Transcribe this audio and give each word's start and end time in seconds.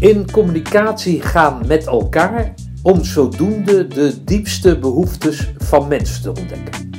In 0.00 0.30
communicatie 0.30 1.22
gaan 1.22 1.62
met 1.66 1.86
elkaar 1.86 2.54
om 2.82 3.04
zodoende 3.04 3.86
de 3.86 4.24
diepste 4.24 4.78
behoeftes 4.78 5.52
van 5.58 5.88
mensen 5.88 6.22
te 6.22 6.28
ontdekken. 6.28 6.90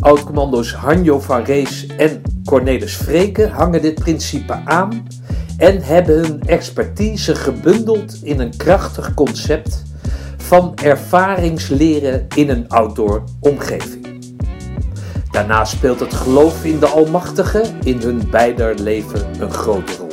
Oud-commando's 0.00 0.72
Hanjo 0.72 1.20
van 1.20 1.42
Rees 1.42 1.86
en 1.86 2.22
Cornelis 2.44 2.96
Vreken 2.96 3.50
hangen 3.50 3.82
dit 3.82 3.94
principe 3.94 4.60
aan 4.64 5.06
en 5.56 5.82
hebben 5.82 6.18
hun 6.18 6.42
expertise 6.46 7.34
gebundeld 7.34 8.18
in 8.22 8.40
een 8.40 8.56
krachtig 8.56 9.14
concept 9.14 9.82
van 10.36 10.76
ervaringsleren 10.76 12.26
in 12.34 12.48
een 12.48 12.68
outdoor 12.68 13.24
omgeving. 13.40 14.06
Daarnaast 15.30 15.72
speelt 15.72 16.00
het 16.00 16.14
geloof 16.14 16.64
in 16.64 16.78
de 16.78 16.86
Almachtige 16.86 17.64
in 17.82 17.98
hun 18.00 18.30
beider 18.30 18.74
leven 18.74 19.40
een 19.40 19.52
grote 19.52 19.92
rol. 19.98 20.07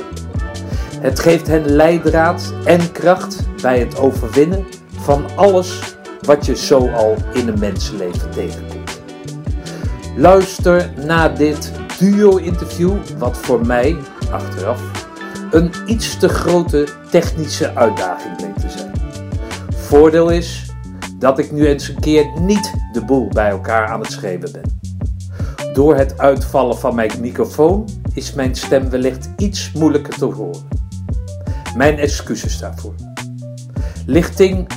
Het 1.05 1.19
geeft 1.19 1.47
hen 1.47 1.65
leidraad 1.65 2.53
en 2.63 2.91
kracht 2.91 3.39
bij 3.61 3.79
het 3.79 3.97
overwinnen 3.97 4.65
van 4.99 5.25
alles 5.35 5.95
wat 6.21 6.45
je 6.45 6.55
zo 6.55 6.89
al 6.89 7.15
in 7.33 7.47
een 7.47 7.59
mensenleven 7.59 8.31
tegenkomt. 8.31 9.01
Luister 10.15 10.91
naar 11.05 11.37
dit 11.37 11.71
duo-interview, 11.99 12.93
wat 13.17 13.37
voor 13.37 13.65
mij, 13.65 13.97
achteraf, 14.31 14.81
een 15.51 15.71
iets 15.85 16.17
te 16.17 16.29
grote 16.29 16.87
technische 17.09 17.75
uitdaging 17.75 18.35
bleek 18.37 18.57
te 18.57 18.69
zijn. 18.69 18.91
Voordeel 19.69 20.29
is 20.29 20.73
dat 21.19 21.39
ik 21.39 21.51
nu 21.51 21.67
eens 21.67 21.87
een 21.87 21.99
keer 21.99 22.39
niet 22.39 22.73
de 22.91 23.05
boel 23.05 23.27
bij 23.29 23.49
elkaar 23.49 23.87
aan 23.87 23.99
het 23.99 24.11
schreeuwen 24.11 24.51
ben. 24.51 24.79
Door 25.73 25.95
het 25.95 26.17
uitvallen 26.17 26.77
van 26.77 26.95
mijn 26.95 27.11
microfoon 27.19 27.89
is 28.13 28.33
mijn 28.33 28.55
stem 28.55 28.89
wellicht 28.89 29.29
iets 29.37 29.71
moeilijker 29.71 30.13
te 30.17 30.25
horen. 30.25 30.75
Mijn 31.75 31.99
excuses 31.99 32.59
daarvoor. 32.59 32.95
Lichting 34.05 34.67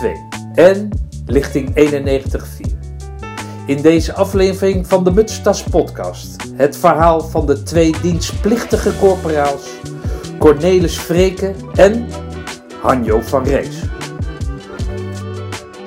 88.2 0.00 0.08
en 0.54 0.90
lichting 1.26 1.90
91.4. 2.70 2.78
In 3.66 3.82
deze 3.82 4.14
aflevering 4.14 4.86
van 4.86 5.04
de 5.04 5.10
Mutstas 5.10 5.62
podcast 5.62 6.36
het 6.54 6.76
verhaal 6.76 7.20
van 7.20 7.46
de 7.46 7.62
twee 7.62 7.94
dienstplichtige 8.02 8.98
corporaals 8.98 9.62
Cornelis 10.38 10.98
Vreken 10.98 11.56
en 11.74 12.08
Hanjo 12.82 13.20
van 13.20 13.44
Rees. 13.44 13.76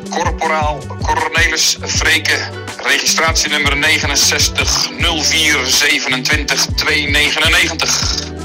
Corporaal 0.09 0.77
Cornelis 1.02 1.77
Vreken, 1.81 2.49
registratienummer 2.83 3.77
69 3.77 4.89
04 5.23 5.65
27 5.65 6.65
299. 6.65 8.41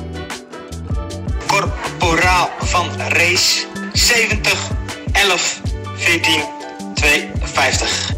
Corporaal 1.56 2.48
van 2.58 2.86
Race 2.98 3.66
70 3.92 4.70
11 5.12 5.60
14 5.94 6.40
52. 6.94 8.14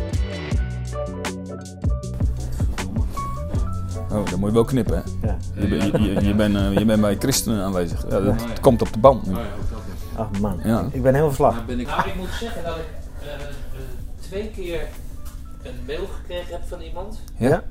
Oh, 4.11 4.25
dat 4.30 4.36
moet 4.36 4.48
je 4.48 4.55
wel 4.55 4.64
knippen, 4.64 4.97
hè? 4.97 5.27
Ja. 5.27 5.36
Je, 5.55 5.69
je, 5.69 6.03
je, 6.03 6.25
je 6.25 6.34
bent, 6.34 6.56
eh, 6.56 6.72
je 6.72 6.84
bent 6.84 7.00
bij 7.00 7.17
christenen 7.19 7.64
aanwezig. 7.64 8.05
Ja, 8.11 8.20
dat 8.20 8.61
komt 8.61 8.80
op 8.83 8.92
de 8.92 8.98
band 8.98 9.27
nu. 9.27 9.34
Ach 10.17 10.30
man, 10.41 10.61
Ja. 10.64 10.89
ik 10.92 11.02
ben 11.02 11.14
heel 11.14 11.27
verslag. 11.27 11.67
Nou, 11.67 11.80
ik 11.80 12.14
moet 12.17 12.28
zeggen 12.41 12.62
dat 12.64 12.77
ik 12.77 12.84
eh, 13.23 13.34
eh, 13.34 13.41
twee 14.20 14.50
keer 14.50 14.86
een 15.62 15.78
mail 15.86 16.06
gekregen 16.06 16.52
heb 16.52 16.62
van 16.69 16.80
iemand. 16.80 17.20
Ja? 17.36 17.62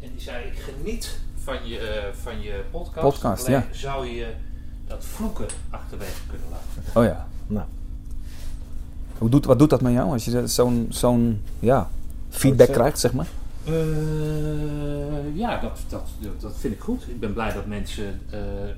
En 0.00 0.10
die 0.12 0.20
zei, 0.20 0.44
ik 0.44 0.58
geniet 0.58 1.18
van 1.44 1.56
je, 1.68 2.10
van 2.22 2.40
je 2.42 2.64
podcast. 2.70 3.00
Podcast, 3.00 3.46
Alleen 3.46 3.58
ja. 3.58 3.66
zou 3.78 4.06
je 4.06 4.26
dat 4.86 5.04
vloeken 5.04 5.46
achterwege 5.70 6.20
kunnen 6.30 6.46
laten. 6.50 7.00
Oh 7.00 7.04
ja. 7.04 7.26
Nou, 7.46 7.66
Hoe 9.18 9.28
doet, 9.30 9.44
wat 9.44 9.58
doet 9.58 9.70
dat 9.70 9.80
met 9.80 9.92
jou 9.92 10.10
als 10.12 10.24
je 10.24 10.46
zo'n 10.46 10.86
zo'n 10.90 11.42
ja, 11.58 11.88
feedback 12.28 12.66
zeg- 12.66 12.76
krijgt, 12.76 12.98
zeg 12.98 13.12
maar? 13.12 13.26
Eh, 13.64 13.72
ja, 15.36 15.58
dat, 15.60 15.78
dat, 15.88 16.02
dat 16.40 16.52
vind 16.58 16.74
ik 16.74 16.80
goed. 16.80 17.08
Ik 17.08 17.20
ben 17.20 17.32
blij 17.32 17.52
dat 17.52 17.66
mensen 17.66 18.20
eh, 18.30 18.62
eh, 18.70 18.76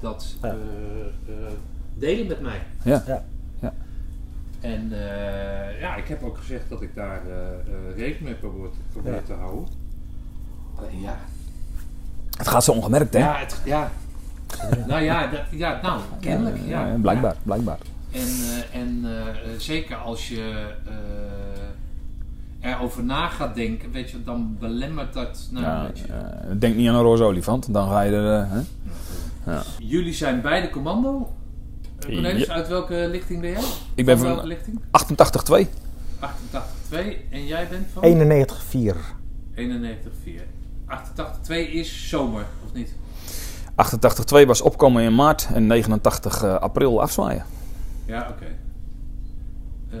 dat 0.00 0.34
Ja. 0.42 0.48
eh, 0.48 0.54
eh, 0.54 1.52
delen 1.94 2.26
met 2.26 2.40
mij. 2.40 2.62
Ja. 2.82 3.02
Ja. 3.06 3.24
ja. 3.60 3.72
En 4.60 4.92
eh, 4.92 5.80
ja, 5.80 5.96
ik 5.96 6.08
heb 6.08 6.22
ook 6.22 6.38
gezegd 6.38 6.68
dat 6.68 6.82
ik 6.82 6.94
daar 6.94 7.20
eh, 7.26 7.34
eh, 7.48 7.96
rekening 7.96 8.20
mee 8.24 8.34
probeer, 8.34 8.68
probeer 8.92 9.14
Ja. 9.14 9.20
te 9.26 9.32
houden. 9.32 9.68
Alleen 10.74 11.00
ja, 11.00 11.18
Het 12.38 12.48
gaat 12.48 12.64
zo 12.64 12.72
ongemerkt, 12.72 13.12
hè? 13.14 13.18
ja, 13.20 13.36
het, 13.38 13.56
ja. 13.64 13.90
Nou 14.86 15.02
ja, 15.02 15.26
dat, 15.26 15.40
ja, 15.50 15.78
nou, 15.82 16.00
kennelijk. 16.20 16.56
Ja, 16.66 16.86
Ja, 16.86 16.94
blijkbaar, 17.00 17.36
blijkbaar. 17.42 17.78
En, 18.10 18.20
eh, 18.20 18.80
en 18.80 19.00
eh, 19.04 19.28
eh, 19.28 19.34
zeker 19.58 19.96
als 19.96 20.28
je 20.28 20.66
eh, 22.60 22.70
erover 22.72 23.04
na 23.04 23.28
gaat 23.28 23.54
denken, 23.54 23.90
weet 23.90 24.10
je, 24.10 24.22
dan 24.24 24.56
belemmert 24.60 25.12
dat. 25.12 25.48
Nou, 25.50 25.64
Ja, 25.64 25.82
weet 25.86 25.98
je. 25.98 26.04
eh, 26.06 26.50
denk 26.58 26.74
niet 26.76 26.88
aan 26.88 26.94
een 26.94 27.02
roze 27.02 27.22
olifant, 27.24 27.72
dan 27.72 27.88
ga 27.88 28.00
je 28.00 28.12
er... 28.12 28.40
eh, 28.40 28.50
hè? 29.44 29.58
Jullie 29.78 30.12
zijn 30.14 30.40
beide 30.40 30.70
commando. 30.70 31.32
Eh, 31.98 32.12
Cornelis, 32.12 32.46
Ja. 32.46 32.52
uit 32.52 32.68
welke 32.68 33.08
lichting 33.10 33.40
ben 33.40 33.50
jij? 33.50 33.60
Ik 33.94 34.04
ben 34.06 34.18
van 34.18 34.26
van 34.26 34.34
welke 34.34 34.48
lichting? 34.48 34.80
88-2. 34.90 35.68
88-2 36.20 37.30
en 37.30 37.46
jij 37.46 37.68
bent 37.70 37.86
van? 37.92 38.02
91-4. 38.02 38.96
91-4. 39.54 40.42
88-2 40.86 41.52
is 41.72 42.08
zomer, 42.08 42.44
of 42.66 42.72
niet? 42.74 42.94
88-2 44.42 44.46
was 44.46 44.60
opkomen 44.60 45.02
in 45.02 45.14
maart 45.14 45.48
en 45.54 45.66
89 45.66 46.42
eh, 46.42 46.54
april 46.54 47.02
afzwaaien. 47.02 47.44
Ja, 48.04 48.28
oké. 48.30 48.44
Eh, 49.90 49.98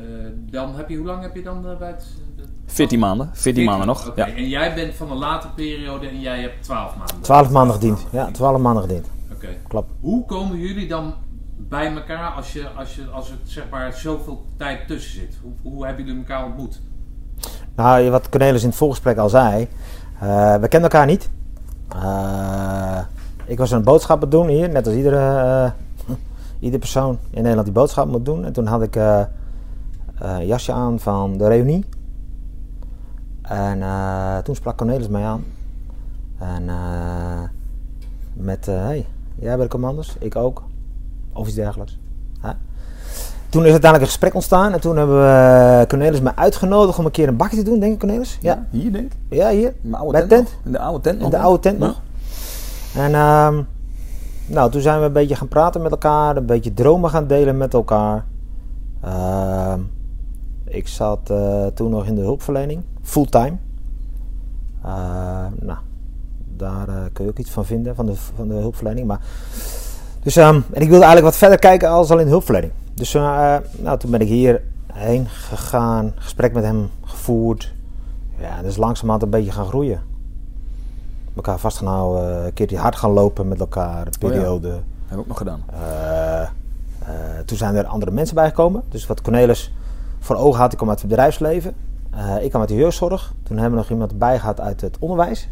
dan 0.50 0.74
heb 0.76 0.88
je, 0.88 0.96
hoe 0.96 1.06
lang 1.06 1.22
heb 1.22 1.34
je 1.34 1.42
dan 1.42 1.68
eh, 1.68 1.76
bij 1.78 1.88
het... 1.88 2.06
de- 2.36 2.42
14 2.66 2.98
maanden, 2.98 3.30
14 3.32 3.64
maanden 3.64 3.86
nog. 3.86 4.12
Ja. 4.16 4.26
En 4.28 4.48
jij 4.48 4.74
bent 4.74 4.94
van 4.94 5.10
een 5.10 5.16
latere 5.16 5.52
periode 5.52 6.06
en 6.08 6.20
jij 6.20 6.40
hebt 6.40 6.62
12 6.62 6.96
maanden. 6.96 7.20
12 7.20 7.50
maanden 7.50 7.74
gediend. 7.74 8.06
Ja, 8.10 8.30
12 8.30 8.58
maanden 8.60 8.82
gediend. 8.82 9.06
Oké. 9.32 9.48
Klopt. 9.68 9.90
Hoe 10.00 10.24
komen 10.26 10.58
jullie 10.58 10.88
dan 10.88 11.14
bij 11.56 11.94
elkaar 11.94 12.30
als, 12.30 12.52
je, 12.52 12.68
als, 12.76 12.94
je, 12.94 13.04
als 13.12 13.30
er 13.30 13.36
zeg 13.44 13.64
maar 13.70 13.92
zoveel 13.92 14.44
tijd 14.56 14.86
tussen 14.86 15.12
zit? 15.12 15.36
Hoe, 15.42 15.52
hoe 15.72 15.86
hebben 15.86 16.04
jullie 16.04 16.20
elkaar 16.20 16.44
ontmoet? 16.44 16.80
Nou, 17.76 18.10
wat 18.10 18.28
Cornelis 18.28 18.62
in 18.62 18.68
het 18.68 18.76
voorgesprek 18.76 19.16
al 19.16 19.28
zei. 19.28 19.68
eh, 20.20 20.52
we 20.54 20.68
kenden 20.68 20.82
elkaar 20.90 21.06
niet. 21.06 21.30
Eh, 21.88 22.98
ik 23.46 23.58
was 23.58 23.70
een 23.70 23.82
boodschap 23.82 24.30
doen 24.30 24.48
hier, 24.48 24.68
net 24.68 24.86
als 24.86 24.96
iedere, 24.96 25.16
eh, 25.16 25.70
iedere 26.64 26.78
persoon 26.78 27.18
in 27.30 27.38
Nederland 27.38 27.64
die 27.64 27.74
boodschap 27.74 28.08
moet 28.08 28.24
doen. 28.24 28.44
En 28.44 28.52
toen 28.52 28.66
had 28.66 28.82
ik 28.82 28.96
eh, 28.96 29.20
eh, 29.20 29.26
een 30.18 30.46
jasje 30.46 30.72
aan 30.72 30.98
van 31.00 31.36
de 31.38 31.48
reunie. 31.48 31.84
En 33.42 33.82
toen 34.44 34.54
sprak 34.54 34.76
Cornelis 34.76 35.08
mij 35.08 35.24
aan. 35.24 35.44
En 36.38 36.64
met, 38.32 38.66
hey, 38.66 39.06
jij 39.34 39.50
bent 39.50 39.60
de 39.62 39.68
commanders, 39.68 40.16
ik 40.18 40.36
ook. 40.36 40.62
Of 41.32 41.46
iets 41.46 41.56
dergelijks. 41.56 41.98
Toen 43.48 43.64
is 43.64 43.70
uiteindelijk 43.70 44.00
een 44.10 44.18
gesprek 44.18 44.34
ontstaan. 44.34 44.72
En 44.72 44.80
toen 44.80 44.96
hebben 44.96 45.16
we 45.16 45.84
Cornelis 45.88 46.20
mij 46.20 46.32
uitgenodigd 46.34 46.98
om 46.98 47.04
een 47.04 47.10
keer 47.10 47.28
een 47.28 47.36
bakje 47.36 47.56
te 47.56 47.62
doen, 47.62 47.78
denk 47.78 47.92
ik 47.92 47.98
Cornelis? 47.98 48.38
Ja, 48.40 48.66
Hier 48.70 48.92
denk 48.92 49.12
ik. 49.12 49.38
ja 49.38 49.50
hier. 49.50 49.74
In 49.82 49.90
de 49.90 49.96
oude 49.96 50.12
Bij 50.12 50.26
tent. 50.26 50.56
In 50.64 50.72
de 50.72 50.78
oude 50.78 51.00
tent 51.00 51.16
In 51.16 51.22
nog. 51.22 51.30
de 51.30 51.38
oude 51.38 51.60
tent 51.60 51.78
nog. 51.78 52.00
En 52.94 53.14
ehm, 53.14 53.62
nou, 54.46 54.70
toen 54.70 54.80
zijn 54.80 55.00
we 55.00 55.06
een 55.06 55.12
beetje 55.12 55.36
gaan 55.36 55.48
praten 55.48 55.82
met 55.82 55.90
elkaar, 55.90 56.36
een 56.36 56.46
beetje 56.46 56.74
dromen 56.74 57.10
gaan 57.10 57.26
delen 57.26 57.56
met 57.56 57.74
elkaar. 57.74 58.24
Ehm, 59.00 59.80
ik 60.64 60.88
zat 60.88 61.30
eh, 61.30 61.66
toen 61.66 61.90
nog 61.90 62.06
in 62.06 62.14
de 62.14 62.20
hulpverlening, 62.20 62.82
fulltime. 63.02 63.56
Eh, 64.82 65.46
nou, 65.60 65.78
daar 66.56 66.88
eh, 66.88 66.94
kun 67.12 67.24
je 67.24 67.30
ook 67.30 67.38
iets 67.38 67.50
van 67.50 67.64
vinden, 67.64 67.94
van 67.94 68.06
de, 68.06 68.14
van 68.14 68.48
de 68.48 68.54
hulpverlening. 68.54 69.06
Maar, 69.06 69.20
dus, 70.22 70.36
ehm, 70.36 70.54
en 70.54 70.82
ik 70.82 70.88
wilde 70.88 71.04
eigenlijk 71.04 71.24
wat 71.24 71.36
verder 71.36 71.58
kijken 71.58 71.88
als 71.88 72.10
al 72.10 72.18
in 72.18 72.24
de 72.24 72.30
hulpverlening. 72.30 72.72
Dus 72.94 73.14
eh, 73.14 73.56
nou, 73.78 73.98
toen 73.98 74.10
ben 74.10 74.20
ik 74.20 74.28
hierheen 74.28 75.28
gegaan, 75.28 76.12
gesprek 76.16 76.52
met 76.52 76.64
hem 76.64 76.90
gevoerd. 77.04 77.74
Ja, 78.38 78.62
dus 78.62 78.76
langzamerhand 78.76 79.22
een 79.22 79.30
beetje 79.30 79.52
gaan 79.52 79.66
groeien 79.66 80.12
elkaar 81.36 81.58
vastgehouden, 81.58 82.44
een 82.44 82.52
keertje 82.52 82.78
hard 82.78 82.96
gaan 82.96 83.10
lopen 83.10 83.48
met 83.48 83.60
elkaar, 83.60 84.06
een 84.06 84.06
Oh 84.06 84.12
ja. 84.20 84.28
periode. 84.28 84.68
Hebben 84.68 84.82
we 85.08 85.18
ook 85.18 85.26
nog 85.26 85.38
gedaan. 85.38 85.62
Eh, 85.72 86.42
eh, 86.42 86.48
toen 87.44 87.56
zijn 87.56 87.74
er 87.74 87.86
andere 87.86 88.10
mensen 88.10 88.34
bijgekomen. 88.34 88.82
Dus 88.88 89.06
wat 89.06 89.22
Cornelis 89.22 89.72
voor 90.18 90.36
ogen 90.36 90.60
had, 90.60 90.70
ik 90.70 90.76
kwam 90.76 90.90
uit 90.90 91.00
het 91.00 91.08
bedrijfsleven. 91.08 91.74
Eh, 92.10 92.42
ik 92.42 92.48
kwam 92.48 92.60
uit 92.60 92.70
de 92.70 92.76
jeugdzorg. 92.76 93.34
Toen 93.42 93.56
hebben 93.56 93.74
we 93.74 93.80
nog 93.80 93.90
iemand 93.90 94.10
erbij 94.10 94.38
gehad 94.38 94.60
uit 94.60 94.80
het 94.80 94.98
onderwijs. 94.98 95.48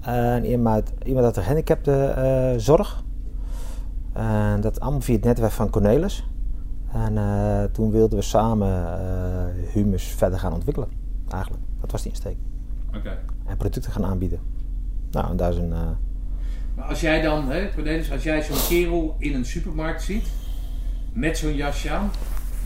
En 0.00 0.44
iemand 0.44 0.74
uit, 0.74 0.92
iemand 1.04 1.24
uit 1.24 1.34
de 1.34 1.40
gehandicaptenzorg. 1.40 3.02
En 4.12 4.60
dat 4.60 4.80
allemaal 4.80 5.00
via 5.00 5.14
het 5.14 5.24
netwerk 5.24 5.52
van 5.52 5.70
Cornelis. 5.70 6.24
En 6.92 7.18
eh, 7.18 7.64
toen 7.64 7.90
wilden 7.90 8.18
we 8.18 8.24
samen 8.24 8.68
eh, 8.68 9.72
Humus 9.72 10.04
verder 10.04 10.38
gaan 10.38 10.52
ontwikkelen. 10.52 10.88
Eigenlijk, 11.28 11.62
dat 11.80 11.90
was 11.90 12.02
die 12.02 12.10
insteek 12.10 12.36
Oké. 12.96 13.18
En 13.52 13.58
producten 13.58 13.92
gaan 13.92 14.04
aanbieden. 14.04 14.40
Nou, 15.10 15.30
en 15.30 15.36
daar 15.36 15.50
is 15.50 15.56
een, 15.56 15.72
eh, 15.72 15.88
Maar 16.76 16.84
als 16.84 17.00
jij 17.00 17.22
dan, 17.22 17.50
hè, 17.50 17.70
Cornelis, 17.74 18.10
als 18.12 18.22
jij 18.22 18.42
zo'n 18.42 18.66
kerel 18.68 19.16
in 19.18 19.34
een 19.34 19.44
supermarkt 19.44 20.02
ziet, 20.02 20.26
met 21.12 21.38
zo'n 21.38 21.54
jasje 21.54 21.90
aan, 21.90 22.10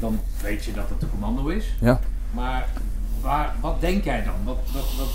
dan 0.01 0.21
weet 0.43 0.65
je 0.65 0.73
dat 0.73 0.89
het 0.89 1.01
de 1.01 1.11
commando 1.11 1.47
is. 1.47 1.75
Ja. 1.81 2.01
Maar 2.35 2.69
waar, 3.21 3.55
wat 3.61 3.81
denk 3.81 4.05
jij 4.05 4.25
dan? 4.25 4.35
Wat, 4.45 4.59
wat, 4.73 4.97
wat 4.99 5.09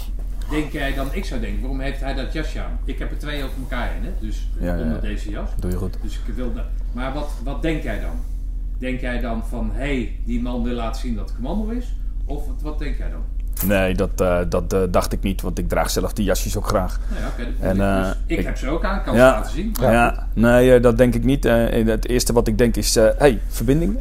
denk 0.50 0.72
jij 0.72 0.94
dan? 0.94 1.08
Ik 1.14 1.26
zou 1.26 1.42
denken, 1.42 1.60
waarom 1.60 1.80
heeft 1.80 2.00
hij 2.00 2.14
dat 2.14 2.34
jasje 2.34 2.62
aan? 2.62 2.80
Ik 2.86 3.00
heb 3.00 3.12
er 3.12 3.18
twee 3.18 3.44
over 3.44 3.58
elkaar 3.60 3.96
in, 3.96 4.04
hè? 4.04 4.12
dus 4.20 4.50
Ja, 4.60 4.76
ja, 4.76 4.82
onder 4.82 4.96
ja. 4.96 5.02
deze 5.02 5.30
jas. 5.30 5.50
Doe 5.60 5.72
je 5.72 5.78
goed. 5.78 5.98
Dus 6.02 6.20
ik 6.28 6.34
wil 6.34 6.54
dat. 6.54 6.66
Maar 6.92 7.14
wat, 7.14 7.30
wat 7.44 7.62
denk 7.62 7.84
jij 7.84 8.00
dan? 8.00 8.20
Denk 8.78 9.00
jij 9.00 9.20
dan 9.20 9.44
van, 9.48 9.72
hé, 9.72 9.78
hey, 9.78 10.20
die 10.26 10.42
man 10.42 10.64
wil 10.64 10.74
laten 10.74 11.02
zien 11.02 11.16
dat 11.16 11.30
het 11.30 11.36
commando 11.36 11.70
is? 11.70 11.96
Of 12.26 12.48
wat, 12.48 12.62
wat 12.62 12.80
denk 12.80 12.98
jij 12.98 13.10
dan? 13.10 13.24
Nee, 13.68 13.96
dat, 13.96 14.10
eh, 14.16 14.38
dat 14.50 14.74
eh, 14.74 14.80
dacht 14.90 15.14
ik 15.14 15.22
niet, 15.22 15.42
want 15.42 15.58
ik 15.58 15.70
draag 15.70 15.90
zelf 15.90 16.14
die 16.14 16.26
jasjes 16.26 16.58
ook 16.58 16.68
graag. 16.68 17.00
Ja, 17.20 17.28
oké. 17.28 17.44
dat 17.60 17.70
En, 17.70 17.82
eh, 17.82 18.04
Dus 18.04 18.14
ik, 18.26 18.38
ik- 18.40 18.46
heb 18.46 18.58
ze 18.58 18.70
ook 18.70 18.84
aan, 18.84 19.04
kan 19.04 19.16
Ja. 19.16 19.30
ze 19.30 19.36
laten 19.36 19.52
zien. 19.52 19.76
Ja, 19.82 20.28
nee, 20.34 20.74
eh, 20.76 20.82
dat 20.82 20.98
denk 20.98 21.16
ik 21.16 21.24
niet. 21.24 21.46
Eh, 21.46 21.86
het 21.86 22.08
eerste 22.08 22.34
wat 22.34 22.48
ik 22.48 22.58
denk 22.58 22.76
is, 22.76 22.96
hé, 22.96 23.10
hey, 23.18 23.40
verbinding, 23.48 24.00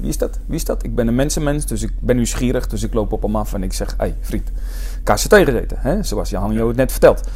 wie 0.00 0.08
is 0.08 0.18
dat? 0.18 0.38
Wie 0.46 0.56
is 0.56 0.64
dat? 0.64 0.84
Ik 0.84 0.94
ben 0.94 1.08
een 1.08 1.14
mensenmens, 1.14 1.66
dus 1.66 1.82
ik 1.82 1.90
ben 2.00 2.16
nieuwsgierig, 2.16 2.66
dus 2.66 2.82
ik 2.82 2.94
loop 2.94 3.12
op 3.12 3.22
hem 3.22 3.36
af 3.36 3.54
en 3.54 3.62
ik 3.62 3.72
zeg, 3.72 3.88
hé, 3.90 3.94
hey, 3.96 4.16
vriend, 4.20 4.50
KCT 5.02 5.34
gezeten, 5.34 5.76
hè? 5.80 6.02
zoals 6.02 6.30
Jan 6.30 6.56
het 6.56 6.76
net 6.76 6.90
vertelt. 6.90 7.28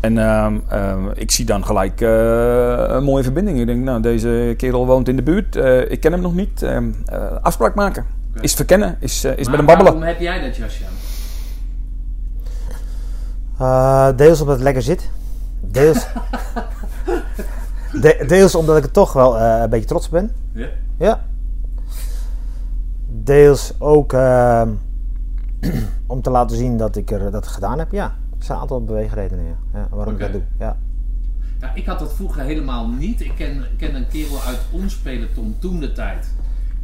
En 0.00 0.18
ehm, 0.18 0.58
ehm, 0.68 1.08
ik 1.14 1.30
zie 1.30 1.44
dan 1.44 1.64
gelijk 1.64 2.00
eh, 2.00 2.84
een 2.88 3.04
mooie 3.04 3.22
verbinding. 3.22 3.60
Ik 3.60 3.66
denk, 3.66 3.84
nou, 3.84 4.00
deze 4.02 4.54
kerel 4.56 4.86
woont 4.86 5.08
in 5.08 5.16
de 5.16 5.22
buurt, 5.22 5.56
eh, 5.56 5.90
ik 5.90 6.00
ken 6.00 6.12
hem 6.12 6.20
nog 6.20 6.34
niet. 6.34 6.62
Ehm, 6.62 6.90
eh, 7.06 7.18
afspraak 7.42 7.74
maken. 7.74 8.04
Is 8.40 8.54
verkennen, 8.54 8.96
is, 9.00 9.24
eh, 9.24 9.36
is 9.36 9.46
Maar 9.48 9.56
met 9.56 9.56
hem 9.56 9.66
babbelen. 9.66 9.92
waarom 9.92 10.02
heb 10.08 10.20
jij 10.20 10.40
dat 10.40 10.56
jasje 10.56 10.84
aan? 10.84 10.92
Eh, 13.58 14.16
deels 14.16 14.40
omdat 14.40 14.54
het 14.54 14.64
lekker 14.64 14.82
zit. 14.82 15.10
Deels, 15.60 16.06
de- 18.02 18.24
deels 18.26 18.54
omdat 18.54 18.76
ik 18.76 18.84
er 18.84 18.90
toch 18.90 19.12
wel 19.12 19.38
eh, 19.38 19.60
een 19.62 19.70
beetje 19.70 19.86
trots 19.86 20.06
op 20.06 20.12
ben. 20.12 20.30
Ja? 20.52 20.68
Ja. 20.98 21.20
Deels 23.06 23.72
ook 23.78 24.12
ehm, 24.12 24.68
om 26.06 26.22
te 26.22 26.30
laten 26.30 26.56
zien 26.56 26.76
dat 26.76 26.96
ik 26.96 27.10
er 27.10 27.30
dat 27.30 27.46
gedaan 27.46 27.78
heb. 27.78 27.92
Ja, 27.92 28.04
er 28.38 28.44
zijn 28.44 28.56
een 28.56 28.62
aantal 28.62 28.84
beweegredenen 28.84 29.44
ja. 29.44 29.56
Ja, 29.78 29.86
waarom 29.90 30.14
ik 30.14 30.20
dat 30.20 30.32
doe. 30.32 30.42
Ja. 30.58 30.76
Nou, 31.60 31.72
ik 31.74 31.86
had 31.86 31.98
dat 31.98 32.12
vroeger 32.12 32.42
helemaal 32.42 32.88
niet. 32.88 33.20
Ik 33.20 33.32
ken, 33.36 33.56
ik 33.56 33.78
ken 33.78 33.94
een 33.94 34.08
kerel 34.08 34.40
uit 34.46 34.58
ons 34.70 34.96
peloton 34.96 35.56
toen 35.58 35.80
de 35.80 35.92
tijd. 35.92 36.26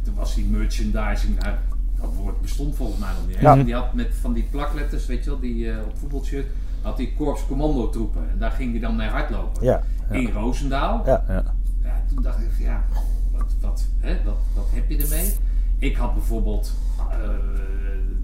Toen 0.07 0.15
was 0.15 0.35
die 0.35 0.45
merchandising, 0.45 1.39
nou, 1.39 1.55
dat 1.99 2.13
woord 2.13 2.41
bestond 2.41 2.75
volgens 2.75 2.99
mij 2.99 3.09
nog 3.13 3.27
niet. 3.27 3.39
Ja. 3.39 3.55
Die 3.55 3.73
had 3.73 3.93
met 3.93 4.15
van 4.21 4.33
die 4.33 4.47
plakletters, 4.51 5.05
weet 5.05 5.23
je 5.23 5.29
wel, 5.29 5.39
die 5.39 5.71
eh, 5.71 5.85
op 5.85 5.97
voetbalshirt, 5.97 6.47
had 6.81 6.97
die 6.97 7.13
korps 7.17 7.45
commando 7.45 7.89
troepen. 7.89 8.29
En 8.29 8.37
daar 8.37 8.51
ging 8.51 8.71
hij 8.71 8.79
dan 8.79 8.95
mee 8.95 9.07
hardlopen. 9.07 9.63
Ja. 9.63 9.83
In 10.11 10.31
Roosendaal. 10.31 11.03
Ja. 11.05 11.23
Ja. 11.27 11.43
Ja, 11.83 12.03
toen 12.09 12.23
dacht 12.23 12.39
ik, 12.39 12.49
ja, 12.59 12.83
wat, 13.31 13.55
wat, 13.61 13.85
hè, 13.99 14.23
wat, 14.23 14.37
wat 14.55 14.67
heb 14.73 14.89
je 14.89 14.97
ermee? 14.97 15.33
Ik 15.77 15.95
had 15.95 16.13
bijvoorbeeld, 16.13 16.73
eh 17.11 17.17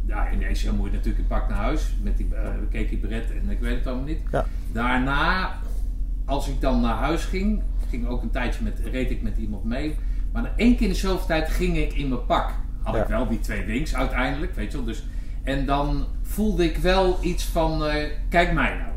ja, 0.05 0.27
in 0.27 0.39
deze 0.39 0.73
moet 0.73 0.85
je 0.85 0.91
natuurlijk 0.91 1.19
een 1.19 1.27
pak 1.27 1.49
naar 1.49 1.57
huis 1.57 1.95
met 2.01 2.17
die 2.17 2.27
uh, 2.33 2.39
Keki 2.69 2.99
Beret 2.99 3.31
en 3.31 3.49
ik 3.49 3.59
weet 3.59 3.75
het 3.75 3.87
allemaal 3.87 4.05
niet. 4.05 4.19
Ja. 4.31 4.45
Daarna, 4.71 5.53
als 6.25 6.47
ik 6.47 6.61
dan 6.61 6.81
naar 6.81 6.95
huis 6.95 7.25
ging, 7.25 7.61
ging 7.89 8.07
ook 8.07 8.21
een 8.21 8.31
tijdje 8.31 8.63
met, 8.63 8.79
reed 8.91 9.11
ik 9.11 9.21
met 9.21 9.37
iemand 9.37 9.63
mee. 9.63 9.95
Maar 10.33 10.51
één 10.55 10.75
keer 10.75 10.87
in 10.87 10.93
de 10.93 10.99
zoveel 10.99 11.25
tijd 11.25 11.49
ging 11.49 11.77
ik 11.77 11.93
in 11.93 12.07
mijn 12.07 12.25
pak. 12.25 12.51
Had 12.81 12.95
Ja. 12.95 13.01
ik 13.01 13.07
wel 13.07 13.27
die 13.27 13.39
twee 13.39 13.63
wings 13.65 13.95
uiteindelijk, 13.95 14.55
weet 14.55 14.71
je 14.71 14.77
wel. 14.77 14.85
Dus, 14.85 15.03
en 15.43 15.65
dan 15.65 16.05
voelde 16.21 16.63
ik 16.63 16.77
wel 16.77 17.17
iets 17.21 17.43
van, 17.43 17.85
eh, 17.85 18.09
kijk 18.29 18.53
mij 18.53 18.69
nou. 18.77 18.91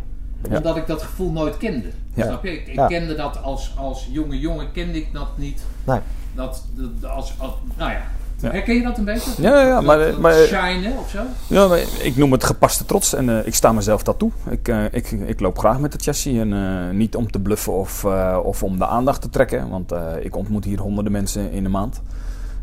Ja. 0.50 0.56
Omdat 0.56 0.77
ik 0.77 0.87
dat 0.87 1.03
gevoel 1.03 1.33
nooit 1.33 1.56
kende. 1.56 1.88
Ja. 2.15 2.25
Snap 2.27 2.44
je? 2.44 2.62
Ik, 2.62 2.81
kende 2.88 3.15
dat 3.15 3.43
als, 3.43 3.77
als 3.77 4.09
jonge 4.11 4.38
jongen, 4.38 4.73
kende 4.73 4.99
ik 4.99 5.12
dat 5.12 5.38
niet. 5.38 5.62
Nee. 5.85 5.99
Dat, 6.35 6.65
dat 6.75 7.11
als, 7.11 7.35
als, 7.39 7.53
nou 7.77 7.91
ja. 7.91 8.03
Ja. 8.41 8.50
Herken 8.50 8.75
je 8.75 8.83
dat 8.83 8.99
een 8.99 9.05
beetje? 9.05 9.31
Ja, 9.43 9.61
ja, 9.62 9.75
Dat- 9.75 9.85
maar- 9.85 9.99
dat 9.99 10.19
maar- 10.19 10.35
shinen 10.35 10.93
of 10.99 11.11
zo? 11.11 11.19
Ja, 11.47 11.67
maar 11.67 11.79
ik 12.03 12.17
noem 12.17 12.33
het 12.33 12.44
gepaste 12.44 12.85
trots 12.85 13.15
en 13.15 13.29
eh, 13.29 13.47
ik 13.47 13.55
sta 13.55 13.73
mezelf 13.73 14.03
dat 14.03 14.19
toe. 14.19 14.31
Ik, 14.50 14.69
eh, 14.69 14.85
ik, 14.91 15.11
ik 15.11 15.41
loop 15.41 15.59
graag 15.59 15.79
met 15.79 15.93
het 15.93 16.03
chassis 16.03 16.38
en 16.38 16.53
eh, 16.53 16.94
niet 16.97 17.17
om 17.17 17.31
te 17.31 17.38
bluffen 17.41 17.73
of, 17.73 18.05
eh, 18.05 18.38
of 18.43 18.62
om 18.62 18.79
de 18.79 18.87
aandacht 18.87 19.21
te 19.23 19.31
trekken. 19.31 19.69
Want 19.69 19.93
eh, 19.93 20.00
ik 20.21 20.37
ontmoet 20.37 20.65
hier 20.65 20.81
honderden 20.81 21.12
mensen 21.12 21.50
in 21.53 21.62
de 21.62 21.69
maand. 21.69 22.00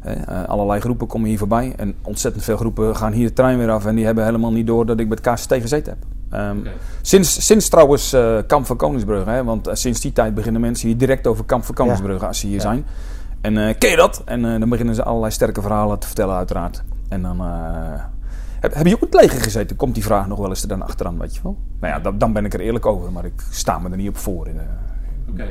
Eh, 0.01 0.13
eh, 0.27 0.49
allerlei 0.49 0.79
groepen 0.79 1.07
komen 1.07 1.29
hier 1.29 1.37
voorbij 1.37 1.73
en 1.77 1.95
ontzettend 2.01 2.43
veel 2.43 2.57
groepen 2.57 2.95
gaan 2.95 3.11
hier 3.11 3.27
de 3.27 3.33
trein 3.33 3.57
weer 3.57 3.71
af 3.71 3.85
en 3.85 3.95
die 3.95 4.05
hebben 4.05 4.25
helemaal 4.25 4.51
niet 4.51 4.67
door 4.67 4.85
dat 4.85 4.99
ik 4.99 5.07
met 5.07 5.21
KCT 5.21 5.53
gezeten 5.53 5.93
heb. 5.93 6.03
Ehm, 6.39 6.57
sinds, 7.01 7.45
sinds 7.45 7.69
trouwens 7.69 8.13
eh, 8.13 8.37
Kamp 8.47 8.65
van 8.65 8.77
Koningsbrugge, 8.77 9.29
hè, 9.29 9.43
want 9.43 9.67
eh, 9.67 9.75
sinds 9.75 9.99
die 9.99 10.13
tijd 10.13 10.35
beginnen 10.35 10.61
mensen 10.61 10.87
hier 10.87 10.97
direct 10.97 11.27
over 11.27 11.43
Kamp 11.45 11.63
van 11.65 11.75
Koningsbrugge 11.75 12.27
als 12.27 12.39
ze 12.39 12.45
hier 12.47 12.55
Ja. 12.55 12.61
zijn. 12.61 12.85
En 13.43 13.57
eh, 13.57 13.77
ken 13.77 13.89
je 13.89 13.95
dat? 13.95 14.21
En 14.25 14.45
eh, 14.53 14.59
dan 14.59 14.69
beginnen 14.69 14.95
ze 14.95 15.03
allerlei 15.03 15.31
sterke 15.31 15.61
verhalen 15.61 15.99
te 15.99 16.07
vertellen 16.07 16.35
uiteraard. 16.35 16.83
En 17.09 17.21
dan... 17.21 17.39
eh, 17.39 18.03
heb, 18.59 18.73
heb 18.73 18.85
je 18.87 18.93
ook 18.95 19.01
in 19.01 19.07
het 19.11 19.21
leger 19.21 19.41
gezeten? 19.41 19.75
Komt 19.75 19.93
die 19.93 20.03
vraag 20.03 20.27
nog 20.27 20.39
wel 20.39 20.49
eens 20.49 20.61
er 20.61 20.67
dan 20.67 20.81
achteraan, 20.81 21.19
weet 21.19 21.35
je 21.35 21.41
wel? 21.43 21.57
Nou 21.79 21.93
ja, 21.93 21.99
dan, 21.99 22.17
dan 22.17 22.33
ben 22.33 22.45
ik 22.45 22.53
er 22.53 22.59
eerlijk 22.59 22.85
over, 22.85 23.11
maar 23.11 23.25
ik 23.25 23.43
sta 23.51 23.79
me 23.79 23.89
er 23.89 23.97
niet 23.97 24.09
op 24.09 24.17
voor. 24.17 24.47
In, 24.47 24.59
eh. 24.59 24.65
Oké. 25.29 25.45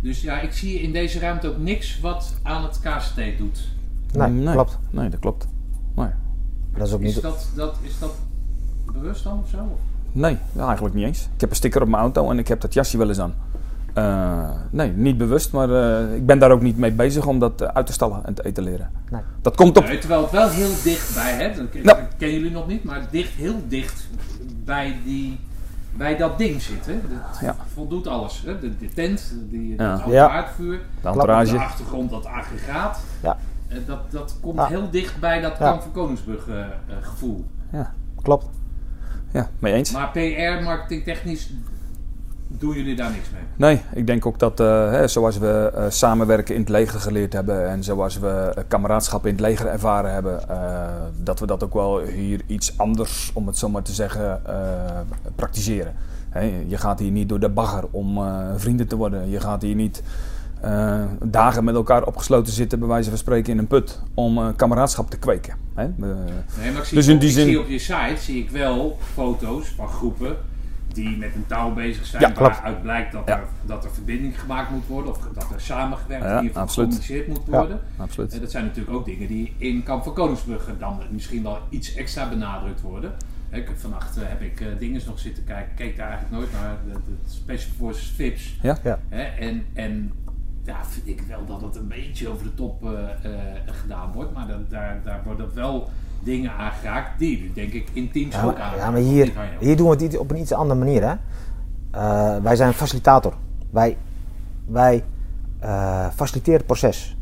Dus 0.00 0.22
ja, 0.22 0.40
ik 0.40 0.52
zie 0.52 0.80
in 0.80 0.92
deze 0.92 1.18
ruimte 1.18 1.48
ook 1.48 1.58
niks 1.58 2.00
wat 2.00 2.34
aan 2.42 2.62
het 2.62 2.80
KCT 2.80 3.38
doet. 3.38 3.68
Nee, 4.12 4.52
klopt. 4.52 4.78
Nee, 4.90 5.08
dat 5.08 5.20
klopt. 5.20 5.46
Nee, 5.94 6.08
Dat 6.76 6.86
is 6.86 6.92
ook 6.92 7.00
Is 7.00 7.14
niet... 7.14 7.22
dat, 7.22 7.48
dat, 7.54 7.76
is 7.82 7.98
dat 7.98 8.14
bewust 8.92 9.24
dan 9.24 9.38
of 9.42 9.48
zo? 9.48 9.78
nee 10.12 10.38
eigenlijk 10.58 10.94
niet 10.94 11.04
eens. 11.06 11.28
Ik 11.34 11.40
heb 11.40 11.50
een 11.50 11.56
sticker 11.56 11.82
op 11.82 11.88
mijn 11.88 12.02
auto 12.02 12.30
en 12.30 12.38
ik 12.38 12.48
heb 12.48 12.60
dat 12.60 12.74
jasje 12.74 12.98
wel 12.98 13.08
eens 13.08 13.18
aan. 13.20 13.34
Eh, 13.92 14.50
nee, 14.70 14.90
niet 14.92 15.18
bewust, 15.18 15.52
maar 15.52 15.70
eh, 15.70 16.14
ik 16.14 16.26
ben 16.26 16.38
daar 16.38 16.50
ook 16.50 16.60
niet 16.62 16.76
mee 16.76 16.92
bezig 16.92 17.26
om 17.26 17.38
dat 17.38 17.60
eh, 17.60 17.68
uit 17.68 17.86
te 17.86 17.92
stallen 17.92 18.24
en 18.26 18.34
te 18.34 18.44
etaleren. 18.44 18.90
Nee. 19.10 19.20
Dat 19.42 19.56
komt 19.56 19.76
op. 19.76 19.84
Nee, 19.84 19.98
terwijl 19.98 20.22
het 20.22 20.30
wel 20.30 20.48
heel 20.48 20.70
dichtbij, 20.84 21.32
hè? 21.32 21.54
Dat 21.54 21.70
ken, 21.70 21.84
Nou. 21.84 21.98
dat 21.98 22.08
kennen 22.18 22.36
jullie 22.38 22.52
nog 22.52 22.66
niet, 22.66 22.84
maar 22.84 23.06
dicht, 23.10 23.32
heel 23.32 23.54
dicht 23.68 24.08
bij, 24.64 24.96
die, 25.04 25.40
bij 25.96 26.16
dat 26.16 26.38
ding 26.38 26.62
zit. 26.62 26.86
Hè? 26.86 26.92
Dat 27.08 27.38
Ja. 27.40 27.56
voldoet 27.72 28.06
alles. 28.06 28.42
Hè? 28.46 28.58
De, 28.58 28.78
de 28.78 28.88
tent, 28.88 29.34
die, 29.50 29.74
Ja. 29.78 29.96
dat 29.96 30.06
Ja. 30.12 30.28
haardvuur, 30.28 30.80
De 31.02 31.08
entourage. 31.08 31.52
de 31.52 31.58
achtergrond 31.58 32.10
dat 32.10 32.26
aggregaat. 32.26 33.00
Ja. 33.22 33.36
Dat, 33.86 34.10
dat 34.10 34.36
komt 34.40 34.66
heel 34.66 34.90
dicht 34.90 35.20
bij 35.20 35.40
dat 35.40 35.52
Ja. 35.58 35.68
Kamp 35.68 35.82
van 35.82 35.92
Koningsbrug 35.92 36.48
eh, 36.48 36.60
eh, 36.60 36.66
gevoel. 37.00 37.44
Ja, 37.72 37.92
Klopt. 38.22 38.46
ja, 39.32 39.48
mee 39.58 39.72
eens. 39.72 39.90
Maar 39.92 40.10
PR, 40.10 40.62
marketing 40.64 41.04
technisch, 41.04 41.50
doen 42.58 42.74
jullie 42.76 42.96
daar 42.96 43.10
niks 43.10 43.30
mee? 43.30 43.42
Nee, 43.56 43.82
ik 43.94 44.06
denk 44.06 44.26
ook 44.26 44.38
dat 44.38 44.60
eh, 44.60 44.90
hè, 44.90 45.08
zoals 45.08 45.38
we 45.38 45.70
eh, 45.74 45.84
samenwerken 45.88 46.54
in 46.54 46.60
het 46.60 46.70
leger 46.70 47.00
geleerd 47.00 47.32
hebben 47.32 47.68
en 47.68 47.84
zoals 47.84 48.18
we 48.18 48.28
eh, 48.56 48.62
kameraadschap 48.68 49.26
in 49.26 49.32
het 49.32 49.40
leger 49.40 49.66
ervaren 49.66 50.12
hebben, 50.12 50.40
dat 51.22 51.40
we 51.40 51.46
dat 51.46 51.64
ook 51.64 51.74
wel 51.74 51.98
hier 52.00 52.40
iets 52.46 52.78
anders, 52.78 53.30
om 53.34 53.46
het 53.46 53.58
zo 53.58 53.68
maar 53.68 53.82
te 53.82 53.92
zeggen, 53.92 54.42
praktiseren. 55.36 55.94
Hè, 56.30 56.64
je 56.66 56.78
gaat 56.78 56.98
hier 56.98 57.10
niet 57.10 57.28
door 57.28 57.40
de 57.40 57.48
bagger 57.48 57.84
om 57.90 58.20
vrienden 58.56 58.86
te 58.88 58.96
worden. 58.96 59.30
Je 59.30 59.40
gaat 59.40 59.62
hier 59.62 59.74
niet 59.74 60.02
dagen 61.24 61.64
met 61.64 61.74
elkaar 61.74 62.04
opgesloten 62.04 62.52
zitten, 62.52 62.78
bij 62.78 62.88
wijze 62.88 63.08
van 63.08 63.18
spreken, 63.18 63.52
in 63.52 63.58
een 63.58 63.66
put 63.66 64.00
om 64.14 64.56
kameraadschap 64.56 65.10
te 65.10 65.18
kweken. 65.18 65.54
Hè? 65.74 65.82
Nee, 65.96 66.72
maar 66.72 66.80
ik 66.80 66.84
zie, 66.84 66.96
Dus 66.96 67.06
in 67.06 67.14
op, 67.14 67.20
die 67.20 67.28
ik 67.28 67.34
zin- 67.34 67.46
zie 67.46 67.60
op 67.60 67.68
je 67.68 67.78
site 67.78 68.16
zie 68.18 68.38
ik 68.42 68.50
wel 68.50 68.98
foto's 69.14 69.72
van 69.76 69.88
groepen 69.88 70.36
die 70.94 71.16
met 71.16 71.34
een 71.34 71.46
touw 71.46 71.72
bezig 71.74 72.06
zijn. 72.06 72.22
Ja, 72.22 72.32
waaruit 72.32 72.82
blijkt 72.82 73.12
dat, 73.12 73.22
Ja. 73.26 73.36
er, 73.38 73.44
dat 73.64 73.84
er 73.84 73.90
verbinding 73.90 74.40
gemaakt 74.40 74.70
moet 74.70 74.86
worden. 74.86 75.10
Of 75.10 75.18
dat 75.34 75.50
er 75.54 75.60
samengewerkt, 75.60 76.24
Ja, 76.24 76.36
absoluut. 76.60 76.68
gecommuniceerd 76.94 77.28
moet 77.28 77.40
Ja. 77.46 77.58
worden. 77.58 77.80
absoluut. 77.96 78.32
En 78.34 78.40
dat 78.40 78.50
zijn 78.50 78.64
natuurlijk 78.64 78.96
ook 78.96 79.04
dingen 79.04 79.28
die 79.28 79.54
in 79.58 79.82
Kamp 79.82 80.02
van 80.04 80.14
Koningsbrugge 80.14 80.78
dan 80.78 81.00
misschien 81.10 81.42
wel 81.42 81.58
iets 81.68 81.94
extra 81.94 82.28
benadrukt 82.28 82.80
worden. 82.80 83.12
Hè, 83.50 83.58
Ik 83.58 83.70
vannacht 83.76 84.16
eh, 84.16 84.22
heb 84.28 84.40
ik 84.40 84.60
eh 84.60 84.66
dingen 84.78 85.00
nog 85.06 85.18
zitten 85.18 85.44
kijken. 85.44 85.70
Ik 85.70 85.76
keek 85.76 85.96
daar 85.96 86.08
eigenlijk 86.08 86.36
nooit 86.40 86.52
naar. 86.52 86.76
De, 86.86 86.92
de 86.92 87.30
Special 87.30 87.74
Forces 87.78 88.06
VIPs. 88.16 88.58
Ja? 88.62 88.78
Ja. 88.82 88.98
Hè, 89.08 89.22
en, 89.22 89.64
en 89.72 90.12
ja, 90.64 90.84
vind 90.84 91.08
ik 91.08 91.20
wel 91.28 91.46
dat 91.46 91.60
het 91.60 91.76
een 91.76 91.88
beetje 91.88 92.28
over 92.28 92.44
de 92.44 92.54
top 92.54 92.84
eh, 92.84 92.90
eh, 93.00 93.40
gedaan 93.66 94.12
wordt. 94.12 94.32
Maar 94.34 94.46
dat, 94.46 94.70
daar, 94.70 95.00
daar 95.04 95.20
worden 95.24 95.54
wel 95.54 95.90
dingen 96.24 96.52
aangeraakt 96.52 97.18
die, 97.18 97.50
denk 97.54 97.72
ik, 97.72 97.88
in 97.92 98.10
teams 98.10 98.34
Ja, 98.34 98.44
ook 98.44 98.58
aan. 98.58 98.76
ja, 98.76 98.90
maar 98.90 99.00
hier, 99.00 99.32
hier 99.60 99.76
doen 99.76 99.88
we 99.90 100.04
het 100.04 100.18
op 100.18 100.30
een 100.30 100.38
iets 100.38 100.52
andere 100.52 100.78
manier. 100.78 101.02
Hè? 101.02 101.14
Eh, 101.90 102.42
wij 102.42 102.56
zijn 102.56 102.72
facilitator. 102.72 103.34
Wij, 103.70 103.96
wij 104.66 105.04
eh, 105.58 106.06
faciliteren 106.14 106.58
het 106.58 106.66
proces. 106.66 107.16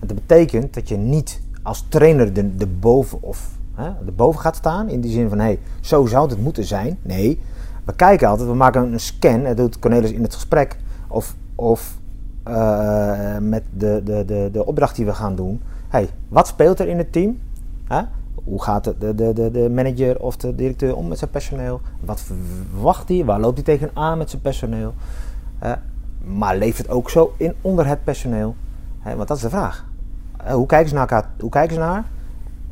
En 0.00 0.06
dat 0.06 0.16
betekent 0.16 0.74
dat 0.74 0.88
je 0.88 0.96
niet 0.96 1.40
als 1.62 1.86
trainer 1.88 2.32
de, 2.32 2.56
de 2.56 2.66
boven 2.66 3.22
of 3.22 3.50
hè, 3.74 3.90
de 4.04 4.12
boven 4.12 4.40
gaat 4.40 4.56
staan. 4.56 4.88
In 4.88 5.00
die 5.00 5.12
zin 5.12 5.28
van, 5.28 5.38
hé, 5.38 5.44
hey, 5.44 5.58
zo 5.80 6.06
zou 6.06 6.28
het 6.28 6.42
moeten 6.42 6.64
zijn. 6.64 6.98
Nee, 7.02 7.40
we 7.84 7.94
kijken 7.94 8.28
altijd, 8.28 8.48
we 8.48 8.54
maken 8.54 8.92
een 8.92 9.00
scan. 9.00 9.42
Dat 9.44 9.56
doet 9.56 9.78
Cornelis 9.78 10.12
in 10.12 10.22
het 10.22 10.34
gesprek. 10.34 10.76
Of, 11.08 11.34
of 11.54 11.98
eh, 12.42 13.38
met 13.38 13.62
de, 13.76 14.00
de, 14.04 14.24
de, 14.24 14.48
de 14.52 14.66
opdracht 14.66 14.96
die 14.96 15.04
we 15.04 15.14
gaan 15.14 15.36
doen. 15.36 15.62
hey, 15.88 16.08
wat 16.28 16.46
speelt 16.46 16.80
er 16.80 16.88
in 16.88 16.98
het 16.98 17.12
team? 17.12 17.38
Hè? 17.84 18.02
Hoe 18.46 18.62
gaat 18.62 18.84
de, 18.84 19.14
de, 19.14 19.32
de, 19.32 19.50
de- 19.50 19.70
manager 19.70 20.20
of 20.20 20.36
de 20.36 20.54
directeur 20.54 20.96
om 20.96 21.08
met 21.08 21.18
zijn 21.18 21.30
personeel? 21.30 21.80
Wat 22.00 22.20
verwacht 22.20 23.08
hij? 23.08 23.24
Waar 23.24 23.40
loopt 23.40 23.66
hij 23.66 23.76
tegenaan 23.78 24.18
met 24.18 24.30
zijn 24.30 24.42
personeel? 24.42 24.94
Eh, 25.58 25.72
maar 26.24 26.56
leeft 26.56 26.78
het 26.78 26.88
ook 26.88 27.10
zo 27.10 27.34
in 27.36 27.54
onder 27.60 27.86
het 27.86 28.04
personeel? 28.04 28.54
Want 29.16 29.28
dat 29.28 29.36
is 29.36 29.42
de 29.42 29.48
vraag. 29.50 29.84
Eh, 30.36 30.54
hoe, 30.54 30.66
kijken 30.66 30.88
ze 30.88 30.94
naar 30.94 31.08
elkaar, 31.08 31.30
hoe 31.40 31.50
kijken 31.50 31.74
ze 31.74 31.80
naar? 31.80 32.04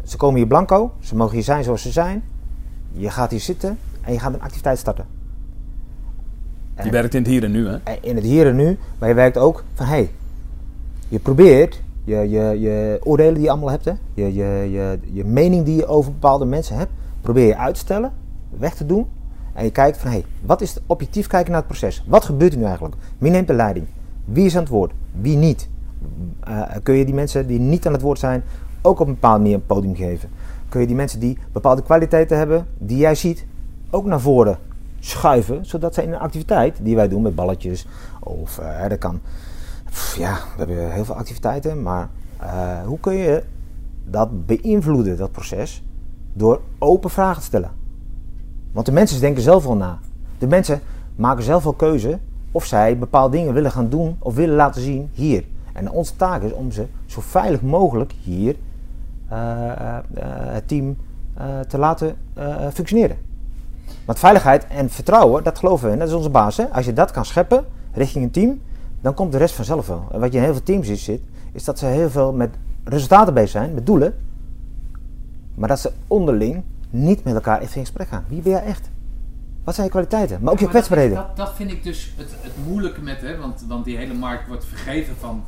Ze 0.04 0.16
komen 0.16 0.36
hier 0.36 0.46
blanco, 0.46 0.92
ze 1.00 1.16
mogen 1.16 1.34
hier 1.34 1.44
zijn 1.44 1.64
zoals 1.64 1.82
ze 1.82 1.90
zijn. 1.92 2.22
Je 2.92 3.10
gaat 3.10 3.30
hier 3.30 3.40
zitten 3.40 3.78
en 4.00 4.12
je 4.12 4.18
gaat 4.18 4.34
een 4.34 4.40
activiteit 4.42 4.78
starten. 4.78 5.06
Je 6.82 6.90
werkt 6.90 7.14
in 7.14 7.20
het 7.22 7.30
hier 7.30 7.44
en 7.44 7.50
nu, 7.50 7.68
hè? 7.68 7.76
En 7.76 7.98
in 8.00 8.14
het 8.16 8.24
hier 8.24 8.46
en 8.46 8.56
nu, 8.56 8.78
maar 8.98 9.08
je 9.08 9.14
werkt 9.14 9.36
ook 9.36 9.64
van 9.74 9.86
hé, 9.86 9.92
hey, 9.92 10.10
je 11.08 11.18
probeert 11.18 11.82
je, 12.04 12.98
oordelen 13.02 13.34
die 13.34 13.42
je 13.42 13.50
allemaal 13.50 13.70
hebt, 13.70 13.84
hè? 13.84 13.92
Je, 14.14 14.34
je, 14.34 14.68
je, 14.70 14.98
je 15.12 15.24
mening 15.24 15.64
die 15.64 15.76
je 15.76 15.86
over 15.86 16.12
bepaalde 16.12 16.44
mensen 16.44 16.76
hebt, 16.76 16.90
probeer 17.20 17.46
je 17.46 17.56
uit 17.56 17.74
te 17.74 17.80
stellen, 17.80 18.12
weg 18.58 18.74
te 18.74 18.86
doen. 18.86 19.06
En 19.52 19.64
je 19.64 19.70
kijkt 19.70 19.96
van 19.96 20.10
hé, 20.10 20.16
hey, 20.16 20.26
wat 20.42 20.60
is 20.60 20.74
het 20.74 20.82
objectief 20.86 21.26
kijken 21.26 21.50
naar 21.50 21.60
het 21.60 21.68
proces? 21.68 22.04
Wat 22.06 22.24
gebeurt 22.24 22.52
er 22.52 22.58
nu 22.58 22.64
eigenlijk? 22.64 22.96
Wie 23.18 23.30
neemt 23.30 23.46
de 23.46 23.54
leiding? 23.54 23.86
Wie 24.24 24.44
is 24.44 24.54
aan 24.54 24.62
het 24.62 24.70
woord? 24.70 24.92
Wie 25.20 25.36
niet? 25.36 25.68
Uh, 26.48 26.62
kun 26.82 26.94
je 26.94 27.04
die 27.04 27.14
mensen 27.14 27.46
die 27.46 27.58
niet 27.58 27.86
aan 27.86 27.92
het 27.92 28.02
woord 28.02 28.18
zijn 28.18 28.42
ook 28.82 29.00
op 29.00 29.06
een 29.06 29.14
bepaalde 29.14 29.38
manier 29.38 29.54
een 29.54 29.66
podium 29.66 29.96
geven? 29.96 30.30
Kun 30.68 30.80
je 30.80 30.86
die 30.86 30.96
mensen 30.96 31.20
die 31.20 31.38
bepaalde 31.52 31.82
kwaliteiten 31.82 32.38
hebben, 32.38 32.66
die 32.78 32.96
jij 32.96 33.14
ziet, 33.14 33.46
ook 33.90 34.04
naar 34.04 34.20
voren 34.20 34.58
schuiven, 35.00 35.66
zodat 35.66 35.94
ze 35.94 36.02
in 36.02 36.12
een 36.12 36.18
activiteit 36.18 36.78
die 36.82 36.96
wij 36.96 37.08
doen 37.08 37.22
met 37.22 37.34
balletjes 37.34 37.86
of 38.20 38.58
uh, 38.58 38.88
dat 38.88 38.98
kan. 38.98 39.20
Ja, 40.16 40.34
we 40.34 40.58
hebben 40.58 40.92
heel 40.92 41.04
veel 41.04 41.14
activiteiten, 41.14 41.82
maar 41.82 42.08
uh, 42.42 42.86
hoe 42.86 43.00
kun 43.00 43.14
je 43.14 43.42
dat 44.04 44.46
beïnvloeden, 44.46 45.16
dat 45.16 45.32
proces, 45.32 45.82
door 46.32 46.60
open 46.78 47.10
vragen 47.10 47.40
te 47.40 47.46
stellen? 47.46 47.70
Want 48.72 48.86
de 48.86 48.92
mensen 48.92 49.20
denken 49.20 49.42
zelf 49.42 49.66
al 49.66 49.76
na. 49.76 49.98
De 50.38 50.46
mensen 50.46 50.80
maken 51.16 51.44
zelf 51.44 51.66
al 51.66 51.72
keuze 51.72 52.18
of 52.52 52.64
zij 52.64 52.98
bepaalde 52.98 53.36
dingen 53.36 53.54
willen 53.54 53.70
gaan 53.70 53.88
doen 53.88 54.16
of 54.18 54.34
willen 54.34 54.56
laten 54.56 54.82
zien 54.82 55.10
hier. 55.12 55.44
En 55.72 55.90
onze 55.90 56.16
taak 56.16 56.42
is 56.42 56.52
om 56.52 56.72
ze 56.72 56.86
zo 57.06 57.20
veilig 57.20 57.62
mogelijk 57.62 58.12
hier 58.22 58.56
uh, 59.32 59.38
uh, 59.38 59.98
het 60.28 60.68
team 60.68 60.96
te 61.68 61.78
laten 61.78 62.16
functioneren. 62.72 63.16
Want 64.04 64.18
veiligheid 64.18 64.66
en 64.66 64.90
vertrouwen, 64.90 65.44
dat 65.44 65.58
geloven 65.58 65.90
we 65.90 65.96
dat 65.96 66.08
is 66.08 66.14
onze 66.14 66.30
basis. 66.30 66.66
Als 66.72 66.84
je 66.84 66.92
dat 66.92 67.10
kan 67.10 67.24
scheppen 67.24 67.64
richting 67.92 68.24
een 68.24 68.30
team, 68.30 68.60
dan 69.04 69.14
komt 69.14 69.32
de 69.32 69.38
rest 69.38 69.54
vanzelf 69.54 69.86
wel. 69.86 70.08
En 70.12 70.20
wat 70.20 70.32
je 70.32 70.38
in 70.38 70.44
heel 70.44 70.52
veel 70.52 70.62
teams 70.62 71.04
zit, 71.04 71.20
is 71.52 71.64
dat 71.64 71.78
ze 71.78 71.86
heel 71.86 72.10
veel 72.10 72.32
met 72.32 72.50
resultaten 72.84 73.34
bezig 73.34 73.50
zijn, 73.50 73.74
met 73.74 73.86
doelen. 73.86 74.14
Maar 75.54 75.68
dat 75.68 75.80
ze 75.80 75.92
onderling 76.06 76.62
niet 76.90 77.24
met 77.24 77.34
elkaar 77.34 77.60
even 77.60 77.74
in 77.74 77.80
gesprek 77.80 78.08
gaan. 78.08 78.24
Wie 78.28 78.42
ben 78.42 78.52
jij 78.52 78.62
echt? 78.62 78.90
Wat 79.64 79.74
zijn 79.74 79.86
je 79.86 79.92
kwaliteiten? 79.92 80.38
Maar 80.42 80.52
ook 80.52 80.58
je 80.58 80.68
kwetsbaarheden. 80.68 81.16
Dat, 81.16 81.26
dat, 81.26 81.36
dat, 81.36 81.54
vind 81.54 81.70
ik 81.70 81.82
dus 81.82 82.14
het, 82.16 82.30
het 82.40 82.52
moeilijke 82.66 83.02
met, 83.02 83.20
hè, 83.20 83.36
want, 83.38 83.64
want 83.68 83.84
die 83.84 83.96
hele 83.96 84.14
markt 84.14 84.48
wordt 84.48 84.64
vergeven 84.64 85.16
van. 85.16 85.44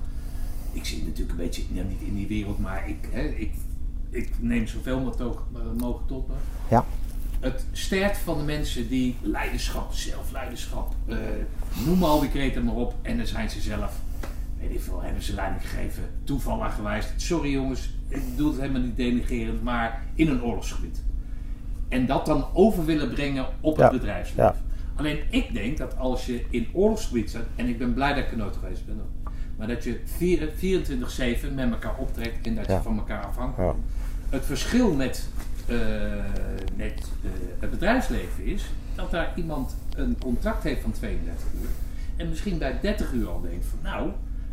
Ik 0.72 0.84
zit 0.84 1.04
natuurlijk 1.04 1.30
een 1.30 1.44
beetje 1.44 1.62
ja, 1.72 1.82
niet 1.82 2.00
in 2.00 2.14
die 2.14 2.26
wereld, 2.26 2.58
maar 2.58 2.88
ik, 2.88 3.08
hè, 3.10 3.22
ik, 3.22 3.54
ik 4.10 4.30
neem 4.38 4.66
zoveel 4.66 5.00
mogelijk 5.00 6.06
tot 6.06 6.28
me. 6.28 6.34
Ja 6.68 6.84
het 7.40 7.66
sterft 7.72 8.18
van 8.18 8.38
de 8.38 8.44
mensen 8.44 8.88
die 8.88 9.16
leiderschap, 9.22 9.92
zelfleiderschap, 9.92 10.94
uh, 11.06 11.16
noem 11.86 12.04
al 12.04 12.20
die 12.20 12.30
kreten 12.30 12.64
maar 12.64 12.74
op. 12.74 12.94
En 13.02 13.16
dan 13.16 13.26
zijn 13.26 13.50
ze 13.50 13.60
zelf, 13.60 13.92
weet 14.60 14.70
ik 14.70 14.80
veel, 14.80 15.02
hebben 15.02 15.22
ze 15.22 15.34
leiding 15.34 15.68
gegeven, 15.68 16.02
toeval 16.24 16.70
gewijs. 16.70 17.06
Sorry 17.16 17.50
jongens, 17.50 17.90
ik 18.08 18.30
bedoel 18.30 18.50
het 18.50 18.60
helemaal 18.60 18.82
niet 18.82 18.96
denigerend, 18.96 19.62
maar 19.62 20.02
in 20.14 20.28
een 20.28 20.42
oorlogsgebied. 20.42 21.02
En 21.88 22.06
dat 22.06 22.26
dan 22.26 22.46
over 22.52 22.84
willen 22.84 23.10
brengen 23.10 23.46
op 23.60 23.76
het 23.76 23.90
bedrijfsleven. 23.90 24.44
Ja. 24.44 24.54
Alleen 24.94 25.18
ik 25.30 25.52
denk 25.52 25.78
dat 25.78 25.98
als 25.98 26.26
je 26.26 26.44
in 26.50 26.68
oorlogsgebied 26.72 27.30
zit, 27.30 27.44
en 27.56 27.66
ik 27.66 27.78
ben 27.78 27.94
blij 27.94 28.14
dat 28.14 28.24
ik 28.24 28.30
er 28.30 28.36
nooit 28.36 28.56
geweest 28.56 28.86
ben, 28.86 29.00
maar 29.56 29.66
dat 29.66 29.84
je 29.84 30.00
24-7 31.50 31.54
met 31.54 31.70
elkaar 31.70 31.96
optrekt 31.98 32.46
en 32.46 32.54
dat 32.54 32.66
je 32.66 32.80
van 32.82 32.96
elkaar 32.96 33.28
bent. 33.36 33.76
Het 34.28 34.44
verschil 34.44 34.92
met 34.92 35.28
uh, 35.68 35.78
met 36.76 37.10
uh, 37.24 37.30
het 37.58 37.70
bedrijfsleven 37.70 38.44
is 38.44 38.64
dat 38.94 39.10
daar 39.10 39.32
iemand 39.36 39.76
een 39.96 40.16
contract 40.20 40.62
heeft 40.62 40.80
van 40.80 40.92
32 40.92 41.46
uur. 41.60 41.68
En 42.16 42.28
misschien 42.28 42.58
bij 42.58 42.78
30 42.80 43.12
uur 43.12 43.28
al 43.28 43.40
denkt 43.40 43.66
van 43.66 43.78
nou, 43.82 44.10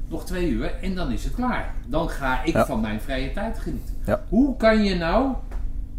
nog 0.08 0.26
twee 0.26 0.50
uur 0.50 0.74
en 0.82 0.96
dan 0.96 1.12
is 1.12 1.24
het 1.24 1.34
klaar. 1.34 1.76
Dan 1.88 2.10
ga 2.10 2.44
ik 2.44 2.58
van 2.58 2.82
mijn 2.82 3.02
vrije 3.02 3.32
tijd 3.32 3.60
genieten. 3.60 3.96
Ja. 4.06 4.24
Hoe 4.30 4.58
kan 4.58 4.84
je 4.84 4.96
nou, 4.96 5.34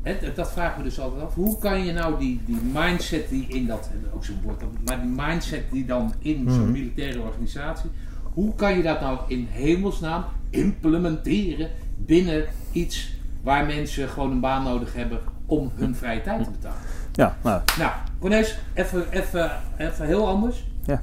hè, 0.03 0.17
dat 0.35 0.53
vragen 0.53 0.79
we 0.79 0.85
dus 0.85 1.01
altijd 1.01 1.23
af, 1.23 1.35
hoe 1.35 1.59
kan 1.59 1.85
je 1.85 1.93
nou 1.93 2.19
die, 2.19 2.41
die 2.47 2.61
mindset 2.73 3.29
die 3.29 3.47
in 3.49 3.67
dat, 3.67 3.91
ook 4.15 4.25
zo'n 4.25 4.41
woord, 4.43 4.63
maar 4.85 5.01
die 5.01 5.11
mindset 5.11 5.63
die 5.71 5.85
dan 5.85 6.13
in 6.19 6.51
zo'n 6.51 6.63
mhm. 6.63 6.73
militaire 6.73 7.21
organisatie, 7.21 7.91
hoe 8.33 8.55
kan 8.55 8.77
je 8.77 8.83
dat 8.83 9.01
nou 9.01 9.19
in 9.29 9.47
hemelsnaam 9.51 10.25
implementeren 10.51 11.71
binnen 11.97 12.45
iets 12.73 13.14
waar 13.45 13.67
mensen 13.67 14.09
gewoon 14.09 14.31
een 14.31 14.41
baan 14.41 14.65
nodig 14.65 14.95
hebben 14.95 15.21
om 15.47 15.71
hun 15.75 15.95
vrije 15.95 16.23
tijd 16.23 16.45
te 16.45 16.51
betalen. 16.51 16.81
Ja, 17.13 17.37
nou. 17.43 17.63
Nou, 17.79 17.93
Cornelis, 18.19 18.59
even, 18.75 19.11
even, 19.11 19.51
even 19.77 20.07
heel 20.07 20.29
anders. 20.29 20.65
Ja. 20.85 21.03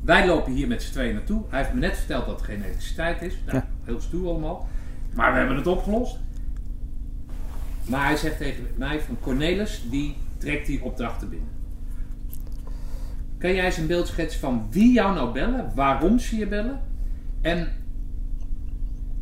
Wij 0.00 0.26
lopen 0.26 0.52
hier 0.52 0.68
met 0.68 0.82
z'n 0.82 0.92
tweeën 0.92 1.14
naartoe. 1.14 1.42
Hij 1.48 1.58
heeft 1.58 1.72
me 1.72 1.80
net 1.80 1.96
verteld 1.96 2.26
dat 2.26 2.40
er 2.40 2.46
geen 2.46 2.62
elektriciteit 2.62 3.22
is. 3.22 3.34
Nou, 3.46 3.56
ja. 3.56 3.66
heel 3.84 4.00
stoer 4.00 4.28
allemaal. 4.28 4.68
Maar 5.14 5.32
we 5.32 5.38
hebben 5.38 5.56
het 5.56 5.66
opgelost. 5.66 6.18
Maar 7.86 8.04
hij 8.04 8.16
zegt 8.16 8.38
tegen 8.38 8.66
mij 8.76 9.00
van 9.00 9.16
Cornelis, 9.20 9.82
die 9.90 10.16
trekt 10.38 10.66
die 10.66 10.82
opdrachten 10.82 11.28
binnen. 11.28 11.48
Kan 13.38 13.54
jij 13.54 13.64
eens 13.64 13.76
een 13.76 13.86
beeld 13.86 14.06
schetsen 14.06 14.40
van 14.40 14.66
wie 14.70 14.92
jou 14.92 15.14
nou 15.14 15.32
bellen, 15.32 15.72
waarom 15.74 16.18
ze 16.18 16.36
je 16.36 16.46
bellen 16.46 16.80
en 17.40 17.68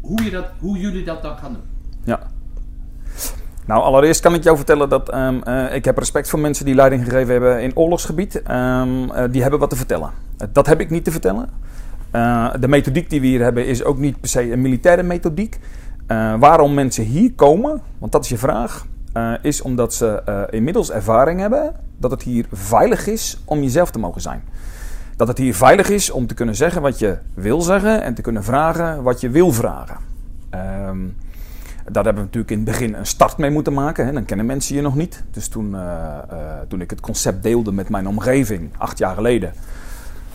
hoe, 0.00 0.24
je 0.24 0.30
dat, 0.30 0.46
hoe 0.58 0.78
jullie 0.78 1.04
dat 1.04 1.22
dan 1.22 1.36
gaan 1.36 1.52
doen? 1.52 1.62
Nou, 3.66 3.82
allereerst 3.82 4.20
kan 4.20 4.34
ik 4.34 4.42
jou 4.42 4.56
vertellen 4.56 4.88
dat 4.88 5.14
um, 5.14 5.40
uh, 5.48 5.74
ik 5.74 5.84
heb 5.84 5.98
respect 5.98 6.28
voor 6.28 6.38
mensen 6.38 6.64
die 6.64 6.74
leiding 6.74 7.04
gegeven 7.04 7.32
hebben 7.32 7.62
in 7.62 7.76
oorlogsgebied. 7.76 8.34
Um, 8.34 9.10
uh, 9.10 9.24
die 9.30 9.42
hebben 9.42 9.60
wat 9.60 9.70
te 9.70 9.76
vertellen. 9.76 10.10
Uh, 10.38 10.48
dat 10.52 10.66
heb 10.66 10.80
ik 10.80 10.90
niet 10.90 11.04
te 11.04 11.10
vertellen. 11.10 11.48
de 12.60 12.68
methodiek 12.68 13.10
die 13.10 13.20
we 13.20 13.26
hier 13.26 13.42
hebben 13.42 13.66
is 13.66 13.84
ook 13.84 13.98
niet 13.98 14.20
per 14.20 14.28
se 14.28 14.52
een 14.52 14.60
militaire 14.60 15.02
methodiek. 15.02 15.58
waarom 16.38 16.74
mensen 16.74 17.04
hier 17.04 17.32
komen, 17.32 17.82
want 17.98 18.12
dat 18.12 18.24
is 18.24 18.28
je 18.30 18.38
vraag, 18.38 18.86
is 19.42 19.62
omdat 19.62 19.94
ze 19.94 20.22
inmiddels 20.50 20.90
ervaring 20.90 21.40
hebben 21.40 21.74
dat 21.98 22.10
het 22.10 22.22
hier 22.22 22.46
veilig 22.52 23.06
is 23.06 23.42
om 23.44 23.62
jezelf 23.62 23.90
te 23.90 23.98
mogen 23.98 24.20
zijn. 24.20 24.42
Dat 25.16 25.28
het 25.28 25.38
hier 25.38 25.54
veilig 25.54 25.88
is 25.88 26.10
om 26.10 26.26
te 26.26 26.34
kunnen 26.34 26.54
zeggen 26.54 26.82
wat 26.82 26.98
je 26.98 27.18
wil 27.34 27.60
zeggen 27.60 28.02
en 28.02 28.14
te 28.14 28.22
kunnen 28.22 28.44
vragen 28.44 29.02
wat 29.02 29.20
je 29.20 29.30
wil 29.30 29.52
vragen. 29.52 29.96
Um, 30.88 31.16
daar 31.92 32.04
hebben 32.04 32.22
we 32.22 32.28
natuurlijk 32.28 32.50
in 32.50 32.56
het 32.56 32.66
begin 32.66 32.94
een 32.94 33.06
start 33.06 33.36
mee 33.36 33.50
moeten 33.50 33.72
maken. 33.72 34.06
Hè. 34.06 34.12
Dan 34.12 34.24
kennen 34.24 34.46
mensen 34.46 34.74
je 34.74 34.82
nog 34.82 34.94
niet. 34.94 35.24
Dus 35.30 35.48
toen, 35.48 35.70
uh, 35.74 35.80
uh, 35.80 36.38
toen 36.68 36.80
ik 36.80 36.90
het 36.90 37.00
concept 37.00 37.42
deelde 37.42 37.72
met 37.72 37.88
mijn 37.88 38.08
omgeving, 38.08 38.70
acht 38.78 38.98
jaar 38.98 39.14
geleden, 39.14 39.52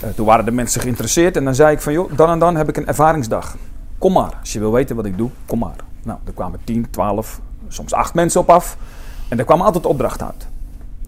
uh, 0.04 0.10
toen 0.10 0.26
waren 0.26 0.46
de 0.46 0.52
mensen 0.52 0.82
geïnteresseerd. 0.82 1.38
En 1.38 1.44
dan 1.44 1.56
zei 1.56 1.76
ik 1.76 1.82
van, 1.82 1.94
joh, 1.94 2.12
dan 2.16 2.30
en 2.30 2.40
dan 2.40 2.56
heb 2.56 2.70
ik 2.70 2.78
een 2.78 2.88
ervaringsdag. 2.88 3.58
Kom 3.98 4.14
maar, 4.14 4.38
als 4.40 4.54
je 4.54 4.60
wil 4.60 4.72
weten 4.72 4.96
wat 4.96 5.06
ik 5.06 5.18
doe, 5.18 5.30
kom 5.46 5.60
maar. 5.60 5.76
Nou, 6.04 6.20
er 6.26 6.34
kwamen 6.34 6.60
10, 6.64 6.90
12, 6.90 7.42
soms 7.68 7.94
acht 7.94 8.14
mensen 8.14 8.42
op 8.42 8.50
af. 8.50 8.78
En 9.30 9.40
er 9.40 9.46
kwam 9.46 9.62
altijd 9.62 9.86
opdracht 9.86 10.24
uit. 10.24 10.48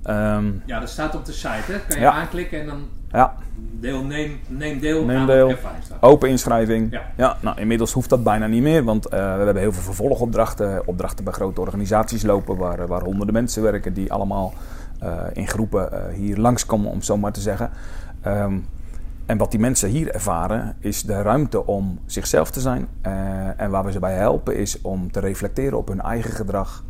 Um, 0.10 0.62
ja, 0.66 0.80
dat 0.80 0.90
staat 0.90 1.16
op 1.16 1.26
de 1.26 1.32
site, 1.32 1.72
hè? 1.72 1.80
Kan 1.88 1.98
je 1.98 2.04
ja. 2.04 2.12
aanklikken 2.12 2.60
en 2.60 2.66
dan 2.66 2.88
ja. 3.14 3.36
Deel, 3.80 4.04
neem, 4.04 4.40
neem 4.48 4.80
deel 4.80 5.06
neem 5.06 5.18
aan 5.18 5.26
deel. 5.26 5.48
de 5.48 5.58
Open 6.00 6.30
inschrijving. 6.30 6.92
Ja. 6.92 7.02
ja. 7.18 7.38
nou, 7.42 7.60
inmiddels 7.60 7.92
hoeft 7.92 8.10
dat 8.10 8.24
bijna 8.24 8.48
niet 8.48 8.62
meer, 8.62 8.84
want 8.84 9.06
uh, 9.06 9.12
we 9.12 9.18
hebben 9.18 9.58
heel 9.58 9.72
veel 9.72 9.82
vervolgopdrachten. 9.82 10.88
Opdrachten 10.88 11.24
bij 11.24 11.34
grote 11.34 11.62
organisaties 11.62 12.24
lopen 12.24 12.58
waar, 12.58 12.88
waar 12.88 13.02
honderden 13.02 13.34
mensen 13.34 13.64
werken 13.64 13.94
die 13.94 14.14
allemaal 14.14 14.54
uh, 15.04 15.14
in 15.34 15.48
groepen 15.48 15.90
uh, 15.94 16.00
hier 16.16 16.38
langskomen, 16.38 16.92
om 16.92 17.02
zo 17.02 17.18
maar 17.18 17.32
te 17.32 17.42
zeggen. 17.42 17.70
Um, 18.28 18.66
en 19.26 19.38
wat 19.38 19.52
die 19.52 19.60
mensen 19.60 19.90
hier 19.90 20.14
ervaren 20.14 20.76
is 20.80 21.04
de 21.04 21.22
ruimte 21.22 21.66
om 21.66 22.00
zichzelf 22.06 22.52
te 22.52 22.60
zijn. 22.60 22.88
en 23.58 23.70
waar 23.70 23.86
we 23.86 23.92
ze 23.92 24.00
bij 24.00 24.14
helpen 24.14 24.58
is 24.58 24.82
om 24.82 25.12
te 25.12 25.20
reflecteren 25.20 25.78
op 25.78 25.88
hun 25.88 26.02
eigen 26.02 26.32
gedrag. 26.32 26.84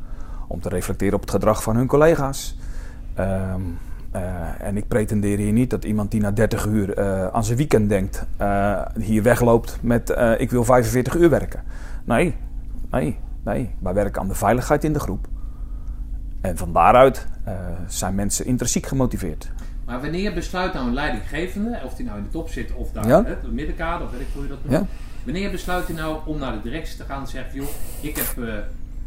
Om 0.48 0.62
te 0.62 0.70
reflecteren 0.70 1.14
op 1.14 1.22
het 1.22 1.32
gedrag 1.32 1.64
van 1.64 1.76
hun 1.76 1.88
collega's. 1.88 2.58
Um, 3.20 3.78
uh, 4.16 4.62
en 4.62 4.78
ik 4.78 4.88
pretendeer 4.88 5.38
hier 5.38 5.52
niet 5.52 5.70
dat 5.70 5.84
iemand 5.84 6.12
die 6.12 6.22
na 6.22 6.32
30 6.32 6.66
uur 6.66 6.98
uh, 6.98 7.28
aan 7.28 7.44
zijn 7.44 7.58
weekend 7.58 7.90
denkt, 7.90 8.26
uh, 8.42 8.82
hier 9.00 9.24
wegloopt 9.24 9.78
met 9.82 10.16
ik 10.38 10.52
wil 10.52 10.64
45 10.64 11.16
uur 11.16 11.30
werken. 11.30 11.64
Nee, 12.04 12.36
nee, 12.92 13.18
nee. 13.44 13.76
Wij 13.80 13.94
werken 13.94 14.22
aan 14.22 14.28
de 14.28 14.36
veiligheid 14.36 14.84
in 14.84 14.94
de 14.94 15.00
groep. 15.00 15.28
En 16.42 16.58
van 16.58 16.74
daaruit 16.74 17.28
zijn 17.88 18.16
mensen 18.16 18.46
intrinsiek 18.46 18.86
gemotiveerd. 18.86 19.52
Maar 19.86 20.02
wanneer 20.02 20.34
besluit 20.34 20.74
nou 20.74 20.88
een 20.88 20.94
leidinggevende, 20.94 21.82
of 21.86 21.96
die 21.96 22.06
nou 22.06 22.18
in 22.18 22.24
de 22.24 22.30
top 22.30 22.50
zit 22.50 22.74
of 22.74 22.92
daar 22.92 23.08
ja? 23.08 23.24
het 23.26 23.52
middenkader, 23.52 24.06
of 24.06 24.12
weet 24.12 24.22
ik 24.22 24.28
hoe 24.34 24.44
je 24.44 24.50
dat 24.50 24.58
noemt. 24.64 24.78
Ja? 24.78 24.86
Wanneer 25.24 25.52
besluit 25.52 25.88
hij 25.88 25.96
nou 25.96 26.18
om 26.26 26.40
naar 26.40 26.52
de 26.52 26.62
directie 26.62 26.98
te 26.98 27.04
gaan 27.04 27.22
en 27.22 27.28
zegt, 27.28 27.54
joh, 27.54 27.68
ik 28.02 28.16
heb 28.16 28.36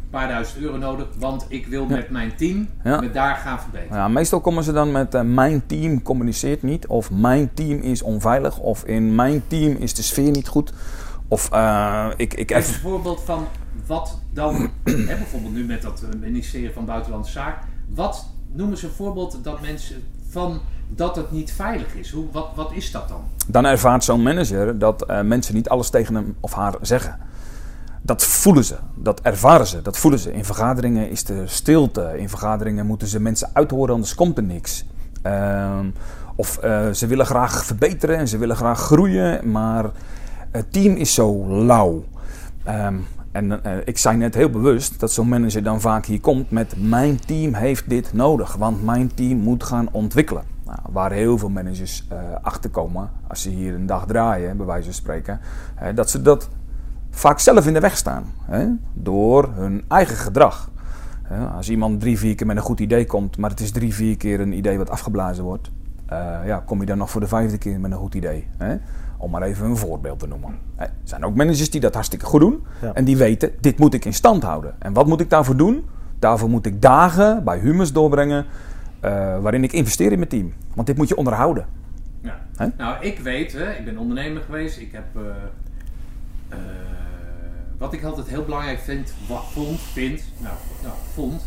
paar 0.09 0.27
duizend 0.27 0.57
euro 0.63 0.77
nodig, 0.77 1.07
want 1.19 1.45
ik 1.49 1.67
wil 1.67 1.85
met 1.85 2.09
mijn 2.09 2.35
team 2.35 2.67
Ja. 2.83 2.99
me 2.99 3.11
daar 3.11 3.35
gaan 3.35 3.59
verbeteren. 3.59 3.97
Ja, 3.97 4.07
meestal 4.07 4.41
komen 4.41 4.63
ze 4.63 4.71
dan 4.71 4.91
met 4.91 5.13
eh, 5.13 5.21
mijn 5.21 5.65
team 5.65 6.01
communiceert 6.01 6.63
niet. 6.63 6.87
Of 6.87 7.11
mijn 7.11 7.53
team 7.53 7.79
is 7.79 8.01
onveilig. 8.01 8.57
Of 8.59 8.83
in 8.83 9.15
mijn 9.15 9.43
team 9.47 9.75
is 9.75 9.93
de 9.93 10.01
sfeer 10.01 10.31
niet 10.31 10.47
goed. 10.47 10.73
Of 11.27 11.51
eh, 11.51 12.07
ik, 12.17 12.33
ik 12.33 12.51
Even 12.51 12.73
een 12.73 12.79
voorbeeld 12.79 13.21
van 13.25 13.47
wat 13.85 14.19
dan, 14.33 14.55
hè, 14.83 15.15
bijvoorbeeld 15.15 15.53
nu 15.53 15.63
met 15.65 15.81
dat 15.81 16.01
eh, 16.01 16.19
ministerie 16.19 16.71
van 16.73 16.85
Buitenlandse 16.85 17.31
Zaken, 17.31 17.67
wat 17.93 18.27
noemen 18.51 18.77
ze 18.77 18.85
een 18.85 18.91
voorbeeld 18.91 19.43
dat 19.43 19.61
mensen 19.61 20.03
van 20.29 20.59
dat 20.89 21.15
het 21.15 21.31
niet 21.31 21.51
veilig 21.51 21.95
is? 21.95 22.11
Hoe, 22.11 22.25
wat, 22.31 22.47
wat 22.55 22.71
is 22.73 22.91
dat 22.91 23.07
dan? 23.07 23.21
dan 23.47 23.65
ervaart 23.65 24.03
zo'n 24.03 24.23
manager 24.23 24.79
dat 24.79 25.05
mensen 25.23 25.55
niet 25.55 25.69
alles 25.69 25.89
tegen 25.89 26.15
hem 26.15 26.35
of 26.39 26.53
haar 26.53 26.75
zeggen. 26.81 27.19
Dat 28.07 28.23
voelen 28.23 28.63
ze, 28.63 28.75
dat 28.95 29.21
ervaren 29.21 29.67
ze, 29.67 29.81
dat 29.81 29.97
voelen 29.97 30.19
ze. 30.19 30.33
In 30.33 30.45
vergaderingen 30.45 31.09
is 31.09 31.29
er 31.29 31.49
stilte. 31.49 32.13
In 32.17 32.29
vergaderingen 32.29 32.85
moeten 32.85 33.07
ze 33.07 33.19
mensen 33.19 33.49
uithoren, 33.53 33.93
anders 33.93 34.15
komt 34.15 34.37
er 34.37 34.43
niks. 34.43 34.85
Ehm, 35.21 35.89
of 36.35 36.57
eh, 36.57 36.89
ze 36.89 37.07
willen 37.07 37.25
graag 37.25 37.65
verbeteren 37.65 38.17
en 38.17 38.27
ze 38.27 38.37
willen 38.37 38.55
graag 38.55 38.79
groeien, 38.79 39.51
maar 39.51 39.85
het 40.51 40.73
team 40.73 40.95
is 40.95 41.13
zo 41.13 41.47
lauw. 41.47 42.03
Ehm, 42.63 42.95
en 43.31 43.63
eh, 43.63 43.71
ik 43.85 43.97
zei 43.97 44.17
net 44.17 44.35
heel 44.35 44.49
bewust 44.49 44.99
dat 44.99 45.11
zo'n 45.11 45.27
manager 45.27 45.63
dan 45.63 45.81
vaak 45.81 46.05
hier 46.05 46.21
komt 46.21 46.51
met 46.51 46.73
mijn 46.77 47.19
team 47.25 47.53
heeft 47.53 47.89
dit 47.89 48.13
nodig, 48.13 48.55
want 48.55 48.83
mijn 48.83 49.13
team 49.13 49.37
moet 49.37 49.63
gaan 49.63 49.89
ontwikkelen. 49.91 50.43
Nou, 50.65 50.79
waar 50.89 51.11
heel 51.11 51.37
veel 51.37 51.49
managers 51.49 52.05
eh 52.09 52.17
achter 52.41 52.69
komen 52.69 53.09
als 53.27 53.41
ze 53.41 53.49
hier 53.49 53.73
een 53.73 53.85
dag 53.85 54.05
draaien, 54.05 54.57
bij 54.57 54.65
wijze 54.65 54.83
van 54.83 54.93
spreken, 54.93 55.39
dat 55.95 56.09
ze 56.09 56.21
dat 56.21 56.49
vaak 57.17 57.39
zelf 57.39 57.67
in 57.67 57.73
de 57.73 57.79
weg 57.79 57.97
staan 57.97 58.23
hè, 58.45 58.65
door 58.93 59.49
hun 59.53 59.83
eigen 59.87 60.15
gedrag. 60.15 60.69
Hè, 61.23 61.45
als 61.45 61.69
iemand 61.69 61.99
drie, 61.99 62.17
vier 62.17 62.35
keer 62.35 62.47
met 62.47 62.55
een 62.57 62.61
goed 62.63 62.79
idee 62.79 63.05
komt, 63.05 63.37
maar 63.37 63.49
het 63.49 63.59
is 63.59 63.71
drie, 63.71 63.93
vier 63.93 64.17
keer 64.17 64.39
een 64.39 64.53
idee 64.53 64.77
wat 64.77 64.89
afgeblazen 64.89 65.43
wordt, 65.43 65.71
eh, 66.05 66.17
ja, 66.45 66.63
kom 66.65 66.79
je 66.79 66.85
dan 66.85 66.97
nog 66.97 67.09
voor 67.09 67.21
de 67.21 67.27
vijfde 67.27 67.57
keer 67.57 67.79
met 67.79 67.91
een 67.91 67.97
goed 67.97 68.15
idee. 68.15 68.47
Hè? 68.57 68.75
Om 69.17 69.31
maar 69.31 69.41
even 69.41 69.65
een 69.65 69.77
voorbeeld 69.77 70.19
te 70.19 70.27
noemen. 70.27 70.55
Hè, 70.75 70.83
Er 70.85 70.91
zijn 71.03 71.25
ook 71.25 71.35
managers 71.35 71.69
die 71.69 71.81
dat 71.81 71.93
hartstikke 71.93 72.25
goed 72.25 72.39
doen 72.39 72.63
Ja. 72.81 72.93
en 72.93 73.05
die 73.05 73.17
weten, 73.17 73.51
dit 73.59 73.79
moet 73.79 73.93
ik 73.93 74.05
in 74.05 74.13
stand 74.13 74.43
houden. 74.43 74.73
En 74.79 74.93
wat 74.93 75.07
moet 75.07 75.21
ik 75.21 75.29
daarvoor 75.29 75.57
doen? 75.57 75.85
Daarvoor 76.19 76.49
moet 76.49 76.65
ik 76.65 76.81
dagen 76.81 77.43
bij 77.43 77.59
humus 77.59 77.93
doorbrengen 77.93 78.45
eh, 78.99 79.11
waarin 79.39 79.63
ik 79.63 79.73
investeer 79.73 80.11
in 80.11 80.17
mijn 80.17 80.29
team. 80.29 80.53
Want 80.75 80.87
dit 80.87 80.97
moet 80.97 81.07
je 81.07 81.17
onderhouden. 81.17 81.65
Ja. 82.21 82.39
Hè? 82.55 82.67
Nou, 82.77 82.95
ik 83.05 83.19
weet, 83.19 83.53
hè, 83.53 83.71
ik 83.71 83.85
ben 83.85 83.97
ondernemer 83.97 84.41
geweest. 84.41 84.79
Ik 84.79 84.91
heb. 84.91 85.03
eh, 85.15 85.21
eh, 86.49 86.57
wat 87.77 87.93
ik 87.93 88.03
altijd 88.03 88.27
heel 88.27 88.43
belangrijk 88.43 88.79
vind, 88.79 89.13
wat 89.27 89.43
vond, 89.51 89.79
vind, 89.79 90.23
nou, 90.37 90.55
nou 90.83 90.93
vond, 91.13 91.41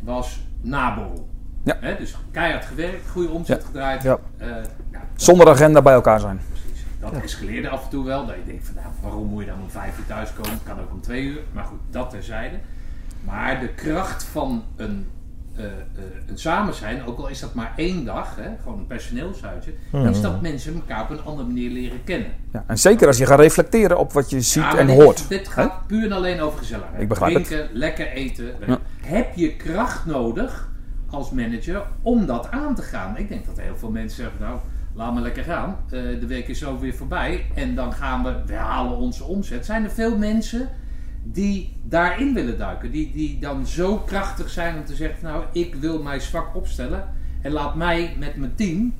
was 0.00 0.40
naborrel. 0.60 1.28
Ja. 1.64 1.76
Hè, 1.80 1.96
dus 1.96 2.16
keihard 2.30 2.64
gewerkt, 2.64 3.08
goede 3.10 3.28
omzet 3.28 3.60
Ja. 3.60 3.66
gedraaid. 3.66 4.02
Ja. 4.02 4.18
Eh, 4.38 4.46
nou, 4.48 4.62
dat- 4.90 5.00
Zonder 5.14 5.48
agenda 5.48 5.82
bij 5.82 5.94
elkaar 5.94 6.20
zijn. 6.20 6.40
precies. 6.50 6.84
Dat 7.00 7.12
escaleerde 7.22 7.68
af 7.68 7.84
en 7.84 7.90
toe 7.90 8.04
wel. 8.04 8.26
Dat 8.26 8.34
je 8.36 8.44
denkt 8.46 8.66
van, 8.66 8.74
nou, 8.74 8.86
waarom 9.02 9.26
moet 9.28 9.40
je 9.44 9.48
dan 9.50 9.60
om 9.62 9.70
vijf 9.70 9.98
uur 9.98 10.06
thuiskomen? 10.06 10.58
Kan 10.64 10.80
ook 10.80 10.90
om 10.92 11.00
twee 11.00 11.24
uur. 11.24 11.40
Maar 11.52 11.64
goed, 11.64 11.78
dat 11.90 12.10
terzijde. 12.10 12.56
Maar 13.24 13.60
de 13.60 13.68
kracht 13.68 14.24
van 14.24 14.64
een, 14.76 15.08
eh, 15.56 15.64
een 16.26 16.38
samen 16.38 16.74
zijn, 16.74 17.04
ook 17.06 17.18
al 17.18 17.28
is 17.28 17.40
dat 17.40 17.54
maar 17.54 17.72
één 17.76 18.04
dag, 18.04 18.36
hè, 18.36 18.50
gewoon 18.62 18.78
een 18.78 18.86
personeelsuitje, 18.86 19.72
dan 19.90 20.08
is 20.08 20.20
dat 20.20 20.40
mensen 20.40 20.74
elkaar 20.74 21.02
op 21.02 21.10
een 21.10 21.24
andere 21.24 21.46
manier 21.46 21.70
leren 21.70 22.04
kennen. 22.04 22.32
Ja, 22.52 22.64
en 22.66 22.78
zeker 22.78 23.06
als 23.06 23.18
je 23.18 23.26
gaat 23.26 23.38
reflecteren 23.38 23.98
op 23.98 24.12
wat 24.12 24.30
je 24.30 24.40
ziet 24.40 24.62
Ja, 24.62 24.78
en 24.78 24.86
dit, 24.86 24.96
hoort. 24.96 25.28
Dit 25.28 25.48
gaat 25.48 25.86
puur 25.86 26.04
en 26.04 26.12
alleen 26.12 26.40
over 26.40 26.58
gezelligheid. 26.58 27.02
Ik 27.02 27.08
begrijp 27.08 27.34
het. 27.34 27.44
Drinken, 27.44 27.68
lekker 27.72 28.08
eten. 28.08 28.54
Ja. 28.66 28.78
Heb 29.00 29.34
je 29.34 29.56
kracht 29.56 30.06
nodig 30.06 30.68
als 31.10 31.30
manager 31.30 31.82
om 32.02 32.26
dat 32.26 32.50
aan 32.50 32.74
te 32.74 32.82
gaan? 32.82 33.16
Ik 33.16 33.28
denk 33.28 33.46
dat 33.46 33.60
heel 33.60 33.76
veel 33.76 33.90
mensen 33.90 34.22
zeggen, 34.22 34.40
nou, 34.40 34.58
laat 34.94 35.12
maar 35.12 35.22
lekker 35.22 35.44
gaan. 35.44 35.76
Eh, 35.84 35.90
de 36.20 36.26
week 36.26 36.48
is 36.48 36.58
zo 36.58 36.78
weer 36.78 36.94
voorbij 36.94 37.46
en 37.54 37.74
dan 37.74 37.92
gaan 37.92 38.22
we, 38.22 38.34
we 38.46 38.54
halen 38.54 38.96
onze 38.96 39.24
omzet. 39.24 39.66
Zijn 39.66 39.84
er 39.84 39.90
veel 39.90 40.18
mensen 40.18 40.68
die 41.22 41.76
daarin 41.82 42.34
willen 42.34 42.58
duiken? 42.58 42.90
Die, 42.90 43.12
die 43.12 43.38
dan 43.40 43.66
zo 43.66 43.96
krachtig 43.96 44.50
zijn 44.50 44.76
om 44.76 44.84
te 44.84 44.94
zeggen, 44.94 45.18
nou, 45.22 45.44
ik 45.52 45.74
wil 45.74 46.02
mij 46.02 46.20
zwak 46.20 46.54
opstellen 46.56 47.04
en 47.42 47.52
laat 47.52 47.74
mij 47.74 48.16
met 48.18 48.36
mijn 48.36 48.54
team 48.54 48.92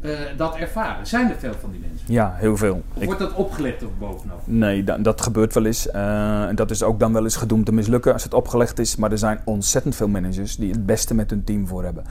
eh, 0.00 0.10
dat 0.36 0.56
ervaren. 0.56 1.06
Zijn 1.06 1.30
er 1.30 1.36
veel 1.38 1.52
van 1.60 1.70
die 1.70 1.80
mensen? 1.88 2.12
Ja, 2.12 2.34
heel 2.36 2.56
veel. 2.56 2.82
Of 2.94 3.00
Ik- 3.00 3.04
wordt 3.04 3.20
dat 3.20 3.32
opgelegd 3.34 3.82
of 3.84 3.90
bovenop? 3.98 4.40
Nee, 4.44 4.84
da- 4.84 4.98
dat 4.98 5.20
gebeurt 5.20 5.54
wel 5.54 5.64
eens. 5.64 5.90
Eh, 5.90 6.44
en 6.44 6.54
dat 6.54 6.70
is 6.70 6.82
ook 6.82 7.00
dan 7.00 7.12
wel 7.12 7.22
eens 7.22 7.36
gedoemd 7.36 7.66
te 7.66 7.72
mislukken 7.72 8.12
als 8.12 8.24
het 8.24 8.34
opgelegd 8.34 8.78
is. 8.78 8.96
Maar 8.96 9.10
er 9.12 9.18
zijn 9.18 9.40
ontzettend 9.44 9.96
veel 9.96 10.08
managers 10.08 10.56
die 10.56 10.70
het 10.70 10.86
beste 10.86 11.14
met 11.14 11.30
hun 11.30 11.44
team 11.44 11.66
voor 11.66 11.84
hebben. 11.84 12.04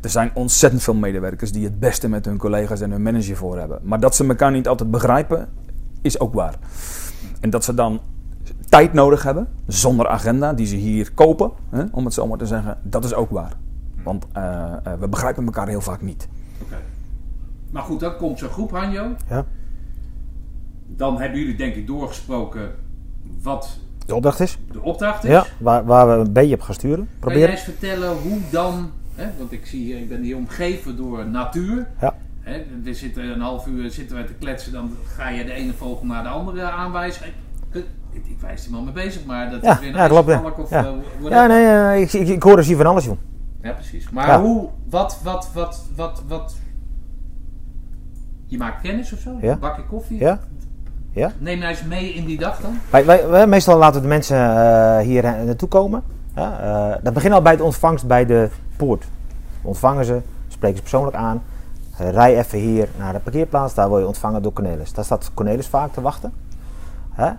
Er 0.00 0.10
zijn 0.10 0.30
ontzettend 0.34 0.82
veel 0.82 0.94
medewerkers 0.94 1.52
die 1.52 1.64
het 1.64 1.78
beste 1.80 2.08
met 2.08 2.24
hun 2.24 2.38
collega's 2.38 2.80
en 2.80 2.90
hun 2.90 3.02
manager 3.02 3.36
voor 3.36 3.58
hebben. 3.58 3.78
Maar 3.82 4.00
dat 4.00 4.16
ze 4.16 4.26
elkaar 4.26 4.50
niet 4.52 4.68
altijd 4.68 4.90
begrijpen, 4.90 5.48
is 6.02 6.20
ook 6.20 6.34
waar. 6.34 6.54
En 7.40 7.50
dat 7.50 7.64
ze 7.64 7.74
dan 7.74 8.00
tijd 8.68 8.92
nodig 8.92 9.22
hebben, 9.22 9.48
zonder 9.66 10.08
agenda, 10.08 10.52
die 10.52 10.66
ze 10.66 10.76
hier 10.76 11.12
kopen, 11.14 11.50
hè, 11.70 11.84
om 11.92 12.04
het 12.04 12.14
zo 12.14 12.26
maar 12.26 12.38
te 12.38 12.46
zeggen, 12.46 12.78
dat 12.82 13.04
is 13.04 13.14
ook 13.14 13.30
waar. 13.30 13.52
Want 14.02 14.26
eh, 14.32 14.72
eh, 14.84 14.92
we 15.00 15.08
begrijpen 15.08 15.44
elkaar 15.44 15.68
heel 15.68 15.80
vaak 15.80 16.00
niet. 16.02 16.28
Oké. 16.62 16.76
Maar 17.70 17.82
goed, 17.82 18.00
dan 18.00 18.16
komt 18.16 18.38
zo'n 18.38 18.48
groep, 18.48 18.70
Hanjo. 18.70 19.14
Ja. 19.28 19.44
Dan 20.86 21.20
hebben 21.20 21.38
jullie 21.38 21.56
denk 21.56 21.74
ik 21.74 21.86
doorgesproken 21.86 22.70
wat 23.42 23.78
De 24.06 24.14
opdracht 24.14 24.40
is? 24.40 24.58
de 24.72 24.82
opdracht 24.82 25.24
is. 25.24 25.30
Ja, 25.30 25.44
waar, 25.58 25.84
waar 25.84 26.06
we 26.08 26.24
een 26.24 26.32
beetje 26.32 26.54
op 26.54 26.60
gaan 26.60 26.74
sturen. 26.74 26.96
Kan 26.96 27.06
jij 27.10 27.18
Proberen. 27.20 27.50
eens 27.50 27.60
vertellen 27.62 28.16
hoe 28.16 28.38
dan, 28.50 28.90
hè, 29.14 29.26
want 29.38 29.52
ik 29.52 29.66
zie 29.66 29.84
hier, 29.84 29.96
ik 29.98 30.08
ben 30.08 30.22
hier 30.22 30.36
omgeven 30.36 30.96
door 30.96 31.26
natuur. 31.28 31.88
Ja. 32.00 32.14
Hè, 32.40 32.62
we 32.82 32.94
zitten 32.94 33.24
een 33.24 33.40
half 33.40 33.66
uur 33.66 33.90
zitten 33.90 34.16
wij 34.16 34.24
te 34.26 34.32
kletsen, 34.32 34.72
dan 34.72 34.90
ga 35.16 35.28
je 35.28 35.44
de 35.44 35.52
ene 35.52 35.72
vogel 35.72 36.06
naar 36.06 36.22
de 36.22 36.28
andere 36.28 36.62
aanwijzen. 36.70 37.26
Ik, 38.26 38.40
wijs 38.40 38.62
die 38.62 38.72
man 38.72 38.84
mee 38.84 38.92
bezig, 38.92 39.24
maar 39.24 39.50
dat 39.50 39.62
Ja, 39.62 39.72
is 39.72 39.78
weer 39.80 39.88
een 39.88 39.96
ja, 39.96 40.08
klopt, 40.08 40.28
ja. 40.28 40.42
of 40.58 40.70
Ja. 40.70 40.94
Ja, 41.28 41.46
nee, 41.46 41.66
eh, 41.66 42.00
ik, 42.00 42.12
ik, 42.12 42.28
ik 42.28 42.42
hoor 42.42 42.56
dus 42.56 42.66
hier 42.66 42.76
van 42.76 42.86
alles, 42.86 43.04
joh. 43.04 43.16
Ja, 43.62 43.72
precies. 43.72 44.10
Maar 44.10 44.26
Ja. 44.26 44.40
hoe, 44.40 44.68
wat, 44.90 45.20
wat, 45.22 45.50
wat, 45.54 45.84
wat, 45.96 46.22
wat... 46.28 46.56
Je 48.46 48.56
maakt 48.58 48.82
kennis 48.82 49.12
of 49.12 49.18
zo? 49.18 49.30
Ja. 49.40 49.52
Een 49.52 49.58
bakje 49.58 49.84
koffie? 49.84 50.18
Ja? 50.18 50.38
Ja? 51.10 51.32
Neem 51.38 51.58
nou 51.58 51.70
eens 51.70 51.84
mee 51.84 52.12
in 52.14 52.24
die 52.24 52.38
dag 52.38 52.60
dan. 52.60 52.78
Wij, 52.90 53.04
wij, 53.04 53.28
wij- 53.28 53.46
meestal 53.46 53.78
laten 53.78 53.94
we 53.96 54.02
de 54.02 54.08
mensen 54.08 54.36
eh, 54.36 54.98
hier 54.98 55.22
naartoe 55.22 55.68
komen. 55.68 56.02
Dat 57.02 57.12
begint 57.14 57.34
al 57.34 57.42
bij 57.42 57.56
de 57.56 57.62
ontvangst 57.64 58.06
bij 58.06 58.26
de 58.26 58.48
poort. 58.76 59.04
We 59.62 59.68
ontvangen 59.68 60.04
ze, 60.04 60.20
spreken 60.48 60.76
ze 60.76 60.82
persoonlijk 60.82 61.16
aan. 61.16 61.42
Rij 61.96 62.38
even 62.38 62.58
hier 62.58 62.88
naar 62.98 63.12
de 63.12 63.18
parkeerplaats, 63.18 63.74
daar 63.74 63.88
word 63.88 64.00
je 64.00 64.06
ontvangen 64.06 64.42
door 64.42 64.52
Cornelis. 64.52 64.92
Daar 64.92 65.04
staat 65.04 65.30
Cornelis 65.34 65.66
vaak 65.66 65.92
te 65.92 66.00
wachten. 66.00 66.32
Hè? 67.10 67.30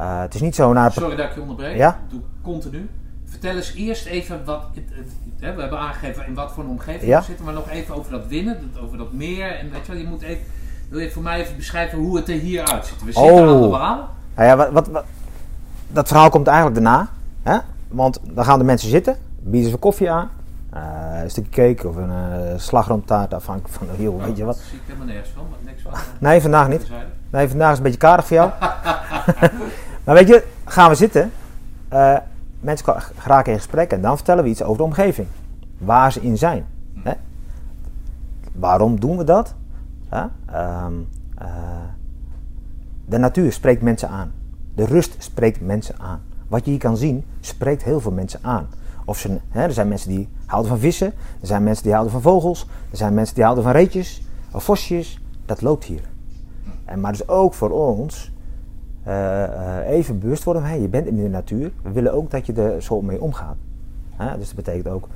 Eh, 0.00 0.20
het 0.20 0.34
is 0.34 0.40
niet 0.40 0.54
zo 0.54 0.72
naar 0.72 0.92
Sorry 0.92 1.16
dat 1.16 1.26
ik 1.28 1.34
je 1.34 1.40
onderbreek. 1.40 1.76
Ja? 1.76 1.98
Doe 2.08 2.20
continu. 2.42 2.88
Vertel 3.24 3.54
eens 3.56 3.74
eerst 3.74 4.06
even 4.06 4.44
wat... 4.44 4.62
Het, 4.74 4.84
het- 4.88 4.96
het- 4.98 5.40
hè, 5.40 5.54
we 5.54 5.60
hebben 5.60 5.78
aangegeven 5.78 6.26
in 6.26 6.34
wat 6.34 6.52
voor 6.52 6.64
een 6.64 6.70
omgeving 6.70 7.02
Ja. 7.10 7.18
we 7.18 7.24
zitten. 7.24 7.44
Maar 7.44 7.54
nog 7.54 7.70
even 7.70 7.94
over 7.94 8.10
dat 8.10 8.26
winnen. 8.26 8.72
Over 8.82 8.98
dat 8.98 9.12
meer. 9.12 9.58
En 9.58 9.70
weet 9.70 9.86
je 9.86 9.92
wel, 9.92 10.00
je 10.00 10.06
moet 10.08 10.22
even... 10.22 10.42
Wil 10.88 11.00
je 11.00 11.10
voor 11.10 11.22
mij 11.22 11.40
even 11.40 11.56
beschrijven 11.56 11.98
hoe 11.98 12.16
het 12.16 12.28
er 12.28 12.34
hier 12.38 12.64
uitziet? 12.64 13.04
We 13.04 13.12
zitten 13.12 13.32
Oh. 13.32 13.38
allemaal. 13.48 14.08
Nou 14.34 14.48
ja, 14.48 14.56
wat, 14.56 14.70
wat, 14.70 14.88
wat- 14.88 15.04
dat 15.92 16.08
verhaal 16.08 16.30
komt 16.30 16.46
eigenlijk 16.46 16.76
daarna. 16.84 17.08
Hè? 17.42 17.58
Want 17.88 18.20
dan 18.22 18.44
gaan 18.44 18.58
de 18.58 18.64
mensen 18.64 18.88
zitten, 18.90 19.16
bieden 19.40 19.70
ze 19.70 19.76
koffie 19.76 20.10
aan. 20.10 20.30
eh, 20.72 20.80
een 21.22 21.30
stukje 21.30 21.50
cake 21.74 21.88
of 21.88 21.96
een 21.96 22.10
eh 22.10 22.58
slagroomtaart, 22.58 23.34
afhankelijk 23.34 23.74
van 23.74 23.86
de 23.86 23.92
heel, 23.96 24.20
weet 24.24 24.36
je 24.36 24.44
wat. 24.44 24.56
Zie 24.56 24.76
ik 24.78 24.82
helemaal 24.86 25.06
nergens 25.06 25.30
van. 25.34 25.44
Maar 25.50 25.58
niks 25.64 25.82
van. 25.82 25.92
Nee, 26.18 26.40
vandaag 26.40 26.68
niet. 26.68 26.90
Nee, 27.30 27.48
vandaag 27.48 27.72
is 27.72 27.76
het 27.78 27.86
een 27.86 27.92
beetje 27.92 27.98
karig 27.98 28.26
voor 28.26 28.36
jou. 28.36 28.50
maar 30.10 30.18
weet 30.18 30.28
je, 30.28 30.44
gaan 30.64 30.88
we 30.90 30.94
zitten. 30.94 31.32
eh, 31.88 32.16
mensen 32.60 32.94
geraken 33.16 33.52
in 33.52 33.58
gesprek 33.58 33.92
en 33.92 34.00
dan 34.00 34.16
vertellen 34.16 34.44
we 34.44 34.50
iets 34.50 34.62
over 34.62 34.76
de 34.76 34.82
omgeving. 34.82 35.28
Waar 35.78 36.12
ze 36.12 36.20
in 36.20 36.38
zijn. 36.38 36.66
Hè? 36.94 37.12
Waarom 38.52 39.00
doen 39.00 39.16
we 39.16 39.24
dat? 39.24 39.54
Ehm, 40.08 40.92
eh, 41.38 41.46
de 43.04 43.18
natuur 43.18 43.52
spreekt 43.52 43.82
mensen 43.82 44.08
aan. 44.08 44.32
De 44.74 44.84
rust 44.84 45.14
spreekt 45.18 45.60
mensen 45.60 45.94
aan. 45.98 46.20
Wat 46.48 46.64
je 46.64 46.70
hier 46.70 46.80
kan 46.80 46.96
zien, 46.96 47.24
spreekt 47.40 47.82
heel 47.84 48.00
veel 48.00 48.12
mensen 48.12 48.40
aan. 48.42 48.68
Of 49.04 49.18
ze, 49.18 49.38
hè, 49.48 49.62
er 49.62 49.72
zijn 49.72 49.88
mensen 49.88 50.08
die 50.10 50.28
houden 50.46 50.70
van 50.70 50.80
vissen. 50.80 51.12
Er 51.40 51.46
zijn 51.46 51.62
mensen 51.62 51.84
die 51.84 51.92
houden 51.92 52.12
van 52.12 52.22
vogels. 52.22 52.66
Er 52.90 52.96
zijn 52.96 53.14
mensen 53.14 53.34
die 53.34 53.44
houden 53.44 53.64
van 53.64 53.72
reetjes 53.72 54.22
of 54.52 54.64
vosjes. 54.64 55.20
Dat 55.46 55.62
loopt 55.62 55.84
hier. 55.84 56.02
En, 56.84 57.00
maar 57.00 57.12
dus 57.12 57.28
ook 57.28 57.54
voor 57.54 57.70
ons 57.70 58.30
even 59.86 60.18
bewust 60.18 60.44
worden 60.44 60.62
hey, 60.62 60.80
je 60.80 60.88
bent 60.88 61.06
in 61.06 61.16
de 61.16 61.28
natuur. 61.28 61.70
We 61.82 61.90
willen 61.90 62.12
ook 62.12 62.30
dat 62.30 62.46
je 62.46 62.52
er 62.52 62.82
zo 62.82 63.02
mee 63.02 63.20
omgaat. 63.20 63.56
Dus 64.38 64.46
dat 64.46 64.56
betekent 64.56 64.88
ook, 64.88 65.08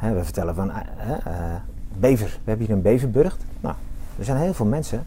we 0.00 0.24
vertellen 0.24 0.54
van 0.54 0.70
eh, 0.70 0.80
eh, 1.10 1.60
bever. 1.98 2.26
We 2.26 2.50
hebben 2.50 2.66
hier 2.66 2.76
een 2.76 2.82
beverburg. 2.82 3.38
Nou, 3.60 3.74
er 4.18 4.24
zijn 4.24 4.38
heel 4.38 4.54
veel 4.54 4.66
mensen 4.66 5.04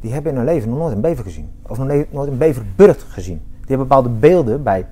die 0.00 0.12
hebben 0.12 0.30
in 0.30 0.36
hun 0.36 0.46
leven 0.46 0.68
nog 0.68 0.78
nooit 0.78 0.94
een 0.94 1.00
bever 1.00 1.24
gezien. 1.24 1.50
Of 1.68 1.78
nog 1.78 1.86
nooit 2.10 2.28
een 2.28 2.38
beverburg 2.38 3.12
gezien. 3.12 3.40
Die 3.44 3.76
hebben 3.76 3.88
bepaalde 3.88 4.08
beelden 4.08 4.62
bij, 4.62 4.86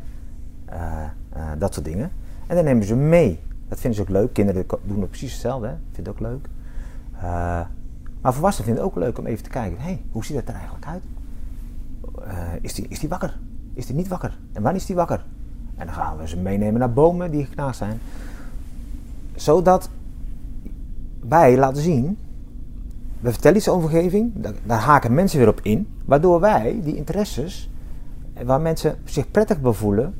eh, 0.64 1.04
Eh, 1.32 1.42
dat 1.58 1.74
soort 1.74 1.86
dingen. 1.86 2.10
En 2.46 2.56
dan 2.56 2.64
nemen 2.64 2.84
ze 2.84 2.94
mee. 2.96 3.40
Dat 3.68 3.80
vinden 3.80 3.94
ze 3.94 4.02
ook 4.02 4.08
leuk. 4.08 4.32
Kinderen 4.32 4.66
doen 4.82 5.00
het 5.00 5.08
precies 5.08 5.32
hetzelfde. 5.32 5.66
Hè? 5.66 5.74
Vinden 5.92 6.12
het 6.12 6.22
ook 6.22 6.28
leuk. 6.28 6.48
Eh, 7.16 7.60
maar 8.20 8.32
volwassenen 8.32 8.66
vinden 8.66 8.84
het 8.84 8.92
ook 8.92 9.02
leuk 9.02 9.18
om 9.18 9.26
even 9.26 9.44
te 9.44 9.50
kijken. 9.50 9.80
hey, 9.80 10.02
hoe 10.12 10.24
ziet 10.24 10.36
het 10.36 10.48
er 10.48 10.54
eigenlijk 10.54 10.86
uit? 10.86 11.02
Eh, 12.18 12.52
is, 12.60 12.74
die, 12.74 12.86
is 12.88 12.98
die 12.98 13.08
wakker? 13.08 13.38
Is 13.74 13.86
die 13.86 13.96
niet 13.96 14.08
wakker? 14.08 14.38
En 14.52 14.62
wanneer 14.62 14.80
is 14.80 14.86
die 14.86 14.96
wakker? 14.96 15.24
En 15.76 15.86
dan 15.86 15.94
gaan 15.94 16.18
we 16.18 16.28
ze 16.28 16.36
meenemen 16.36 16.80
naar 16.80 16.92
bomen 16.92 17.30
die 17.30 17.44
geknaagd 17.44 17.76
zijn. 17.76 18.00
Zodat 19.34 19.90
wij 21.20 21.58
laten 21.58 21.82
zien, 21.82 22.18
we 23.20 23.32
vertellen 23.32 23.56
iets 23.56 23.68
over 23.68 23.88
omgeving, 23.88 24.32
daar, 24.64 24.78
haken 24.78 25.14
mensen 25.14 25.38
weer 25.38 25.48
op 25.48 25.60
in, 25.62 25.88
waardoor 26.04 26.40
wij 26.40 26.80
die 26.84 26.96
interesses, 26.96 27.70
eh, 28.34 28.44
waar 28.44 28.60
mensen 28.60 28.96
zich 29.04 29.30
prettig 29.30 29.60
bij 29.60 29.72
voelen, 29.72 30.14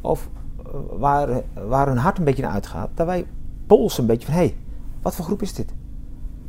of 0.00 0.28
eh, 0.58 0.64
waar, 0.98 1.42
waar 1.68 1.86
hun 1.86 1.96
hart 1.96 2.18
een 2.18 2.24
beetje 2.24 2.42
naar 2.42 2.52
uitgaat, 2.52 2.90
dat 2.94 3.06
wij 3.06 3.26
polsen 3.66 4.00
een 4.00 4.08
beetje 4.08 4.26
van, 4.26 4.34
hé, 4.34 4.40
hey, 4.40 4.56
wat 5.02 5.14
voor 5.14 5.24
groep 5.24 5.42
is 5.42 5.54
dit? 5.54 5.72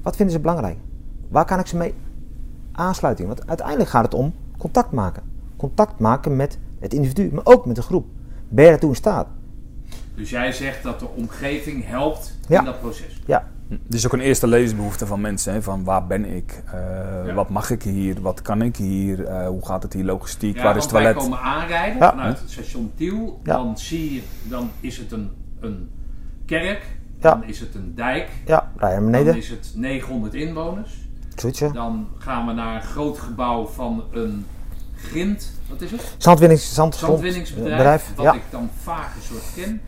Wat 0.02 0.16
vinden 0.16 0.36
ze 0.36 0.42
belangrijk? 0.42 0.78
Waar 1.28 1.46
kan 1.46 1.60
ik 1.60 1.68
ze 1.68 1.78
mee 1.78 1.94
aansluiten? 2.72 3.28
Want 3.28 3.48
uiteindelijk 3.48 3.90
gaat 3.90 4.04
het 4.04 4.14
om 4.14 4.34
contact 4.62 4.92
maken. 4.92 5.24
Contact 5.58 6.00
maken 6.00 6.36
met 6.36 6.58
het 6.80 6.94
individu, 6.94 7.30
maar 7.34 7.46
ook 7.46 7.66
met 7.66 7.76
de 7.76 7.82
groep. 7.82 8.06
Ben 8.50 8.64
je 8.64 8.70
daartoe 8.70 8.90
in 8.90 8.96
staat? 8.96 9.28
Dus 10.16 10.30
jij 10.30 10.52
zegt 10.52 10.84
dat 10.84 11.00
de 11.00 11.08
omgeving 11.08 11.86
helpt 11.88 12.38
Ja. 12.48 12.60
in 12.60 12.66
dat 12.66 12.80
proces. 12.82 13.22
Ja, 13.26 13.48
Dit 13.68 13.94
is 13.94 14.06
ook 14.06 14.14
een 14.14 14.20
eerste 14.20 14.48
levensbehoefte 14.48 15.06
van 15.06 15.22
mensen. 15.22 15.54
Hè? 15.54 15.62
Van 15.62 15.84
waar 15.84 16.08
ben 16.08 16.26
ik? 16.26 16.64
Eh, 16.66 16.80
Ja. 17.26 17.34
Wat 17.34 17.50
mag 17.50 17.70
ik 17.70 17.84
hier? 17.84 18.22
Wat 18.22 18.42
kan 18.42 18.62
ik 18.62 18.76
hier? 18.76 19.26
Eh, 19.26 19.48
hoe 19.48 19.66
gaat 19.66 19.84
het 19.84 19.94
hier 19.94 20.04
logistiek? 20.04 20.56
Ja, 20.56 20.64
waar 20.64 20.76
is 20.78 20.84
het 20.84 20.92
wij 20.92 21.02
toilet? 21.04 21.24
komen 21.24 21.40
aanrijden 21.40 21.98
Ja. 22.00 22.10
vanuit 22.10 22.40
het 22.40 22.50
station 22.52 22.92
Tiel. 22.96 23.40
Ja. 23.44 23.56
Dan 23.56 23.78
zie 23.78 24.14
je, 24.14 24.22
dan 24.50 24.70
is 24.80 24.98
het 24.98 25.12
een, 25.12 25.30
een 25.60 25.90
kerk. 26.46 26.86
Ja. 27.20 27.30
Dan 27.32 27.44
is 27.44 27.60
het 27.60 27.76
een 27.76 27.96
dijk. 27.96 28.30
ja, 28.46 28.72
rij 28.78 28.90
naar 28.92 29.02
Dan 29.02 29.12
beneden. 29.12 29.38
is 29.38 29.50
het 29.50 29.72
900 29.76 30.34
inwoners. 30.34 31.10
Dan 31.74 32.08
gaan 32.18 32.48
we 32.48 32.54
naar 32.54 32.76
een 32.76 32.82
groot 32.82 33.18
gebouw 33.20 33.66
van 33.66 34.04
een 34.12 34.46
grind. 34.96 35.52
Wat 35.70 35.82
is 35.82 35.92
het? 35.92 36.16
Zandwinnings, 36.18 36.74
zand, 36.74 36.96
Zandwinningsbedrijf. 36.96 37.78
bedrijf, 37.78 38.12
Wat 38.16 38.26
ja. 38.26 38.34
ik 38.34 38.42
dan 38.50 38.70
een 38.86 39.22
soort 39.22 39.52
ken. 39.56 39.82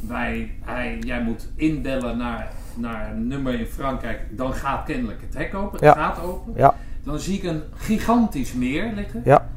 Wij, 0.00 0.54
hij, 0.60 0.98
jij 1.00 1.22
moet 1.22 1.48
inbellen 1.54 2.16
naar, 2.16 2.52
naar 2.74 3.10
een 3.10 3.26
nummer 3.26 3.60
in 3.60 3.66
Frankrijk. 3.66 4.20
Dan 4.36 4.52
gaat 4.54 4.84
kennelijk 4.84 5.20
het 5.20 5.34
hek 5.34 5.54
open. 5.54 5.72
Het 5.72 5.80
Ja. 5.80 5.92
gaat 5.92 6.20
open. 6.22 6.52
Ja, 6.56 6.74
Dan 7.02 7.18
zie 7.18 7.36
ik 7.36 7.42
een 7.42 7.62
gigantisch 7.76 8.52
meer 8.52 8.92
liggen. 8.94 9.22
ja, 9.24 9.48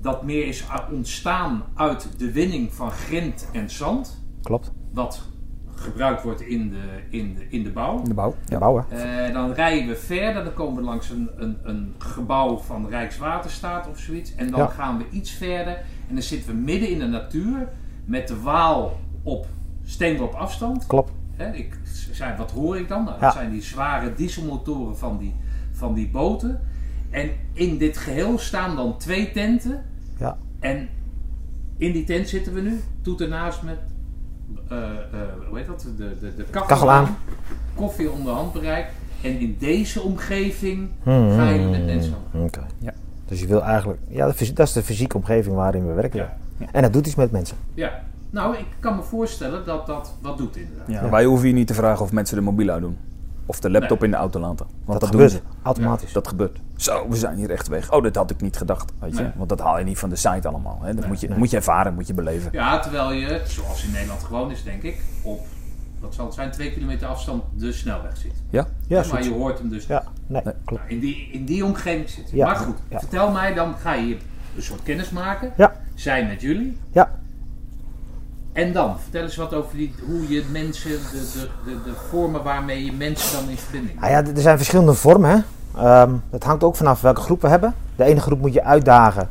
Dat 0.00 0.22
meer 0.22 0.46
is 0.46 0.64
ontstaan 0.92 1.62
uit 1.74 2.08
de 2.18 2.32
winning 2.32 2.74
van 2.74 2.90
grind 2.90 3.46
en 3.52 3.70
zand. 3.70 4.20
klopt. 4.42 4.70
Wat 4.92 5.22
gebruikt 5.80 6.22
wordt 6.22 6.40
in 6.40 6.70
de, 6.70 7.00
in 7.10 7.34
de, 7.34 7.46
in 7.48 7.62
de 7.62 7.70
bouw. 7.70 7.98
In 7.98 8.04
de 8.04 8.14
bouw. 8.14 8.34
Ja, 8.46 8.58
bouwen. 8.58 8.84
Eh, 8.88 9.32
dan 9.32 9.52
rijden 9.52 9.88
we 9.88 9.96
verder, 9.96 10.44
dan 10.44 10.52
komen 10.52 10.76
we 10.76 10.82
langs 10.82 11.10
een, 11.10 11.30
een, 11.36 11.56
een 11.62 11.94
gebouw 11.98 12.58
van 12.58 12.88
Rijkswaterstaat 12.88 13.88
of 13.88 13.98
zoiets. 13.98 14.34
En 14.34 14.50
dan 14.50 14.60
Ja. 14.60 14.66
gaan 14.66 14.98
we 14.98 15.04
iets 15.10 15.30
verder 15.30 15.76
en 16.08 16.14
dan 16.14 16.22
zitten 16.22 16.50
we 16.54 16.60
midden 16.60 16.90
in 16.90 16.98
de 16.98 17.06
natuur 17.06 17.68
met 18.04 18.28
de 18.28 18.40
Waal 18.40 19.00
op 19.22 19.46
steenworp 19.84 20.32
afstand. 20.34 20.86
Klopt. 20.86 21.12
Hè, 21.36 21.52
ik 21.52 21.78
zei, 22.12 22.36
wat 22.36 22.50
hoor 22.50 22.76
ik 22.78 22.88
dan? 22.88 23.04
Nou, 23.04 23.14
Ja. 23.16 23.20
Dat 23.20 23.32
zijn 23.32 23.50
die 23.50 23.62
zware 23.62 24.14
dieselmotoren 24.14 24.96
van 24.98 25.18
die, 25.18 25.34
van 25.72 25.94
die 25.94 26.08
boten. 26.08 26.60
En 27.10 27.30
in 27.52 27.78
dit 27.78 27.96
geheel 27.96 28.38
staan 28.38 28.76
dan 28.76 28.98
twee 28.98 29.30
tenten. 29.30 29.84
Ja, 30.18 30.38
En 30.60 30.88
in 31.76 31.92
die 31.92 32.04
tent 32.04 32.28
zitten 32.28 32.52
we 32.54 32.60
nu, 32.60 32.80
toet 33.02 33.20
ernaast 33.20 33.62
met, 33.62 33.78
hoe 35.48 35.58
heet 35.58 35.66
dat, 35.66 35.86
de, 35.96 36.16
de, 36.20 36.36
de 36.36 36.44
kachel, 36.50 36.68
Kachel 36.68 36.90
aan. 36.90 37.04
aan, 37.06 37.16
koffie 37.74 38.10
onder 38.10 38.32
handbereik. 38.32 38.86
En 39.22 39.38
in 39.40 39.56
deze 39.58 40.00
omgeving 40.00 40.88
Hmm, 41.02 41.30
ga 41.36 41.48
je 41.50 41.66
met 41.68 41.84
mensen 41.86 42.14
aan. 42.34 42.40
Oké. 42.42 42.66
Ja. 42.78 42.92
Dus 43.26 43.40
je 43.40 43.46
wil 43.46 43.62
eigenlijk, 43.62 44.00
ja, 44.08 44.26
dat 44.26 44.40
is- 44.40 44.72
de 44.72 44.82
fysieke 44.82 45.16
omgeving 45.16 45.54
waarin 45.54 45.86
we 45.86 45.92
werken. 45.92 46.18
Ja. 46.58 46.66
En 46.72 46.82
dat 46.82 46.92
doet 46.92 47.06
iets 47.06 47.14
met 47.16 47.30
mensen. 47.30 47.56
Ja, 47.74 48.02
nou, 48.30 48.56
ik 48.56 48.64
kan 48.80 48.96
me 48.96 49.02
voorstellen 49.02 49.64
dat 49.64 49.86
dat 49.86 50.14
wat 50.22 50.38
doet 50.38 50.56
inderdaad. 50.56 50.86
Ja, 50.88 51.02
Ja. 51.04 51.10
Wij 51.10 51.24
hoeven 51.24 51.46
hier 51.46 51.54
niet 51.54 51.66
te 51.66 51.74
vragen 51.74 52.04
of 52.04 52.12
mensen 52.12 52.36
de 52.36 52.42
mobiel 52.42 52.68
uitdoen. 52.70 52.96
Of 53.46 53.60
de 53.60 53.70
laptop 53.70 53.98
Nee. 54.00 54.08
in 54.08 54.14
de 54.14 54.20
auto 54.20 54.40
laten. 54.40 54.66
Want 54.84 54.86
dat 54.86 55.00
dat, 55.00 55.00
doen 55.00 55.10
gebeurt 55.20 55.30
ze. 55.32 55.40
automatisch. 55.62 56.12
Dat 56.12 56.28
gebeurt. 56.28 56.58
Zo, 56.76 57.08
we 57.08 57.16
zijn 57.16 57.36
hier 57.36 57.50
echt 57.50 57.68
weg. 57.68 57.92
Oh, 57.92 58.02
dat 58.02 58.14
had 58.14 58.30
ik 58.30 58.40
niet 58.40 58.56
gedacht. 58.56 58.92
Weet 58.98 59.16
je? 59.16 59.22
Nee. 59.22 59.32
Want 59.36 59.48
dat 59.48 59.60
haal 59.60 59.78
je 59.78 59.84
niet 59.84 59.98
van 59.98 60.08
de 60.08 60.16
site 60.16 60.48
allemaal. 60.48 60.78
Hè? 60.82 60.86
Dat 60.86 60.98
Nee. 61.00 61.08
moet, 61.08 61.20
je, 61.20 61.28
Nee. 61.28 61.38
moet 61.38 61.50
je 61.50 61.56
ervaren, 61.56 61.94
moet 61.94 62.06
je 62.06 62.14
beleven. 62.14 62.48
Ja, 62.52 62.78
terwijl 62.78 63.12
je, 63.12 63.40
zoals 63.46 63.84
in 63.84 63.92
Nederland 63.92 64.22
gewoon 64.22 64.50
is, 64.50 64.62
denk 64.64 64.82
ik, 64.82 65.00
op, 65.22 65.40
wat 66.00 66.14
zal 66.14 66.24
het 66.24 66.34
zijn, 66.34 66.50
twee 66.50 66.72
kilometer 66.72 67.06
afstand 67.08 67.42
de 67.54 67.72
snelweg 67.72 68.16
zit. 68.16 68.32
Ja? 68.50 68.66
ja, 68.86 69.04
maar 69.12 69.22
je 69.24 69.32
hoort 69.32 69.58
hem 69.58 69.68
dus 69.68 69.86
ja, 69.86 70.04
nee, 70.26 70.42
Nee. 70.44 70.54
klopt. 70.64 70.82
Nou, 70.82 70.94
in, 70.94 71.00
die, 71.00 71.28
in 71.32 71.44
die 71.44 71.64
omgeving 71.64 72.08
zit. 72.08 72.30
Ja, 72.30 72.46
Maar 72.46 72.56
goed, 72.56 72.76
ja. 72.88 72.98
vertel 72.98 73.30
mij 73.30 73.54
dan, 73.54 73.74
ga 73.76 73.94
je 73.94 74.04
hier 74.04 74.16
een 74.56 74.62
soort 74.62 74.82
kennis 74.82 75.10
maken. 75.10 75.52
Ja, 75.56 75.72
Zij 75.94 76.26
met 76.26 76.40
jullie. 76.40 76.78
ja. 76.92 77.18
En 78.56 78.72
dan, 78.72 78.98
vertel 78.98 79.22
eens 79.22 79.36
wat 79.36 79.54
over 79.54 79.76
die, 79.76 79.94
hoe 80.06 80.28
je 80.28 80.44
mensen, 80.52 80.90
de, 80.90 81.30
de, 81.32 81.48
de, 81.64 81.82
de 81.82 81.94
vormen 82.08 82.42
waarmee 82.42 82.84
je 82.84 82.92
mensen 82.92 83.40
dan 83.40 83.50
in 83.50 83.56
verbinding 83.56 84.00
Nou 84.00 84.12
ja, 84.12 84.24
er 84.34 84.40
zijn 84.40 84.56
verschillende 84.56 84.94
vormen. 84.94 85.30
Hè. 85.30 85.38
Ehm, 85.82 86.14
dat 86.30 86.44
hangt 86.44 86.64
ook 86.64 86.76
vanaf 86.76 87.00
welke 87.00 87.20
groep 87.20 87.40
we 87.40 87.48
hebben. 87.48 87.74
De 87.96 88.04
ene 88.04 88.20
groep 88.20 88.40
moet 88.40 88.52
je 88.52 88.64
uitdagen 88.64 89.28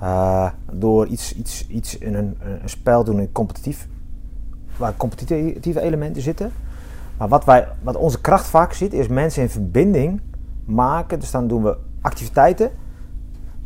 eh, 0.00 0.50
door 0.72 1.06
iets, 1.06 1.34
iets, 1.34 1.66
iets 1.68 1.98
in 1.98 2.14
een, 2.14 2.38
een 2.62 2.68
spel 2.68 3.04
doen 3.04 3.20
in 3.20 3.32
competitief, 3.32 3.86
waar 4.76 4.96
competitieve 4.96 5.80
elementen 5.80 6.22
zitten. 6.22 6.52
Maar 7.16 7.28
wat, 7.28 7.44
wij, 7.44 7.68
wat 7.82 7.96
onze 7.96 8.20
kracht 8.20 8.46
vaak 8.46 8.72
zit, 8.72 8.92
is 8.92 9.08
mensen 9.08 9.42
in 9.42 9.50
verbinding 9.50 10.20
maken. 10.64 11.20
Dus 11.20 11.30
dan 11.30 11.48
doen 11.48 11.62
we 11.62 11.76
activiteiten 12.00 12.70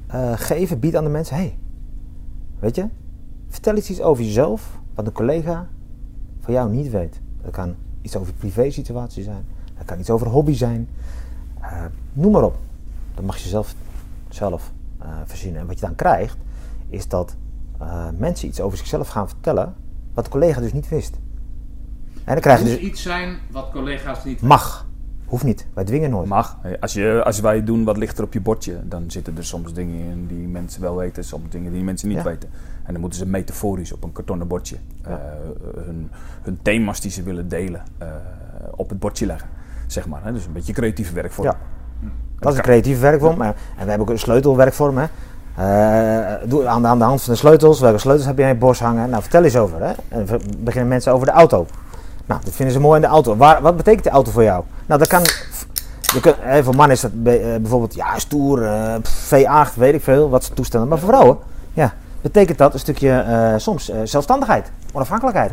eh, 0.06 0.32
geven, 0.34 0.78
bieden 0.78 1.00
aan 1.00 1.06
de 1.06 1.12
mensen. 1.12 1.36
hey, 1.36 1.58
weet 2.58 2.74
je, 2.76 2.86
vertel 3.48 3.74
eens 3.74 3.90
iets 3.90 4.02
over 4.02 4.24
jezelf, 4.24 4.78
wat 4.96 5.06
een 5.06 5.12
collega 5.12 5.68
van 6.40 6.54
jou 6.54 6.70
niet 6.70 6.90
weet. 6.90 7.20
Dat 7.42 7.50
kan 7.52 7.74
iets 8.02 8.16
over 8.16 8.32
privé 8.32 8.70
situatie 8.70 9.22
zijn. 9.22 9.44
Dat 9.76 9.86
kan 9.86 9.98
iets 9.98 10.10
over 10.10 10.26
hobby 10.26 10.54
zijn. 10.54 10.88
Eh, 11.60 11.84
noem 12.12 12.32
maar 12.32 12.42
op. 12.42 12.56
Dat 13.14 13.24
mag 13.24 13.36
je 13.36 13.48
zelf, 13.48 13.74
zelf 14.28 14.72
eh, 14.98 15.08
verzinnen. 15.24 15.60
En 15.60 15.66
wat 15.66 15.78
je 15.78 15.86
dan 15.86 15.94
krijgt, 15.94 16.36
is 16.88 17.08
dat 17.08 17.36
eh, 17.78 18.06
mensen 18.18 18.48
iets 18.48 18.60
over 18.60 18.78
zichzelf 18.78 19.08
gaan 19.08 19.28
vertellen, 19.28 19.74
wat 20.14 20.24
de 20.24 20.30
collega 20.30 20.60
dus 20.60 20.72
niet 20.72 20.88
wist. 20.88 21.18
En 22.14 22.32
dan 22.32 22.40
krijg 22.40 22.58
je 22.58 22.64
moet 22.64 22.74
dus... 22.74 22.82
iets 22.82 23.02
zijn 23.02 23.38
wat 23.50 23.70
collega's 23.70 24.24
niet 24.24 24.40
Mag. 24.40 24.86
Hoeft 25.26 25.44
niet. 25.44 25.66
Wij 25.74 25.84
dwingen 25.84 26.10
nooit. 26.10 26.28
Mag. 26.28 26.58
Als, 26.80 26.92
je, 26.92 27.22
als 27.24 27.40
wij 27.40 27.64
doen 27.64 27.84
wat 27.84 27.96
ligt 27.96 28.18
er 28.18 28.24
op 28.24 28.32
je 28.32 28.40
bordje, 28.40 28.80
dan 28.88 29.10
zitten 29.10 29.36
er 29.36 29.44
soms 29.44 29.72
dingen 29.72 30.10
in 30.10 30.26
die 30.26 30.48
mensen 30.48 30.80
wel 30.80 30.96
weten, 30.96 31.24
soms 31.24 31.50
dingen 31.50 31.72
die 31.72 31.82
mensen 31.82 32.08
niet 32.08 32.16
Ja. 32.16 32.22
weten. 32.22 32.48
En 32.86 32.92
dan 32.92 33.00
moeten 33.00 33.18
ze 33.18 33.26
metaforisch 33.26 33.92
op 33.92 34.04
een 34.04 34.12
kartonnen 34.12 34.46
bordje 34.46 34.76
Ja. 35.02 35.08
eh, 35.10 35.16
hun, 35.84 36.10
hun 36.42 36.58
thema's 36.62 37.00
die 37.00 37.10
ze 37.10 37.22
willen 37.22 37.48
delen 37.48 37.82
eh, 37.98 38.06
op 38.76 38.88
het 38.88 38.98
bordje 38.98 39.26
leggen. 39.26 39.48
Zeg 39.86 40.06
maar. 40.08 40.20
Hè? 40.24 40.32
Dus 40.32 40.46
een 40.46 40.52
beetje 40.52 40.72
creatieve 40.72 41.12
werkvorm. 41.14 41.46
Ja. 41.48 41.56
Dat 42.38 42.52
is 42.52 42.58
een 42.58 42.64
creatieve 42.64 43.00
werkvorm. 43.00 43.42
En 43.42 43.54
we 43.78 43.84
hebben 43.88 44.00
ook 44.00 44.10
een 44.10 44.18
sleutelwerkvorm. 44.18 44.96
Hè. 44.98 45.06
Eh, 45.56 46.48
doe 46.48 46.66
aan, 46.66 46.82
de, 46.82 46.88
aan 46.88 46.98
de 46.98 47.04
hand 47.04 47.22
van 47.22 47.32
de 47.32 47.38
sleutels. 47.38 47.80
Welke 47.80 47.98
sleutels 47.98 48.26
heb 48.26 48.36
je 48.36 48.42
in 48.42 48.48
je 48.48 48.54
borst 48.54 48.80
hangen? 48.80 49.10
Nou, 49.10 49.22
vertel 49.22 49.44
eens 49.44 49.56
over. 49.56 49.82
Hè. 49.82 49.92
En 50.08 50.26
beginnen 50.58 50.88
mensen 50.88 51.12
over 51.12 51.26
de 51.26 51.32
auto. 51.32 51.66
Nou, 52.26 52.40
dat 52.44 52.54
vinden 52.54 52.74
ze 52.74 52.80
mooi 52.80 52.96
in 52.96 53.02
de 53.02 53.06
auto. 53.12 53.36
Waar, 53.36 53.62
wat 53.62 53.76
betekent 53.76 54.04
de 54.04 54.10
auto 54.10 54.30
voor 54.30 54.42
jou? 54.42 54.64
Nou, 54.86 54.98
dat 55.00 55.08
kan... 55.08 55.20
je 56.14 56.20
kunt- 56.20 56.64
voor 56.64 56.74
mannen 56.74 56.96
is 56.96 57.00
dat 57.00 57.22
be- 57.22 57.58
bijvoorbeeld 57.60 57.94
ja, 57.94 58.18
stoer, 58.18 58.62
eh, 58.64 58.94
V8, 59.04 59.74
weet 59.74 59.94
ik 59.94 60.02
veel, 60.02 60.28
wat 60.30 60.44
ze 60.44 60.52
toestellen. 60.52 60.88
Maar 60.88 60.98
voor 60.98 61.08
vrouwen, 61.08 61.38
ja, 61.72 61.94
betekent 62.32 62.58
dat 62.58 62.72
een 62.72 62.78
stukje 62.78 63.10
eh, 63.10 63.54
soms 63.56 63.90
eh, 63.90 63.98
zelfstandigheid, 64.04 64.70
onafhankelijkheid. 64.92 65.52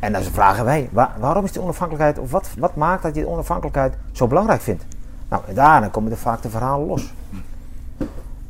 En 0.00 0.12
dan 0.12 0.22
vragen 0.22 0.64
wij, 0.64 0.88
waar- 0.92 1.14
waarom 1.18 1.44
is 1.44 1.52
die 1.52 1.62
onafhankelijkheid, 1.62 2.18
of 2.18 2.30
wat, 2.30 2.48
wat 2.58 2.74
maakt 2.76 3.02
dat 3.02 3.14
je 3.14 3.20
die 3.20 3.30
onafhankelijkheid 3.30 3.94
zo 4.12 4.26
belangrijk 4.26 4.60
vindt? 4.60 4.84
Nou, 5.28 5.42
daarna 5.54 5.88
komen 5.88 6.10
er 6.10 6.16
vaak 6.16 6.42
de 6.42 6.48
verhalen 6.48 6.86
los. 6.86 7.12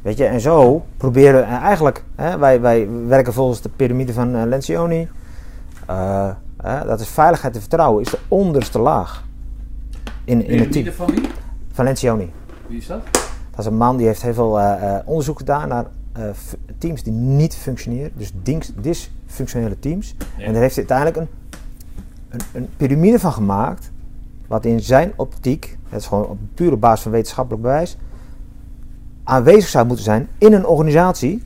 Weet 0.03 0.17
je, 0.19 0.25
en 0.25 0.41
zo 0.41 0.85
proberen 0.97 1.41
we 1.41 1.47
eh, 1.47 1.53
eigenlijk, 1.63 2.05
hè, 2.15 2.39
wij, 2.39 2.61
wij 2.61 2.89
werken 3.07 3.33
volgens 3.33 3.61
de 3.61 3.69
piramide 3.69 4.13
van 4.13 4.35
eh, 4.35 4.43
Lencioni. 4.45 5.09
Hè, 6.63 6.85
dat 6.87 7.01
is 7.01 7.09
veiligheid 7.09 7.55
en 7.55 7.61
vertrouwen, 7.61 8.03
is 8.03 8.11
de 8.11 8.19
onderste 8.29 8.79
laag 8.79 9.25
in, 10.25 10.47
in 10.47 10.59
het 10.59 10.73
team. 10.73 10.85
Piramide 10.85 10.93
van 10.93 11.07
wie? 11.07 11.31
Van 11.73 11.85
Lencioni. 11.85 12.33
Wie 12.67 12.79
is 12.79 12.87
dat? 12.87 13.01
Dat 13.51 13.59
is 13.67 13.67
een 13.67 13.77
man 13.77 13.97
die 13.97 14.07
heeft 14.07 14.23
heel 14.23 14.35
veel 14.35 14.61
onderzoek 15.05 15.39
gedaan 15.39 15.69
naar 15.69 15.85
eh, 16.19 16.31
teams 16.79 17.03
die 17.03 17.13
niet 17.13 17.55
functioneren. 17.55 18.11
Dus 18.17 18.33
dysfunctionele 18.81 19.79
teams. 19.79 20.15
Ja. 20.37 20.45
En 20.45 20.53
daar 20.53 20.63
heeft 20.63 20.77
hij 20.77 20.87
uiteindelijk 20.89 21.17
een, 21.17 21.29
een, 22.29 22.41
een 22.53 22.69
piramide 22.77 23.19
van 23.19 23.33
gemaakt. 23.33 23.91
Wat 24.47 24.65
in 24.65 24.81
zijn 24.81 25.13
optiek, 25.17 25.79
dat 25.91 26.01
is 26.01 26.07
gewoon 26.07 26.27
op 26.27 26.39
pure 26.55 26.77
basis 26.77 27.03
van 27.03 27.13
wetenschappelijk 27.13 27.63
bewijs, 27.63 27.97
aanwezig 29.25 29.69
zou 29.69 29.87
moeten 29.87 30.05
zijn 30.05 30.29
in 30.39 30.53
een 30.53 30.67
organisatie 30.67 31.43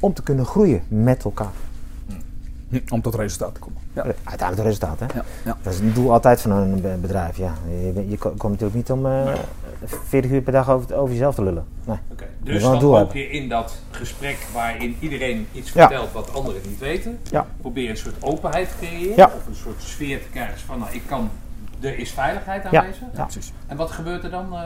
om 0.00 0.14
te 0.14 0.22
kunnen 0.22 0.44
groeien 0.44 0.82
met 0.88 1.24
elkaar. 1.24 1.52
Om 2.88 3.02
tot 3.02 3.14
resultaat 3.14 3.54
te 3.54 3.60
komen. 3.60 3.78
Ja. 3.92 4.02
Uiteindelijk 4.02 4.56
het 4.56 4.66
resultaat, 4.66 5.00
hè? 5.00 5.06
Ja. 5.18 5.24
Ja. 5.44 5.56
Dat 5.62 5.72
is 5.72 5.80
het 5.80 5.94
doel 5.94 6.12
altijd 6.12 6.40
van 6.40 6.50
een 6.50 6.80
be- 6.80 6.96
bedrijf, 7.00 7.36
ja. 7.36 7.54
Je, 7.68 8.06
je 8.08 8.18
ko- 8.18 8.28
komt 8.36 8.52
natuurlijk 8.52 8.74
niet 8.74 8.90
om 8.90 9.06
eh 9.06 9.34
40 9.86 10.30
uur 10.30 10.40
per 10.42 10.52
dag 10.52 10.70
over, 10.70 10.94
over 10.96 11.12
jezelf 11.12 11.34
te 11.34 11.42
lullen. 11.42 11.64
Nee. 11.84 11.96
Dus 12.42 12.62
dan 12.62 12.78
doel 12.78 12.96
hoop 12.98 13.12
je 13.14 13.30
in 13.30 13.48
dat 13.48 13.78
gesprek 13.90 14.46
waarin 14.52 14.96
iedereen 15.00 15.46
iets 15.52 15.72
Ja. 15.72 15.80
vertelt 15.88 16.12
wat 16.12 16.34
anderen 16.34 16.60
niet 16.68 16.78
weten. 16.78 17.18
Ja. 17.30 17.46
Probeer 17.60 17.90
een 17.90 17.96
soort 17.96 18.14
openheid 18.20 18.68
te 18.68 18.74
creëren. 18.86 19.16
Ja. 19.16 19.30
Of 19.36 19.46
een 19.46 19.54
soort 19.54 19.82
sfeer 19.82 20.22
te 20.22 20.28
krijgen 20.28 20.58
van 20.58 20.78
nou, 20.78 20.92
ik 20.92 21.02
kan, 21.06 21.30
er 21.80 21.98
is 21.98 22.10
veiligheid 22.10 22.64
aanwezig. 22.64 23.02
Ja. 23.14 23.22
Precies. 23.22 23.52
En 23.66 23.76
wat 23.76 23.90
gebeurt 23.90 24.24
er 24.24 24.30
dan? 24.30 24.52
eh? 24.54 24.60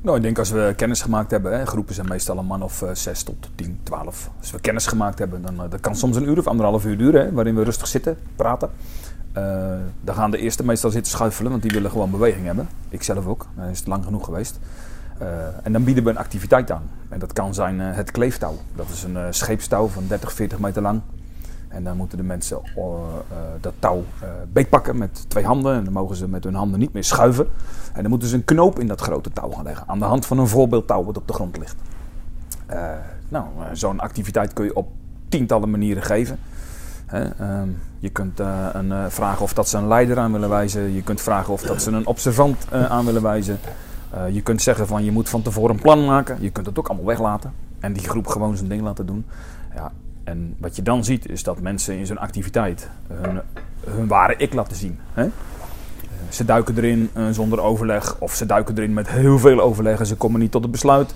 Nou, 0.00 0.16
ik 0.16 0.22
denk 0.22 0.38
als 0.38 0.50
we 0.50 0.72
kennis 0.76 1.00
gemaakt 1.02 1.30
hebben, 1.30 1.58
hè, 1.58 1.66
groepen 1.66 1.94
zijn 1.94 2.08
meestal 2.08 2.38
een 2.38 2.44
man 2.46 2.62
of 2.62 2.82
eh, 2.82 2.88
6 2.92 3.22
tot 3.22 3.48
10, 3.54 3.80
12. 3.82 4.30
Als 4.40 4.50
we 4.50 4.60
kennis 4.60 4.86
gemaakt 4.86 5.18
hebben, 5.18 5.42
dan 5.42 5.62
eh, 5.64 5.70
dat 5.70 5.80
kan 5.80 5.96
soms 5.96 6.16
een 6.16 6.28
uur 6.28 6.38
of 6.38 6.46
anderhalf 6.46 6.84
uur 6.84 6.98
duren, 6.98 7.24
hè, 7.24 7.32
waarin 7.32 7.54
we 7.54 7.62
rustig 7.62 7.86
zitten, 7.86 8.18
praten. 8.36 8.70
Eh, 9.32 9.72
dan 10.00 10.14
gaan 10.14 10.30
de 10.30 10.38
eerste 10.38 10.64
meestal 10.64 10.90
zitten 10.90 11.12
schuifelen, 11.12 11.50
want 11.50 11.62
die 11.62 11.70
willen 11.70 11.90
gewoon 11.90 12.10
beweging 12.10 12.46
hebben. 12.46 12.68
Ik 12.88 13.02
zelf 13.02 13.26
ook, 13.26 13.46
dan 13.56 13.64
is 13.64 13.78
het 13.78 13.88
lang 13.88 14.04
genoeg 14.04 14.24
geweest. 14.24 14.58
Eh, 15.18 15.26
en 15.62 15.72
dan 15.72 15.84
bieden 15.84 16.04
we 16.04 16.10
een 16.10 16.18
activiteit 16.18 16.70
aan. 16.70 16.90
En 17.08 17.18
dat 17.18 17.32
kan 17.32 17.54
zijn 17.54 17.80
eh, 17.80 17.86
het 17.96 18.10
kleeftouw. 18.10 18.54
Dat 18.76 18.88
is 18.88 19.02
een 19.02 19.34
scheepstouw 19.34 19.86
van 19.86 20.04
30, 20.06 20.32
40 20.32 20.58
meter 20.58 20.82
lang. 20.82 21.00
En 21.68 21.84
dan 21.84 21.96
moeten 21.96 22.18
de 22.18 22.24
mensen 22.24 22.60
dat 23.60 23.72
touw 23.78 24.04
eh, 24.20 24.28
beetpakken 24.52 24.98
met 24.98 25.24
twee 25.28 25.44
handen. 25.44 25.74
En 25.74 25.84
dan 25.84 25.92
mogen 25.92 26.16
ze 26.16 26.28
met 26.28 26.44
hun 26.44 26.54
handen 26.54 26.78
niet 26.78 26.92
meer 26.92 27.04
schuiven. 27.04 27.46
En 27.92 28.00
dan 28.00 28.10
moeten 28.10 28.28
ze 28.28 28.34
een 28.34 28.44
knoop 28.44 28.78
in 28.78 28.86
dat 28.86 29.00
grote 29.00 29.30
touw 29.32 29.50
gaan 29.50 29.64
leggen. 29.64 29.88
Aan 29.88 29.98
de 29.98 30.04
hand 30.04 30.26
van 30.26 30.38
een 30.38 30.48
voorbeeldtouw 30.48 31.04
wat 31.04 31.16
op 31.16 31.26
de 31.26 31.32
grond 31.32 31.58
ligt. 31.58 31.76
Nou, 33.28 33.46
zo'n 33.72 34.00
activiteit 34.00 34.52
kun 34.52 34.64
je 34.64 34.76
op 34.76 34.88
tientallen 35.28 35.70
manieren 35.70 36.02
geven. 36.02 36.38
Ehm, 37.10 37.68
je 37.98 38.08
kunt 38.08 38.40
eh, 38.40 38.66
een, 38.72 38.92
eh, 38.92 39.04
vragen 39.08 39.42
of 39.42 39.52
dat 39.52 39.68
ze 39.68 39.76
een 39.76 39.88
leider 39.88 40.18
aan 40.18 40.32
willen 40.32 40.48
wijzen. 40.48 40.94
Je 40.94 41.02
kunt 41.02 41.20
vragen 41.20 41.52
of 41.52 41.62
dat 41.62 41.82
ze 41.82 41.90
een 41.90 42.06
observant 42.06 42.66
eh, 42.70 42.84
aan 42.84 43.04
willen 43.04 43.22
wijzen. 43.22 43.58
Je 44.30 44.42
kunt 44.42 44.62
zeggen 44.62 44.86
van 44.86 45.04
je 45.04 45.12
moet 45.12 45.28
van 45.28 45.42
tevoren 45.42 45.74
een 45.74 45.82
plan 45.82 46.04
maken. 46.04 46.36
Je 46.40 46.50
kunt 46.50 46.66
het 46.66 46.78
ook 46.78 46.88
allemaal 46.88 47.06
weglaten. 47.06 47.52
En 47.80 47.92
die 47.92 48.08
groep 48.08 48.26
gewoon 48.26 48.56
zijn 48.56 48.68
ding 48.68 48.82
laten 48.82 49.06
doen. 49.06 49.26
Ja, 49.74 49.92
en 50.24 50.56
wat 50.58 50.76
je 50.76 50.82
dan 50.82 51.04
ziet 51.04 51.28
is 51.28 51.42
dat 51.42 51.60
mensen 51.60 51.98
in 51.98 52.06
zo'n 52.06 52.18
activiteit 52.18 52.88
hun, 53.84 54.06
ware 54.06 54.34
ik 54.36 54.54
laten 54.54 54.76
zien. 54.76 54.98
Ze 56.28 56.44
duiken 56.44 56.76
erin 56.76 57.10
zonder 57.30 57.60
overleg. 57.60 58.16
Of 58.18 58.34
ze 58.34 58.46
duiken 58.46 58.76
erin 58.76 58.92
met 58.92 59.08
heel 59.08 59.38
veel 59.38 59.60
overleg 59.60 59.98
en 59.98 60.06
ze 60.06 60.16
komen 60.16 60.40
niet 60.40 60.50
tot 60.50 60.62
het 60.62 60.70
besluit. 60.70 61.14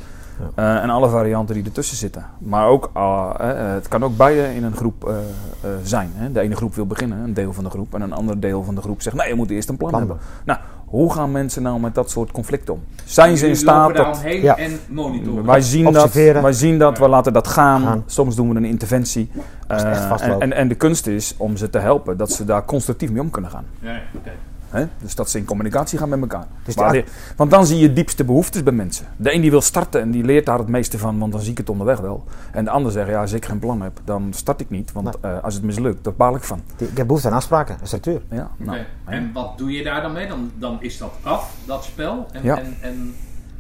Eh, 0.55 0.83
en 0.83 0.91
alle 0.91 1.09
varianten 1.09 1.55
die 1.55 1.65
ertussen 1.65 1.97
zitten. 1.97 2.27
Maar 2.39 2.67
ook, 2.67 2.91
ah, 2.93 3.35
eh, 3.39 3.73
het 3.73 3.89
kan 3.89 4.05
ook 4.05 4.17
beide 4.17 4.55
in 4.55 4.65
een 4.65 4.77
groep 4.77 5.09
eh, 5.09 5.15
eh, 5.17 5.71
zijn. 5.83 6.11
Hè? 6.15 6.33
De 6.33 6.41
ene 6.41 6.57
groep 6.57 6.75
wil 6.75 6.87
beginnen, 6.87 7.19
een 7.19 7.35
deel 7.35 7.53
van 7.53 7.65
de 7.65 7.71
groep. 7.71 7.95
En 7.95 8.01
een 8.01 8.13
ander 8.13 8.41
deel 8.41 8.63
van 8.65 8.75
de 8.75 8.81
groep 8.81 9.03
zegt, 9.03 9.17
nee, 9.17 9.29
je 9.29 9.35
moet 9.35 9.51
eerst 9.51 9.69
een 9.69 9.77
plan, 9.77 9.91
Plan 9.91 10.01
hebben. 10.01 10.19
Nou, 10.45 10.59
hoe 10.87 11.13
gaan 11.13 11.33
mensen 11.33 11.63
nou 11.63 11.81
met 11.81 11.95
dat 11.95 12.11
soort 12.11 12.33
conflicten 12.33 12.75
om? 12.75 12.83
Zijn 13.05 13.37
ze 13.37 13.49
in 13.49 13.57
staat 13.57 13.97
dat... 13.97 14.23
Ja. 14.25 14.57
en 14.57 14.79
monitoren. 14.89 15.45
Wij 15.45 15.61
zien, 15.61 15.85
dat, 15.85 15.95
Observeren. 15.95 16.43
wij 16.43 16.53
zien 16.53 16.79
dat, 16.79 16.99
we 16.99 17.09
laten 17.09 17.33
dat 17.33 17.49
gaan. 17.49 17.83
Gaan. 17.83 18.03
Soms 18.07 18.37
doen 18.37 18.49
we 18.49 18.57
een 18.57 18.65
interventie. 18.65 19.31
Echt 19.69 19.83
Eh, 19.85 20.21
en, 20.21 20.41
en, 20.41 20.53
en 20.53 20.69
de 20.69 20.75
kunst 20.75 21.07
is 21.07 21.35
om 21.37 21.57
ze 21.57 21.71
te 21.71 21.79
helpen 21.79 22.17
dat 22.17 22.31
ze 22.33 22.45
daar 22.45 22.65
constructief 22.65 23.11
mee 23.11 23.21
om 23.21 23.31
kunnen 23.31 23.51
gaan. 23.51 23.65
Ja, 23.81 23.93
ja, 23.93 24.01
oké. 24.17 24.31
Hè? 24.73 24.87
Dus 24.99 25.15
dat 25.15 25.31
ze 25.31 25.39
in 25.39 25.45
communicatie 25.45 25.99
gaan 25.99 26.09
met 26.09 26.21
elkaar. 26.21 26.47
Dus 26.65 26.77
act- 26.77 27.11
want 27.37 27.51
dan 27.51 27.67
zie 27.67 27.79
je 27.79 27.93
diepste 27.93 28.25
behoeftes 28.25 28.63
bij 28.63 28.73
mensen. 28.73 29.07
De 29.17 29.35
een 29.35 29.41
die 29.41 29.51
wil 29.51 29.61
starten 29.61 30.01
en 30.01 30.11
die 30.11 30.25
leert 30.25 30.47
daar 30.47 30.59
het 30.59 30.69
meeste 30.69 30.99
van, 30.99 31.19
want 31.19 31.33
dan 31.33 31.41
zie 31.41 31.51
ik 31.51 31.59
het 31.59 31.71
onderweg 31.71 31.99
wel. 32.01 32.25
En 32.53 32.65
de 32.65 32.71
ander 32.71 32.93
zegt, 32.93 33.09
ja, 33.09 33.21
als 33.21 33.33
ik 33.33 33.45
geen 33.45 33.59
plan 33.59 33.83
heb, 33.83 34.01
dan 34.05 34.33
start 34.35 34.61
ik 34.61 34.71
niet. 34.71 34.93
Want 34.93 35.21
eh, 35.21 35.43
als 35.43 35.55
het 35.55 35.63
mislukt, 35.63 36.05
daar 36.05 36.15
baal 36.15 36.35
ik 36.37 36.43
van. 36.43 36.61
Ik 36.77 36.97
heb 36.97 37.07
behoefte 37.07 37.29
aan 37.29 37.35
afspraken, 37.35 37.77
een 37.81 37.87
structuur. 37.87 38.21
Ja, 38.31 38.51
nou, 38.57 38.79
Oké. 38.79 38.87
hè. 39.05 39.17
En 39.17 39.31
wat 39.33 39.59
doe 39.59 39.71
je 39.73 39.83
daar 39.85 40.03
dan 40.03 40.13
mee? 40.13 40.29
Dan, 40.29 40.51
dan 40.59 40.77
is 40.83 40.99
dat 40.99 41.13
af, 41.23 41.55
dat 41.67 41.85
spel. 41.85 42.27
En, 42.33 42.41
Ja. 42.45 42.59
en, 42.59 42.77
en 42.81 43.15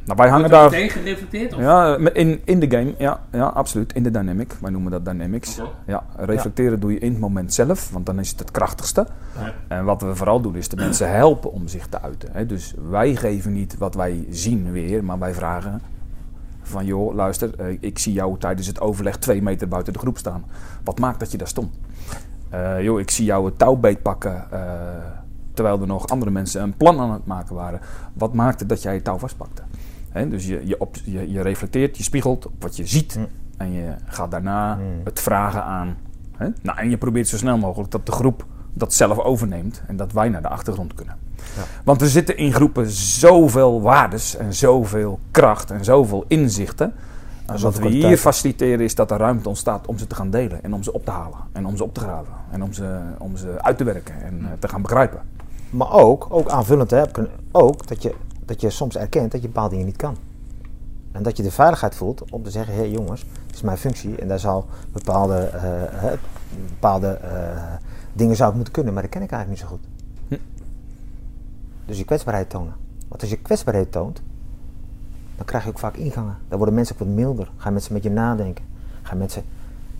nou 0.04 0.18
wij 0.18 0.28
hangen 0.28 0.50
daar... 0.50 0.70
meteen 0.70 0.90
gereflecteerd? 0.90 1.54
Of? 1.54 1.60
Ja, 1.60 1.96
met- 1.98 2.14
in, 2.14 2.40
in 2.44 2.60
de 2.60 2.70
game, 2.70 2.94
ja, 2.98 3.20
ja, 3.32 3.46
absoluut. 3.46 3.92
In 3.92 4.02
de 4.02 4.10
dynamic. 4.10 4.56
Wij 4.60 4.70
noemen 4.70 4.90
dat 4.90 5.04
dynamics. 5.04 5.60
Ja, 5.86 6.04
reflecteren 6.16 6.80
doe 6.80 6.92
je 6.92 6.98
in 6.98 7.10
het 7.10 7.20
moment 7.20 7.54
zelf, 7.54 7.90
want 7.90 8.06
dan 8.06 8.18
is 8.18 8.30
het 8.30 8.38
het 8.38 8.50
krachtigste. 8.50 9.06
Ja. 9.38 9.52
En 9.68 9.84
wat 9.84 10.02
we 10.02 10.16
vooral 10.16 10.40
doen 10.40 10.56
is 10.56 10.68
de 10.68 10.76
mensen 10.76 11.10
helpen 11.10 11.52
om 11.52 11.68
zich 11.68 11.86
te 11.86 12.00
uiten. 12.00 12.28
Hè. 12.32 12.46
Dus 12.46 12.74
wij 12.90 13.16
geven 13.16 13.52
niet 13.52 13.78
wat 13.78 13.94
wij 13.94 14.26
zien 14.30 14.72
weer, 14.72 15.04
maar 15.04 15.18
wij 15.18 15.34
vragen 15.34 15.80
van 16.62 16.84
joh, 16.84 17.14
luister, 17.14 17.54
eh, 17.58 17.76
ik 17.80 17.98
zie 17.98 18.12
jou 18.12 18.38
tijdens 18.38 18.66
het 18.66 18.80
overleg 18.80 19.18
twee 19.18 19.42
meter 19.42 19.68
buiten 19.68 19.92
de 19.92 19.98
groep 19.98 20.18
staan. 20.18 20.44
Wat 20.84 20.98
maakt 20.98 21.20
dat 21.20 21.30
je 21.30 21.38
daar 21.38 21.48
stond? 21.48 21.74
Eh, 22.50 22.82
joh, 22.82 23.00
ik 23.00 23.10
zie 23.10 23.24
jou 23.24 23.44
het 23.44 23.58
touwbeet 23.58 24.02
pakken 24.02 24.44
eh, 24.50 24.60
terwijl 25.54 25.80
er 25.80 25.86
nog 25.86 26.06
andere 26.08 26.30
mensen 26.30 26.62
een 26.62 26.76
plan 26.76 27.00
aan 27.00 27.12
het 27.12 27.26
maken 27.26 27.54
waren. 27.54 27.80
Wat 28.12 28.34
maakte 28.34 28.66
dat 28.66 28.82
jij 28.82 28.94
het 28.94 29.04
touw 29.04 29.18
vastpakte? 29.18 29.62
Hè, 30.12 30.28
dus 30.28 30.46
je, 30.46 30.60
je, 30.64 30.80
op, 30.80 30.96
je, 31.04 31.32
je 31.32 31.40
reflecteert, 31.42 31.96
je 31.96 32.02
spiegelt 32.02 32.46
op 32.46 32.52
wat 32.58 32.76
je 32.76 32.86
ziet. 32.86 33.14
Hm. 33.14 33.20
En 33.56 33.72
je 33.72 33.94
gaat 34.04 34.30
daarna 34.30 34.74
Hm. 34.74 34.80
het 35.04 35.20
vragen 35.20 35.64
aan. 35.64 35.96
Hè? 36.36 36.48
Nou, 36.62 36.78
en 36.78 36.90
je 36.90 36.96
probeert 36.96 37.28
zo 37.28 37.36
snel 37.36 37.58
mogelijk 37.58 37.90
dat 37.90 38.06
de 38.06 38.12
groep 38.12 38.46
dat 38.72 38.94
zelf 38.94 39.18
overneemt. 39.18 39.82
En 39.86 39.96
dat 39.96 40.12
wij 40.12 40.28
naar 40.28 40.42
de 40.42 40.48
achtergrond 40.48 40.94
kunnen. 40.94 41.16
Ja. 41.56 41.62
Want 41.84 42.00
er 42.00 42.08
zitten 42.08 42.36
in 42.36 42.52
groepen 42.52 42.90
zoveel 42.90 43.80
waardes 43.82 44.36
en 44.36 44.54
zoveel 44.54 45.18
kracht 45.30 45.70
en 45.70 45.84
zoveel 45.84 46.24
inzichten. 46.28 46.94
En 47.46 47.60
wat 47.60 47.78
we 47.78 47.88
hier 47.88 48.16
faciliteren 48.16 48.80
is 48.84 48.94
dat 48.94 49.10
er 49.10 49.18
ruimte 49.18 49.48
ontstaat 49.48 49.86
om 49.86 49.98
ze 49.98 50.06
te 50.06 50.14
gaan 50.14 50.30
delen. 50.30 50.62
En 50.64 50.74
om 50.74 50.82
ze 50.82 50.92
op 50.92 51.04
te 51.04 51.10
halen. 51.10 51.38
En 51.52 51.66
om 51.66 51.76
ze 51.76 51.84
op 51.84 51.94
te 51.94 52.00
graven. 52.00 52.32
En 52.50 52.62
om 52.62 52.72
ze, 52.72 52.98
om 53.18 53.36
ze 53.36 53.54
uit 53.62 53.76
te 53.78 53.84
werken 53.84 54.22
en 54.22 54.40
eh, 54.42 54.50
te 54.58 54.68
gaan 54.68 54.82
begrijpen. 54.82 55.20
Maar 55.70 55.92
ook, 55.92 56.26
ook 56.28 56.48
aanvullend, 56.48 56.90
hè, 56.90 57.02
ook 57.52 57.86
dat 57.86 58.02
je, 58.02 58.14
dat 58.52 58.60
je 58.60 58.70
soms 58.70 58.96
erkent 58.96 59.32
dat 59.32 59.42
je 59.42 59.46
bepaalde 59.46 59.70
dingen 59.70 59.86
niet 59.86 59.96
kan. 59.96 60.16
En 61.12 61.22
dat 61.22 61.36
je 61.36 61.42
de 61.42 61.50
veiligheid 61.50 61.94
voelt 61.94 62.30
om 62.30 62.42
te 62.42 62.50
zeggen, 62.50 62.74
hé 62.74 62.80
hey, 62.80 62.90
jongens, 62.90 63.24
dit 63.46 63.54
is 63.54 63.62
mijn 63.62 63.78
functie 63.78 64.16
en 64.16 64.28
daar 64.28 64.38
zal 64.38 64.66
bepaalde, 64.92 65.38
eh, 65.38 66.12
bepaalde 66.68 67.08
eh, 67.08 67.74
dingen 68.12 68.36
zou 68.36 68.48
ik 68.48 68.54
moeten 68.54 68.72
kunnen, 68.72 68.92
maar 68.92 69.02
dat 69.02 69.12
ken 69.12 69.22
ik 69.22 69.30
eigenlijk 69.30 69.60
niet 69.60 69.70
zo 69.70 69.76
goed. 69.76 69.86
Hm. 70.28 70.44
Dus 71.84 71.98
je 71.98 72.04
kwetsbaarheid 72.04 72.50
tonen. 72.50 72.74
Want 73.08 73.20
als 73.20 73.30
je 73.30 73.36
kwetsbaarheid 73.36 73.92
toont, 73.92 74.22
dan 75.36 75.46
krijg 75.46 75.64
je 75.64 75.70
ook 75.70 75.78
vaak 75.78 75.96
ingangen. 75.96 76.36
Dan 76.48 76.56
worden 76.56 76.74
mensen 76.74 76.94
ook 76.94 77.00
wat 77.00 77.16
milder. 77.16 77.50
Gaan 77.56 77.72
mensen 77.72 77.92
met 77.92 78.02
je 78.02 78.10
nadenken. 78.10 78.64
Gaan 79.02 79.18
mensen 79.18 79.42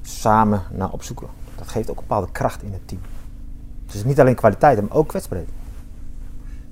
samen 0.03 0.63
naar 0.71 0.91
opzoeken. 0.91 1.29
Dat 1.55 1.69
geeft 1.69 1.91
ook 1.91 1.97
een 1.97 2.07
bepaalde 2.09 2.33
kracht 2.33 2.63
in 2.63 2.73
het 2.73 2.89
team. 2.89 3.01
Dus 3.85 3.93
het 3.93 3.95
is 3.95 4.05
niet 4.05 4.21
alleen 4.21 4.35
kwaliteit, 4.35 4.81
maar 4.81 4.97
ook 4.97 5.09
kwetsbaarheid. 5.09 5.51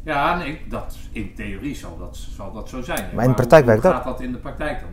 Ja, 0.03 0.37
nee, 0.37 0.61
dat, 0.69 0.97
in 1.13 1.33
theorie 1.35 1.75
zal 1.75 1.99
dat, 1.99 2.17
zal 2.37 2.53
dat 2.53 2.69
zo 2.69 2.83
zijn. 2.83 3.05
Maar 3.15 3.25
in 3.25 3.31
de 3.31 3.37
praktijk 3.37 3.63
hoe, 3.63 3.71
werkt 3.71 3.83
hoe 3.87 3.93
dat. 3.93 4.03
gaat 4.03 4.13
dat 4.13 4.21
in 4.21 4.33
de 4.33 4.39
praktijk 4.39 4.81
dan? 4.81 4.89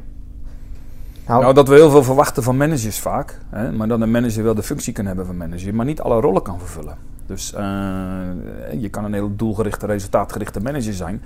Nou, 1.26 1.42
Nou, 1.42 1.54
dat 1.54 1.68
we 1.68 1.76
heel 1.76 1.90
veel 1.90 2.04
verwachten 2.04 2.44
van 2.44 2.58
managers 2.58 3.00
vaak. 3.00 3.38
Hè, 3.50 3.72
maar 3.72 3.88
dat 3.88 4.02
een 4.02 4.12
manager 4.12 4.44
wel 4.44 4.56
de 4.56 4.64
functie 4.64 4.94
kan 4.94 5.06
hebben 5.06 5.26
van 5.26 5.38
manager, 5.38 5.76
maar 5.76 5.86
niet 5.86 6.02
alle 6.02 6.22
rollen 6.22 6.42
kan 6.42 6.60
vervullen. 6.60 6.98
Dus 7.26 7.54
eh, 7.54 7.62
je 8.80 8.90
kan 8.90 9.06
een 9.06 9.14
heel 9.14 9.36
doelgerichte, 9.36 9.86
resultaatgerichte 9.86 10.60
manager 10.60 10.94
zijn. 10.94 11.22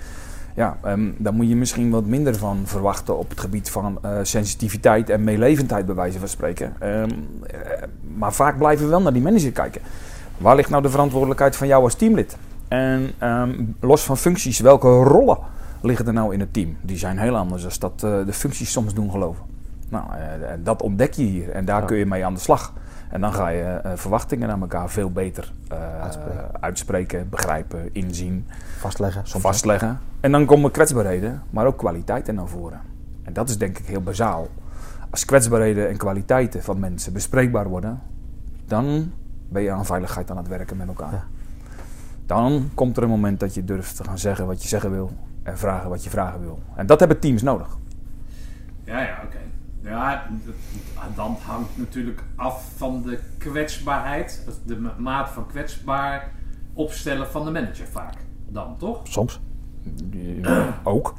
Ja, 0.56 0.78
ehm, 0.84 1.12
dan 1.17 1.36
moet 1.36 1.50
je 1.50 1.56
misschien 1.56 1.89
wat 1.89 2.06
minder 2.06 2.36
van 2.36 2.62
verwachten 2.65 3.17
op 3.17 3.30
het 3.30 3.39
gebied 3.39 3.70
van 3.70 3.98
eh, 4.02 4.12
sensitiviteit 4.22 5.10
en 5.10 5.24
meelevendheid, 5.24 5.86
bij 5.86 5.96
wijze 5.96 6.20
van 6.20 6.28
spreken. 6.28 6.74
Ehm, 6.80 7.10
eh, 7.44 7.60
maar 8.17 8.34
vaak 8.34 8.58
blijven 8.58 8.86
we 8.86 8.91
wel 8.91 9.02
naar 9.02 9.13
die 9.13 9.22
manager 9.22 9.52
kijken. 9.52 9.82
Waar 10.38 10.56
ligt 10.56 10.70
nou 10.70 10.82
de 10.82 10.89
verantwoordelijkheid 10.89 11.56
van 11.56 11.67
jou 11.67 11.84
als 11.84 11.96
teamlid? 11.96 12.38
En 12.71 13.12
ehm, 13.17 13.63
los 13.79 14.03
van 14.03 14.17
functies, 14.17 14.60
welke 14.60 14.88
rollen 14.88 15.38
liggen 15.81 16.07
er 16.07 16.13
nou 16.13 16.34
in 16.34 16.39
het 16.39 16.53
team? 16.53 16.77
Die 16.81 16.97
zijn 16.97 17.17
heel 17.17 17.38
anders 17.38 17.62
dan 17.63 17.71
dat 17.91 18.03
eh, 18.03 18.25
de 18.25 18.34
functies 18.34 18.71
soms 18.71 18.93
doen 18.93 19.12
geloven. 19.12 19.43
Nou, 19.89 20.05
eh, 20.13 20.49
dat 20.63 20.81
ontdek 20.81 21.13
je 21.13 21.23
hier 21.23 21.49
en 21.49 21.65
daar 21.65 21.79
Ja. 21.81 21.86
kun 21.86 21.97
je 21.97 22.05
mee 22.05 22.25
aan 22.25 22.34
de 22.34 22.39
slag. 22.39 22.73
En 23.10 23.21
dan 23.21 23.34
ga 23.34 23.47
je 23.47 23.63
eh, 23.63 23.91
verwachtingen 23.95 24.47
naar 24.47 24.60
elkaar 24.62 24.89
veel 24.89 25.12
beter 25.12 25.51
Uitspreken. 26.01 26.62
uitspreken, 26.62 27.29
begrijpen, 27.29 27.89
inzien, 27.91 28.47
vastleggen. 28.79 29.21
Soms 29.27 29.43
vastleggen. 29.43 29.99
En 30.19 30.31
dan 30.31 30.45
komen 30.45 30.71
kwetsbaarheden, 30.71 31.41
maar 31.49 31.65
ook 31.65 31.77
kwaliteiten 31.77 32.36
naar 32.36 32.47
voren. 32.47 32.79
En 33.23 33.34
dat 33.34 33.49
is 33.49 33.57
denk 33.57 33.77
ik 33.77 33.86
heel 33.86 34.01
bazaal. 34.01 34.47
Als 35.10 35.25
kwetsbaarheden 35.25 35.89
en 35.89 35.97
kwaliteiten 35.97 36.63
van 36.63 36.79
mensen 36.79 37.13
bespreekbaar 37.13 37.67
worden, 37.69 38.01
dan 38.65 39.12
ben 39.49 39.62
je 39.62 39.71
aan 39.71 39.86
veiligheid 39.86 40.31
aan 40.31 40.38
het 40.38 40.47
werken 40.47 40.77
met 40.77 40.88
elkaar. 40.88 41.12
Ja. 41.12 41.23
Dan 42.32 42.70
komt 42.74 42.98
er 42.98 43.04
een 43.04 43.10
moment 43.10 43.39
dat 43.39 43.54
je 43.54 43.63
durft 43.63 43.96
te 43.96 44.04
gaan 44.04 44.20
zeggen 44.20 44.46
wat 44.48 44.62
je 44.62 44.67
zeggen 44.67 44.91
wil 44.91 45.12
en 45.44 45.58
vragen 45.58 45.89
wat 45.89 46.04
je 46.04 46.10
vragen 46.10 46.39
wil. 46.41 46.60
En 46.76 46.86
dat 46.86 47.00
hebben 47.00 47.20
teams 47.20 47.41
nodig. 47.41 47.67
Ja, 48.84 49.00
ja, 49.02 49.22
oké. 49.26 49.38
Ja, 49.82 50.28
dat- 50.46 51.15
dan 51.15 51.38
hangt 51.46 51.70
natuurlijk 51.78 52.24
af 52.36 52.63
van 52.76 53.02
de 53.02 53.20
kwetsbaarheid, 53.38 54.46
de 54.65 54.78
ma- 54.80 54.96
maat 54.98 55.30
van 55.30 55.48
kwetsbaar 55.48 56.32
opstellen 56.74 57.28
van 57.28 57.46
de 57.46 57.52
manager 57.52 57.88
vaak. 57.88 58.13
Dan 58.48 58.76
toch? 58.78 59.00
Soms. 59.04 59.39
ook, 60.84 61.13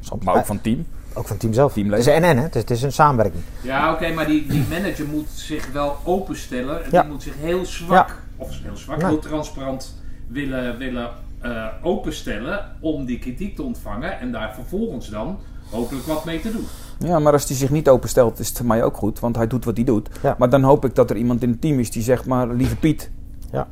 Soms. 0.00 0.24
maar 0.24 0.34
ook 0.36 0.46
van 0.46 0.60
team. 0.60 0.86
Ook 1.14 1.22
van 1.22 1.30
het 1.30 1.40
team 1.40 1.52
zelf. 1.52 1.72
Teamleden. 1.72 2.04
Het 2.12 2.22
is 2.22 2.28
een 2.28 2.34
NN, 2.36 2.38
hè? 2.38 2.42
Het 2.42 2.54
is, 2.54 2.60
het 2.60 2.70
is 2.70 2.82
een 2.82 2.92
samenwerking. 2.92 3.42
Ja, 3.62 3.92
oké, 3.92 4.12
maar 4.12 4.26
die, 4.26 4.46
die 4.46 4.64
manager 4.68 5.06
moet 5.06 5.28
zich 5.28 5.72
wel 5.72 5.96
openstellen. 6.04 6.80
Ja. 6.90 7.02
Die 7.02 7.10
moet 7.10 7.22
zich 7.22 7.34
heel 7.36 7.64
zwak, 7.64 8.08
Ja. 8.08 8.14
of 8.36 8.62
heel 8.62 8.76
zwak, 8.76 9.00
heel 9.02 9.18
transparant 9.18 9.98
willen, 10.32 10.78
willen 10.78 11.10
eh, 11.40 11.66
openstellen 11.82 12.64
om 12.80 13.04
die 13.04 13.18
kritiek 13.18 13.56
te 13.56 13.62
ontvangen 13.62 14.18
en 14.20 14.32
daar 14.32 14.54
vervolgens 14.54 15.08
dan 15.08 15.38
hopelijk 15.70 16.06
wat 16.06 16.24
mee 16.24 16.40
te 16.40 16.52
doen. 16.52 16.64
Ja, 16.98 17.18
maar 17.18 17.32
als 17.32 17.48
hij 17.48 17.56
zich 17.56 17.70
niet 17.70 17.88
openstelt, 17.88 18.38
is 18.38 18.48
het 18.48 18.56
voor 18.56 18.66
mij 18.66 18.84
ook 18.84 18.96
goed, 18.96 19.20
want 19.20 19.36
hij 19.36 19.46
doet 19.46 19.64
wat 19.64 19.76
hij 19.76 19.84
doet. 19.84 20.08
Ja. 20.22 20.34
Maar 20.38 20.50
dan 20.50 20.62
hoop 20.62 20.84
ik 20.84 20.94
dat 20.94 21.10
er 21.10 21.16
iemand 21.16 21.42
in 21.42 21.50
het 21.50 21.60
team 21.60 21.78
is 21.78 21.90
die 21.90 22.02
zegt, 22.02 22.26
maar 22.26 22.48
lieve 22.48 22.76
Piet, 22.76 23.10
Ja. 23.52 23.68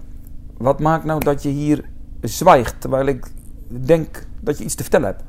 wat 0.56 0.80
maakt 0.80 1.04
nou 1.04 1.24
dat 1.24 1.42
je 1.42 1.48
hier 1.48 1.84
zwijgt, 2.20 2.80
terwijl 2.80 3.06
ik 3.06 3.26
denk 3.68 4.26
dat 4.40 4.58
je 4.58 4.64
iets 4.64 4.74
te 4.74 4.82
vertellen 4.82 5.06
hebt. 5.06 5.22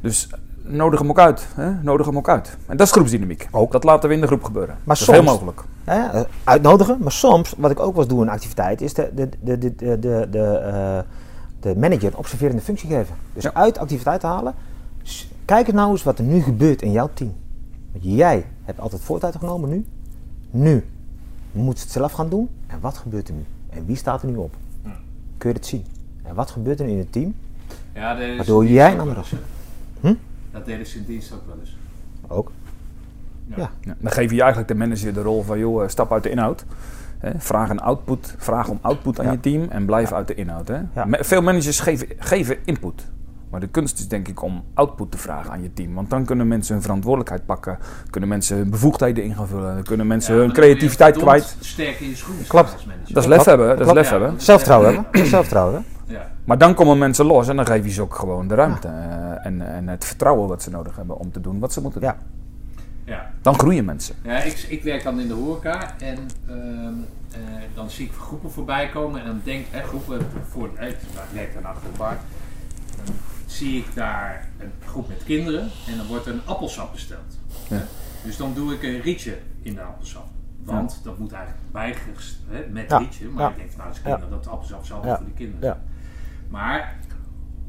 Dus 0.00 0.28
nodig 0.66 1.00
hem 1.00 1.08
ook 1.08 1.18
uit, 1.18 1.46
hè? 1.54 1.70
nodig 1.82 2.06
hem 2.06 2.16
ook 2.16 2.28
uit. 2.28 2.56
En 2.66 2.76
dat 2.76 2.86
is 2.86 2.92
groepsdynamiek. 2.92 3.48
Ook. 3.50 3.72
Dat 3.72 3.84
laten 3.84 4.08
we 4.08 4.14
in 4.14 4.20
de 4.20 4.26
groep 4.26 4.42
gebeuren. 4.44 4.76
Maar 4.84 4.96
Zoveel 4.96 5.14
soms- 5.14 5.26
mogelijk. 5.30 5.60
Hè, 5.84 6.00
eh, 6.20 6.20
uitnodigen. 6.44 6.96
Maar 7.00 7.12
soms, 7.12 7.54
wat 7.58 7.70
ik 7.70 7.80
ook 7.80 7.92
wel 7.92 8.02
eens 8.02 8.08
doe 8.12 8.20
in 8.22 8.26
een 8.26 8.32
activiteit, 8.32 8.80
is 8.80 8.94
de, 8.94 9.10
de, 9.14 9.28
de, 9.40 9.58
de, 9.58 9.74
de, 9.76 9.98
de, 9.98 10.26
de, 10.30 10.42
eh, 10.42 10.98
de 11.60 11.76
manager 11.78 12.04
een 12.06 12.16
observerende 12.16 12.62
functie 12.62 12.88
geven. 12.88 13.14
Dus 13.32 13.42
Ja. 13.42 13.54
uit 13.54 13.78
activiteit 13.78 14.22
halen. 14.22 14.54
Kijk 15.44 15.66
eens 15.66 15.76
nou 15.76 15.90
eens 15.90 16.02
wat 16.02 16.18
er 16.18 16.24
nu 16.24 16.42
gebeurt 16.42 16.82
in 16.82 16.92
jouw 16.92 17.10
team. 17.14 17.32
Want 17.92 18.04
jij 18.04 18.46
hebt 18.64 18.80
altijd 18.80 19.02
voortijd 19.02 19.36
genomen 19.36 19.68
nu. 19.70 19.86
Nu 20.50 20.84
moet 21.52 21.78
ze 21.78 21.82
het 21.84 21.92
zelf 21.92 22.12
gaan 22.12 22.28
doen. 22.28 22.48
En 22.66 22.78
wat 22.80 22.96
gebeurt 22.96 23.28
er 23.28 23.34
nu? 23.34 23.44
En 23.70 23.86
wie 23.86 23.96
staat 23.96 24.22
er 24.22 24.28
nu 24.28 24.36
op? 24.36 24.54
Kun 25.38 25.50
je 25.50 25.56
het 25.56 25.66
zien? 25.66 25.84
En 26.22 26.34
wat 26.34 26.50
gebeurt 26.50 26.80
er 26.80 26.86
nu 26.86 26.92
in 26.92 26.98
het 26.98 27.12
team? 27.12 27.34
Ja, 27.94 28.16
Waardoor 28.36 28.66
jij 28.66 28.92
een 28.92 29.00
ander. 29.00 29.28
Hm? 30.00 30.14
Dat 30.54 30.66
deden 30.66 30.86
ze 30.86 30.98
in 30.98 31.04
dienst 31.04 31.32
ook 31.32 31.46
wel 31.46 31.56
eens. 31.60 31.76
Ook. 32.28 32.50
Ja. 33.46 33.54
Ja. 33.56 33.70
Ja, 33.80 33.94
dan 33.98 34.12
geef 34.12 34.30
je 34.30 34.38
eigenlijk 34.40 34.68
de 34.68 34.74
manager 34.74 35.14
de 35.14 35.22
rol 35.22 35.42
van, 35.42 35.58
joh, 35.58 35.82
eh, 35.82 35.88
stap 35.88 36.12
uit 36.12 36.22
de 36.22 36.30
inhoud. 36.30 36.64
Hè, 37.18 37.30
vraag 37.36 37.68
een 37.70 37.80
output, 37.80 38.34
vraag 38.38 38.68
om 38.68 38.78
output 38.82 39.18
aan 39.18 39.24
Ja. 39.26 39.32
je 39.32 39.40
team 39.40 39.66
en 39.70 39.84
blijf 39.84 40.12
uit 40.12 40.26
de 40.26 40.34
inhoud. 40.34 40.68
Hè. 40.68 40.80
Veel 41.10 41.42
managers 41.42 41.80
geven, 41.80 42.06
geven 42.18 42.56
input. 42.64 43.06
Maar 43.50 43.60
de 43.62 43.68
kunst 43.68 43.98
is 43.98 44.08
denk 44.08 44.28
ik 44.28 44.42
om 44.42 44.64
output 44.74 45.10
te 45.10 45.18
vragen 45.18 45.50
aan 45.50 45.62
je 45.62 45.72
team. 45.72 45.94
Want 45.94 46.10
dan 46.10 46.24
kunnen 46.24 46.48
mensen 46.48 46.74
hun 46.74 46.82
verantwoordelijkheid 46.82 47.46
pakken. 47.46 47.78
Kunnen 48.10 48.28
mensen 48.28 48.56
hun 48.56 48.70
bevoegdheden 48.70 49.24
in 49.24 49.34
gaan 49.34 49.46
vullen. 49.48 49.82
Kunnen 49.84 50.06
mensen 50.06 50.34
Ja, 50.34 50.40
hun 50.40 50.52
creativiteit 50.52 51.16
kwijt. 51.16 51.56
Sterk 51.60 52.00
in 52.00 52.08
je 52.08 52.16
schoenen 52.16 52.46
Klopt. 52.46 52.86
Dat 53.08 53.22
is 53.22 53.28
lef 53.28 53.44
hebben. 53.44 53.78
Dat 53.78 53.86
is 53.86 53.92
lef 53.92 54.10
Ja. 54.10 54.18
hebben. 54.18 54.40
Zelfvertrouwen 54.40 54.94
hebben. 54.94 55.26
Zelfvertrouwen. 55.26 55.84
Maar 56.44 56.58
dan 56.58 56.74
komen 56.74 56.98
mensen 56.98 57.24
los 57.26 57.48
en 57.48 57.56
dan 57.56 57.66
geef 57.66 57.84
je 57.84 57.90
ze 57.90 58.02
ook 58.02 58.14
gewoon 58.14 58.48
de 58.48 58.54
ruimte. 58.54 58.88
eh, 58.88 59.46
En, 59.46 59.60
en 59.74 59.88
het 59.88 60.04
vertrouwen 60.04 60.48
wat 60.48 60.62
ze 60.62 60.70
nodig 60.70 60.96
hebben 60.96 61.18
om 61.18 61.32
te 61.32 61.40
doen 61.40 61.58
wat 61.58 61.72
ze 61.72 61.80
moeten 61.80 62.00
doen. 62.00 62.10
Ja. 62.10 62.16
Ja. 63.04 63.30
Dan 63.42 63.58
groeien 63.58 63.84
mensen. 63.84 64.14
Ja, 64.22 64.42
ik, 64.42 64.66
ik 64.68 64.82
werk 64.82 65.02
dan 65.02 65.20
in 65.20 65.28
de 65.28 65.34
horeca 65.34 65.98
en 65.98 66.18
ehm, 66.48 66.94
eh, 67.30 67.38
dan 67.74 67.90
zie 67.90 68.06
ik 68.06 68.12
groepen 68.12 68.50
voorbij 68.50 68.88
komen 68.88 69.20
en 69.20 69.26
dan 69.26 69.40
denk 69.44 69.66
ik, 69.70 69.82
groepen 69.84 70.26
voor 70.48 70.70
eh, 70.76 70.88
ik 70.88 70.96
werk 71.32 71.52
daarna 71.52 71.74
voor 71.74 71.90
bar. 71.98 72.16
Dan 73.04 73.14
zie 73.46 73.78
ik 73.78 73.94
daar 73.94 74.48
een 74.58 74.70
groep 74.86 75.08
met 75.08 75.24
kinderen 75.24 75.70
en 75.88 75.96
dan 75.96 76.06
wordt 76.06 76.26
er 76.26 76.32
een 76.32 76.42
appelsap 76.44 76.92
besteld. 76.92 77.38
Ja. 77.68 77.82
Dus 78.24 78.36
dan 78.36 78.54
doe 78.54 78.74
ik 78.74 78.82
een 78.82 79.00
rietje 79.00 79.38
in 79.62 79.74
de 79.74 79.80
appelsap. 79.82 80.26
Want 80.64 81.00
dat 81.02 81.18
moet 81.18 81.32
eigenlijk 81.32 81.62
bijgest 81.72 82.38
hè, 82.48 82.64
met 82.70 82.90
Ja. 82.90 82.98
rietje. 82.98 83.28
Maar 83.28 83.42
Ja. 83.42 83.50
ik 83.50 83.56
denk 83.56 83.68
van 83.70 83.78
nou, 83.78 83.88
als 83.90 83.98
Ja. 83.98 84.02
kinderen, 84.10 84.30
dat 84.30 84.46
appelsap 84.48 84.84
zal 84.84 85.02
voor 85.02 85.24
de 85.24 85.32
kinderen. 85.36 85.82
Maar 86.48 86.98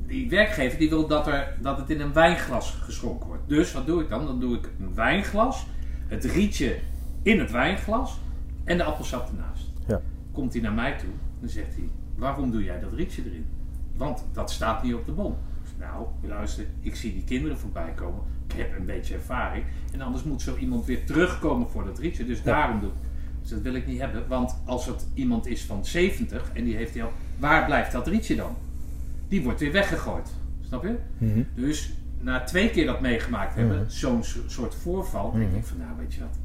die 0.05 0.29
werkgever 0.29 0.79
die 0.79 0.89
wil 0.89 1.07
dat, 1.07 1.27
er, 1.27 1.57
dat 1.61 1.77
het 1.77 1.89
in 1.89 2.01
een 2.01 2.13
wijnglas 2.13 2.71
geschonken 2.71 3.27
wordt. 3.27 3.43
Dus 3.47 3.73
wat 3.73 3.85
doe 3.85 4.01
ik 4.01 4.09
dan? 4.09 4.25
Dan 4.25 4.39
doe 4.39 4.55
ik 4.55 4.69
een 4.79 4.93
wijnglas, 4.93 5.65
het 6.07 6.23
rietje 6.23 6.79
in 7.21 7.39
het 7.39 7.51
wijnglas 7.51 8.19
en 8.63 8.77
de 8.77 8.83
appelsap 8.83 9.29
ernaast. 9.29 9.71
Ja. 9.87 10.01
Komt 10.31 10.53
hij 10.53 10.61
naar 10.61 10.73
mij 10.73 10.97
toe, 10.97 11.09
dan 11.39 11.49
zegt 11.49 11.75
hij, 11.75 11.89
waarom 12.15 12.51
doe 12.51 12.63
jij 12.63 12.79
dat 12.79 12.93
rietje 12.93 13.23
erin? 13.25 13.45
Want 13.97 14.25
dat 14.33 14.51
staat 14.51 14.83
niet 14.83 14.93
op 14.93 15.05
de 15.05 15.11
bon. 15.11 15.35
Nou, 15.79 16.05
luister, 16.21 16.65
ik 16.79 16.95
zie 16.95 17.13
die 17.13 17.23
kinderen 17.23 17.57
voorbij 17.57 17.91
komen. 17.95 18.21
Ik 18.47 18.55
heb 18.55 18.77
een 18.77 18.85
beetje 18.85 19.13
ervaring. 19.13 19.65
En 19.91 20.01
anders 20.01 20.23
moet 20.23 20.41
zo 20.41 20.55
iemand 20.57 20.85
weer 20.85 21.05
terugkomen 21.05 21.69
voor 21.69 21.85
dat 21.85 21.99
rietje. 21.99 22.25
Dus 22.25 22.43
daarom 22.43 22.79
doe 22.79 22.89
ik. 22.89 22.95
Dus 23.41 23.49
dat 23.49 23.61
wil 23.61 23.73
ik 23.73 23.87
niet 23.87 23.99
hebben. 23.99 24.27
Want 24.27 24.57
als 24.65 24.85
het 24.85 25.07
iemand 25.13 25.45
is 25.45 25.63
van 25.63 25.85
70 25.85 26.51
en 26.53 26.63
die 26.63 26.75
heeft 26.75 27.01
al... 27.01 27.11
Waar 27.37 27.65
blijft 27.65 27.91
dat 27.91 28.07
rietje 28.07 28.35
dan? 28.35 28.55
Die 29.27 29.43
wordt 29.43 29.59
weer 29.59 29.71
weggegooid. 29.71 30.29
Snap 30.61 30.83
je? 30.83 30.95
Mhm. 31.17 31.41
Dus 31.55 31.93
na 32.19 32.43
twee 32.43 32.69
keer 32.69 32.85
dat 32.85 33.01
meegemaakt 33.01 33.55
hebben, 33.55 33.91
zo'n 33.91 34.23
so- 34.23 34.39
soort 34.47 34.75
voorval, 34.75 35.31
denk 35.31 35.53
ik 35.55 35.65
van 35.65 35.77
nou 35.77 35.89
weet 35.97 36.13
je 36.13 36.19
wat, 36.19 36.37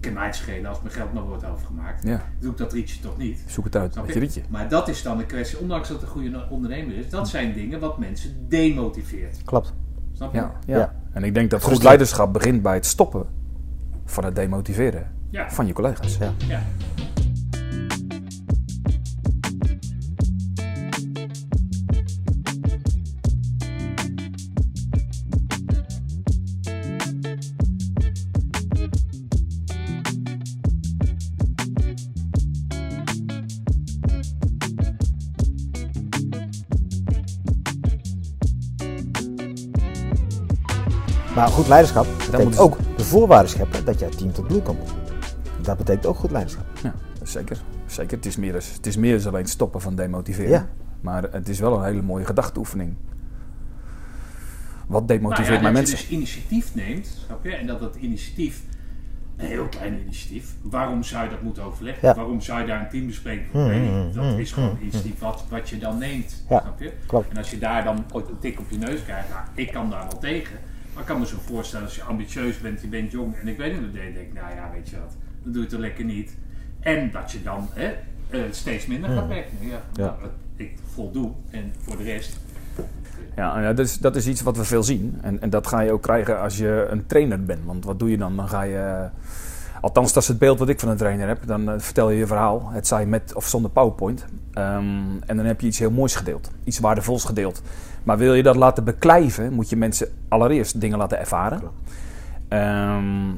kan 0.00 0.12
mij 0.12 0.32
schelen 0.32 0.66
als 0.70 0.80
mijn 0.82 0.94
geld 0.94 1.12
nog 1.12 1.24
wordt 1.26 1.44
overgemaakt. 1.44 2.02
Ja. 2.02 2.22
Doe 2.40 2.50
ik 2.50 2.56
dat 2.56 2.72
rietje 2.72 3.00
toch 3.00 3.18
niet. 3.18 3.44
Zoek 3.46 3.64
het 3.64 3.76
uit 3.76 3.94
met 3.94 4.06
je? 4.06 4.12
je 4.12 4.18
rietje. 4.18 4.42
Maar 4.48 4.68
dat 4.68 4.88
is 4.88 5.02
dan 5.02 5.18
een 5.18 5.26
kwestie, 5.26 5.58
ondanks 5.58 5.88
dat 5.88 5.96
het 6.00 6.06
een 6.06 6.12
goede 6.12 6.46
ondernemer 6.50 6.96
is, 6.96 7.08
dat 7.10 7.28
zijn 7.28 7.52
dingen 7.52 7.80
wat 7.80 7.98
mensen 7.98 8.48
demotiveert. 8.48 9.42
Klopt. 9.44 9.74
Snap 10.12 10.32
je? 10.32 10.38
Ja, 10.38 10.52
ja. 10.66 10.76
Ja. 10.78 10.94
En 11.12 11.24
ik 11.24 11.34
denk 11.34 11.50
dat 11.50 11.62
goed 11.62 11.82
leiderschap 11.82 12.32
begint 12.32 12.62
bij 12.62 12.74
het 12.74 12.86
stoppen 12.86 13.26
van 14.04 14.24
het 14.24 14.36
demotiveren 14.36 15.10
Ja. 15.30 15.50
van 15.50 15.66
je 15.66 15.72
collega's. 15.72 16.16
Ja. 16.18 16.62
Maar 41.44 41.52
goed 41.52 41.68
leiderschap 41.68 42.06
betekent 42.30 42.58
ook 42.58 42.76
de 42.96 43.04
voorwaarden 43.04 43.50
scheppen 43.50 43.84
dat 43.84 43.98
jouw 43.98 44.08
team 44.08 44.32
tot 44.32 44.46
bloei 44.46 44.62
komt. 44.62 44.94
Dat 45.62 45.76
betekent 45.76 46.06
ook 46.06 46.16
goed 46.16 46.30
leiderschap. 46.30 46.64
Ja, 46.82 46.94
zeker. 47.22 47.62
zeker. 47.86 48.16
Het, 48.16 48.26
is 48.26 48.36
meer, 48.36 48.54
als- 48.54 48.72
het 48.72 48.86
is 48.86 48.96
meer 48.96 49.22
dan 49.22 49.32
alleen 49.32 49.46
stoppen 49.46 49.80
van 49.80 49.94
demotiveren. 49.94 50.50
Ja. 50.50 50.68
Maar 51.00 51.22
het 51.22 51.48
is 51.48 51.60
wel 51.60 51.76
een 51.78 51.84
hele 51.84 52.02
mooie 52.02 52.24
gedachteoefening. 52.24 52.94
Wat 54.86 55.06
Nou 55.06 55.18
demotiveert 55.18 55.54
ja, 55.54 55.60
mijn 55.62 55.74
dat 55.74 55.82
mensen? 55.82 55.96
je 55.98 56.02
dus 56.04 56.10
initiatief 56.16 56.74
neemt, 56.74 57.06
snap 57.26 57.44
je? 57.44 57.54
En 57.54 57.66
dat 57.66 57.80
dat 57.80 57.96
initiatief, 57.96 58.60
een 59.36 59.46
heel 59.46 59.66
klein 59.68 60.00
initiatief, 60.00 60.54
waarom 60.62 61.02
zou 61.02 61.24
je 61.24 61.30
dat 61.30 61.42
moeten 61.42 61.62
overleggen? 61.62 62.08
Ja. 62.08 62.14
Waarom 62.14 62.40
zou 62.40 62.60
je 62.60 62.66
daar 62.66 62.80
een 62.80 62.88
teambespreking 62.88 63.46
voor 63.52 63.60
Hmm, 63.60 63.86
hmm, 63.88 64.12
Dat 64.12 64.24
hmm, 64.24 64.38
is 64.38 64.52
gewoon 64.52 64.68
hmm, 64.68 64.78
een 64.78 64.82
initiatief 64.84 65.18
wat, 65.18 65.44
wat 65.48 65.68
je 65.68 65.78
dan 65.78 65.98
neemt, 65.98 66.44
Ja, 66.48 66.60
snap 66.60 66.80
je? 66.80 66.92
klopt. 67.06 67.30
En 67.30 67.36
als 67.36 67.50
je 67.50 67.58
daar 67.58 67.84
dan 67.84 68.04
ooit 68.12 68.28
een 68.28 68.38
tik 68.38 68.58
op 68.58 68.70
je 68.70 68.78
neus 68.78 69.02
krijgt, 69.04 69.28
nou, 69.28 69.40
ik 69.54 69.72
kan 69.72 69.90
daar 69.90 70.06
wel 70.10 70.18
tegen. 70.18 70.56
Maar 70.94 71.02
ik 71.02 71.08
kan 71.08 71.18
me 71.18 71.26
zo 71.26 71.36
voorstellen, 71.46 71.86
als 71.86 71.96
je 71.96 72.02
ambitieus 72.02 72.60
bent, 72.60 72.80
je 72.80 72.86
bent 72.86 73.10
jong 73.10 73.36
en 73.36 73.48
ik 73.48 73.56
weet 73.56 73.72
niet 73.72 73.92
wat 73.92 74.02
je 74.02 74.12
denkt, 74.12 74.34
nou 74.34 74.54
ja, 74.54 74.70
weet 74.72 74.88
je 74.88 74.96
wat, 74.98 75.16
dan 75.42 75.52
doe 75.52 75.54
je 75.54 75.60
het 75.60 75.68
toch 75.68 75.80
lekker 75.80 76.04
niet. 76.04 76.36
En 76.80 77.10
dat 77.10 77.32
je 77.32 77.42
dan 77.42 77.68
hè, 77.72 77.94
eh, 78.30 78.40
steeds 78.50 78.86
minder 78.86 79.10
gaat 79.10 79.28
werken. 79.28 79.56
Ja, 79.60 79.82
Ja. 79.92 80.04
Nou, 80.04 80.20
dat 80.20 80.30
ik 80.56 80.72
voldoe 80.94 81.30
en 81.50 81.72
voor 81.82 81.96
de 81.96 82.02
rest. 82.02 82.38
Ja, 83.36 83.60
ja 83.60 83.72
dat, 83.72 83.86
is, 83.86 83.98
dat 83.98 84.16
is 84.16 84.26
iets 84.26 84.40
wat 84.40 84.56
we 84.56 84.64
veel 84.64 84.82
zien. 84.82 85.18
En, 85.22 85.40
en 85.40 85.50
dat 85.50 85.66
ga 85.66 85.80
je 85.80 85.92
ook 85.92 86.02
krijgen 86.02 86.40
als 86.40 86.58
je 86.58 86.86
een 86.90 87.06
trainer 87.06 87.44
bent. 87.44 87.64
Want 87.64 87.84
wat 87.84 87.98
doe 87.98 88.10
je 88.10 88.16
dan? 88.16 88.36
Dan 88.36 88.48
ga 88.48 88.62
je... 88.62 89.08
Althans, 89.80 90.12
dat 90.12 90.22
is 90.22 90.28
het 90.28 90.38
beeld 90.38 90.58
wat 90.58 90.68
ik 90.68 90.80
van 90.80 90.88
een 90.88 90.96
trainer 90.96 91.28
heb. 91.28 91.46
Dan 91.46 91.70
eh, 91.70 91.74
vertel 91.78 92.10
je 92.10 92.18
je 92.18 92.26
verhaal. 92.26 92.70
Het 92.70 92.86
zij 92.86 93.06
met 93.06 93.34
of 93.34 93.46
zonder 93.46 93.70
PowerPoint. 93.70 94.24
Ehm, 94.52 94.84
en 95.26 95.36
dan 95.36 95.44
heb 95.46 95.60
je 95.60 95.66
iets 95.66 95.78
heel 95.78 95.90
moois 95.90 96.16
gedeeld. 96.16 96.50
Iets 96.64 96.78
waardevols 96.78 97.24
gedeeld. 97.24 97.62
Maar 98.04 98.18
wil 98.18 98.34
je 98.34 98.42
dat 98.42 98.56
laten 98.56 98.84
beklijven, 98.84 99.52
moet 99.52 99.68
je 99.68 99.76
mensen 99.76 100.08
allereerst 100.28 100.80
dingen 100.80 100.98
laten 100.98 101.18
ervaren. 101.18 101.60
Ehm, 102.48 103.30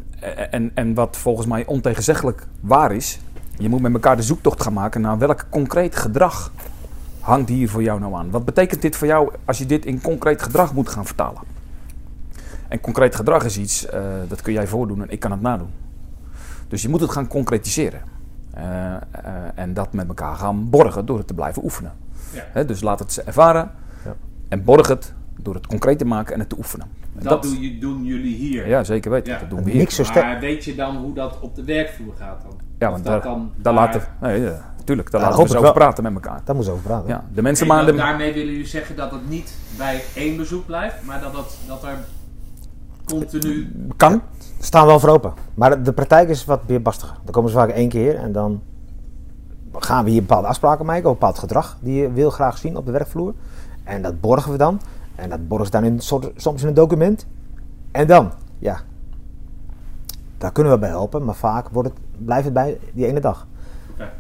en, 0.51 0.71
en 0.75 0.95
wat 0.95 1.17
volgens 1.17 1.47
mij 1.47 1.67
ontegenzeggelijk 1.67 2.47
waar 2.61 2.93
is, 2.93 3.21
je 3.59 3.69
moet 3.69 3.81
met 3.81 3.93
elkaar 3.93 4.17
de 4.17 4.23
zoektocht 4.23 4.63
gaan 4.63 4.73
maken 4.73 5.01
naar 5.01 5.19
welk 5.19 5.47
concreet 5.51 5.97
gedrag 5.97 6.53
hangt 7.21 7.49
hier 7.49 7.71
voor 7.71 7.83
jou 7.83 8.01
nou 8.01 8.15
aan. 8.15 8.31
Wat 8.31 8.45
betekent 8.45 8.83
dit 8.83 8.97
voor 8.97 9.07
jou 9.07 9.33
als 9.45 9.59
je 9.59 9.67
dit 9.67 9.87
in 9.87 10.01
concreet 10.01 10.43
gedrag 10.43 10.75
moet 10.75 10.89
gaan 10.89 11.07
vertalen? 11.07 11.43
En 12.69 12.81
concreet 12.81 13.15
gedrag 13.15 13.45
is 13.45 13.59
iets, 13.59 13.87
eh, 13.87 14.03
dat 14.29 14.43
kun 14.43 14.53
jij 14.53 14.67
voordoen 14.67 15.03
en 15.03 15.11
ik 15.11 15.21
kan 15.21 15.31
het 15.31 15.41
nadoen. 15.41 15.71
Dus 16.69 16.83
je 16.83 16.89
moet 16.89 17.01
het 17.01 17.11
gaan 17.11 17.27
concretiseren. 17.27 18.01
Eh, 18.51 18.95
eh, 18.95 19.01
en 19.55 19.75
dat 19.75 19.93
met 19.93 20.09
elkaar 20.09 20.37
gaan 20.37 20.71
borgen 20.71 21.07
door 21.07 21.19
het 21.19 21.27
te 21.27 21.35
blijven 21.35 21.65
oefenen. 21.65 21.93
Ja. 22.55 22.63
Dus 22.63 22.81
laat 22.81 22.99
het 22.99 23.13
ze 23.13 23.23
ervaren. 23.23 23.71
En 24.49 24.65
borg 24.65 24.89
het 24.89 25.15
door 25.43 25.55
het 25.55 25.67
concreet 25.67 25.99
te 25.99 26.05
maken 26.05 26.35
en 26.35 26.41
het 26.41 26.49
te 26.49 26.57
oefenen. 26.57 26.87
En 27.19 27.23
Dat, 27.25 27.43
doe 27.43 27.61
je, 27.61 27.79
doen 27.79 28.05
jullie 28.05 28.35
hier. 28.37 28.69
Ja, 28.69 28.85
zeker 28.85 29.11
weten. 29.11 29.33
Ja. 29.33 29.39
Dat 29.39 29.49
doen 29.51 29.59
En 29.59 29.65
we 29.65 29.71
hier. 29.71 29.79
niks. 29.81 30.13
Maar 30.15 30.41
weet 30.41 30.65
je 30.65 30.75
dan 30.75 30.97
hoe 30.97 31.15
dat 31.15 31.39
op 31.41 31.55
de 31.55 31.65
werkvloer 31.65 32.13
gaat 32.19 32.43
dan? 32.43 32.53
Ja, 32.79 32.91
want 32.91 33.05
dat 33.05 33.13
daar, 33.13 33.23
dan 33.23 33.51
daar 33.55 33.63
daar- 33.63 33.75
laten 33.75 34.01
we, 34.01 34.27
nee, 34.27 34.41
ja, 34.41 34.75
tuurlijk, 34.85 35.11
daar 35.11 35.21
Ja, 35.21 35.27
laten 35.27 35.43
we 35.45 35.51
over 35.51 35.63
wel. 35.63 35.73
praten 35.73 36.03
met 36.03 36.13
elkaar. 36.15 36.41
Daar 36.45 36.55
moeten 36.55 36.73
we 36.73 36.79
over 36.79 36.91
praten. 36.91 37.09
Ja, 37.09 37.25
de 37.35 37.43
mensen 37.43 37.67
maar 37.67 37.85
dat- 37.87 37.95
de, 37.95 38.01
daarmee 38.01 38.33
willen 38.33 38.51
jullie 38.53 38.67
zeggen 38.67 38.97
dat 38.97 39.11
het 39.11 39.29
niet 39.29 39.55
bij 39.79 40.03
één 40.15 40.37
bezoek 40.37 40.67
blijft, 40.67 40.97
maar 41.05 41.21
dat, 41.21 41.33
het, 41.37 41.57
dat 41.67 41.83
er 41.85 41.99
continu. 43.05 43.73
Kan. 43.97 44.23
staan 44.61 44.87
wel 44.87 45.01
voor 45.01 45.09
open. 45.09 45.33
Maar 45.55 45.71
de, 45.71 45.83
de 45.83 45.93
praktijk 45.93 46.29
is 46.29 46.45
wat 46.45 46.61
weerbastiger. 46.67 47.17
Dan 47.25 47.33
komen 47.33 47.51
ze 47.51 47.57
vaak 47.57 47.71
één 47.71 47.89
keer 47.89 48.15
en 48.17 48.33
dan 48.33 48.63
gaan 49.79 50.05
we 50.05 50.11
hier 50.11 50.21
bepaalde 50.21 50.47
afspraken 50.49 50.87
maken, 50.87 51.05
of 51.05 51.13
bepaald 51.13 51.39
gedrag 51.39 51.77
die 51.81 52.01
je 52.03 52.13
wil 52.13 52.31
graag 52.31 52.59
zien 52.59 52.77
op 52.77 52.87
de 52.87 52.93
werkvloer. 52.93 53.35
En 53.87 54.03
dat 54.03 54.21
borgen 54.21 54.53
we 54.53 54.59
dan. 54.59 54.81
En 55.15 55.31
dat 55.31 55.49
borgen 55.49 55.67
ze 55.67 55.73
dan 55.73 55.85
in 55.85 56.01
soms 56.37 56.63
in 56.63 56.69
een 56.69 56.75
document. 56.75 57.27
En 57.91 58.07
dan, 58.07 58.33
ja, 58.59 58.81
daar 60.39 60.53
kunnen 60.53 60.73
we 60.73 60.79
bij 60.79 60.89
helpen, 60.89 61.25
maar 61.25 61.35
vaak 61.35 61.69
wordt 61.69 61.89
het, 61.89 61.99
blijft 62.25 62.45
het 62.45 62.55
bij 62.55 62.79
die 62.93 63.07
ene 63.07 63.21
dag. 63.21 63.47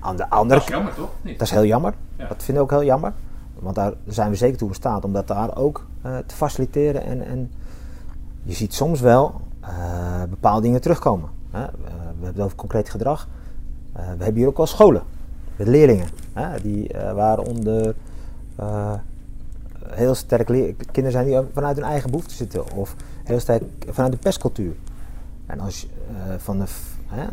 Aan 0.00 0.16
de 0.16 0.22
Dat 0.22 0.30
andere 0.30 0.60
is 0.60 0.66
jammer 0.66 0.94
toch? 0.94 1.10
Niet? 1.22 1.38
dat 1.38 1.46
is 1.46 1.54
heel 1.54 1.64
jammer. 1.64 1.94
Ja. 2.16 2.28
Dat 2.28 2.42
vind 2.42 2.56
ik 2.56 2.62
ook 2.62 2.70
heel 2.70 2.84
jammer. 2.84 3.12
Want 3.58 3.74
daar 3.74 3.92
zijn 4.06 4.30
we 4.30 4.36
zeker 4.36 4.58
toe 4.58 4.68
in 4.68 4.74
staat 4.74 5.04
om 5.04 5.12
dat 5.12 5.26
daar 5.26 5.56
ook 5.56 5.86
eh, 6.02 6.16
te 6.26 6.34
faciliteren. 6.34 7.02
En, 7.02 7.26
en 7.26 7.50
je 8.42 8.54
ziet 8.54 8.74
soms 8.74 9.00
wel 9.00 9.40
eh, 9.60 10.22
bepaalde 10.30 10.62
dingen 10.62 10.80
terugkomen. 10.80 11.28
Hè. 11.50 11.62
Eh, 11.62 11.70
we 11.84 12.04
hebben 12.04 12.26
het 12.26 12.40
over 12.40 12.56
concreet 12.56 12.88
gedrag. 12.88 13.28
We 13.92 14.00
hebben 14.02 14.34
hier 14.34 14.46
ook 14.46 14.56
wel 14.56 14.66
scholen 14.66 15.02
met 15.56 15.68
leerlingen. 15.68 16.08
Hè, 16.32 16.60
die 16.60 16.90
waaronder 17.14 17.94
eh, 18.56 18.92
heel 19.90 20.14
sterk 20.14 20.46
kinderen 20.92 21.12
zijn 21.12 21.26
die 21.26 21.40
vanuit 21.52 21.76
hun 21.76 21.84
eigen 21.84 22.10
behoefte 22.10 22.34
zitten. 22.34 22.72
Of 22.72 22.94
heel 23.24 23.40
sterk 23.40 23.62
vanuit 23.88 24.12
de 24.12 24.18
pestcultuur. 24.18 24.74
En 25.46 25.60
als 25.60 25.80
je, 25.80 25.86
eh, 26.08 26.34
van 26.38 26.58
de, 26.58 26.64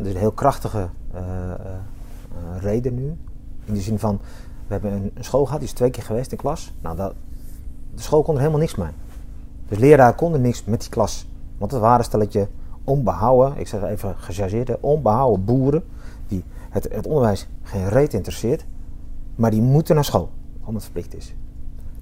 dus 0.00 0.12
een 0.12 0.18
heel 0.18 0.32
krachtige 0.32 0.88
eh, 1.12 1.20
eh, 1.20 1.54
eh, 1.54 2.62
reden 2.62 2.94
nu. 2.94 3.16
In 3.64 3.74
de 3.74 3.80
zin 3.80 3.98
van, 3.98 4.20
we 4.66 4.72
hebben 4.72 4.92
een, 4.92 5.24
school 5.24 5.44
gehad, 5.44 5.60
die 5.60 5.68
is 5.68 5.74
twee 5.74 5.90
keer 5.90 6.02
geweest 6.02 6.32
in 6.32 6.38
klas. 6.38 6.74
Nou, 6.80 6.96
dat, 6.96 7.14
de 7.94 8.02
school 8.02 8.22
kon 8.22 8.34
er 8.34 8.40
helemaal 8.40 8.60
niks 8.60 8.74
mee. 8.74 8.90
De 9.68 9.78
leraar 9.78 10.14
kon 10.14 10.32
er 10.32 10.40
niks 10.40 10.64
met 10.64 10.80
die 10.80 10.90
klas. 10.90 11.26
Want 11.58 11.72
het 11.72 11.80
waren 11.80 12.04
stelletje 12.04 12.48
onbehouden, 12.84 13.58
ik 13.58 13.66
zeg 13.66 13.82
even 13.82 14.14
gechargeerd, 14.18 14.68
hè, 14.68 14.74
onbehouden 14.80 15.44
boeren. 15.44 15.84
Die 16.26 16.44
het, 16.70 16.88
het 16.92 17.06
onderwijs 17.06 17.48
geen 17.62 17.88
reet 17.88 18.14
interesseert. 18.14 18.64
Maar 19.34 19.50
die 19.50 19.62
moeten 19.62 19.94
naar 19.94 20.04
school, 20.04 20.30
omdat 20.58 20.74
het 20.74 20.82
verplicht 20.82 21.14
is. 21.14 21.34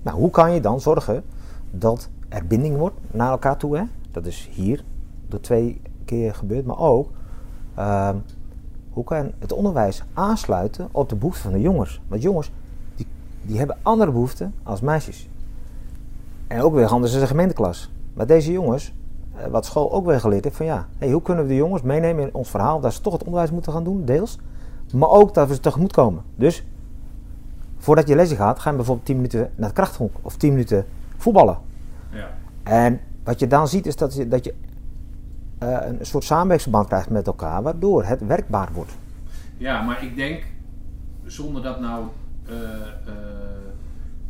Nou, 0.02 0.16
hoe 0.16 0.30
kan 0.30 0.52
je 0.52 0.60
dan 0.60 0.80
zorgen 0.80 1.24
dat 1.70 2.08
er 2.28 2.46
binding 2.46 2.76
wordt 2.76 2.96
naar 3.10 3.30
elkaar 3.30 3.56
toe? 3.56 3.76
Hè? 3.76 3.84
Dat 4.10 4.26
is 4.26 4.48
hier 4.52 4.84
door 5.28 5.40
twee 5.40 5.80
keer 6.04 6.34
gebeurd, 6.34 6.66
maar 6.66 6.78
ook 6.78 7.08
ehm, 7.74 8.16
hoe 8.90 9.04
kan 9.04 9.32
het 9.38 9.52
onderwijs 9.52 10.02
aansluiten 10.14 10.88
op 10.92 11.08
de 11.08 11.16
behoeften 11.16 11.42
van 11.42 11.52
de 11.52 11.60
jongens? 11.60 12.00
Want 12.08 12.22
jongens, 12.22 12.52
die, 12.94 13.06
die 13.42 13.58
hebben 13.58 13.76
andere 13.82 14.10
behoeften 14.10 14.54
als 14.62 14.80
meisjes. 14.80 15.28
En 16.46 16.60
ook 16.60 16.74
weer 16.74 16.86
anders 16.86 17.14
is 17.14 17.20
de 17.20 17.26
gemeenteklas. 17.26 17.90
Maar 18.14 18.26
deze 18.26 18.52
jongens, 18.52 18.94
eh, 19.34 19.46
wat 19.46 19.64
school 19.64 19.92
ook 19.92 20.06
weer 20.06 20.20
geleerd 20.20 20.44
heeft, 20.44 20.56
van 20.56 20.66
ja, 20.66 20.86
hoe 21.00 21.22
kunnen 21.22 21.44
we 21.44 21.50
de 21.50 21.56
jongens 21.56 21.82
meenemen 21.82 22.24
in 22.24 22.34
ons 22.34 22.50
verhaal 22.50 22.80
dat 22.80 22.92
ze 22.92 23.00
toch 23.00 23.12
het 23.12 23.24
onderwijs 23.24 23.50
moeten 23.50 23.72
gaan 23.72 23.84
doen, 23.84 24.04
deels. 24.04 24.38
Maar 24.92 25.08
ook 25.08 25.34
dat 25.34 25.48
we 25.48 25.54
ze 25.54 25.60
tegemoet 25.60 25.92
komen. 25.92 26.22
Dus 26.36 26.64
voordat 27.82 28.08
je 28.08 28.14
lesje 28.14 28.36
gaat, 28.36 28.58
ga 28.58 28.70
je 28.70 28.76
bijvoorbeeld 28.76 29.06
10 29.06 29.16
minuten 29.16 29.50
naar 29.54 29.68
het 29.68 29.72
krachthonk 29.72 30.16
of 30.22 30.36
10 30.36 30.50
minuten 30.50 30.86
voetballen. 31.16 31.58
Ja. 32.10 32.28
En 32.62 33.00
wat 33.24 33.38
je 33.38 33.46
dan 33.46 33.68
ziet 33.68 33.86
is 33.86 33.96
dat 33.96 34.14
je, 34.14 34.28
dat 34.28 34.44
je 34.44 34.54
eh, 35.58 35.78
een 35.86 36.06
soort 36.06 36.24
samenwerkingsverband 36.24 36.86
krijgt 36.86 37.10
met 37.10 37.26
elkaar, 37.26 37.62
waardoor 37.62 38.04
het 38.04 38.26
werkbaar 38.26 38.68
wordt. 38.72 38.92
Ja, 39.56 39.82
maar 39.82 40.04
ik 40.04 40.16
denk, 40.16 40.42
zonder 41.24 41.62
dat 41.62 41.80
nou. 41.80 42.06
eh, 42.46 42.54
eh, 42.54 43.14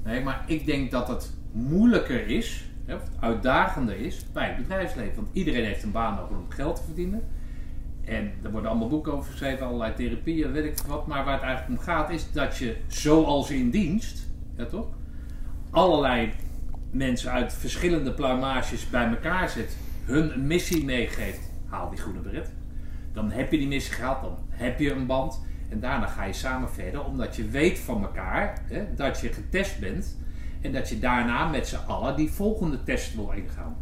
nee, 0.05 0.23
maar 0.23 0.45
ik 0.47 0.67
denk 0.67 0.91
dat 0.91 1.09
het 1.09 1.33
moeilijker 1.53 2.27
is, 2.27 2.71
hè, 2.85 2.95
of 2.95 3.01
het 3.03 3.21
uitdagender 3.21 3.97
is 3.97 4.27
bij 4.33 4.47
het 4.47 4.57
bedrijfsleven. 4.57 5.15
Want 5.15 5.29
iedereen 5.33 5.65
heeft 5.65 5.83
een 5.83 5.93
baan 5.93 6.15
nodig 6.15 6.37
om 6.37 6.45
geld 6.49 6.77
te 6.77 6.83
verdienen. 6.83 7.23
En 8.05 8.33
er 8.43 8.51
worden 8.51 8.71
allemaal 8.71 8.89
boeken 8.89 9.13
over 9.13 9.31
geschreven, 9.31 9.67
allerlei 9.67 9.95
therapieën, 9.95 10.53
weet 10.53 10.65
ik 10.65 10.87
wat. 10.87 11.07
Maar 11.07 11.25
waar 11.25 11.35
het 11.35 11.43
eigenlijk 11.43 11.79
om 11.79 11.85
gaat 11.85 12.11
is 12.11 12.33
dat 12.33 12.57
je, 12.57 12.77
zoals 12.87 13.51
in 13.51 13.71
dienst, 13.71 14.29
toch? 14.71 14.87
Allerlei 15.71 16.33
mensen 16.91 17.31
uit 17.31 17.55
verschillende 17.55 18.13
pluimages 18.13 18.91
bij 18.91 19.09
elkaar 19.09 19.49
zet, 19.49 19.77
hun 20.05 20.47
missie 20.47 20.85
meegeeft. 20.85 21.51
Haal 21.67 21.91
die 21.91 21.99
groene 21.99 22.21
beret. 22.21 22.53
Dan 23.13 23.31
heb 23.31 23.51
je 23.51 23.59
die 23.59 23.69
missie 23.69 23.95
gehad, 23.95 24.23
dan 24.23 24.39
heb 24.49 24.79
je 24.79 24.93
een 24.93 25.07
band. 25.07 25.41
En 25.69 25.81
daarna 25.81 26.07
ga 26.07 26.25
je 26.25 26.33
samen 26.33 26.71
verder, 26.71 27.05
omdat 27.05 27.37
je 27.37 27.49
weet 27.49 27.79
van 27.79 28.03
elkaar 28.03 28.63
hè, 28.65 28.95
dat 28.95 29.21
je 29.21 29.33
getest 29.33 29.81
bent. 29.81 30.19
En 30.61 30.73
dat 30.73 30.89
je 30.89 30.99
daarna 30.99 31.49
met 31.49 31.67
z'n 31.67 31.87
allen 31.87 32.17
die 32.17 32.31
volgende 32.31 32.83
test 32.83 33.15
wil 33.15 33.31
ingaan. 33.31 33.77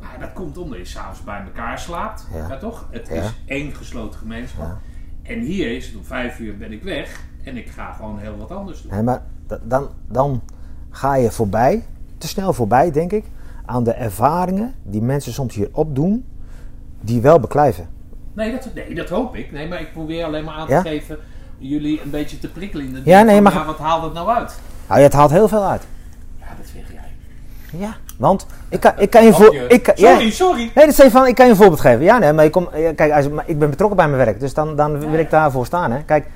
Maar 0.00 0.16
dat 0.20 0.32
komt 0.32 0.58
omdat 0.58 0.78
je 0.78 0.84
s'avonds 0.84 1.24
bij 1.24 1.42
elkaar 1.44 1.78
slaapt. 1.78 2.26
Ja. 2.34 2.48
Ja. 2.48 2.58
toch? 2.58 2.86
Het 2.90 3.10
is 3.10 3.32
één 3.46 3.74
gesloten 3.74 4.18
gemeenschap. 4.18 4.76
En 5.22 5.40
hier 5.40 5.76
is 5.76 5.86
het 5.86 5.96
om 5.96 6.04
vijf 6.04 6.38
uur 6.38 6.56
ben 6.56 6.72
ik 6.72 6.82
weg. 6.82 7.20
En 7.44 7.56
ik 7.56 7.68
ga 7.68 7.92
gewoon 7.92 8.18
heel 8.18 8.36
wat 8.36 8.50
anders 8.50 8.82
doen. 8.82 8.90
Nee, 8.92 9.02
maar 9.02 9.22
da- 9.46 9.58
dan, 9.62 9.88
dan 10.08 10.42
ga 10.90 11.14
je 11.16 11.30
voorbij, 11.30 11.84
te 12.18 12.28
snel 12.28 12.52
voorbij 12.52 12.90
denk 12.90 13.12
ik, 13.12 13.24
aan 13.64 13.84
de 13.84 13.92
ervaringen 13.92 14.74
die 14.82 15.02
mensen 15.02 15.32
soms 15.32 15.54
hier 15.54 15.68
opdoen, 15.72 16.24
die 17.00 17.20
wel 17.20 17.40
beklijven. 17.40 17.88
Nee 18.32 18.52
dat, 18.52 18.68
nee, 18.74 18.94
dat 18.94 19.08
hoop 19.08 19.34
ik. 19.36 19.52
Nee, 19.52 19.68
maar 19.68 19.80
ik 19.80 19.92
probeer 19.92 20.24
alleen 20.24 20.44
maar 20.44 20.54
aan 20.54 20.68
Ja? 20.68 20.82
te 20.82 20.88
geven 20.88 21.18
jullie 21.58 22.02
een 22.02 22.10
beetje 22.10 22.38
te 22.38 22.48
prikkelen. 22.50 22.86
In 22.86 22.92
de 22.94 23.00
Ja, 23.04 23.22
nee, 23.22 23.40
maar- 23.40 23.52
ja, 23.52 23.64
wat 23.64 23.78
haalt 23.78 24.02
het 24.02 24.12
nou 24.12 24.28
uit? 24.28 24.60
Nou, 24.88 25.00
het 25.00 25.12
haalt 25.12 25.30
heel 25.30 25.48
veel 25.48 25.64
uit. 25.64 25.86
Ja, 26.38 26.46
dat 26.56 26.66
zeg 26.66 26.92
jij. 26.92 27.04
Ja, 27.72 27.96
want 28.18 28.46
ik 28.68 28.80
kan, 28.80 28.92
ik 28.96 29.10
kan 29.10 29.24
je 29.24 29.32
voor. 29.32 29.54
Ik, 29.54 29.82
kan- 29.82 29.94
ja, 29.96 30.10
Sorry, 30.12 30.30
sorry. 30.30 30.60
Nee, 30.60 30.70
dat 30.74 30.88
is 30.88 30.98
even 30.98 31.10
van, 31.10 31.26
ik 31.26 31.34
kan 31.34 31.44
je 31.44 31.50
een 31.50 31.56
voorbeeld 31.56 31.80
geven. 31.80 32.04
Ja, 32.04 32.18
nee, 32.18 32.32
maar 32.32 32.44
ik, 32.44 32.52
kom, 32.52 32.68
ja, 32.74 32.92
kijk, 32.94 33.12
als, 33.12 33.28
maar 33.28 33.44
ik 33.46 33.58
ben 33.58 33.70
betrokken 33.70 33.96
bij 33.96 34.08
mijn 34.08 34.24
werk, 34.24 34.40
dus 34.40 34.54
dan, 34.54 34.76
dan 34.76 35.10
wil 35.10 35.18
ik 35.18 35.30
daarvoor 35.30 35.66
staan. 35.66 35.90
Hè. 35.92 36.02
Kijk, 36.02 36.26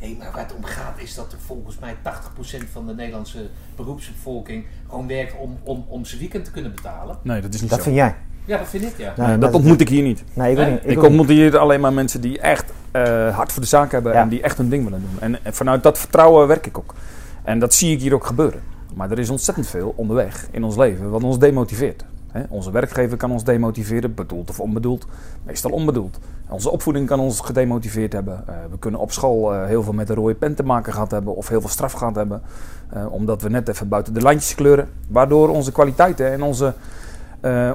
Nee, 0.00 0.16
maar 0.18 0.30
waar 0.32 0.42
het 0.42 0.54
om 0.56 0.64
gaat 0.64 0.94
is 0.96 1.14
dat 1.14 1.32
er 1.32 1.38
volgens 1.46 1.78
mij 1.78 1.94
80% 2.02 2.70
van 2.72 2.86
de 2.86 2.94
Nederlandse 2.94 3.38
beroepsbevolking 3.76 4.64
gewoon 4.88 5.06
werkt 5.06 5.34
om, 5.38 5.58
om, 5.62 5.84
om 5.88 6.04
zijn 6.04 6.20
weekend 6.20 6.44
te 6.44 6.50
kunnen 6.50 6.74
betalen. 6.74 7.16
Nee, 7.22 7.40
dat 7.40 7.54
is 7.54 7.60
niet 7.60 7.70
dat 7.70 7.78
zo. 7.78 7.84
vind 7.84 7.96
jij. 7.96 8.14
Ja, 8.44 8.58
dat 8.58 8.68
vind 8.68 8.82
ik 8.84 8.94
ja. 8.96 9.12
Nee, 9.16 9.38
dat 9.38 9.54
ontmoet 9.54 9.80
ik 9.80 9.88
hier 9.88 10.02
niet. 10.02 10.24
Nee, 10.32 10.50
ik 10.50 10.56
Nee? 10.58 10.70
niet. 10.70 10.80
Ik, 10.82 10.86
niet. 10.88 10.98
ontmoet 10.98 11.28
hier 11.28 11.58
alleen 11.58 11.80
maar 11.80 11.92
mensen 11.92 12.20
die 12.20 12.40
echt 12.40 12.72
eh, 12.90 13.36
hard 13.36 13.52
voor 13.52 13.62
de 13.62 13.68
zaak 13.68 13.92
hebben 13.92 14.12
Ja. 14.12 14.20
en 14.20 14.28
die 14.28 14.42
echt 14.42 14.56
hun 14.56 14.68
ding 14.68 14.84
willen 14.84 15.00
doen. 15.00 15.20
En, 15.20 15.44
en 15.44 15.54
vanuit 15.54 15.82
dat 15.82 15.98
vertrouwen 15.98 16.46
werk 16.46 16.66
ik 16.66 16.78
ook. 16.78 16.94
En 17.42 17.58
dat 17.58 17.74
zie 17.74 17.92
ik 17.94 18.00
hier 18.00 18.14
ook 18.14 18.26
gebeuren. 18.26 18.60
Maar 18.94 19.10
er 19.10 19.18
is 19.18 19.30
ontzettend 19.30 19.66
veel 19.66 19.92
onderweg 19.96 20.48
in 20.50 20.64
ons 20.64 20.76
leven 20.76 21.10
wat 21.10 21.24
ons 21.24 21.38
demotiveert. 21.38 22.04
Onze 22.48 22.70
werkgever 22.70 23.16
kan 23.16 23.30
ons 23.30 23.44
demotiveren, 23.44 24.14
bedoeld 24.14 24.50
of 24.50 24.60
onbedoeld. 24.60 25.06
Meestal 25.42 25.70
onbedoeld. 25.70 26.18
Onze 26.48 26.70
opvoeding 26.70 27.06
kan 27.06 27.20
ons 27.20 27.40
gedemotiveerd 27.40 28.12
hebben. 28.12 28.44
Eh, 28.46 28.54
we 28.70 28.78
kunnen 28.78 29.00
op 29.00 29.12
school 29.12 29.54
eh, 29.54 29.66
heel 29.66 29.82
veel 29.82 29.92
met 29.92 30.08
een 30.08 30.14
rode 30.14 30.34
pen 30.34 30.54
te 30.54 30.62
maken 30.62 30.92
gehad 30.92 31.10
hebben 31.10 31.36
of 31.36 31.48
heel 31.48 31.60
veel 31.60 31.70
straf 31.70 31.92
gehad 31.92 32.14
hebben. 32.14 32.42
eh, 32.90 33.12
omdat 33.12 33.42
we 33.42 33.48
net 33.48 33.68
even 33.68 33.88
buiten 33.88 34.14
de 34.14 34.22
lijntjes 34.22 34.54
kleuren. 34.54 34.88
Waardoor 35.08 35.48
onze 35.48 35.72
kwaliteiten 35.72 36.32
en 36.32 36.42
onze 36.42 36.74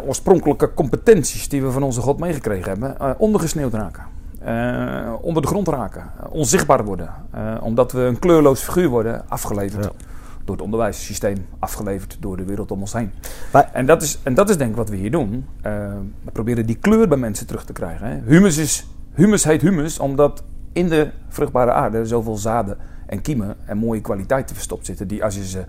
oorspronkelijke 0.05 0.73
competenties 0.73 1.49
die 1.49 1.61
we 1.61 1.71
van 1.71 1.83
onze 1.83 2.01
God 2.01 2.19
meegekregen 2.19 2.69
hebben, 2.69 3.19
ondergesneeuwd 3.19 3.73
raken. 3.73 4.03
Onder 5.21 5.41
de 5.41 5.47
grond 5.47 5.67
raken, 5.67 6.03
onzichtbaar 6.29 6.85
worden. 6.85 7.09
Omdat 7.61 7.91
we 7.91 7.99
een 7.99 8.19
kleurloos 8.19 8.61
figuur 8.61 8.89
worden 8.89 9.23
afgeleverd. 9.27 9.89
Door 10.45 10.55
het 10.55 10.63
onderwijssysteem, 10.65 11.45
afgeleverd 11.59 12.17
door 12.19 12.37
de 12.37 12.43
wereld 12.43 12.71
om 12.71 12.79
ons 12.79 12.93
heen. 12.93 13.11
Maar- 13.51 13.69
en, 13.73 13.85
dat 13.85 14.01
is, 14.01 14.19
en 14.23 14.33
dat 14.33 14.49
is 14.49 14.57
denk 14.57 14.69
ik 14.69 14.75
wat 14.75 14.89
we 14.89 14.95
hier 14.95 15.11
doen. 15.11 15.45
Eh, 15.61 15.71
we 16.23 16.31
proberen 16.31 16.65
die 16.65 16.77
kleur 16.77 17.07
bij 17.07 17.17
mensen 17.17 17.47
terug 17.47 17.65
te 17.65 17.73
krijgen. 17.73 18.07
Hè. 18.07 18.19
Humus, 18.25 18.57
is, 18.57 18.87
humus 19.13 19.43
heet 19.43 19.61
humus 19.61 19.99
omdat 19.99 20.43
in 20.73 20.89
de 20.89 21.11
vruchtbare 21.29 21.71
aarde 21.71 22.05
zoveel 22.05 22.35
zaden 22.37 22.77
en 23.05 23.21
kiemen 23.21 23.55
en 23.65 23.77
mooie 23.77 24.01
kwaliteiten 24.01 24.55
verstopt 24.55 24.85
zitten. 24.85 25.07
Die 25.07 25.23
als 25.23 25.35
je 25.35 25.45
ze 25.47 25.65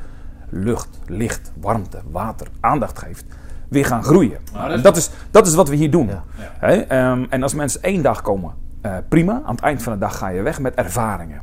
lucht, 0.48 0.88
licht, 1.06 1.52
warmte, 1.60 1.98
water, 2.10 2.46
aandacht 2.60 2.98
geeft, 2.98 3.24
weer 3.68 3.86
gaan 3.86 4.04
groeien. 4.04 4.38
Nou, 4.52 4.68
dat 4.68 4.70
is 4.70 4.76
en 4.76 4.82
dat 4.82 4.96
is, 4.96 5.10
dat 5.30 5.46
is 5.46 5.54
wat 5.54 5.68
we 5.68 5.76
hier 5.76 5.90
doen. 5.90 6.06
Ja. 6.06 6.24
Ja. 6.38 6.52
Hè? 6.58 6.74
Ehm, 6.74 7.24
en 7.30 7.42
als 7.42 7.54
mensen 7.54 7.82
één 7.82 8.02
dag 8.02 8.22
komen, 8.22 8.54
eh, 8.80 8.96
prima. 9.08 9.42
Aan 9.44 9.54
het 9.54 9.64
eind 9.64 9.82
van 9.82 9.92
de 9.92 9.98
dag 9.98 10.18
ga 10.18 10.28
je 10.28 10.42
weg 10.42 10.60
met 10.60 10.74
ervaringen. 10.74 11.42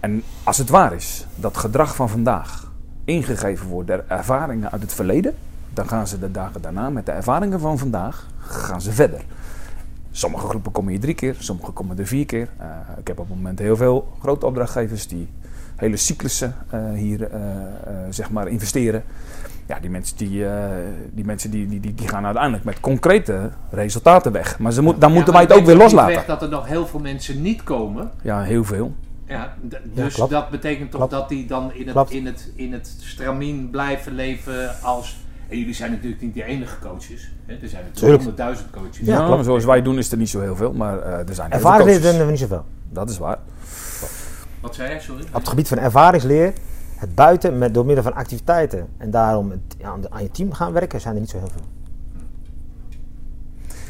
En 0.00 0.22
als 0.42 0.58
het 0.58 0.68
waar 0.68 0.94
is 0.94 1.26
dat 1.34 1.56
gedrag 1.56 1.94
van 1.94 2.08
vandaag 2.08 2.72
ingegeven 3.04 3.66
wordt 3.66 3.88
door 3.88 4.04
ervaringen 4.08 4.72
uit 4.72 4.82
het 4.82 4.94
verleden, 4.94 5.34
dan 5.74 5.88
gaan 5.88 6.06
ze 6.06 6.18
de 6.18 6.30
dagen 6.30 6.62
daarna 6.62 6.90
met 6.90 7.06
de 7.06 7.12
ervaringen 7.12 7.60
van 7.60 7.78
vandaag 7.78 8.26
gaan 8.38 8.80
ze 8.80 8.92
verder. 8.92 9.20
Sommige 10.10 10.46
groepen 10.46 10.72
komen 10.72 10.90
hier 10.90 11.00
drie 11.00 11.14
keer, 11.14 11.36
sommige 11.38 11.70
komen 11.70 11.98
er 11.98 12.06
vier 12.06 12.26
keer. 12.26 12.48
Eh, 12.58 12.66
ik 12.98 13.06
heb 13.06 13.18
op 13.18 13.28
het 13.28 13.36
moment 13.36 13.58
heel 13.58 13.76
veel 13.76 14.12
grote 14.20 14.46
opdrachtgevers 14.46 15.08
die 15.08 15.28
hele 15.76 15.96
cyclussen 15.96 16.54
eh, 16.70 16.80
hier 16.94 17.22
eh, 17.22 17.40
zeg 18.10 18.30
maar 18.30 18.48
investeren. 18.48 19.02
Ja, 19.66 19.80
die 19.80 19.90
mensen, 19.90 20.16
die, 20.16 20.44
die, 21.12 21.24
mensen 21.24 21.50
die, 21.50 21.80
die, 21.80 21.94
die, 21.94 22.08
gaan 22.08 22.24
uiteindelijk 22.24 22.64
met 22.64 22.80
concrete 22.80 23.50
resultaten 23.70 24.32
weg. 24.32 24.58
Maar 24.58 24.72
ze 24.72 24.82
moet, 24.82 25.00
dan 25.00 25.12
moeten 25.12 25.32
wij 25.32 25.42
het 25.42 25.52
ook 25.52 25.64
weer 25.64 25.76
loslaten. 25.76 26.14
weg 26.14 26.26
dat 26.26 26.42
er 26.42 26.48
nog 26.48 26.66
heel 26.66 26.86
veel 26.86 27.00
mensen 27.00 27.42
niet 27.42 27.62
komen. 27.62 28.10
Ja, 28.22 28.42
heel 28.42 28.64
veel. 28.64 28.94
Ja, 29.28 29.54
dus 29.94 30.14
dat 30.14 30.50
betekent 30.50 30.90
toch 30.90 30.98
Klopt. 31.08 31.12
dat 31.12 31.28
die 31.28 31.46
dan 31.46 31.72
in 31.72 31.84
het, 31.84 31.92
Klopt. 31.92 32.10
in, 32.10 32.26
het, 32.26 32.50
in 32.54 32.72
het 32.72 32.96
stramien 33.00 33.70
blijven 33.70 34.12
leven 34.14 34.80
als 34.82 35.16
En 35.48 35.58
jullie 35.58 35.74
zijn 35.74 35.90
natuurlijk 35.90 36.22
niet 36.22 36.34
de 36.34 36.44
enige 36.44 36.78
coaches. 36.78 37.30
Hè? 37.46 37.52
Er 37.52 37.68
zijn 37.68 37.68
Tuurlijk. 37.68 37.84
natuurlijk 37.94 38.16
honderdduizend 38.22 38.70
coaches. 38.70 39.06
Ja, 39.06 39.42
zoals 39.42 39.64
wij 39.64 39.82
doen 39.82 39.98
is 39.98 40.10
er 40.12 40.18
niet 40.18 40.28
zo 40.28 40.40
heel 40.40 40.56
veel, 40.56 40.72
maar 40.72 40.98
eh, 40.98 41.28
er 41.28 41.34
zijn 41.34 41.50
Ervaringsleer 41.50 41.94
coaches. 41.94 42.08
vinden 42.08 42.24
we 42.26 42.30
niet 42.32 42.40
zoveel. 42.40 42.64
Dat 42.90 43.10
is 43.10 43.18
waar. 43.18 43.38
Wat 44.60 44.74
zei 44.74 44.88
jij, 44.88 45.00
sorry? 45.00 45.22
Op 45.22 45.32
het 45.40 45.48
gebied 45.48 45.68
van 45.68 45.78
ervaringsleer, 45.78 46.52
het 46.96 47.14
buiten 47.14 47.58
met, 47.58 47.74
door 47.74 47.84
middel 47.86 48.04
van 48.04 48.14
activiteiten 48.14 48.86
en 48.98 49.10
daarom 49.10 49.50
het, 49.50 49.60
ja, 49.78 49.88
aan, 49.88 50.00
de- 50.00 50.10
aan 50.10 50.22
je 50.22 50.30
team 50.30 50.52
gaan 50.52 50.72
werken, 50.72 51.00
zijn 51.00 51.14
er 51.14 51.20
niet 51.20 51.30
zo 51.30 51.38
heel 51.38 51.50
veel. 51.52 51.64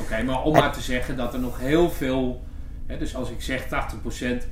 Oké, 0.00 0.22
maar 0.22 0.42
om 0.42 0.52
maar 0.52 0.72
te 0.72 0.80
zeggen 0.80 1.16
dat 1.16 1.34
er 1.34 1.40
nog 1.40 1.58
heel 1.58 1.90
veel... 1.90 2.40
Dus 2.86 3.16
als 3.16 3.30
ik 3.30 3.42
zeg 3.42 3.64
80% 3.68 3.68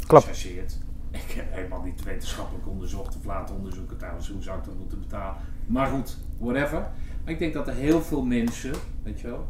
Klopt. 0.07 0.25
chargeert. 0.25 0.79
Ik 1.11 1.31
heb 1.37 1.45
helemaal 1.51 1.83
niet 1.83 2.03
wetenschappelijk 2.05 2.69
onderzocht 2.69 3.17
of 3.17 3.25
laten 3.25 3.55
onderzoeken 3.55 3.97
trouwens 3.97 4.29
hoe 4.29 4.43
zou 4.43 4.59
ik 4.59 4.65
dat 4.65 4.75
moeten 4.79 5.01
betalen. 5.01 5.35
Maar 5.67 5.87
goed, 5.87 6.17
whatever. 6.39 6.79
Maar 7.25 7.33
ik 7.33 7.39
denk 7.39 7.53
dat 7.55 7.69
er 7.69 7.75
heel 7.75 8.03
veel 8.03 8.23
mensen, 8.23 8.73
weet 9.03 9.21
je 9.21 9.27
wel... 9.27 9.47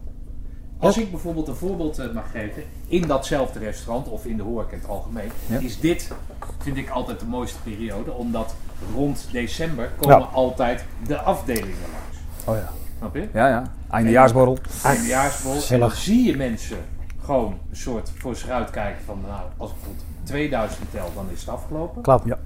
Als 0.78 0.98
ik 0.98 1.10
bijvoorbeeld 1.10 1.48
een 1.48 1.54
voorbeeld 1.54 1.98
eh, 1.98 2.12
mag 2.14 2.30
geven, 2.30 2.62
in 2.86 3.06
datzelfde 3.06 3.58
restaurant 3.58 4.08
of 4.08 4.26
in 4.26 4.36
de 4.36 4.42
horeca 4.42 4.72
in 4.72 4.78
het 4.78 4.88
algemeen, 4.88 5.30
Ja. 5.46 5.58
is 5.58 5.80
dit, 5.80 6.10
vind 6.58 6.76
ik 6.76 6.88
altijd 6.90 7.20
de 7.20 7.26
mooiste 7.26 7.58
periode, 7.62 8.12
omdat 8.12 8.54
rond 8.94 9.28
december 9.32 9.90
komen 9.96 10.18
Ja. 10.18 10.24
altijd 10.32 10.84
de 11.06 11.18
afdelingen 11.18 11.68
langs. 11.92 12.18
Oh 12.44 12.56
ja. 12.56 12.72
Snap 12.98 13.14
je? 13.14 13.28
Ja, 13.32 13.48
ja. 13.48 13.72
Eindejaarsborrel. 13.90 14.58
Eindejaarsbol. 14.84 15.60
En 15.70 15.78
dan 15.80 15.90
zie 15.90 16.24
je 16.24 16.36
mensen 16.36 16.78
gewoon 17.24 17.58
een 17.70 17.76
soort 17.76 18.10
voor 18.10 18.36
zich 18.36 18.48
uitkijken 18.48 19.04
van, 19.04 19.18
nou, 19.26 19.42
als 19.56 19.70
ik 19.70 19.76
bijvoorbeeld 19.76 20.06
2000 20.22 20.90
tel, 20.90 21.10
dan 21.14 21.26
is 21.32 21.40
het 21.40 21.48
afgelopen. 21.48 22.02
Klopt. 22.02 22.24
Ja. 22.24 22.38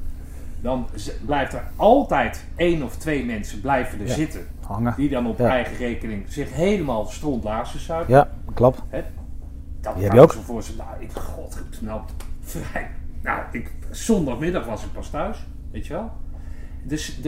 Dan 0.61 0.87
blijft 1.27 1.53
er 1.53 1.63
altijd 1.77 2.45
één 2.57 2.83
of 2.83 2.97
twee 2.97 3.25
mensen 3.25 3.61
blijven 3.61 4.01
er 4.01 4.07
Ja. 4.07 4.15
zitten. 4.15 4.47
Hangen. 4.67 4.95
Die 4.97 5.09
dan 5.09 5.27
op 5.27 5.39
Ja. 5.39 5.49
eigen 5.49 5.77
rekening 5.77 6.33
zich 6.33 6.53
helemaal 6.53 7.07
strontlaarzen 7.07 7.81
zuipen. 7.81 8.15
Ja, 8.15 8.29
klopt. 8.55 8.83
Hè? 8.89 9.03
Dat 9.81 9.95
heb 9.97 10.13
je 10.13 10.21
ook. 10.21 10.33
zo 10.33 10.41
voor 10.41 10.63
ze. 10.63 10.77
Nou, 10.77 10.89
ik, 10.99 11.13
god, 11.13 11.61
nou, 11.81 12.01
vrij. 12.41 12.91
Nou, 13.23 13.41
ik, 13.53 13.71
zondagmiddag 13.91 14.67
was 14.67 14.85
ik 14.85 14.93
pas 14.93 15.11
thuis, 15.11 15.47
weet 15.71 15.87
je 15.87 15.93
wel. 15.93 16.11
Dus 16.83 17.21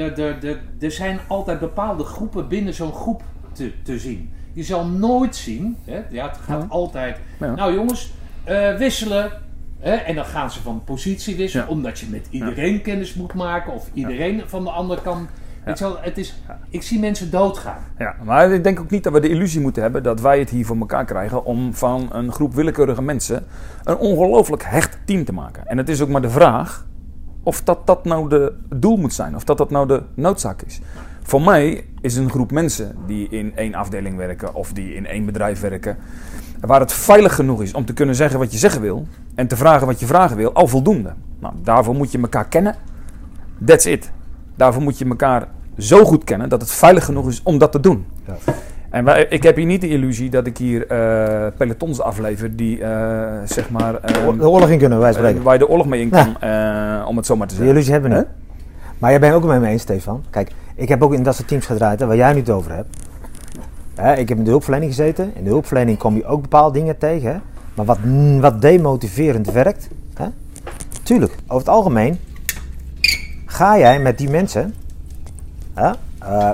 er 0.81 0.91
zijn 0.91 1.19
altijd 1.29 1.61
bepaalde 1.61 2.05
groepen 2.05 2.49
binnen 2.49 2.75
zo'n 2.75 2.93
groep 2.93 3.23
te, 3.53 3.73
te 3.83 3.99
zien. 3.99 4.31
Je 4.53 4.63
zal 4.63 4.87
nooit 4.87 5.37
zien, 5.37 5.77
hè, 5.85 6.01
ja, 6.11 6.29
het 6.29 6.37
gaat 6.37 6.61
Ja. 6.63 6.67
altijd. 6.69 7.19
Ja. 7.41 7.55
Nou 7.55 7.75
jongens, 7.75 8.13
eh, 8.45 8.77
wisselen. 8.77 9.31
Hè, 9.79 9.93
en 9.95 10.15
dan 10.15 10.25
gaan 10.25 10.51
ze 10.51 10.63
van 10.63 10.85
positie 10.85 11.37
wisselen, 11.37 11.69
omdat 11.69 11.99
je 11.99 12.07
met 12.11 12.27
iedereen 12.31 12.83
kennis 12.83 13.15
moet 13.15 13.35
maken 13.35 13.73
of 13.73 13.91
iedereen 13.93 14.43
van 14.47 14.65
de 14.65 14.71
andere 14.71 15.03
kant. 15.03 15.29
Het 16.01 16.19
is, 16.19 16.35
ik 16.71 16.83
zie 16.83 16.99
mensen 17.01 17.31
doodgaan. 17.31 17.83
Ja, 17.99 18.15
maar 18.25 18.53
ik 18.53 18.65
denk 18.65 18.81
ook 18.81 18.91
niet 18.91 19.05
dat 19.05 19.13
we 19.13 19.21
de 19.21 19.29
illusie 19.29 19.61
moeten 19.61 19.83
hebben 19.83 20.03
dat 20.03 20.21
wij 20.21 20.39
het 20.39 20.51
hier 20.51 20.67
voor 20.67 20.77
elkaar 20.77 21.05
krijgen 21.05 21.45
om 21.45 21.75
van 21.75 22.09
een 22.13 22.33
groep 22.33 22.55
willekeurige 22.55 23.03
mensen 23.03 23.47
een 23.85 23.97
ongelooflijk 23.97 24.63
hecht 24.65 24.99
team 25.05 25.25
te 25.25 25.33
maken. 25.33 25.67
En 25.67 25.77
het 25.79 25.89
is 25.89 26.01
ook 26.01 26.09
maar 26.09 26.23
de 26.23 26.31
vraag 26.31 26.87
of 27.43 27.63
dat 27.63 27.87
dat 27.87 28.05
nou 28.05 28.29
de 28.29 28.53
doel 28.77 28.97
moet 28.97 29.15
zijn, 29.15 29.37
of 29.37 29.45
dat 29.45 29.59
dat 29.59 29.71
nou 29.71 29.87
de 29.87 30.03
noodzaak 30.15 30.63
is. 30.63 30.81
Voor 31.23 31.43
mij 31.43 31.85
is 32.01 32.17
een 32.17 32.31
groep 32.31 32.51
mensen 32.53 32.97
die 33.07 33.29
in 33.31 33.53
één 33.57 33.75
afdeling 33.75 34.17
werken 34.17 34.55
of 34.55 34.73
die 34.73 34.95
in 34.95 35.07
één 35.07 35.25
bedrijf 35.27 35.61
werken, 35.61 35.97
waar 36.61 36.81
het 36.81 36.93
veilig 36.93 37.35
genoeg 37.35 37.63
is 37.63 37.75
om 37.75 37.85
te 37.85 37.93
kunnen 37.93 38.15
zeggen 38.15 38.39
wat 38.39 38.53
je 38.53 38.59
zeggen 38.59 38.81
wil 38.81 39.07
en 39.35 39.47
te 39.47 39.57
vragen 39.57 39.87
wat 39.87 40.01
je 40.01 40.07
vragen 40.07 40.37
wil, 40.37 40.53
al 40.53 40.67
voldoende. 40.67 41.13
Nou, 41.39 41.55
daarvoor 41.63 41.95
moet 41.95 42.13
je 42.13 42.19
elkaar 42.21 42.49
kennen. 42.49 42.75
That's 43.65 43.85
it. 43.85 44.11
Daarvoor 44.57 44.83
moet 44.83 44.99
je 44.99 45.05
elkaar 45.05 45.49
zo 45.79 46.05
goed 46.05 46.25
kennen 46.25 46.49
dat 46.49 46.61
het 46.61 46.71
veilig 46.71 47.05
genoeg 47.05 47.29
is 47.29 47.41
om 47.43 47.59
dat 47.59 47.73
te 47.73 47.81
doen. 47.81 48.07
Ja. 48.27 48.35
En 48.91 49.05
wij, 49.05 49.27
ik 49.29 49.43
heb 49.43 49.57
hier 49.57 49.67
niet 49.67 49.81
de 49.81 49.89
illusie 49.89 50.31
dat 50.31 50.47
ik 50.47 50.59
hier 50.59 50.87
eh, 50.87 51.47
pelotons 51.57 52.01
aflever 52.01 52.57
die, 52.57 52.83
eh, 52.85 53.39
zeg 53.45 53.71
maar, 53.71 53.95
eh, 53.95 54.15
De 54.39 54.49
oorlog 54.49 54.69
in 54.69 54.79
kunnen, 54.79 54.99
wij 54.99 55.13
spreken. 55.13 55.43
waar 55.43 55.53
je 55.53 55.59
de 55.59 55.69
oorlog 55.69 55.87
mee 55.87 56.01
in 56.01 56.09
kan, 56.11 56.41
eh, 56.41 57.05
om 57.09 57.17
het 57.17 57.27
zo 57.27 57.37
maar 57.37 57.47
te 57.47 57.55
Die 57.55 57.63
zeggen. 57.65 57.75
illusie 57.75 57.93
hebben 57.93 58.11
we 58.11 58.17
niet. 58.17 58.27
Maar 58.99 59.11
jij 59.11 59.21
bent 59.21 59.35
ook 59.35 59.45
met 59.45 59.61
me 59.61 59.67
eens, 59.67 59.83
Stefan. 59.83 60.25
Kijk, 60.31 60.51
ik 60.81 60.89
heb 60.89 61.03
ook 61.03 61.13
in 61.13 61.23
dat 61.23 61.35
soort 61.35 61.49
teams 61.49 61.67
gedraaid, 61.67 62.01
waar 62.01 62.17
jij 62.17 62.33
nu 62.33 62.39
het 62.39 62.51
over 62.51 62.75
hebt. 62.75 62.97
Hè, 63.95 64.15
ik 64.15 64.29
heb 64.29 64.39
in 64.39 64.45
de 64.45 64.51
hulpverlening 64.51 64.95
gezeten. 64.95 65.33
In 65.35 65.45
de 65.45 65.51
hulpverlening 65.51 65.99
kom 65.99 66.17
je 66.17 66.25
ook 66.25 66.43
bepaalde 66.43 66.79
dingen 66.79 66.99
tegen. 66.99 67.43
Maar 67.75 67.85
wat, 67.85 67.99
mm, 68.05 68.41
wat 68.41 68.61
demotiverend 68.61 69.51
werkt. 69.51 69.89
Hè. 70.15 70.27
Tuurlijk, 71.03 71.35
over 71.43 71.59
het 71.59 71.69
algemeen 71.69 72.19
ga 73.47 73.79
jij 73.79 74.01
met 74.01 74.19
die 74.19 74.31
mensen. 74.31 74.75
Hè, 75.75 75.91
eh, 76.19 76.51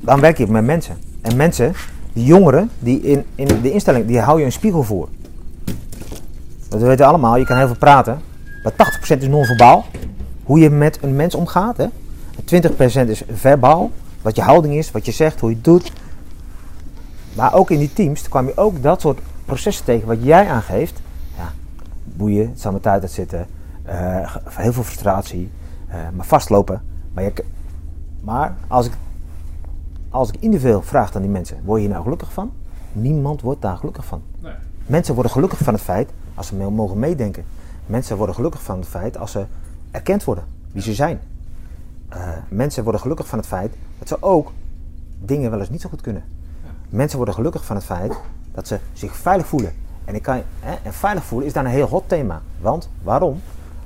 dan 0.00 0.20
werk 0.20 0.38
je 0.38 0.46
met 0.46 0.64
mensen. 0.64 0.96
En 1.20 1.36
mensen, 1.36 1.72
die 2.12 2.24
jongeren, 2.24 2.70
die 2.78 3.00
in, 3.00 3.24
in 3.34 3.46
de 3.62 3.72
instelling, 3.72 4.06
die 4.06 4.20
hou 4.20 4.38
je 4.38 4.44
een 4.44 4.52
spiegel 4.52 4.82
voor. 4.82 5.08
Dat 6.68 6.80
weten 6.80 6.98
we 6.98 7.04
allemaal, 7.04 7.36
je 7.36 7.44
kan 7.44 7.56
heel 7.56 7.66
veel 7.66 7.76
praten. 7.76 8.20
Maar 8.62 8.72
80% 8.72 9.22
is 9.22 9.28
non-verbaal. 9.28 9.84
Hoe 10.44 10.58
je 10.58 10.70
met 10.70 10.98
een 11.02 11.16
mens 11.16 11.34
omgaat. 11.34 11.76
Hè? 11.76 11.86
20% 12.42 13.08
is 13.08 13.22
verbaal. 13.32 13.90
Wat 14.22 14.36
je 14.36 14.42
houding 14.42 14.74
is, 14.74 14.90
wat 14.90 15.04
je 15.06 15.12
zegt, 15.12 15.40
hoe 15.40 15.48
je 15.50 15.54
het 15.56 15.64
doet. 15.64 15.92
Maar 17.36 17.54
ook 17.54 17.70
in 17.70 17.78
die 17.78 17.92
teams 17.92 18.28
kwam 18.28 18.46
je 18.46 18.56
ook 18.56 18.82
dat 18.82 19.00
soort 19.00 19.18
processen 19.44 19.84
tegen 19.84 20.06
wat 20.08 20.22
jij 20.22 20.48
aangeeft. 20.48 21.00
Ja, 21.36 21.52
boeien, 22.04 22.48
het 22.48 22.60
zal 22.60 22.72
met 22.72 22.82
tijd 22.82 23.02
uitzitten. 23.02 23.46
eh, 23.82 24.30
ge- 24.30 24.40
heel 24.46 24.72
veel 24.72 24.82
frustratie. 24.82 25.50
eh, 25.88 25.96
maar 26.14 26.26
vastlopen. 26.26 26.82
Maar, 27.12 27.24
je, 27.24 27.32
maar 28.20 28.54
als, 28.68 28.86
ik, 28.86 28.92
als 30.10 30.28
ik 30.28 30.36
individueel 30.40 30.82
vraag 30.82 31.14
aan 31.16 31.22
die 31.22 31.30
mensen, 31.30 31.56
word 31.64 31.76
je 31.80 31.84
hier 31.84 31.92
nou 31.94 32.02
gelukkig 32.04 32.32
van? 32.32 32.52
Niemand 32.92 33.40
wordt 33.40 33.62
daar 33.62 33.76
gelukkig 33.76 34.04
van. 34.04 34.22
Nee. 34.40 34.52
Mensen 34.86 35.14
worden 35.14 35.32
gelukkig 35.32 35.58
van 35.58 35.74
het 35.74 35.82
feit 35.82 36.10
als 36.34 36.46
ze 36.46 36.54
mee- 36.54 36.70
mogen 36.70 36.98
meedenken. 36.98 37.44
Mensen 37.86 38.16
worden 38.16 38.34
gelukkig 38.34 38.62
van 38.62 38.78
het 38.78 38.88
feit 38.88 39.18
als 39.18 39.30
ze 39.30 39.44
erkend 39.90 40.24
worden 40.24 40.44
wie 40.72 40.82
ze 40.82 40.94
zijn. 40.94 41.20
Eh, 42.10 42.28
mensen 42.48 42.82
worden 42.82 43.00
gelukkig 43.00 43.26
van 43.26 43.38
het 43.38 43.46
feit 43.46 43.74
dat 43.98 44.08
ze 44.08 44.16
ook 44.22 44.52
dingen 45.18 45.50
wel 45.50 45.60
eens 45.60 45.70
niet 45.70 45.80
zo 45.80 45.88
goed 45.88 46.00
kunnen. 46.00 46.22
Mensen 46.88 47.16
worden 47.16 47.34
gelukkig 47.34 47.64
van 47.64 47.76
het 47.76 47.84
feit 47.84 48.14
dat 48.54 48.66
ze 48.66 48.78
zich 48.92 49.16
veilig 49.16 49.46
voelen. 49.46 49.72
En, 50.04 50.14
ik 50.14 50.22
kan, 50.22 50.42
hè, 50.60 50.74
en 50.82 50.92
veilig 50.92 51.24
voelen 51.24 51.46
is 51.46 51.52
daar 51.54 51.64
een 51.64 51.70
heel 51.70 51.86
hot 51.88 52.08
thema. 52.08 52.40
Want 52.60 52.90
waarom? 53.02 53.40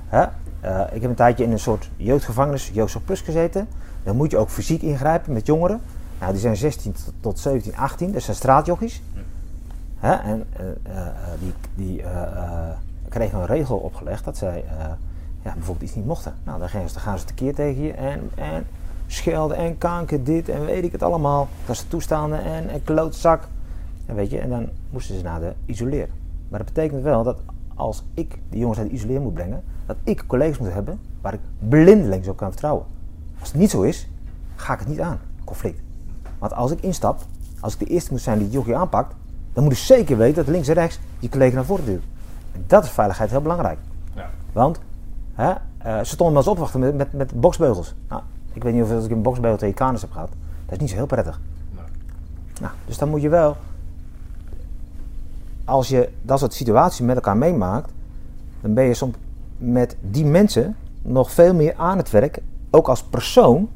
Hè, 0.07 0.25
eh, 0.61 0.81
ik 0.95 1.01
heb 1.01 1.11
een 1.11 1.17
tijdje 1.17 1.45
in 1.45 1.53
een 1.53 1.59
soort 1.59 1.91
jeugdgevangenis, 1.97 2.71
Jozef 2.73 3.05
Plus 3.05 3.21
gezeten. 3.21 3.69
Dan 4.03 4.17
moet 4.17 4.31
je 4.31 4.37
ook 4.37 4.51
fysiek 4.51 4.83
ingrijpen 4.83 5.33
met 5.33 5.47
jongeren. 5.47 5.81
Nou, 6.21 6.33
die 6.33 6.41
zijn 6.41 6.57
16 6.57 6.93
tot- 6.93 7.13
tot 7.21 7.39
17, 7.39 7.77
18, 7.77 8.13
dat 8.13 8.23
zijn 8.23 8.37
straatjochies. 8.37 9.03
Hè, 9.99 10.13
en 10.13 10.45
eh, 10.53 10.93
die, 11.41 11.53
die 11.75 12.05
kregen 13.09 13.39
een 13.39 13.47
regel 13.47 13.77
opgelegd 13.77 14.25
dat 14.25 14.37
zij 14.37 14.65
ja, 15.45 15.53
bijvoorbeeld 15.53 15.87
iets 15.87 15.95
niet 15.95 16.07
mochten. 16.07 16.35
Nou, 16.45 16.59
dan 16.59 16.69
gaan 16.69 16.89
ze, 16.89 16.95
dan 16.95 17.03
gaan 17.03 17.19
ze 17.19 17.25
tekeer 17.25 17.55
tegen 17.55 17.83
je 17.83 17.93
en, 17.93 18.31
en 18.35 18.67
schelden 19.07 19.57
en 19.57 19.79
kanker 19.79 20.25
dit 20.25 20.49
en 20.49 20.65
weet 20.65 20.85
ik 20.85 20.93
het 20.93 21.03
allemaal. 21.03 21.49
Dat 21.67 21.77
is 21.77 21.83
de 21.83 21.89
toestaande 21.89 22.37
en 22.37 22.85
klootzak. 22.85 23.49
En 24.07 24.15
weet 24.15 24.31
je, 24.31 24.39
en 24.39 24.49
dan 24.49 24.69
moesten 24.91 25.17
ze 25.17 25.23
naar 25.23 25.41
de 25.41 25.53
isoleer. 25.67 26.09
Maar 26.49 26.59
dat 26.59 26.75
betekent 26.75 27.03
wel 27.03 27.23
dat 27.23 27.39
als 27.75 28.05
ik 28.15 28.39
die 28.49 28.61
jongens 28.61 28.79
uit 28.79 28.89
de 28.89 28.95
isoleer 28.95 29.21
moet 29.21 29.35
brengen, 29.35 29.63
dat 29.87 29.97
ik 30.05 30.25
collega's 30.27 30.59
moet 30.59 30.73
hebben 30.73 31.01
waar 31.21 31.35
ik 31.35 31.41
blindelings 31.69 32.29
op 32.29 32.37
kan 32.37 32.51
vertrouwen. 32.51 32.85
Als 33.41 33.49
het 33.49 33.61
niet 33.61 33.71
zo 33.71 33.83
is, 33.83 34.09
ga 34.55 34.73
ik 34.73 34.79
het 34.79 34.89
niet 34.89 35.01
aan, 35.01 35.21
conflict. 35.45 35.81
Want 36.39 36.55
als 36.55 36.71
ik 36.71 36.81
instap, 36.81 37.21
als 37.61 37.73
ik 37.73 37.79
de 37.79 37.87
eerste 37.87 38.11
moet 38.11 38.21
zijn 38.21 38.37
die 38.37 38.47
het 38.47 38.55
jochie 38.55 38.77
aanpakt, 38.77 39.15
dan 39.53 39.63
moet 39.65 39.73
ik 39.73 39.79
zeker 39.79 40.17
weten 40.17 40.45
dat 40.45 40.55
links 40.55 40.69
en 40.69 40.75
rechts 40.75 40.99
die 41.19 41.29
collega 41.29 41.55
naar 41.55 41.65
voren 41.65 41.85
duwt. 41.85 42.03
En 42.53 42.65
dat 42.67 42.85
is 42.85 42.91
veiligheid 42.91 43.31
heel 43.31 43.41
belangrijk. 43.41 43.79
Ja. 44.15 44.31
Want 44.53 44.79
hè, 45.35 45.53
eh, 45.79 45.99
ze 45.99 46.05
stonden 46.05 46.35
maar 46.35 46.43
eens 46.43 46.53
opwachten 46.53 46.81
met, 46.81 46.97
met, 46.97 47.13
met 47.13 47.41
boksbeugels. 47.41 47.95
Nou, 48.09 48.23
ik 48.53 48.63
weet 48.63 48.75
niet 48.75 48.83
of 48.83 49.05
ik 49.05 49.11
een 49.11 49.23
boksbeugel 49.23 49.59
tegen 49.59 49.75
kanus 49.75 50.01
heb 50.01 50.13
gehad. 50.13 50.29
Dat 50.65 50.75
is 50.75 50.79
niet 50.79 50.91
zo 50.91 50.97
heel 50.97 51.07
prettig. 51.07 51.41
Nee. 51.75 51.85
Nou, 52.61 52.73
dus 52.87 52.99
dan 52.99 53.09
moet 53.09 53.23
je 53.23 53.29
wel, 53.29 53.57
als 55.65 55.89
je 55.89 56.11
dat 56.23 56.39
soort 56.39 56.55
situaties 56.55 57.01
met 57.01 57.15
elkaar 57.15 57.37
meemaakt, 57.37 57.91
dan 58.61 58.75
ben 58.75 58.85
je 58.85 58.95
soms 58.95 59.15
met 59.57 59.97
die 60.01 60.25
mensen 60.25 60.77
nog 61.03 61.31
veel 61.31 61.55
meer 61.55 61.75
aan 61.77 61.97
het 61.97 62.11
werk, 62.11 62.39
ook 62.71 62.89
als 62.89 63.03
persoon, 63.03 63.69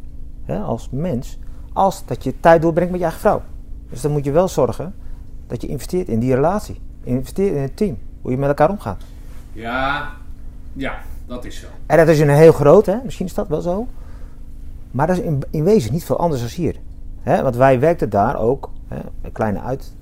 hè, 0.45 0.59
als 0.59 0.89
mens, 0.91 1.39
als 1.73 2.05
dat 2.07 2.25
je 2.25 2.41
tijd 2.41 2.63
doorbrengt 2.63 2.91
met 2.91 3.01
je 3.01 3.07
eigen 3.07 3.23
vrouw. 3.23 3.43
Dus 3.91 4.01
dan 4.01 4.13
moet 4.13 4.25
je 4.25 4.31
wel 4.31 4.49
zorgen 4.49 4.95
dat 5.47 5.63
je 5.63 5.69
investeert 5.69 6.09
in 6.09 6.21
die 6.21 6.35
relatie, 6.35 6.81
investeert 7.03 7.55
in 7.55 7.63
het 7.63 7.77
team, 7.77 7.99
hoe 8.23 8.31
je 8.31 8.37
met 8.37 8.49
elkaar 8.49 8.71
omgaat. 8.71 9.03
Ja, 9.53 10.11
ja, 10.73 10.99
dat 11.29 11.45
is 11.45 11.61
zo. 11.61 11.67
En 11.87 11.97
dat 11.97 12.09
is 12.09 12.21
een 12.21 12.29
heel 12.29 12.53
groot, 12.53 12.87
hè? 12.87 12.97
misschien 13.05 13.27
is 13.27 13.35
dat 13.35 13.49
wel 13.49 13.61
zo. 13.61 13.87
Maar 14.91 15.07
dat 15.07 15.17
is 15.17 15.23
in, 15.23 15.43
in 15.51 15.65
wezen 15.65 15.93
niet 15.93 16.05
veel 16.05 16.19
anders 16.19 16.41
dan 16.41 16.51
hier. 16.51 16.77
Hè? 17.21 17.43
Want 17.43 17.57
wij 17.57 17.81
werkten 17.81 18.11
daar 18.11 18.39
ook, 18.39 18.71
hè, 18.89 19.01
een 19.23 19.33
kleine 19.33 19.61
uit, 19.61 19.93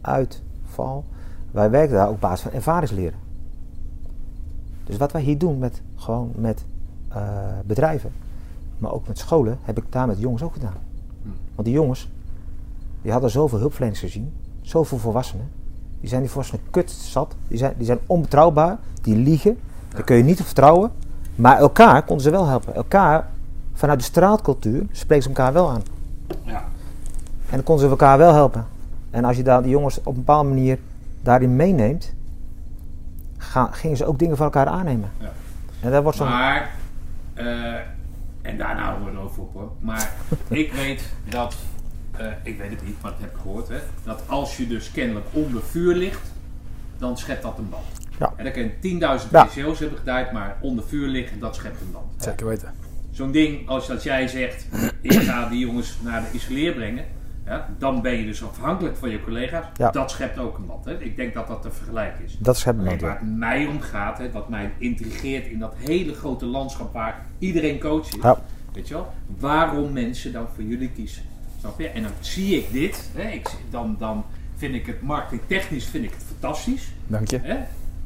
uitval, 0.00 1.04
wij 1.50 1.70
werkten 1.70 1.96
daar 1.96 2.06
ook 2.06 2.14
op 2.14 2.20
basis 2.20 2.40
van 2.40 2.52
ervaringsleren. 2.52 3.18
Dus 4.84 4.96
wat 4.96 5.12
wij 5.12 5.22
hier 5.22 5.38
doen 5.38 5.58
met, 5.58 5.80
gewoon 5.96 6.32
met 6.34 6.64
eh, 7.08 7.22
bedrijven, 7.64 8.12
maar 8.78 8.92
ook 8.92 9.08
met 9.08 9.18
scholen, 9.18 9.58
heb 9.62 9.78
ik 9.78 9.84
daar 9.88 10.06
met 10.06 10.18
jongens 10.20 10.42
ook 10.42 10.52
gedaan. 10.52 10.84
Want 11.54 11.68
die 11.68 11.76
jongens, 11.76 12.08
Je 13.02 13.12
had 13.12 13.22
er 13.22 13.30
zoveel 13.30 13.58
hulpverleners 13.58 14.00
gezien. 14.00 14.32
Zoveel 14.62 14.98
volwassenen. 14.98 15.50
Die 16.00 16.08
zijn 16.08 16.20
die 16.20 16.30
volwassenen 16.30 16.64
kut 16.70 16.90
zat. 16.90 17.34
Die 17.48 17.58
zijn, 17.58 17.74
die 17.76 17.86
zijn 17.86 17.98
onbetrouwbaar. 18.06 18.78
Die 19.02 19.16
liegen. 19.16 19.58
Daar 19.96 20.04
kun 20.04 20.16
je 20.16 20.22
niet 20.22 20.40
op 20.40 20.46
vertrouwen. 20.46 20.92
Maar 21.34 21.58
elkaar 21.58 22.02
konden 22.02 22.24
ze 22.24 22.30
wel 22.30 22.46
helpen. 22.46 22.74
Elkaar, 22.74 23.28
vanuit 23.74 23.98
de 23.98 24.04
straatcultuur, 24.04 24.86
spreken 24.92 25.22
ze 25.22 25.28
elkaar 25.28 25.52
wel 25.52 25.70
aan. 25.70 25.82
Ja. 26.42 26.64
En 27.46 27.54
dan 27.54 27.62
konden 27.62 27.84
ze 27.84 27.90
elkaar 27.90 28.18
wel 28.18 28.32
helpen. 28.32 28.66
En 29.10 29.24
als 29.24 29.36
je 29.36 29.42
daar 29.42 29.62
die 29.62 29.70
jongens 29.70 29.98
op 29.98 30.06
een 30.06 30.14
bepaalde 30.14 30.48
manier 30.48 30.78
daarin 31.22 31.56
meeneemt, 31.56 32.14
gaan, 33.38 33.74
gingen 33.74 33.96
ze 33.96 34.04
ook 34.04 34.18
dingen 34.18 34.36
van 34.36 34.44
elkaar 34.44 34.66
aannemen. 34.66 35.10
Ja. 35.18 35.32
En 35.80 35.90
dat 35.90 36.02
wordt 36.02 36.18
zo'n... 36.18 36.28
Maar, 36.28 36.70
eh, 37.34 37.44
en 38.42 38.58
daarna 38.58 38.82
houden 38.82 39.04
we 39.04 39.10
het 39.10 39.20
over 39.20 39.42
op 39.42 39.54
hoor. 39.54 39.70
Maar 39.80 40.10
ik 40.48 40.72
weet 40.72 41.02
dat, 41.28 41.56
eh, 42.16 42.26
ik 42.42 42.58
weet 42.58 42.70
het 42.70 42.84
niet, 42.84 43.02
maar 43.02 43.10
dat 43.10 43.20
heb 43.20 43.30
ik 43.30 43.40
gehoord, 43.42 43.68
hè, 43.68 43.78
dat 44.04 44.22
als 44.26 44.56
je 44.56 44.66
dus 44.66 44.90
kennelijk 44.90 45.26
onder 45.32 45.62
vuur 45.62 45.94
ligt, 45.94 46.32
dan 46.98 47.18
schept 47.18 47.42
dat 47.42 47.58
een 47.58 47.68
band. 47.68 47.84
Ja. 48.18 48.32
En 48.36 48.44
dan 48.44 48.52
kan 48.52 48.62
je 48.62 48.70
10.000 49.24 49.30
Ja. 49.30 49.44
PCO's 49.44 49.78
hebben 49.78 49.98
gedaan, 49.98 50.26
maar 50.32 50.56
onder 50.60 50.84
vuur 50.84 51.08
liggen, 51.08 51.38
dat 51.38 51.54
schept 51.54 51.80
een 51.80 51.92
band. 51.92 52.22
Zeker 52.22 52.46
weten. 52.46 52.74
Zo'n 53.10 53.32
ding, 53.32 53.68
als 53.68 53.86
dat 53.86 54.02
jij 54.02 54.28
zegt, 54.28 54.66
ik 55.00 55.12
ga 55.12 55.48
die 55.48 55.58
jongens 55.58 55.98
naar 56.02 56.20
de 56.20 56.28
isoleer 56.32 56.72
brengen, 56.72 57.04
ja, 57.46 57.68
dan 57.78 58.02
ben 58.02 58.12
je 58.12 58.24
dus 58.24 58.44
afhankelijk 58.44 58.96
van 58.96 59.10
je 59.10 59.20
collega's. 59.20 59.64
Ja. 59.76 59.90
Dat 59.90 60.10
schept 60.10 60.38
ook 60.38 60.58
een 60.58 60.66
band. 60.66 60.84
Hè. 60.84 60.98
Ik 60.98 61.16
denk 61.16 61.34
dat 61.34 61.46
dat 61.46 61.62
te 61.62 61.70
vergelijken 61.70 62.24
is. 62.24 62.36
Dat 62.38 62.54
het 62.54 62.64
Kijk, 62.64 62.76
moment, 62.76 63.00
waar 63.00 63.18
het 63.18 63.36
mij 63.36 63.66
om 63.66 63.80
gaat, 63.80 64.18
hè, 64.18 64.30
wat 64.30 64.48
mij 64.48 64.72
intrigeert 64.78 65.46
in 65.46 65.58
dat 65.58 65.74
hele 65.78 66.14
grote 66.14 66.46
landschap 66.46 66.92
waar 66.92 67.26
iedereen 67.38 67.78
coach 67.80 68.06
is. 68.08 68.22
Ja. 68.22 68.42
Weet 68.72 68.88
je 68.88 68.94
wel? 68.94 69.12
Waarom 69.38 69.92
mensen 69.92 70.32
dan 70.32 70.46
voor 70.54 70.64
jullie 70.64 70.90
kiezen. 70.90 71.22
Snap 71.60 71.80
je? 71.80 71.88
En 71.88 72.02
dan 72.02 72.12
zie 72.20 72.56
ik 72.56 72.72
dit. 72.72 73.10
Hè, 73.14 73.30
ik, 73.30 73.50
dan, 73.70 73.96
dan 73.98 74.24
vind 74.56 74.74
ik 74.74 74.86
het 74.86 75.02
marketingtechnisch 75.02 75.84
vind 75.84 76.04
ik 76.04 76.10
het 76.10 76.22
fantastisch. 76.28 76.88
Dank 77.06 77.30
je. 77.30 77.38
Hè? 77.42 77.56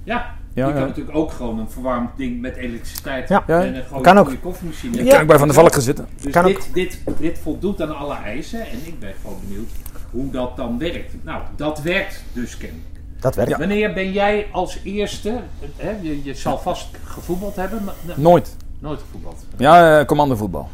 Ja. 0.04 0.38
Ja, 0.54 0.66
je 0.66 0.72
kan 0.72 0.80
ja. 0.80 0.86
natuurlijk 0.86 1.16
ook 1.16 1.30
gewoon 1.32 1.58
een 1.58 1.70
verwarmd 1.70 2.10
ding 2.16 2.40
met 2.40 2.56
elektriciteit 2.56 3.28
Ja. 3.28 3.44
Ja. 3.46 3.60
en 3.64 3.74
een 3.76 3.84
gewoon 3.84 4.02
Kan 4.02 4.12
een 4.12 4.18
ook. 4.18 4.26
goede 4.26 4.40
koffiemachine. 4.40 4.98
Ik 4.98 5.08
kan 5.08 5.20
ook 5.20 5.26
bij 5.26 5.38
Van 5.38 5.46
der 5.46 5.56
Valk 5.56 5.72
gaan 5.72 5.82
zitten. 5.82 6.06
Dus 6.22 6.32
Kan 6.32 6.44
dit, 6.44 6.70
dit, 6.72 7.00
dit 7.18 7.38
voldoet 7.38 7.82
aan 7.82 7.96
alle 7.96 8.14
eisen 8.14 8.60
en 8.60 8.78
ik 8.84 8.98
ben 8.98 9.12
gewoon 9.22 9.36
benieuwd 9.46 9.68
hoe 10.10 10.30
dat 10.30 10.56
dan 10.56 10.78
werkt. 10.78 11.14
Nou, 11.24 11.42
dat 11.56 11.82
werkt 11.82 12.22
dus 12.32 12.56
kennelijk. 12.56 12.86
Dat 13.20 13.34
werkt. 13.34 13.56
Wanneer 13.58 13.92
ben 13.92 14.12
jij 14.12 14.46
als 14.52 14.78
eerste, 14.84 15.40
hè, 15.76 15.90
je, 16.02 16.24
je 16.24 16.34
zal 16.34 16.58
vast 16.58 16.88
gevoetbald 17.04 17.56
hebben, 17.56 17.84
maar 17.84 17.94
nou, 18.06 18.20
Nooit. 18.20 18.56
nooit 18.78 19.00
gevoetbald. 19.00 19.44
Ja, 19.56 19.98
eh, 19.98 20.06
commandovoetbal. 20.06 20.68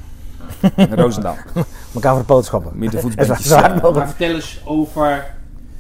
In 0.77 0.93
Roosendaal. 0.95 1.37
Elkaar 1.95 2.11
voor 2.13 2.21
de 2.21 2.27
poot 2.27 2.45
schoppen. 2.45 2.73
Met 2.75 2.91
de 2.91 2.97
En 2.97 3.03
voetballetjes. 3.03 3.47
zo 3.49 3.55
hard 3.55 3.67
ja. 3.67 3.73
mogelijk. 3.75 3.97
Maar 3.97 4.09
vertel 4.09 4.35
eens 4.35 4.61
over 4.65 5.35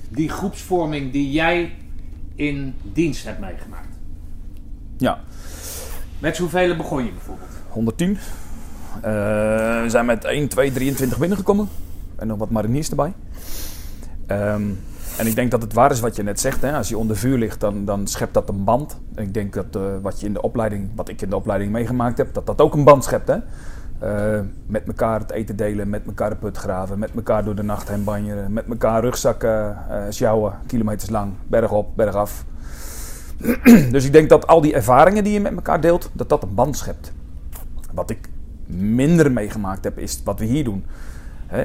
die 0.08 0.28
groepsvorming 0.28 1.12
die 1.12 1.30
jij 1.30 1.72
in 2.36 2.74
dienst 2.82 3.24
hebt 3.24 3.40
meegemaakt. 3.40 3.96
Ja, 4.96 5.20
Met 6.18 6.38
hoeveel 6.38 6.76
begon 6.76 7.04
je 7.04 7.10
bijvoorbeeld? 7.10 7.50
110. 7.68 8.18
Eh, 8.96 9.02
we 9.82 9.84
zijn 9.86 10.06
met 10.06 10.24
1, 10.24 10.48
2, 10.48 10.72
23 10.72 11.18
binnengekomen. 11.18 11.68
En 12.16 12.26
nog 12.26 12.38
wat 12.38 12.50
mariniers 12.50 12.90
erbij. 12.90 13.12
Ehm, 14.26 14.62
en 15.18 15.26
ik 15.26 15.34
denk 15.34 15.50
dat 15.50 15.62
het 15.62 15.72
waar 15.72 15.90
is 15.90 16.00
wat 16.00 16.16
je 16.16 16.22
net 16.22 16.40
zegt. 16.40 16.62
Hè? 16.62 16.76
Als 16.76 16.88
je 16.88 16.98
onder 16.98 17.16
vuur 17.16 17.38
ligt, 17.38 17.60
dan, 17.60 17.84
dan 17.84 18.06
schept 18.06 18.34
dat 18.34 18.48
een 18.48 18.64
band. 18.64 19.00
En 19.14 19.22
ik 19.24 19.34
denk 19.34 19.54
dat 19.54 19.76
eh, 19.76 19.82
wat, 20.02 20.20
je 20.20 20.26
in 20.26 20.32
de 20.32 20.42
opleiding, 20.42 20.90
wat 20.94 21.08
ik 21.08 21.22
in 21.22 21.30
de 21.30 21.36
opleiding 21.36 21.72
meegemaakt 21.72 22.18
heb, 22.18 22.34
dat 22.34 22.46
dat 22.46 22.60
ook 22.60 22.74
een 22.74 22.84
band 22.84 23.04
schept. 23.04 23.28
Hè? 23.28 23.36
Eh, 23.98 24.40
met 24.66 24.86
elkaar 24.86 25.20
het 25.20 25.30
eten 25.30 25.56
delen, 25.56 25.88
met 25.90 26.06
elkaar 26.06 26.30
de 26.30 26.36
put 26.36 26.56
graven, 26.56 26.98
met 26.98 27.10
elkaar 27.14 27.44
door 27.44 27.54
de 27.54 27.62
nacht 27.62 27.88
heen 27.88 28.04
banjeren, 28.04 28.52
met 28.52 28.64
elkaar 28.68 29.00
rugzakken 29.00 29.76
eh 29.88 30.02
sjouwen, 30.10 30.52
kilometers 30.66 31.10
lang, 31.10 31.32
berg 31.46 31.72
op, 31.72 31.96
berg 31.96 32.14
af. 32.14 32.44
dus 33.92 34.04
ik 34.04 34.12
denk 34.12 34.28
dat 34.28 34.46
al 34.46 34.60
die 34.60 34.74
ervaringen 34.74 35.24
die 35.24 35.32
je 35.32 35.40
met 35.40 35.54
elkaar 35.54 35.80
deelt, 35.80 36.10
dat 36.12 36.28
dat 36.28 36.42
een 36.42 36.54
band 36.54 36.76
schept. 36.76 37.12
Wat 37.92 38.10
ik 38.10 38.28
minder 38.66 39.32
meegemaakt 39.32 39.84
heb, 39.84 39.98
is 39.98 40.20
wat 40.24 40.38
we 40.38 40.44
hier 40.44 40.64
doen. 40.64 40.84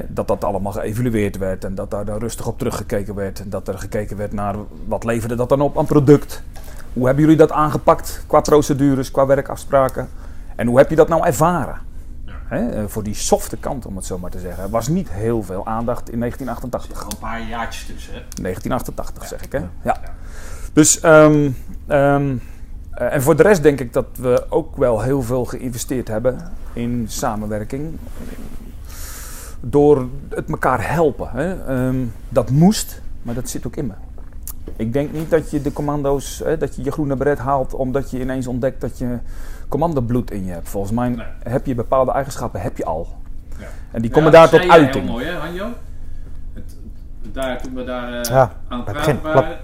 Dat 0.08 0.28
dat 0.28 0.44
allemaal 0.44 0.72
geëvalueerd 0.72 1.38
werd 1.38 1.64
en 1.64 1.74
dat 1.74 1.90
daar 1.90 2.04
dan 2.04 2.18
rustig 2.18 2.46
op 2.46 2.58
teruggekeken 2.58 3.14
werd. 3.14 3.40
En 3.40 3.50
dat 3.50 3.68
er 3.68 3.78
gekeken 3.78 4.16
werd 4.16 4.32
naar 4.32 4.54
wat 4.86 5.04
leverde 5.04 5.34
dat 5.34 5.48
dan 5.48 5.60
op 5.60 5.78
aan 5.78 5.86
product. 5.86 6.42
Hoe 6.92 7.06
hebben 7.06 7.22
jullie 7.22 7.38
dat 7.38 7.52
aangepakt 7.52 8.24
qua 8.26 8.40
procedures, 8.40 9.10
qua 9.10 9.26
werkafspraken? 9.26 10.08
En 10.56 10.66
hoe 10.66 10.78
heb 10.78 10.90
je 10.90 10.96
dat 10.96 11.08
nou 11.08 11.26
ervaren? 11.26 11.90
Hè, 12.52 12.68
eh, 12.68 12.84
voor 12.86 13.02
die 13.02 13.14
softe 13.14 13.56
kant, 13.56 13.86
om 13.86 13.96
het 13.96 14.04
zo 14.04 14.18
maar 14.18 14.30
te 14.30 14.38
zeggen. 14.38 14.62
Er 14.62 14.70
was 14.70 14.88
niet 14.88 15.10
heel 15.10 15.42
veel 15.42 15.66
aandacht 15.66 16.10
in 16.10 16.18
1988. 16.18 17.04
Al 17.04 17.10
een 17.10 17.18
paar 17.18 17.48
jaartjes 17.48 17.86
tussen, 17.86 18.14
hè? 18.14 18.20
1988 18.20 19.26
zeg 19.26 19.42
ik, 19.44 19.52
hè? 19.52 19.60
Ja. 19.82 20.00
Dus, 20.72 21.00
ehm, 21.00 21.50
ehm, 21.86 22.36
eh, 22.90 23.14
en 23.14 23.22
voor 23.22 23.36
de 23.36 23.42
rest 23.42 23.62
denk 23.62 23.80
ik 23.80 23.92
dat 23.92 24.06
we 24.16 24.46
ook 24.48 24.76
wel 24.76 25.02
heel 25.02 25.22
veel 25.22 25.44
geïnvesteerd 25.44 26.08
hebben 26.08 26.52
in 26.72 27.04
samenwerking. 27.08 27.98
Door 29.60 30.08
het 30.28 30.50
elkaar 30.50 30.92
helpen. 30.92 31.28
Hè? 31.32 31.64
Ehm, 31.64 32.04
dat 32.28 32.50
moest, 32.50 33.02
maar 33.22 33.34
dat 33.34 33.48
zit 33.48 33.66
ook 33.66 33.76
in 33.76 33.86
me. 33.86 33.94
Ik 34.76 34.92
denk 34.92 35.12
niet 35.12 35.30
dat 35.30 35.50
je 35.50 35.62
de 35.62 35.72
commando's, 35.72 36.40
hè, 36.44 36.56
dat 36.56 36.76
je 36.76 36.84
je 36.84 36.92
groene 36.92 37.16
beret 37.16 37.38
haalt 37.38 37.74
omdat 37.74 38.10
je 38.10 38.20
ineens 38.20 38.46
ontdekt 38.46 38.80
dat 38.80 38.98
je 38.98 39.18
commandobloed 39.72 40.30
in 40.30 40.44
je 40.44 40.52
hebt. 40.52 40.68
Volgens 40.68 40.92
mij 40.92 41.08
Nee. 41.08 41.26
heb 41.42 41.66
je 41.66 41.74
bepaalde 41.74 42.12
eigenschappen, 42.12 42.60
heb 42.60 42.76
je 42.76 42.84
al. 42.84 43.08
Ja. 43.58 43.66
En 43.90 44.02
die 44.02 44.10
komen 44.10 44.32
Ja, 44.32 44.38
daar 44.38 44.48
tot 44.48 44.68
uiting. 44.70 45.04
Heel 45.04 45.12
mooi, 45.12 45.26
hè, 45.26 45.32
Hanjo? 45.32 45.66
Het, 46.54 46.76
daar, 47.32 47.62
toen 47.62 47.74
we 47.74 47.84
daar 47.84 48.12
eh, 48.12 48.30
Ja, 48.30 48.52
aan 48.68 48.76
het 48.80 48.84
praten 48.92 49.20
begin, 49.20 49.32
waren, 49.32 49.58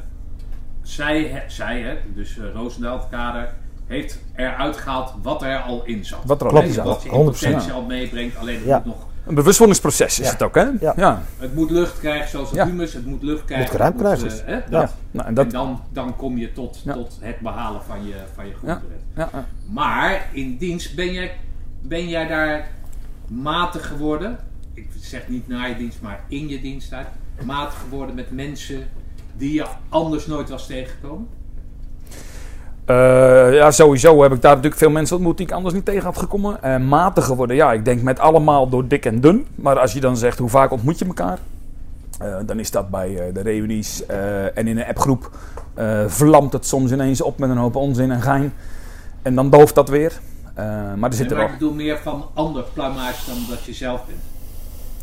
zij, 0.82 1.42
zij 1.48 1.80
hè, 1.80 1.94
dus 2.14 2.36
uh, 2.36 2.44
Roosendaal, 2.54 2.98
het 2.98 3.09
kader, 3.11 3.52
heeft 3.86 4.18
eruit 4.36 4.76
gehaald 4.76 5.14
wat 5.22 5.42
er 5.42 5.59
al 5.59 5.84
in 5.84 6.04
zat. 6.04 6.18
Wat 6.24 6.40
er 6.40 6.48
al 6.48 6.62
in 6.62 6.72
zat. 6.72 6.84
Wat 6.84 7.02
je 7.02 7.09
in 7.09 7.14
100%. 7.14 7.18
potentie 7.24 7.72
al 7.72 7.82
meebrengt, 7.82 8.36
alleen 8.36 8.56
het 8.56 8.64
Ja. 8.64 8.76
moet 8.76 8.86
nog 8.86 9.06
Een 9.29 9.35
bewustwordingsproces 9.35 10.20
is 10.20 10.26
Ja. 10.26 10.33
het 10.33 10.43
ook, 10.43 10.55
hè? 10.55 10.62
Ja. 10.81 10.93
ja. 10.97 11.22
Het 11.39 11.55
moet 11.55 11.70
lucht 11.70 11.99
krijgen 11.99 12.29
zoals 12.29 12.49
het 12.49 12.57
Ja. 12.59 12.66
humus, 12.66 12.93
het 12.93 13.07
moet 13.07 13.22
lucht 13.22 13.45
krijgen. 13.45 13.66
Moet 13.70 13.81
ruimte 13.81 14.07
het 14.07 14.18
krijgen. 14.18 14.47
eh, 14.47 14.53
hè, 14.55 14.55
Ja. 14.55 14.81
dat. 14.81 14.95
Nou, 15.11 15.26
en 15.26 15.35
dan, 15.35 15.81
dan 15.93 16.16
kom 16.16 16.39
je 16.39 16.53
tot, 16.53 16.81
Ja. 16.85 16.93
tot 16.93 17.18
het 17.20 17.41
behalen 17.41 17.83
van 17.83 18.07
je, 18.07 18.14
van 18.35 18.47
je 18.47 18.53
ja. 19.14 19.31
Maar 19.72 20.29
in 20.33 20.57
dienst 20.57 20.95
ben 20.95 21.12
jij, 21.12 21.33
ben 21.83 22.09
jij 22.09 22.26
daar 22.29 22.68
matig 23.29 23.87
geworden. 23.89 24.39
Ik 24.74 24.89
zeg 25.01 25.29
niet 25.29 25.49
na 25.49 25.64
je 25.64 25.76
dienst, 25.76 26.01
maar 26.01 26.20
in 26.29 26.49
je 26.49 26.61
diensttijd. 26.61 27.07
Matig 27.45 27.79
geworden 27.79 28.14
met 28.14 28.31
mensen 28.31 28.89
die 29.37 29.53
je 29.53 29.66
anders 29.89 30.26
nooit 30.26 30.49
was 30.49 30.66
tegengekomen. 30.66 31.29
Eh, 32.89 33.55
ja, 33.55 33.70
sowieso 33.70 34.22
heb 34.22 34.32
ik 34.32 34.43
daar 34.43 34.55
natuurlijk 34.55 34.80
veel 34.80 34.91
mensen 34.91 35.16
ontmoet 35.16 35.36
die 35.36 35.47
ik 35.47 35.53
anders 35.53 35.74
niet 35.74 35.84
tegen 35.84 36.03
had 36.03 36.18
gekomen. 36.18 36.62
Eh 36.62 36.78
matig 36.78 37.24
geworden, 37.24 37.57
ja, 37.57 37.72
ik 37.72 37.84
denk 37.84 38.03
met 38.03 38.18
allemaal 38.18 38.68
door 38.68 38.89
dik 38.89 39.07
en 39.07 39.20
dun. 39.20 39.47
Maar 39.55 39.78
als 39.78 39.93
je 39.93 40.01
dan 40.01 40.16
zegt 40.16 40.39
hoe 40.39 40.49
vaak 40.49 40.70
ontmoet 40.70 40.99
je 40.99 41.05
elkaar, 41.05 41.39
eh, 42.18 42.36
dan 42.47 42.59
is 42.59 42.70
dat 42.70 42.91
bij 42.91 43.18
eh, 43.18 43.34
de 43.34 43.41
reunies 43.41 44.07
en 44.55 44.66
in 44.66 44.78
een 44.78 44.86
appgroep. 44.86 45.30
vlamt 46.07 46.53
het 46.53 46.66
soms 46.66 46.93
ineens 46.93 47.20
op 47.20 47.39
met 47.39 47.51
een 47.51 47.57
hoop 47.57 47.76
onzin 47.76 48.11
en 48.11 48.22
gein. 48.22 48.53
En 49.22 49.34
dan 49.34 49.51
dooft 49.51 49.74
dat 49.74 49.89
weer. 49.89 50.20
Maar 50.97 51.11
er 51.11 51.12
zit 51.12 51.28
Nee, 51.28 51.39
maar 51.39 51.47
ik 51.47 51.53
bedoel 51.53 51.74
meer 51.74 51.99
van 51.99 52.24
ander 52.34 52.64
pluimage 52.72 53.30
dan 53.30 53.39
dat 53.49 53.64
je 53.64 53.72
zelf 53.72 54.07
bent. 54.07 54.18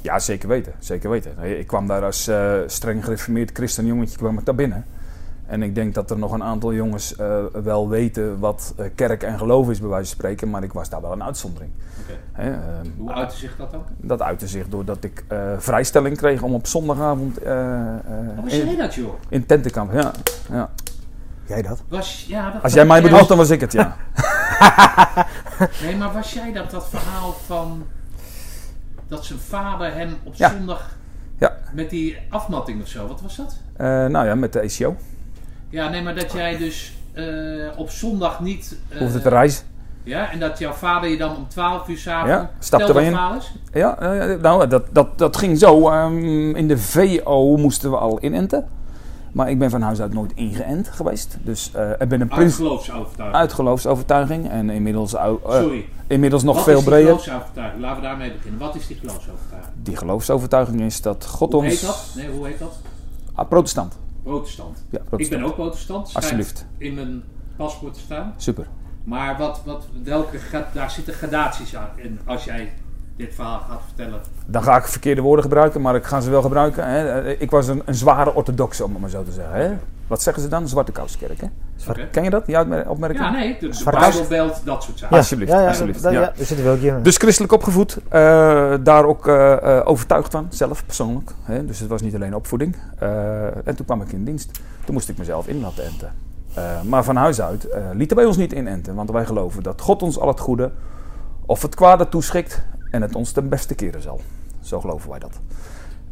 Ja, 0.02 0.20
zeker 0.20 0.48
weten. 0.48 0.74
Zeker 0.80 1.10
weten. 1.10 1.32
Ik 1.60 1.68
kwam 1.68 1.88
daar 1.88 2.04
als 2.04 2.30
streng 2.68 3.04
gereformeerd 3.04 3.52
christenjongetje 3.54 4.18
kwam 4.18 4.38
ik 4.38 4.46
daar 4.46 4.56
binnen. 4.56 4.86
En 5.48 5.64
ik 5.64 5.76
denk 5.76 5.94
dat 5.94 6.10
er 6.12 6.18
nog 6.18 6.32
een 6.32 6.44
aantal 6.44 6.74
jongens 6.74 7.16
eh, 7.16 7.44
wel 7.64 7.90
weten 7.90 8.40
wat 8.40 8.74
eh, 8.78 8.86
kerk 8.96 9.24
en 9.24 9.38
geloof 9.38 9.70
is, 9.70 9.80
bij 9.80 9.90
wijze 9.90 10.06
van 10.10 10.16
spreken. 10.18 10.50
Maar 10.50 10.64
ik 10.64 10.74
was 10.74 10.90
daar 10.90 11.02
wel 11.02 11.12
een 11.12 11.24
uitzondering. 11.24 11.72
Oké. 12.02 12.18
Hè, 12.32 12.52
ehm, 12.52 12.86
Hoe 12.98 13.12
uitte 13.14 13.36
zich 13.38 13.56
dat 13.58 13.72
dan? 13.72 13.84
dat 13.98 14.22
uitte 14.22 14.48
zich 14.48 14.68
doordat 14.70 15.04
ik 15.04 15.24
eh, 15.28 15.52
vrijstelling 15.58 16.18
kreeg 16.18 16.42
om 16.42 16.54
op 16.54 16.68
zondagavond 16.68 17.38
eh, 17.38 17.52
eh, 17.96 18.04
Hoe 18.36 18.44
was 18.44 18.54
jij 18.56 18.66
in, 18.66 18.78
dat 18.78 18.94
joh? 18.96 19.14
in 19.30 19.46
tent 19.46 19.64
te 19.64 19.70
kampen. 19.70 19.98
Ja, 19.98 20.12
ja. 20.50 20.70
Jij 21.46 21.62
dat? 21.62 21.84
Was, 21.88 22.26
ja, 22.28 22.52
dat 22.52 22.64
Als 22.64 22.74
jij 22.74 22.86
mij 22.86 23.02
bedoelt, 23.02 23.28
dan 23.28 23.38
was 23.38 23.50
ik 23.50 23.62
het, 23.62 23.72
ja. 23.72 23.96
Nee, 25.84 25.96
maar 25.98 26.14
was 26.14 26.34
jij 26.34 26.52
dat, 26.54 26.72
dat 26.72 26.88
verhaal 26.90 27.32
van 27.46 27.84
dat 29.08 29.26
zijn 29.26 29.40
vader 29.40 29.94
hem 29.94 30.16
op 30.24 30.34
Ja. 30.36 30.50
zondag 30.50 30.98
Ja. 31.38 31.58
met 31.74 31.90
die 31.90 32.18
afmatting 32.30 32.82
of 32.82 32.88
zo, 32.88 33.08
wat 33.08 33.22
was 33.22 33.36
dat? 33.36 33.58
Eh, 33.78 33.86
nou 33.88 34.26
ja, 34.26 34.36
met 34.36 34.54
de 34.54 34.62
ACO. 34.62 34.96
Ja, 35.70 35.90
nee, 35.90 36.02
maar 36.02 36.16
dat 36.16 36.32
jij 36.32 36.58
dus 36.58 36.94
eh, 37.14 37.24
op 37.76 37.90
zondag 37.90 38.40
niet... 38.40 38.78
eh, 38.90 39.00
Hoefde 39.00 39.22
te 39.22 39.30
reizen. 39.30 39.66
Ja, 40.04 40.32
en 40.32 40.40
dat 40.40 40.60
jouw 40.60 40.72
vader 40.74 41.10
je 41.10 41.18
dan 41.18 41.36
om 41.36 41.48
12 41.48 41.88
uur 41.88 41.98
s'avonds... 41.98 42.30
Ja, 42.36 42.52
stapte 42.60 42.94
dat 42.94 43.02
in. 43.04 43.18
Ja, 43.74 44.00
eh, 44.00 44.42
nou, 44.42 44.68
dat, 44.68 44.84
dat, 44.92 45.18
dat 45.18 45.38
ging 45.38 45.58
zo. 45.60 45.90
ehm, 45.90 46.56
in 46.56 46.68
de 46.68 46.78
VO 46.78 47.58
moesten 47.58 47.90
we 47.92 47.98
al 47.98 48.18
inenten. 48.24 48.66
Maar 49.32 49.50
ik 49.50 49.60
ben 49.60 49.70
van 49.70 49.82
huis 49.82 50.02
uit 50.02 50.14
nooit 50.14 50.32
ingeënt 50.36 50.90
geweest. 50.90 51.38
Dus 51.44 51.72
eh 51.74 51.90
ik 52.00 52.08
ben 52.10 52.22
een 52.22 52.28
prins 52.28 52.56
geloofsovertuiging. 52.56 53.38
uit 53.40 53.54
geloofsovertuiging. 53.54 54.50
En 54.50 54.70
inmiddels, 54.70 55.14
eh, 55.16 55.32
Sorry. 55.50 55.86
inmiddels 56.08 56.44
nog 56.44 56.56
Wat 56.56 56.64
veel 56.64 56.74
is 56.78 56.80
die 56.80 56.90
breder. 56.90 57.08
geloofsovertuiging? 57.10 57.82
Laten 57.82 58.02
we 58.02 58.08
daarmee 58.08 58.32
beginnen. 58.32 58.60
Wat 58.60 58.76
is 58.76 58.88
die 58.88 58.96
geloofsovertuiging? 58.98 59.74
Die 59.84 59.96
geloofsovertuiging 59.98 60.82
is 60.82 61.02
dat 61.02 61.26
God 61.26 61.52
Hoe 61.52 61.62
ons... 61.62 61.72
heet 61.72 61.82
dat? 61.86 62.06
Nee, 62.16 62.30
hoe 62.30 62.46
heet 62.48 62.60
dat? 62.60 62.76
Ah, 63.34 63.48
protestant. 63.50 63.98
Protestant. 64.26 64.86
Ja, 64.90 65.00
Ik 65.16 65.30
ben 65.30 65.44
ook 65.44 65.54
protestant. 65.56 66.12
Alsjeblieft. 66.14 66.66
in 66.78 66.94
mijn 66.94 67.24
paspoort 67.56 67.98
staan. 67.98 68.34
Super. 68.38 68.68
Maar 69.04 69.38
wat, 69.38 69.62
wat, 69.66 69.88
welke, 70.04 70.38
daar 70.74 70.92
zitten 70.92 71.14
gradaties 71.14 71.76
aan. 71.76 71.90
En 72.04 72.20
als 72.26 72.44
jij 72.44 72.74
dit 73.16 73.34
verhaal 73.36 73.60
gaat 73.60 73.82
vertellen. 73.86 74.22
Dan 74.46 74.64
ga 74.64 74.78
ik 74.78 74.86
verkeerde 74.86 75.22
woorden 75.22 75.44
gebruiken, 75.44 75.82
maar 75.82 75.96
ik 75.96 76.04
ga 76.04 76.20
ze 76.22 76.30
wel 76.30 76.42
gebruiken. 76.42 76.88
Hè. 76.88 77.32
Ik 77.36 77.52
was 77.52 77.68
een, 77.68 77.82
een 77.86 77.96
zware 77.96 78.34
orthodoxe, 78.34 78.84
om 78.84 78.92
het 78.92 79.02
maar 79.02 79.10
zo 79.10 79.24
te 79.24 79.32
zeggen. 79.32 79.56
Hè. 79.56 79.76
Wat 80.08 80.22
zeggen 80.22 80.44
ze 80.44 80.50
dan? 80.50 80.68
Zwarte 80.68 80.92
Kouskerk, 80.92 81.42
hè? 81.42 81.48
Ken 82.12 82.24
je 82.24 82.30
dat, 82.30 82.46
die 82.46 82.90
opmerking? 82.90 83.24
Ja, 83.24 83.32
nee, 83.32 83.58
de, 83.60 83.82
Bijbelbelt, 83.92 84.62
dat 84.66 84.84
soort 84.84 85.00
zaken. 85.00 85.16
Ja, 85.16 85.22
Alsjeblieft, 85.22 85.52
Ja, 85.52 85.62
ja, 85.62 85.68
alsjeblieft, 85.68 86.02
ja. 86.02 86.10
ja, 86.10 86.20
daar 86.20 86.34
zitten 86.36 86.66
we 86.66 86.72
ook 86.72 86.80
hier. 86.80 87.04
Dus 87.04 87.18
christelijk 87.18 87.54
opgevoed, 87.54 87.98
eh, 88.10 88.74
daar 88.84 89.06
ook 89.06 89.28
eh, 89.28 89.78
eh, 89.78 89.88
overtuigd 89.88 90.32
van, 90.32 90.48
zelf 90.50 90.86
persoonlijk. 90.86 91.32
Hè? 91.44 91.66
Dus 91.66 91.80
het 91.80 91.90
was 91.90 92.02
niet 92.02 92.16
alleen 92.16 92.36
opvoeding. 92.36 92.76
Eh, 93.00 93.68
en 93.68 93.76
toen 93.76 93.86
kwam 93.86 94.02
ik 94.02 94.12
in 94.12 94.24
dienst. 94.26 94.52
Toen 94.86 94.94
moest 94.94 95.10
ik 95.10 95.18
mezelf 95.18 95.48
in 95.48 95.62
laten 95.62 95.84
enten. 95.86 96.12
Eh, 96.54 96.82
maar 96.82 97.04
van 97.04 97.16
huis 97.16 97.42
uit 97.42 97.66
eh, 97.70 97.84
lieten 97.94 98.18
wij 98.18 98.26
ons 98.26 98.38
niet 98.38 98.54
inenten, 98.54 98.96
want 98.96 99.12
wij 99.12 99.26
geloven 99.26 99.64
dat 99.64 99.82
God 99.82 100.02
ons 100.02 100.20
al 100.20 100.28
het 100.28 100.40
goede 100.40 100.72
of 101.46 101.62
het 101.62 101.76
kwade 101.76 102.10
toeschikt 102.10 102.64
en 102.92 103.02
het 103.02 103.16
ons 103.16 103.32
ten 103.32 103.50
beste 103.50 103.76
keren 103.76 104.02
zal. 104.02 104.22
Zo 104.62 104.80
geloven 104.80 105.10
wij 105.10 105.20
dat. 105.20 105.40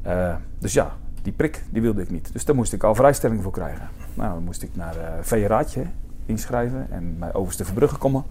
Eh, 0.02 0.36
dus 0.60 0.74
ja, 0.74 0.92
die 1.24 1.34
prik 1.34 1.64
die 1.70 1.82
wilde 1.82 2.02
ik 2.02 2.10
niet. 2.10 2.30
Dus 2.34 2.46
daar 2.46 2.56
moest 2.56 2.74
ik 2.74 2.84
al 2.84 2.96
vrijstelling 2.96 3.44
voor 3.44 3.52
krijgen. 3.52 3.90
Nou, 4.14 4.34
dan 4.34 4.44
moest 4.44 4.62
ik 4.64 4.70
naar 4.74 4.96
uh, 5.32 5.86
inschrijven 6.26 6.88
en 6.92 7.20
bij 7.20 7.34
Overste 7.34 7.66
Verbrugge 7.66 7.98
komen. 7.98 8.24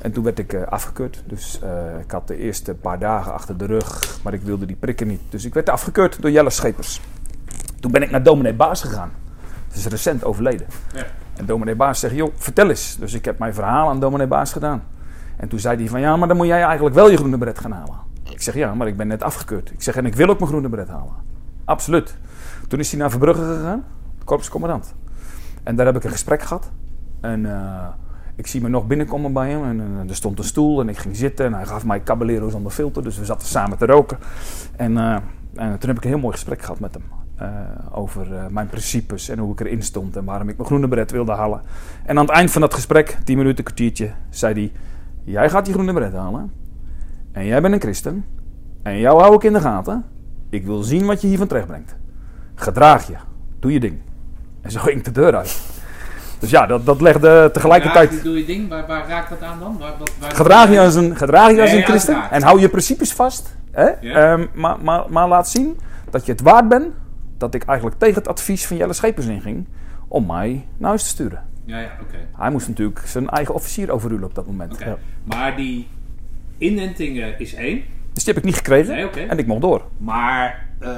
En 0.00 0.12
toen 0.12 0.24
werd 0.24 0.38
ik 0.38 0.52
eh, 0.52 0.62
afgekeurd. 0.62 1.22
Dus 1.26 1.60
eh, 1.62 1.98
ik 2.00 2.10
had 2.10 2.28
de 2.28 2.36
eerste 2.36 2.74
paar 2.74 2.98
dagen 2.98 3.32
achter 3.32 3.56
de 3.56 3.66
rug, 3.66 4.18
maar 4.22 4.34
ik 4.34 4.42
wilde 4.42 4.66
die 4.66 4.76
prikken 4.76 5.06
niet. 5.06 5.20
Dus 5.28 5.44
ik 5.44 5.54
werd 5.54 5.68
afgekeurd 5.68 6.22
door 6.22 6.30
Jelle 6.30 6.50
Schepers. 6.50 7.00
Toen 7.80 7.92
ben 7.92 8.02
ik 8.02 8.10
naar 8.10 8.22
dominee 8.22 8.54
Baas 8.54 8.80
gegaan. 8.80 9.10
Dat 9.68 9.76
is 9.76 9.86
recent 9.86 10.24
overleden. 10.24 10.66
Ja. 10.94 11.04
En 11.36 11.46
dominee 11.46 11.74
Baas 11.74 12.00
zegt, 12.00 12.14
joh, 12.14 12.32
vertel 12.36 12.68
eens. 12.68 12.96
Dus 12.98 13.14
ik 13.14 13.24
heb 13.24 13.38
mijn 13.38 13.54
verhaal 13.54 13.88
aan 13.88 14.00
dominee 14.00 14.26
Baas 14.26 14.52
gedaan. 14.52 14.82
En 15.36 15.48
toen 15.48 15.58
zei 15.58 15.76
hij 15.76 15.88
van, 15.88 16.00
ja, 16.00 16.16
maar 16.16 16.28
dan 16.28 16.36
moet 16.36 16.46
jij 16.46 16.62
eigenlijk 16.62 16.94
wel 16.94 17.10
je 17.10 17.16
groene 17.16 17.38
bret 17.38 17.58
gaan 17.58 17.72
halen. 17.72 17.98
Ik 18.30 18.42
zeg, 18.42 18.54
ja, 18.54 18.74
maar 18.74 18.86
ik 18.86 18.96
ben 18.96 19.06
net 19.06 19.22
afgekeurd. 19.22 19.70
Ik 19.70 19.82
zeg, 19.82 19.96
en 19.96 20.06
ik 20.06 20.14
wil 20.14 20.28
ook 20.28 20.38
mijn 20.38 20.50
groene 20.50 20.68
bret 20.68 20.88
halen. 20.88 21.14
Absoluut. 21.70 22.16
Toen 22.68 22.78
is 22.78 22.90
hij 22.90 23.00
naar 23.00 23.10
Verbrugge 23.10 23.42
gegaan, 23.42 23.84
korpscommandant. 24.24 24.94
En 25.62 25.76
daar 25.76 25.86
heb 25.86 25.96
ik 25.96 26.04
een 26.04 26.10
gesprek 26.10 26.42
gehad. 26.42 26.70
En 27.20 27.44
uh, 27.44 27.86
ik 28.36 28.46
zie 28.46 28.60
me 28.60 28.68
nog 28.68 28.86
binnenkomen 28.86 29.32
bij 29.32 29.50
hem. 29.50 29.64
En 29.64 29.80
uh, 29.80 30.08
er 30.08 30.14
stond 30.14 30.38
een 30.38 30.44
stoel 30.44 30.80
en 30.80 30.88
ik 30.88 30.98
ging 30.98 31.16
zitten. 31.16 31.46
En 31.46 31.54
hij 31.54 31.66
gaf 31.66 31.84
mij 31.84 32.02
Caballero 32.02 32.48
zonder 32.48 32.72
filter. 32.72 33.02
Dus 33.02 33.18
we 33.18 33.24
zaten 33.24 33.48
samen 33.48 33.78
te 33.78 33.86
roken. 33.86 34.18
En, 34.76 34.92
uh, 34.92 35.14
en 35.54 35.78
toen 35.78 35.88
heb 35.88 35.96
ik 35.96 36.04
een 36.04 36.10
heel 36.10 36.18
mooi 36.18 36.32
gesprek 36.32 36.62
gehad 36.62 36.80
met 36.80 36.94
hem. 36.94 37.02
Over 37.90 38.26
mijn 38.50 38.66
principes 38.66 39.28
en 39.28 39.38
hoe 39.38 39.52
ik 39.52 39.60
erin 39.60 39.82
stond 39.82 40.16
en 40.16 40.24
waarom 40.24 40.48
ik 40.48 40.56
mijn 40.56 40.68
groene 40.68 40.88
bret 40.88 41.10
wilde 41.10 41.32
halen. 41.32 41.60
En 42.04 42.18
aan 42.18 42.24
het 42.26 42.34
eind 42.34 42.50
van 42.50 42.60
dat 42.60 42.74
gesprek, 42.74 43.18
tien 43.24 43.36
minuten, 43.36 43.64
kwartiertje, 43.64 44.10
zei 44.30 44.54
hij: 44.54 44.72
Jij 45.24 45.50
gaat 45.50 45.64
die 45.64 45.74
groene 45.74 45.92
bret 45.92 46.12
halen. 46.12 46.52
En 47.32 47.46
jij 47.46 47.62
bent 47.62 47.74
een 47.74 47.80
christen. 47.80 48.24
En 48.82 48.98
jou 48.98 49.20
hou 49.20 49.34
ik 49.34 49.42
in 49.42 49.52
de 49.52 49.60
gaten. 49.60 50.04
Ik 50.50 50.64
wil 50.64 50.82
zien 50.82 51.06
wat 51.06 51.20
je 51.20 51.26
hiervan 51.26 51.46
terechtbrengt. 51.46 51.96
Gedraag 52.54 53.06
je. 53.06 53.14
Doe 53.60 53.72
je 53.72 53.80
ding. 53.80 53.98
En 54.60 54.70
zo 54.70 54.80
ging 54.80 55.02
de 55.02 55.12
deur 55.12 55.36
uit. 55.36 55.60
Dus 56.38 56.50
ja, 56.50 56.66
dat, 56.66 56.86
dat 56.86 57.00
legde 57.00 57.50
tegelijkertijd. 57.52 58.22
Doe 58.22 58.38
je 58.38 58.44
ding, 58.44 58.68
waar, 58.68 58.86
waar 58.86 59.08
raakt 59.08 59.28
dat 59.30 59.42
aan 59.42 59.58
dan? 59.58 59.78
Waar, 59.78 59.92
wat, 59.98 60.12
waar 60.18 60.30
gedraag 60.30 60.70
je 60.70 60.80
als 60.80 60.94
een, 60.94 61.16
gedraag 61.16 61.50
je 61.50 61.60
als 61.60 61.72
een 61.72 61.82
christen. 61.82 62.30
En 62.30 62.42
hou 62.42 62.60
je 62.60 62.68
principes 62.68 63.12
vast. 63.12 63.56
Hè? 63.70 63.88
Ja. 64.00 64.32
Ehm, 64.32 64.46
maar, 64.54 64.80
maar, 64.80 65.04
maar 65.08 65.28
laat 65.28 65.48
zien 65.48 65.78
dat 66.10 66.26
je 66.26 66.32
het 66.32 66.40
waard 66.40 66.68
bent. 66.68 66.86
Dat 67.38 67.54
ik 67.54 67.62
eigenlijk 67.62 67.98
tegen 67.98 68.14
het 68.14 68.28
advies 68.28 68.66
van 68.66 68.76
Jelle 68.76 68.92
Schepers 68.92 69.26
inging. 69.26 69.66
Om 70.08 70.26
mij 70.26 70.66
naar 70.76 70.88
huis 70.88 71.02
te 71.02 71.08
sturen. 71.08 71.44
Ja, 71.64 71.78
ja, 71.78 71.90
oké. 72.02 72.16
Hij 72.36 72.50
moest 72.50 72.68
natuurlijk 72.68 73.02
zijn 73.04 73.28
eigen 73.28 73.54
officier 73.54 73.90
overrulen 73.90 74.24
op 74.24 74.34
dat 74.34 74.46
moment. 74.46 74.78
Ja. 74.78 74.96
Maar 75.24 75.56
die 75.56 75.88
inentingen 76.58 77.38
is 77.38 77.54
één. 77.54 77.82
Dus 78.12 78.24
die 78.24 78.34
heb 78.34 78.42
ik 78.42 78.48
niet 78.48 78.56
gekregen. 78.56 78.94
Nee. 78.94 79.26
En 79.26 79.38
ik 79.38 79.46
mocht 79.46 79.60
door. 79.60 79.82
Maar 79.96 80.68
eh, 80.78 80.90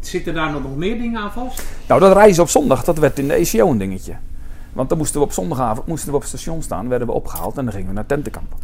zitten 0.00 0.34
daar 0.34 0.50
nog 0.52 0.76
meer 0.76 0.98
dingen 0.98 1.20
aan 1.20 1.32
vast? 1.32 1.64
Nou, 1.88 2.00
dat 2.00 2.12
reizen 2.12 2.42
op 2.42 2.48
zondag, 2.48 2.84
dat 2.84 2.98
werd 2.98 3.18
in 3.18 3.28
de 3.28 3.34
ECO 3.34 3.70
een 3.70 3.78
dingetje. 3.78 4.16
Want 4.72 4.88
dan 4.88 4.98
moesten 4.98 5.20
we 5.20 5.26
op 5.26 5.32
zondagavond 5.32 5.86
moesten 5.86 6.10
we 6.10 6.14
op 6.14 6.20
het 6.20 6.30
station 6.30 6.62
staan, 6.62 6.88
werden 6.88 7.06
we 7.06 7.12
opgehaald 7.12 7.58
en 7.58 7.64
dan 7.64 7.72
gingen 7.72 7.88
we 7.88 7.94
naar 7.94 8.06
tentenkamp. 8.06 8.54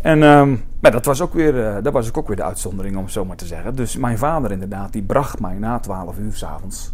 En 0.00 0.22
um, 0.22 0.64
maar 0.80 0.90
dat 0.90 1.04
was 1.04 1.20
ook 1.20 1.32
weer, 1.32 1.54
uh, 1.54 1.76
dat 1.82 1.92
was 1.92 2.14
ook 2.14 2.26
weer 2.26 2.36
de 2.36 2.42
uitzondering, 2.42 2.96
om 2.96 3.02
het 3.02 3.12
zo 3.12 3.24
maar 3.24 3.36
te 3.36 3.46
zeggen. 3.46 3.76
Dus 3.76 3.96
mijn 3.96 4.18
vader 4.18 4.52
inderdaad, 4.52 4.92
die 4.92 5.02
bracht 5.02 5.40
mij 5.40 5.54
na 5.54 5.78
12 5.78 6.18
uur 6.18 6.34
s'avonds. 6.34 6.92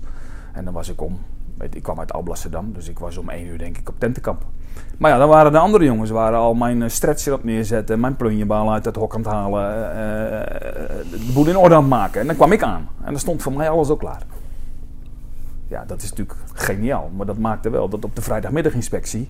En 0.53 0.65
dan 0.65 0.75
was 0.75 0.89
ik 0.89 1.01
om, 1.01 1.19
ik 1.71 1.83
kwam 1.83 1.99
uit 1.99 2.13
Alblasserdam, 2.13 2.73
dus 2.73 2.89
ik 2.89 2.99
was 2.99 3.17
om 3.17 3.29
1 3.29 3.47
uur 3.47 3.59
denk 3.59 3.79
ik 3.79 3.89
op 3.89 3.95
tentenkamp. 3.99 4.45
Maar 4.99 5.11
ja, 5.11 5.19
dan 5.19 5.29
waren 5.29 5.53
de 5.53 5.59
andere 5.59 5.85
jongens 5.85 6.11
waren 6.11 6.39
al 6.39 6.55
mijn 6.55 6.83
eh, 6.83 6.89
stretcher 6.89 7.33
op 7.33 7.45
neerzetten, 7.45 8.01
mijn 8.01 8.17
plunjebal 8.17 8.73
uit 8.73 8.85
het 8.85 8.97
hok 8.97 9.15
aan 9.15 9.21
het 9.21 9.31
halen, 9.31 9.71
uh, 9.73 9.97
de 11.11 11.31
boel 11.35 11.47
in 11.47 11.57
orde 11.57 11.75
aan 11.75 11.81
het 11.81 11.91
maken. 11.91 12.21
En 12.21 12.27
dan 12.27 12.37
kwam 12.37 12.53
ik 12.53 12.63
aan. 12.63 12.89
En 13.05 13.11
dan 13.11 13.21
stond 13.21 13.43
voor 13.43 13.53
mij 13.53 13.71
alles 13.71 13.89
ook 13.89 13.99
klaar. 13.99 14.23
Ja, 15.69 15.85
dat 15.87 16.03
is 16.03 16.11
natuurlijk 16.11 16.39
geniaal. 16.53 17.11
Maar 17.17 17.27
dat 17.27 17.39
maakte 17.39 17.71
wel 17.71 17.89
dat 17.89 18.05
op 18.05 18.17
de 18.17 18.23
vrijdagmiddaginspectie 18.23 19.29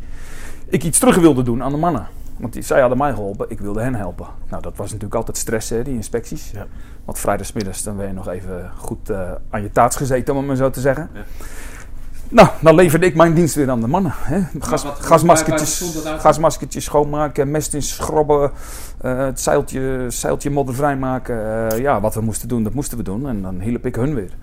ik 0.70 0.84
iets 0.84 0.98
terug 0.98 1.16
wilde 1.16 1.42
doen 1.42 1.62
aan 1.62 1.72
de 1.72 1.78
mannen. 1.78 2.06
Want 2.36 2.52
die, 2.52 2.62
zij 2.62 2.80
hadden 2.80 2.98
mij 2.98 3.12
geholpen, 3.12 3.50
ik 3.50 3.60
wilde 3.60 3.80
hen 3.80 3.94
helpen. 3.94 4.26
Nou, 4.48 4.62
dat 4.62 4.76
was 4.76 4.86
natuurlijk 4.86 5.14
altijd 5.14 5.36
stress, 5.36 5.70
hè, 5.70 5.82
die 5.82 5.94
inspecties. 5.94 6.50
Ja. 6.50 6.66
Want 7.04 7.18
vrijdagmiddags 7.18 7.82
dan 7.82 7.96
ben 7.96 8.06
je 8.06 8.12
nog 8.12 8.28
even 8.28 8.70
goed 8.76 9.10
uh, 9.10 9.30
aan 9.50 9.62
je 9.62 9.72
taats 9.72 9.96
gezeten, 9.96 10.32
om 10.32 10.38
het 10.38 10.48
maar 10.48 10.56
zo 10.56 10.70
te 10.70 10.80
zeggen. 10.80 11.08
Ja. 11.12 11.20
Nou, 12.30 12.48
dan 12.62 12.74
leverde 12.74 13.06
ik 13.06 13.14
mijn 13.14 13.34
dienst 13.34 13.54
weer 13.54 13.70
aan 13.70 13.80
de 13.80 13.86
mannen. 13.86 14.12
Hè. 14.16 14.40
Gas, 14.58 14.82
wat- 14.82 14.98
gasmaskertjes, 15.00 16.00
gasmaskertjes 16.18 16.84
schoonmaken, 16.84 17.50
mest 17.50 17.74
in 17.74 17.82
schrobben, 17.82 18.50
eh, 19.00 19.18
het 19.18 19.40
zeiltje, 19.40 20.06
zeiltje 20.08 20.50
modder 20.50 20.74
vrijmaken. 20.74 21.68
Eh, 21.70 21.78
ja, 21.78 22.00
wat 22.00 22.14
we 22.14 22.20
moesten 22.20 22.48
doen, 22.48 22.62
dat 22.62 22.74
moesten 22.74 22.98
we 22.98 23.04
doen. 23.04 23.28
En 23.28 23.42
dan 23.42 23.60
hielp 23.60 23.86
ik 23.86 23.94
hun 23.94 24.14
weer. 24.14 24.36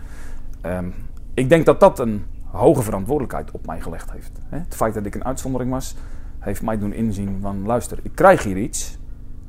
Ehm, 0.61 0.85
ik 1.33 1.49
denk 1.49 1.65
dat 1.65 1.79
dat 1.79 1.99
een 1.99 2.25
hoge 2.51 2.81
verantwoordelijkheid 2.81 3.51
op 3.51 3.65
mij 3.65 3.81
gelegd 3.81 4.11
heeft. 4.11 4.31
Hè. 4.49 4.57
Het 4.57 4.75
feit 4.75 4.93
dat 4.93 5.05
ik 5.05 5.15
een 5.15 5.25
uitzondering 5.25 5.71
was, 5.71 5.95
heeft 6.39 6.61
mij 6.61 6.77
doen 6.77 6.93
inzien 6.93 7.37
van... 7.41 7.65
luister, 7.65 7.99
ik 8.01 8.11
krijg 8.15 8.43
hier 8.43 8.57
iets. 8.57 8.97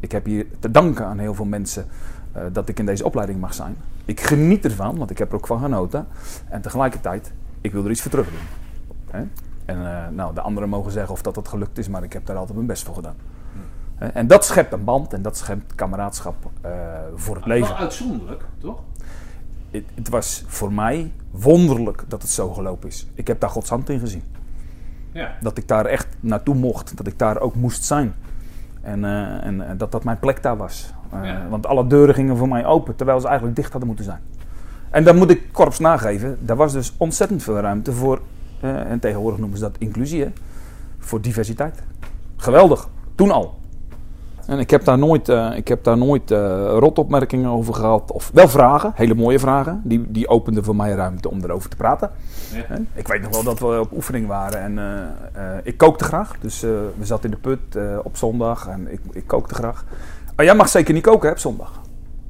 Ik 0.01 0.13
heb 0.13 0.25
hier 0.25 0.47
te 0.61 0.71
danken 0.71 1.07
aan 1.07 1.19
heel 1.19 1.35
veel 1.35 1.45
mensen 1.45 1.87
uh, 2.37 2.43
dat 2.53 2.69
ik 2.69 2.79
in 2.79 2.87
deze 2.87 3.05
opleiding 3.05 3.41
mag 3.41 3.55
zijn. 3.55 3.77
Ik 4.05 4.21
geniet 4.21 4.65
ervan, 4.65 4.99
want 4.99 5.11
ik 5.11 5.19
heb 5.19 5.29
er 5.29 5.37
ook 5.37 5.47
van 5.47 5.61
genoten. 5.61 6.07
En 6.49 6.61
tegelijkertijd, 6.61 7.33
ik 7.61 7.73
wil 7.73 7.85
er 7.85 7.91
iets 7.91 8.01
voor 8.03 8.11
terug 8.11 8.29
doen. 8.29 8.41
Hè? 9.11 9.25
En 9.65 9.79
uh, 9.79 10.09
nou, 10.17 10.35
de 10.35 10.41
anderen 10.41 10.69
mogen 10.69 10.93
zeggen 10.93 11.13
of 11.13 11.23
dat, 11.23 11.35
dat 11.35 11.49
gelukt 11.49 11.79
is, 11.79 11.89
maar 11.89 12.03
ik 12.03 12.13
heb 12.13 12.27
daar 12.27 12.37
altijd 12.37 12.55
mijn 12.55 12.67
best 12.67 12.85
voor 12.85 12.95
gedaan. 12.95 13.17
Hè? 13.95 14.07
En 14.07 14.27
dat 14.27 14.45
schept 14.45 14.73
een 14.73 14.85
band 14.85 15.13
en 15.13 15.23
dat 15.23 15.37
schept 15.37 15.75
kameraadschap 15.75 16.51
uh, 16.65 16.71
voor 17.15 17.37
het 17.37 17.47
leven. 17.47 17.69
Wel 17.69 17.77
uitzonderlijk, 17.77 18.45
toch? 18.59 18.81
Het, 19.71 19.85
het, 19.95 20.09
was 20.09 20.45
voor 20.47 20.73
mij 20.73 21.13
wonderlijk 21.31 22.05
dat 22.09 22.23
het 22.23 22.31
zo 22.31 22.53
gelopen 22.53 22.89
is. 22.89 23.07
Ik 23.15 23.27
heb 23.27 23.41
daar 23.41 23.51
Gods 23.51 23.71
hand 23.71 23.89
in 23.89 23.99
gezien. 23.99 24.23
Ja. 25.13 25.37
Dat 25.41 25.59
ik 25.59 25.69
daar 25.69 25.87
echt 25.87 26.07
naartoe 26.21 26.55
mocht, 26.55 26.97
dat 26.97 27.07
ik 27.07 27.19
daar 27.19 27.41
ook 27.41 27.55
moest 27.55 27.85
zijn. 27.85 28.15
En, 28.81 29.03
uh, 29.03 29.45
en, 29.45 29.79
dat 29.79 29.93
dat 29.93 30.05
mijn 30.05 30.19
plek 30.19 30.43
daar 30.43 30.57
was. 30.57 30.93
Ja. 31.23 31.49
Want 31.49 31.67
alle 31.67 31.87
deuren 31.87 32.15
gingen 32.15 32.37
voor 32.37 32.49
mij 32.49 32.67
open, 32.67 32.97
terwijl 32.97 33.21
ze 33.21 33.27
eigenlijk 33.27 33.57
dicht 33.57 33.71
hadden 33.71 33.87
moeten 33.87 34.05
zijn. 34.05 34.21
En 34.91 35.05
dan 35.05 35.17
moet 35.17 35.31
ik 35.31 35.43
korps 35.53 35.79
nageven, 35.79 36.39
daar 36.41 36.57
was 36.57 36.73
dus 36.73 36.95
ontzettend 36.97 37.43
veel 37.43 37.59
ruimte 37.59 37.93
voor, 37.93 38.21
uh, 38.65 38.91
en 38.91 38.99
tegenwoordig 38.99 39.41
noemen 39.41 39.59
ze 39.59 39.65
dat 39.65 39.77
inclusie, 39.79 40.23
hè, 40.23 40.31
voor 40.99 41.21
diversiteit. 41.21 41.83
Geweldig, 42.37 42.89
toen 43.15 43.31
al. 43.31 43.57
En 44.47 44.59
ik 44.59 44.71
heb 44.71 44.85
daar 44.85 44.99
nooit, 44.99 45.29
uh, 45.29 45.57
ik 45.57 45.69
heb 45.69 45.85
daar 45.85 45.99
nooit 45.99 46.31
uh, 46.31 46.39
rotopmerkingen 46.79 47.51
over 47.51 47.75
gehad. 47.75 48.13
Of 48.13 48.31
wel 48.33 48.49
vragen, 48.49 48.93
hele 48.95 49.15
mooie 49.15 49.39
vragen. 49.39 49.81
Die, 49.85 50.05
die 50.09 50.29
openden 50.29 50.65
voor 50.65 50.77
mij 50.77 50.93
ruimte 50.93 51.31
om 51.31 51.41
erover 51.43 51.71
te 51.71 51.77
praten. 51.77 52.11
Ja. 52.53 52.79
Ik 52.95 53.09
weet 53.09 53.23
nog 53.23 53.31
wel 53.31 53.43
dat 53.43 53.59
we 53.59 53.81
op 53.81 53.93
oefening 53.93 54.27
waren. 54.27 54.61
En 54.61 54.79
uh, 55.37 55.53
ik 55.63 55.77
kookte 55.77 56.05
graag. 56.05 56.37
Dus 56.41 56.61
we 56.61 56.93
zaten 57.01 57.25
in 57.25 57.31
de 57.31 57.37
put 57.37 57.83
op 58.03 58.17
zondag. 58.17 58.69
En 58.69 58.93
ik, 58.93 59.01
ik 59.13 59.27
kookte 59.27 59.55
graag. 59.55 59.85
Maar 60.37 60.45
jij 60.45 60.55
mag 60.55 60.69
zeker 60.69 60.95
niet 60.95 61.03
koken 61.03 61.27
hè, 61.27 61.35
op 61.35 61.41
zondag. 61.41 61.81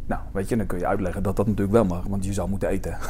Nou, 0.09 0.21
weet 0.33 0.49
je, 0.49 0.57
dan 0.57 0.67
kun 0.67 0.79
je 0.79 0.87
uitleggen 0.87 1.23
dat 1.23 1.37
dat 1.37 1.47
natuurlijk 1.47 1.73
wel 1.73 1.85
mag. 1.85 2.05
Want 2.09 2.25
je 2.25 2.33
zou 2.33 2.49
moeten 2.49 2.69
eten. 2.69 2.97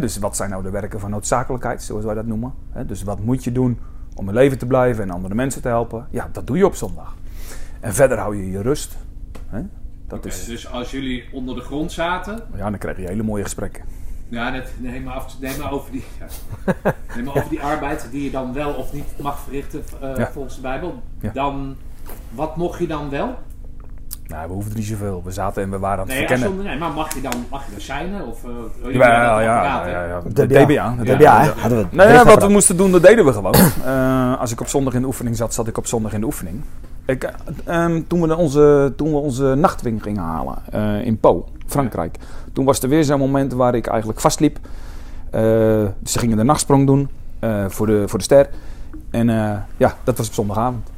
Dus 0.00 0.18
wat 0.18 0.36
zijn 0.36 0.50
nou 0.50 0.62
de 0.62 0.70
werken 0.70 1.00
van 1.00 1.10
noodzakelijkheid, 1.10 1.82
zoals 1.82 2.04
wij 2.04 2.14
dat 2.14 2.26
noemen. 2.26 2.54
Dus 2.86 3.02
wat 3.02 3.20
moet 3.20 3.44
je 3.44 3.52
doen 3.52 3.78
om 4.14 4.28
in 4.28 4.34
leven 4.34 4.58
te 4.58 4.66
blijven 4.66 5.02
en 5.04 5.10
andere 5.10 5.34
mensen 5.34 5.62
te 5.62 5.68
helpen? 5.68 6.06
Ja, 6.10 6.28
dat 6.32 6.46
doe 6.46 6.56
je 6.56 6.66
op 6.66 6.74
zondag. 6.74 7.14
En 7.80 7.94
verder 7.94 8.18
hou 8.18 8.36
je 8.36 8.50
je 8.50 8.62
rust. 8.62 8.96
Dat 10.06 10.24
is, 10.26 10.44
Dus 10.44 10.70
als 10.70 10.90
jullie 10.90 11.24
onder 11.32 11.54
de 11.54 11.60
grond 11.60 11.92
zaten, 11.92 12.40
ja, 12.56 12.70
dan 12.70 12.78
krijg 12.78 12.96
je 12.96 13.06
hele 13.06 13.22
mooie 13.22 13.42
gesprekken. 13.42 13.84
Ja, 14.28 14.50
net, 14.50 14.70
nee, 14.78 15.00
maar, 15.00 15.14
af- 15.14 15.40
nee, 15.40 15.58
maar 15.58 15.72
over 15.72 15.90
die, 15.92 16.04
ja. 16.18 16.26
nee, 17.14 17.24
maar 17.24 17.36
over 17.36 17.50
die 17.50 17.62
arbeid 17.62 18.08
die 18.10 18.24
je 18.24 18.30
dan 18.30 18.52
wel 18.52 18.72
of 18.72 18.92
niet 18.92 19.18
mag 19.22 19.38
verrichten 19.38 19.82
eh, 20.00 20.16
Ja. 20.16 20.30
volgens 20.30 20.54
de 20.54 20.60
Bijbel. 20.60 21.02
Ja. 21.20 21.30
Dan, 21.32 21.76
wat 22.34 22.56
mocht 22.56 22.78
je 22.78 22.86
dan 22.86 23.10
wel? 23.10 23.38
Nou, 24.28 24.48
we 24.48 24.54
hoefden 24.54 24.76
niet 24.76 24.86
zoveel. 24.86 25.22
We 25.24 25.30
zaten 25.30 25.62
en 25.62 25.70
we 25.70 25.78
waren 25.78 25.98
aan 25.98 26.06
het 26.06 26.08
Nee, 26.08 26.18
verkennen. 26.18 26.46
zonder- 26.48 26.64
nee, 26.64 26.78
maar 26.78 26.92
mag 26.92 27.14
je 27.14 27.20
dan, 27.20 27.32
mag 27.50 27.64
je 27.64 27.70
dan 27.70 27.80
shinen? 27.80 28.26
Of, 28.26 28.44
eh, 28.44 28.50
wil 28.80 28.90
je 28.90 28.98
Ja, 28.98 29.40
ja, 29.40 29.84
ja. 29.86 30.20
De 30.32 30.46
DBA. 30.46 30.94
De 31.02 31.16
DBA, 31.16 31.40
hè? 31.42 31.50
Hadden 31.60 31.78
we 31.78 31.96
ja, 31.96 32.06
bericht 32.06 32.24
wat 32.24 32.42
we 32.42 32.48
moesten 32.48 32.76
doen, 32.76 32.90
dat 32.92 33.02
deden 33.02 33.24
we 33.24 33.32
gewoon. 33.32 33.54
Eh, 33.84 34.40
als 34.40 34.52
ik 34.52 34.60
op 34.60 34.66
zondag 34.68 34.94
in 34.94 35.00
de 35.00 35.06
oefening 35.06 35.36
zat, 35.36 35.54
zat 35.54 35.66
ik 35.68 35.78
op 35.78 35.86
zondag 35.86 36.12
in 36.12 36.20
de 36.20 36.26
oefening. 36.26 36.60
Ik, 37.06 37.24
eh, 37.24 37.84
ehm, 37.84 38.02
toen, 38.06 38.20
we 38.20 38.36
onze, 38.36 38.92
toen 38.96 39.10
we 39.10 39.16
onze 39.16 39.54
nachtwing 39.54 40.02
gingen 40.02 40.22
halen 40.22 40.54
eh, 40.70 41.04
in 41.06 41.18
Po, 41.18 41.48
Frankrijk. 41.66 42.16
Toen 42.52 42.64
was 42.64 42.82
er 42.82 42.88
weer 42.88 43.04
zo'n 43.04 43.18
moment 43.18 43.52
waar 43.52 43.74
ik 43.74 43.86
eigenlijk 43.86 44.20
vastliep. 44.20 44.58
Eh, 45.30 45.40
ze 46.04 46.18
gingen 46.18 46.36
de 46.36 46.42
nachtsprong 46.42 46.86
doen 46.86 47.08
eh, 47.38 47.64
voor, 47.68 47.86
de, 47.86 48.02
voor 48.08 48.18
de 48.18 48.24
ster. 48.24 48.48
En 49.10 49.30
eh, 49.30 49.56
ja, 49.76 49.94
dat 50.04 50.16
was 50.16 50.26
op 50.28 50.32
zondagavond. 50.34 50.90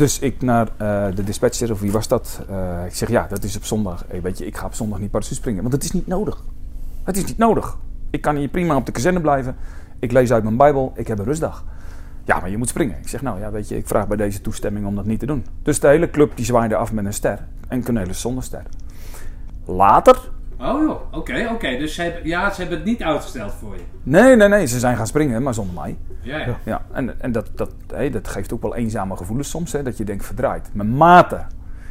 Dus 0.00 0.18
ik 0.18 0.42
naar 0.42 0.68
eh, 0.76 1.06
de 1.14 1.24
dispatcher, 1.24 1.70
of 1.72 1.80
wie 1.80 1.92
was 1.92 2.08
dat? 2.08 2.40
Eh, 2.48 2.84
ik 2.86 2.94
zeg 2.94 3.08
ja, 3.08 3.26
dat 3.26 3.44
is 3.44 3.56
op 3.56 3.64
zondag. 3.64 4.04
Hey, 4.08 4.22
weet 4.22 4.38
je, 4.38 4.46
ik 4.46 4.56
ga 4.56 4.66
op 4.66 4.74
zondag 4.74 4.98
niet 4.98 5.10
parachute 5.10 5.36
springen, 5.36 5.62
want 5.62 5.74
het 5.74 5.84
is 5.84 5.92
niet 5.92 6.06
nodig. 6.06 6.44
Het 7.04 7.16
is 7.16 7.24
niet 7.24 7.38
nodig. 7.38 7.76
Ik 8.10 8.20
kan 8.20 8.36
hier 8.36 8.48
prima 8.48 8.76
op 8.76 8.86
de 8.86 8.92
kazerne 8.92 9.20
blijven. 9.20 9.56
Ik 9.98 10.12
lees 10.12 10.32
uit 10.32 10.42
mijn 10.42 10.56
Bijbel. 10.56 10.92
Ik 10.96 11.06
heb 11.06 11.18
een 11.18 11.24
rustdag. 11.24 11.64
Ja, 12.24 12.40
maar 12.40 12.50
je 12.50 12.56
moet 12.56 12.68
springen. 12.68 12.98
Ik 12.98 13.08
zeg, 13.08 13.22
nou 13.22 13.40
ja, 13.40 13.50
weet 13.50 13.68
je, 13.68 13.76
ik 13.76 13.86
vraag 13.86 14.08
bij 14.08 14.16
deze 14.16 14.40
toestemming 14.40 14.86
om 14.86 14.94
dat 14.94 15.04
niet 15.04 15.18
te 15.20 15.26
doen. 15.26 15.46
Dus 15.62 15.80
de 15.80 15.88
hele 15.88 16.10
club 16.10 16.36
die 16.36 16.44
zwaaide 16.44 16.76
af 16.76 16.92
met 16.92 17.04
een 17.04 17.14
ster. 17.14 17.46
En 17.68 17.84
Cornelis 17.84 18.20
zonder 18.20 18.44
ster. 18.44 18.62
Later, 19.64 20.30
Oh 20.60 20.82
joh, 20.86 21.00
oké, 21.14 21.48
oké. 21.52 21.76
Dus 21.78 21.94
ze 21.94 22.02
hebben, 22.02 22.26
ja, 22.26 22.50
ze 22.50 22.60
hebben 22.60 22.78
het 22.78 22.86
niet 22.86 23.02
uitgesteld 23.02 23.52
voor 23.52 23.74
je. 23.74 23.82
nee, 24.02 24.36
nee, 24.36 24.48
nee, 24.48 24.66
ze 24.66 24.78
zijn 24.78 24.96
gaan 24.96 25.06
springen, 25.06 25.42
maar 25.42 25.54
zonder 25.54 25.74
mij. 25.74 25.96
Ja, 26.22 26.38
ja. 26.38 26.56
Ja, 26.64 26.82
en, 26.92 27.20
en 27.20 27.32
dat, 27.32 27.50
dat, 27.54 27.70
hé, 27.94 28.10
dat 28.10 28.28
geeft 28.28 28.52
ook 28.52 28.62
wel 28.62 28.74
eenzame 28.76 29.16
gevoelens 29.16 29.50
soms, 29.50 29.72
hè, 29.72 29.82
dat 29.82 29.96
je 29.96 30.04
denkt 30.04 30.26
verdraaid. 30.26 30.70
Mijn 30.72 30.96
maten, 30.96 31.46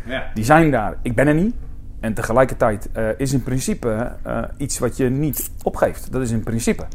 ja. 0.06 0.24
die 0.34 0.44
zijn 0.44 0.72
daar. 0.72 0.98
Ik 1.02 1.16
ben 1.16 1.28
er 1.28 1.34
niet. 1.34 1.56
En 2.00 2.14
tegelijkertijd 2.14 2.90
eh, 2.92 3.08
is 3.18 3.34
in 3.34 3.44
principe 3.44 4.12
eh, 4.24 4.42
iets 4.58 4.80
wat 4.80 4.98
je 4.98 5.10
niet 5.10 5.52
opgeeft. 5.64 6.12
Dat 6.12 6.22
is 6.22 6.32
in 6.32 6.44
principe. 6.44 6.86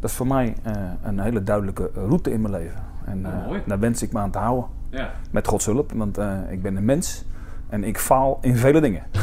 Dat 0.00 0.10
is 0.10 0.16
voor 0.16 0.26
mij 0.26 0.54
eh, 0.62 0.72
een 1.02 1.20
hele 1.20 1.42
duidelijke 1.42 1.90
route 1.94 2.30
in 2.32 2.40
mijn 2.40 2.54
leven. 2.54 2.82
En 3.06 3.26
Oh, 3.26 3.46
mooi. 3.46 3.62
daar 3.66 3.78
wens 3.78 4.02
ik 4.02 4.12
me 4.12 4.18
aan 4.18 4.30
te 4.30 4.38
houden. 4.38 4.64
ja. 4.90 5.10
Met 5.30 5.48
Gods 5.48 5.66
hulp. 5.66 5.92
Want 5.94 6.18
ik 6.50 6.62
ben 6.62 6.76
een 6.76 6.84
mens. 6.84 7.24
En 7.68 7.84
ik 7.84 7.98
faal 7.98 8.38
in 8.40 8.56
vele 8.56 8.80
dingen. 8.80 9.02
ja. 9.12 9.20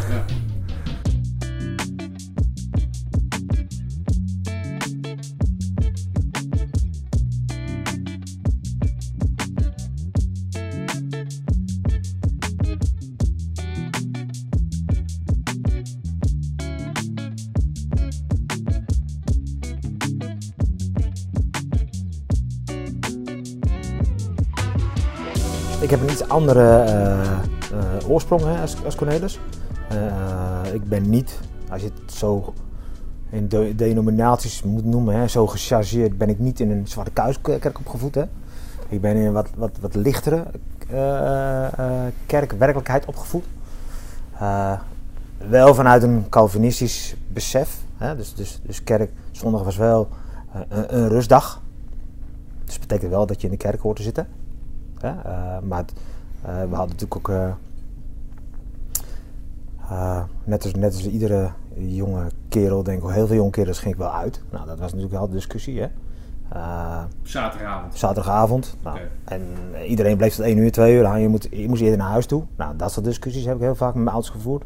Ik 25.81 25.89
heb 25.89 26.01
een 26.01 26.13
iets 26.13 26.27
andere 26.27 26.77
eh, 26.77 27.21
eh, 27.21 28.09
oorsprong 28.09 28.41
hè, 28.43 28.61
als, 28.61 28.75
als 28.85 28.95
Cornelis. 28.95 29.39
Eh, 29.89 30.73
ik 30.73 30.83
ben 30.83 31.09
niet, 31.09 31.39
als 31.71 31.81
je 31.81 31.87
het 31.87 32.13
zo 32.13 32.53
in 33.29 33.47
de, 33.47 33.75
denominaties 33.75 34.63
moet 34.63 34.85
noemen, 34.85 35.15
hè, 35.15 35.27
zo 35.27 35.47
gechargeerd, 35.47 36.17
ben 36.17 36.29
ik 36.29 36.39
niet 36.39 36.59
in 36.59 36.71
een 36.71 36.87
zwarte 36.87 37.11
kuiskerk 37.11 37.79
opgevoed. 37.79 38.15
Hè. 38.15 38.23
Ik 38.89 39.01
ben 39.01 39.15
in 39.15 39.25
een 39.25 39.33
wat, 39.33 39.49
wat, 39.55 39.77
wat 39.79 39.95
lichtere 39.95 40.45
eh, 40.89 41.67
kerkwerkelijkheid 42.25 43.05
opgevoed. 43.05 43.45
Eh, 44.39 44.79
wel 45.49 45.75
vanuit 45.75 46.03
een 46.03 46.29
Calvinistisch 46.29 47.15
besef. 47.27 47.81
Hè. 47.97 48.15
Dus, 48.15 48.33
dus, 48.33 48.59
dus 48.63 48.83
kerk, 48.83 49.11
zondag 49.31 49.63
was 49.63 49.77
wel 49.77 50.07
een, 50.69 51.07
rustdag. 51.07 51.61
Dus 52.65 52.73
dat 52.73 52.87
betekent 52.87 53.11
wel 53.11 53.25
dat 53.25 53.41
je 53.41 53.47
in 53.47 53.53
de 53.53 53.57
kerk 53.57 53.81
hoort 53.81 53.95
te 53.95 54.03
zitten. 54.03 54.27
Hè? 54.99 55.13
maar 55.61 55.85
we 56.41 56.75
hadden 56.75 56.97
natuurlijk 56.97 57.15
ook, 57.15 57.31
net, 60.43 60.63
als, 60.63 60.73
net 60.73 60.93
als 60.93 61.07
iedere 61.07 61.51
jonge 61.75 62.29
kerel, 62.49 62.83
denk 62.83 63.03
ik, 63.03 63.09
heel 63.09 63.27
veel 63.27 63.35
jonge 63.35 63.49
kerels 63.49 63.79
ging 63.79 63.93
ik 63.93 63.99
wel 63.99 64.13
uit. 64.13 64.41
Nou, 64.49 64.65
dat 64.65 64.79
was 64.79 64.91
natuurlijk 64.93 65.19
wel 65.19 65.27
de 65.27 65.33
discussie. 65.33 65.81
Hè? 65.81 65.87
Eh, 66.49 67.03
Zaterdagavond. 67.23 67.97
zaterdagavond. 67.97 68.77
Nou. 68.83 68.97
En 69.23 69.41
iedereen 69.87 70.17
bleef 70.17 70.35
tot 70.35 70.45
1 70.45 70.57
uur, 70.57 70.71
2 70.71 70.95
uur. 70.95 71.03
Nou, 71.03 71.17
je, 71.17 71.27
moet, 71.27 71.47
je 71.51 71.67
moest 71.67 71.81
eerder 71.81 71.97
naar 71.97 72.09
huis 72.09 72.25
toe. 72.25 72.43
Nou, 72.55 72.75
dat 72.75 72.91
soort 72.91 73.05
discussies 73.05 73.45
heb 73.45 73.55
ik 73.55 73.61
heel 73.61 73.75
vaak 73.75 73.93
met 73.93 74.03
mijn 74.03 74.15
ouders 74.15 74.33
gevoerd. 74.33 74.63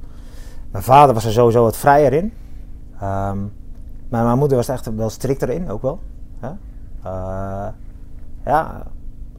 Mijn 0.72 0.84
vader 0.84 1.14
was 1.14 1.26
er 1.26 1.32
sowieso 1.32 1.64
wat 1.64 1.78
vrijer 1.78 2.14
in. 2.14 2.34
Ehm, 3.00 3.38
maar 4.10 4.24
mijn 4.24 4.38
moeder 4.38 4.58
was 4.58 4.68
er 4.68 4.74
echt 4.74 4.96
wel 4.96 5.10
strikter 5.10 5.50
in, 5.50 5.70
ook 5.70 5.82
wel. 5.82 6.00
Hè? 6.40 6.50
Eh, 7.04 7.68
ja, 8.46 8.84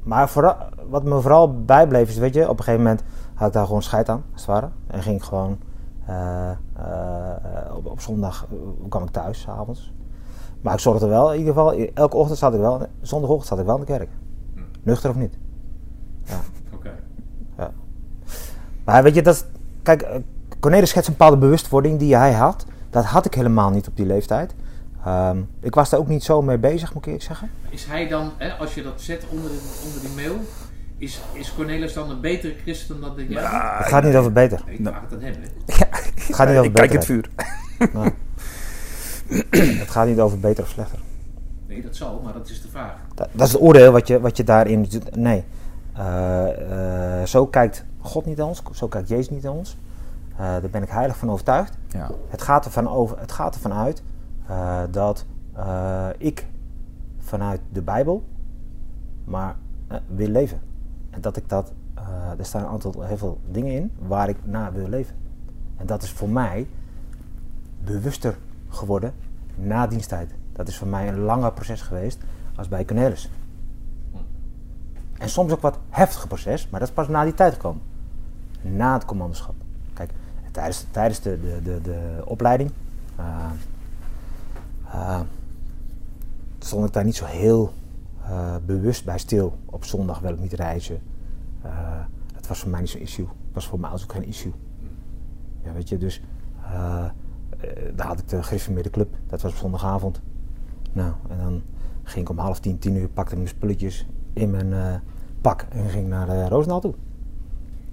maar 0.03 0.29
vooral, 0.29 0.57
wat 0.89 1.05
me 1.05 1.21
vooral 1.21 1.64
bijbleef 1.64 2.09
is, 2.09 2.17
weet 2.19 2.35
je, 2.35 2.49
op 2.49 2.59
een 2.59 2.64
gegeven 2.64 2.83
moment 2.83 3.03
had 3.35 3.49
ik 3.49 3.55
daar 3.55 3.67
gewoon 3.67 3.83
scheid 3.83 4.09
aan, 4.09 4.23
als 4.33 4.41
het 4.41 4.51
ware. 4.51 4.69
En 4.87 5.03
ging 5.03 5.17
ik 5.17 5.23
gewoon, 5.23 5.59
eh, 6.07 6.51
op, 7.77 7.87
op 7.87 8.01
zondag 8.01 8.47
eh, 8.51 8.89
kwam 8.89 9.03
ik 9.03 9.11
thuis, 9.11 9.41
's 9.41 9.49
avonds. 9.49 9.93
Maar 10.61 10.74
ik 10.74 10.81
zorgde 10.81 11.07
wel, 11.07 11.33
in 11.33 11.39
ieder 11.39 11.55
geval, 11.55 11.72
elke 11.95 12.16
ochtend 12.16 12.39
zat 12.39 12.55
ik 12.55 12.61
wel, 12.61 12.87
zondagochtend 13.01 13.49
zat 13.49 13.59
ik 13.59 13.64
wel 13.64 13.74
in 13.74 13.81
de 13.81 13.87
kerk. 13.87 14.11
Nuchter 14.83 15.11
of 15.11 15.16
niet. 15.16 15.39
Oké. 16.74 16.93
Maar 18.85 19.03
weet 19.03 19.14
je, 19.14 19.22
dat, 19.22 19.47
kijk, 19.83 20.03
eh, 20.03 20.20
Cornelis 20.61 20.89
schetst 20.91 21.09
een 21.09 21.16
bepaalde 21.16 21.39
bewustwording 21.39 21.99
die 21.99 22.16
hij 22.16 22.33
had. 22.33 22.66
Dat 22.91 23.05
had 23.05 23.27
ik 23.27 23.35
helemaal 23.35 23.70
niet 23.70 23.89
op 23.89 23.97
die 23.97 24.07
leeftijd. 24.07 24.55
Ehm, 25.05 25.39
ik 25.61 25.74
was 25.74 25.91
daar 25.91 26.01
ook 26.01 26.09
niet 26.09 26.24
zo 26.24 26.43
mee 26.43 26.59
bezig, 26.59 26.89
moet 26.95 27.03
ik 27.03 27.07
eerlijk 27.07 27.24
zeggen. 27.24 27.51
Is 27.68 27.85
hij 27.85 28.09
dan, 28.09 28.31
hè, 28.37 28.53
als 28.53 28.74
je 28.74 28.83
dat 28.83 29.01
zet 29.01 29.24
onder, 29.31 29.51
de, 29.51 29.59
onder 29.85 30.01
die 30.01 30.11
mail, 30.16 30.41
is, 30.99 31.20
is 31.33 31.55
Cornelis 31.55 31.93
dan 31.93 32.11
een 32.11 32.20
betere 32.20 32.55
christen 32.62 33.01
dan 33.01 33.16
dat 33.16 33.27
jij 33.29 33.43
bent? 33.43 33.47
Het 33.79 33.87
gaat 33.87 34.05
niet 34.05 34.14
over 34.14 34.33
beter. 34.33 34.62
Ik 34.66 34.79
vraag 34.83 35.01
het 35.01 35.12
aan 35.12 35.20
hem. 35.20 35.35
Hè. 35.35 35.74
Het 36.27 36.35
gaat 36.35 36.49
niet 36.49 36.57
over 36.57 36.70
ik 36.70 36.74
kijk 36.74 36.91
beter. 36.91 36.97
het 36.97 37.05
vuur. 37.05 37.31
Het 39.81 39.91
gaat 39.91 40.07
niet 40.07 40.18
over 40.18 40.41
beter 40.41 40.64
of 40.64 40.70
slechter. 40.70 40.99
Nee, 41.66 41.83
dat 41.83 41.97
zal, 41.97 42.20
maar 42.24 42.33
dat 42.33 42.49
is 42.49 42.62
de 42.62 42.68
vraag. 42.68 42.97
Dat, 43.14 43.29
dat 43.33 43.47
is 43.47 43.53
het 43.53 43.62
oordeel 43.62 43.93
wat 43.93 44.09
je, 44.09 44.20
wat 44.20 44.37
je 44.37 44.45
daarin 44.45 44.83
doet. 44.83 45.16
Nee. 45.16 45.45
Eh, 45.93 47.20
eh, 47.20 47.27
zo 47.27 47.47
kijkt 47.47 47.85
God 47.99 48.27
niet 48.27 48.37
naar 48.37 48.47
ons. 48.47 48.62
Zo 48.72 48.89
kijkt 48.89 49.09
Jezus 49.09 49.31
niet 49.31 49.43
naar 49.43 49.53
ons. 49.53 49.77
Eh, 50.33 50.39
daar 50.39 50.70
ben 50.70 50.83
ik 50.83 50.89
heilig 50.89 51.16
van 51.16 51.31
overtuigd. 51.31 51.77
Ja. 51.89 52.11
Het 52.29 52.43
gaat 52.43 52.64
ervan, 52.64 52.89
over, 52.89 53.18
het 53.20 53.33
gaat 53.33 53.55
ervan 53.55 53.72
uit 53.72 54.03
eh, 54.47 54.83
dat 54.91 55.24
eh, 55.53 56.09
ik 56.18 56.47
vanuit 57.18 57.61
de 57.72 57.83
Bijbel 57.83 58.24
maar 59.24 59.57
wil 60.07 60.29
leven. 60.29 60.61
En 61.11 61.20
dat 61.20 61.37
ik 61.37 61.49
dat, 61.49 61.72
eh, 61.95 62.39
er 62.39 62.45
staan 62.45 62.62
een 62.62 62.68
aantal 62.68 63.03
heel 63.03 63.16
veel 63.16 63.39
dingen 63.51 63.72
in 63.72 63.93
waar 64.07 64.29
ik 64.29 64.37
naar 64.45 64.72
wil 64.72 64.89
leven. 64.89 65.16
En 65.77 65.87
dat 65.87 66.03
is 66.03 66.11
voor 66.11 66.29
mij 66.29 66.66
bewuster 67.85 68.37
geworden 68.68 69.12
na 69.55 69.87
diensttijd. 69.87 70.31
Dat 70.53 70.68
is 70.68 70.77
voor 70.77 70.89
mij 70.89 71.09
een 71.09 71.18
langer 71.18 71.53
proces 71.53 71.83
geweest 71.83 72.18
als 72.57 72.68
bij 72.68 72.85
Cornelis. 72.85 73.31
En 75.18 75.29
soms 75.29 75.53
ook 75.53 75.61
wat 75.61 75.79
heftiger 75.89 76.29
proces, 76.29 76.68
maar 76.68 76.81
dat 76.81 76.89
is 76.89 76.95
pas 76.95 77.09
na 77.09 77.24
die 77.24 77.35
tijd 77.35 77.53
gekomen. 77.53 77.83
Na 78.61 78.93
het 78.93 79.05
commandoschap. 79.05 79.55
Kijk, 79.93 80.11
tijdens, 80.51 80.87
tijdens 80.91 81.20
de, 81.20 81.41
de, 81.41 81.62
de, 81.62 81.81
de 81.83 82.22
opleiding 82.24 82.70
eh, 84.91 85.20
stond 86.59 86.87
ik 86.87 86.93
daar 86.93 87.05
niet 87.05 87.16
zo 87.16 87.24
heel 87.24 87.72
eh, 88.24 88.57
bewust 88.66 89.05
bij 89.05 89.18
stil. 89.18 89.59
Op 89.64 89.85
zondag 89.85 90.18
wil 90.18 90.33
ik 90.33 90.41
niet 90.41 90.53
reizen. 90.53 91.01
Dat 92.35 92.47
was 92.47 92.61
voor 92.61 92.70
mij 92.70 92.81
niet 92.81 92.91
zo'n 92.91 93.01
issue. 93.01 93.24
Dat 93.24 93.35
was 93.53 93.66
voor 93.66 93.81
mij 93.81 93.91
ook 93.91 94.12
geen 94.12 94.24
issue. 94.24 94.53
Ja, 95.62 95.72
weet 95.72 95.89
je, 95.89 95.99
dus 95.99 96.22
daar 97.95 98.07
had 98.07 98.19
ik 98.19 98.29
de 98.29 98.43
gereformeerde 98.43 98.91
club. 98.91 99.15
Dat 99.27 99.43
was 99.43 99.53
op 99.53 99.59
zondagavond. 99.59 100.21
Nou, 100.93 101.13
en 101.29 101.39
dan 101.39 101.63
ging 102.03 102.25
ik 102.25 102.31
om 102.31 102.39
half 102.39 102.61
tien, 102.61 102.79
tien 102.79 102.95
uur, 102.97 103.09
pakte 103.09 103.31
ik 103.33 103.37
mijn 103.39 103.49
spulletjes 103.49 104.07
in 104.33 104.51
mijn 104.51 104.73
eh, 104.73 104.95
pak 105.41 105.67
en 105.71 105.89
ging 105.89 106.09
naar 106.09 106.29
uh, 106.29 106.47
Roosendaal 106.47 106.81
toe. 106.81 106.95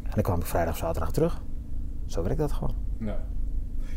En 0.04 0.10
dan 0.14 0.24
kwam 0.24 0.40
ik 0.40 0.46
vrijdag 0.46 0.78
zaterdag 0.78 1.12
terug. 1.12 1.42
Zo 2.06 2.24
werkt 2.24 2.40
dat 2.40 2.52
gewoon. 2.52 2.74
Ja. 3.00 3.18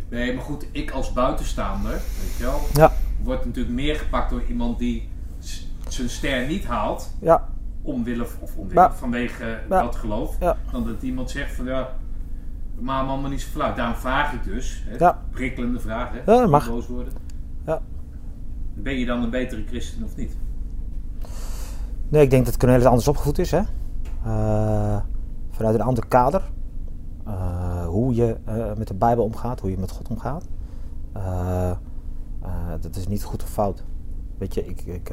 Nee, 0.09 0.35
maar 0.35 0.45
goed, 0.45 0.67
ik 0.73 0.91
als 0.91 1.13
buitenstaander, 1.13 1.93
weet 1.93 2.37
je 2.39 2.43
wel, 2.43 2.61
Ja. 2.73 2.93
wordt 3.23 3.45
natuurlijk 3.45 3.75
meer 3.75 3.97
gepakt 3.97 4.31
door 4.31 4.43
iemand 4.49 4.79
die 4.79 5.09
zijn 5.89 6.09
ster 6.09 6.47
niet 6.47 6.65
haalt, 6.65 7.15
Ja, 7.21 7.49
omwille 7.83 8.27
of 8.41 8.57
omwille, 8.57 8.81
Ja. 8.81 8.93
vanwege 8.93 9.59
dat 9.69 9.97
geloof, 9.97 10.39
dan 10.73 10.85
dat 10.85 11.03
iemand 11.03 11.31
zegt 11.31 11.55
van 11.55 11.65
ja, 11.65 11.97
Maar 12.79 13.05
man, 13.05 13.21
maar 13.21 13.31
niet 13.31 13.41
zo 13.41 13.49
flauw. 13.51 13.75
Daarom 13.75 13.95
vraag 13.97 14.33
ik 14.33 14.45
dus. 14.45 14.85
Hè, 14.87 14.97
Ja. 14.97 15.23
Prikkelende 15.31 15.81
vraag, 15.81 16.11
hè? 16.11 16.17
Ja, 16.17 16.41
dat 16.41 16.51
mag. 16.51 16.69
Boos 16.69 16.87
worden. 16.87 17.13
Ja. 17.67 17.81
Ben 18.75 18.99
je 18.99 19.07
dan 19.07 19.23
een 19.23 19.31
betere 19.31 19.65
christen 19.67 20.05
of 20.05 20.17
niet? 20.17 20.37
Nee, 22.09 22.23
ik 22.23 22.31
denk 22.31 22.45
dat 22.45 22.57
Cornelis 22.57 22.85
anders 22.87 23.09
opgevoed 23.09 23.39
is. 23.39 23.51
Hè? 23.51 23.61
Eh, 24.25 25.01
vanuit 25.51 25.75
een 25.75 25.81
ander 25.81 26.07
kader. 26.07 26.43
Eh, 27.25 27.87
hoe 27.87 28.15
je 28.15 28.37
eh, 28.45 28.73
met 28.77 28.89
de 28.89 28.95
Bijbel 28.95 29.25
omgaat, 29.25 29.61
hoe 29.61 29.71
je 29.71 29.79
met 29.79 29.91
God 29.91 30.09
omgaat. 30.09 30.45
Dat 32.81 32.97
is 32.97 33.09
niet 33.09 33.25
goed 33.25 33.43
of 33.43 33.49
fout. 33.49 33.85
Weet 34.39 34.55
je, 34.55 34.67
ik, 34.67 34.81
ik, 34.81 35.13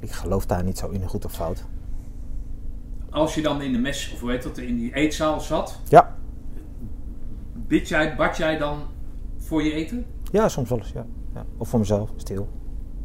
ik 0.00 0.10
geloof 0.10 0.46
daar 0.46 0.64
niet 0.64 0.78
zo 0.78 0.88
in, 0.88 1.08
goed 1.08 1.24
of 1.24 1.32
fout. 1.32 1.64
Als 3.10 3.34
je 3.34 3.42
dan 3.42 3.62
in 3.62 3.72
de 3.72 3.78
mes, 3.78 4.12
of 4.12 4.20
hoe 4.20 4.30
heet 4.30 4.42
dat, 4.42 4.58
in 4.58 4.76
die 4.76 4.94
eetzaal 4.94 5.40
zat, 5.40 5.80
Ja, 5.88 6.16
bid 7.52 7.88
jij, 7.88 8.16
bad 8.16 8.36
jij 8.36 8.58
dan 8.58 8.78
voor 9.38 9.62
je 9.62 9.72
eten? 9.72 10.06
ja 10.32 10.48
soms 10.48 10.68
wel 10.68 10.78
eens. 10.78 10.92
Ja. 10.94 11.04
Ja. 11.34 11.44
Of 11.56 11.68
voor 11.68 11.78
mezelf, 11.78 12.10
stil. 12.16 12.48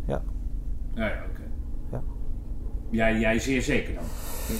Ja. 0.07 0.21
Ja, 0.93 1.05
ja, 1.05 1.13
oké. 1.31 1.41
Ja. 1.91 2.01
Jij, 2.89 3.19
jij 3.19 3.39
zeer 3.39 3.61
zeker 3.61 3.93
dan? 3.93 4.03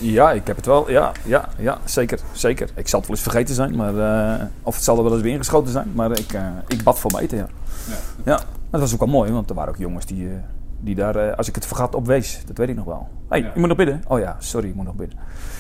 Ja, 0.02 0.32
ik 0.32 0.48
heb 0.48 0.56
het 0.56 0.66
wel. 0.66 0.90
Ja, 0.90 1.12
ja, 1.26 1.50
ja 1.58 1.78
zeker, 1.84 2.20
zeker. 2.32 2.70
Ik 2.76 2.88
zal 2.88 3.00
het 3.00 3.08
wel 3.08 3.18
eens 3.18 3.28
vergeten 3.28 3.56
zijn, 3.56 3.76
maar, 3.76 3.98
eh, 4.40 4.46
of 4.64 4.76
het 4.76 4.84
zal 4.84 4.98
er 4.98 5.04
wel 5.04 5.14
eens 5.14 5.22
weer 5.22 5.32
ingeschoten 5.34 5.72
zijn. 5.72 5.92
Maar 5.96 6.12
ik, 6.12 6.34
eh, 6.34 6.48
ik 6.68 6.84
bad 6.84 7.00
voor 7.00 7.12
mijn 7.12 7.24
eten, 7.24 7.38
ja. 7.38 7.48
Ja. 7.88 7.96
Ja, 8.32 8.40
dat 8.70 8.80
was 8.82 8.94
ook 8.94 9.00
wel 9.00 9.08
mooi, 9.08 9.32
want 9.32 9.50
er 9.50 9.56
waren 9.56 9.74
ook 9.74 9.80
jongens 9.80 10.06
die, 10.06 10.28
eh, 10.30 10.34
die 10.80 10.96
daar, 10.96 11.16
eh, 11.16 11.38
als 11.38 11.48
ik 11.48 11.56
het 11.56 11.66
vergat, 11.66 11.96
op 11.96 12.06
wees. 12.06 12.42
Dat 12.46 12.58
weet 12.58 12.70
ik 12.70 12.76
nog 12.76 12.86
wel. 12.86 13.08
Hé, 13.12 13.26
hey, 13.30 13.40
Ja. 13.40 13.52
je 13.54 13.60
moet 13.60 13.68
nog 13.68 13.78
bidden. 13.78 14.04
Oh 14.08 14.20
ja, 14.20 14.36
sorry, 14.40 14.68
ik 14.68 14.76
moet 14.76 14.86
nog 14.86 14.96
bidden. 14.96 15.18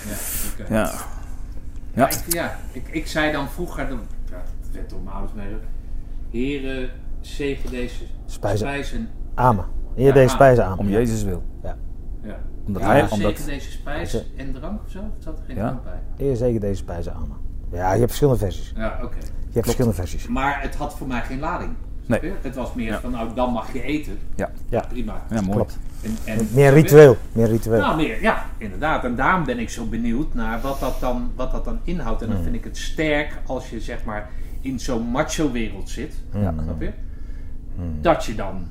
Ja, 0.07 0.63
oké. 0.63 0.73
Ja, 0.73 0.91
Ja, 1.95 2.01
Ja. 2.01 2.09
ik, 2.09 2.33
ja 2.33 2.57
ik, 2.71 2.87
ik 2.87 3.07
zei 3.07 3.31
dan 3.31 3.47
vroeger, 3.49 3.87
dan, 3.89 3.99
ja, 4.29 4.43
het 4.61 4.71
werd 4.71 4.89
door 4.89 4.99
mijn 5.03 5.15
ouders 5.15 5.33
mee. 5.35 5.47
Heren, 6.29 6.89
zegen 7.21 7.69
deze 7.69 8.03
Spijzen. 8.25 8.57
spijzen. 8.67 9.09
Amen. 9.33 9.65
Hier 9.95 10.05
Ja, 10.05 10.13
deze 10.13 10.19
amen. 10.25 10.29
spijzen 10.35 10.65
aan. 10.65 10.77
om 10.77 10.89
Jezus 10.89 11.23
wil. 11.23 11.43
Ja. 11.63 11.77
Omdat 12.65 12.81
Ja, 12.81 12.87
hij, 12.87 12.99
zegen 12.99 13.15
omdat, 13.15 13.45
deze 13.45 13.71
spijs 13.71 14.25
en 14.37 14.53
drank 14.53 14.81
of 14.85 14.91
zo? 14.91 14.99
Of 14.99 15.23
zat 15.23 15.37
er 15.39 15.43
geen 15.45 15.55
Ja. 15.55 15.67
drank 15.67 15.83
bij? 15.83 16.27
Eer 16.27 16.35
zeker 16.35 16.59
deze 16.59 16.75
spijzen 16.75 17.13
amen. 17.13 17.37
Ja, 17.71 17.87
je 17.91 17.97
hebt 17.97 18.05
verschillende 18.05 18.39
versies. 18.39 18.73
Ja, 18.75 18.99
oké. 19.03 19.17
Je 19.19 19.51
hebt 19.53 19.65
verschillende 19.65 19.95
versies. 19.95 20.27
Maar 20.27 20.61
het 20.61 20.75
had 20.75 20.93
voor 20.97 21.07
mij 21.07 21.21
geen 21.21 21.39
lading. 21.39 21.73
Nee. 22.05 22.19
Het 22.41 22.55
was 22.55 22.73
meer 22.73 22.91
Ja. 22.91 22.99
van, 22.99 23.11
nou 23.11 23.33
dan 23.35 23.51
mag 23.51 23.73
je 23.73 23.81
eten. 23.83 24.17
ja, 24.35 24.51
Ja, 24.69 24.85
Prima. 24.89 25.25
ja, 25.29 25.41
mooi. 25.41 25.51
klopt. 25.55 25.77
En, 26.01 26.17
en, 26.25 26.47
Meer 26.53 26.73
ritueel. 26.73 27.17
Meer 27.31 27.47
ritueel. 27.47 27.79
Nou, 27.79 27.95
meer, 27.95 28.21
ja, 28.21 28.45
inderdaad. 28.57 29.03
En 29.03 29.15
daarom 29.15 29.45
ben 29.45 29.59
ik 29.59 29.69
zo 29.69 29.85
benieuwd 29.85 30.33
naar 30.33 30.61
wat 30.61 30.79
dat 30.79 30.99
dan, 30.99 31.31
wat 31.35 31.51
dat 31.51 31.65
dan 31.65 31.79
inhoudt. 31.83 32.21
En 32.21 32.29
dan 32.29 32.43
vind 32.43 32.55
ik 32.55 32.63
het 32.63 32.77
sterk 32.77 33.33
als 33.45 33.69
je 33.69 33.79
zeg 33.81 34.03
maar 34.03 34.29
in 34.61 34.79
zo'n 34.79 35.03
macho-wereld 35.07 35.89
zit. 35.89 36.13
Ja. 36.33 36.53
Snap 36.63 36.81
je? 36.81 36.91
Dat 38.01 38.25
je 38.25 38.35
dan 38.35 38.67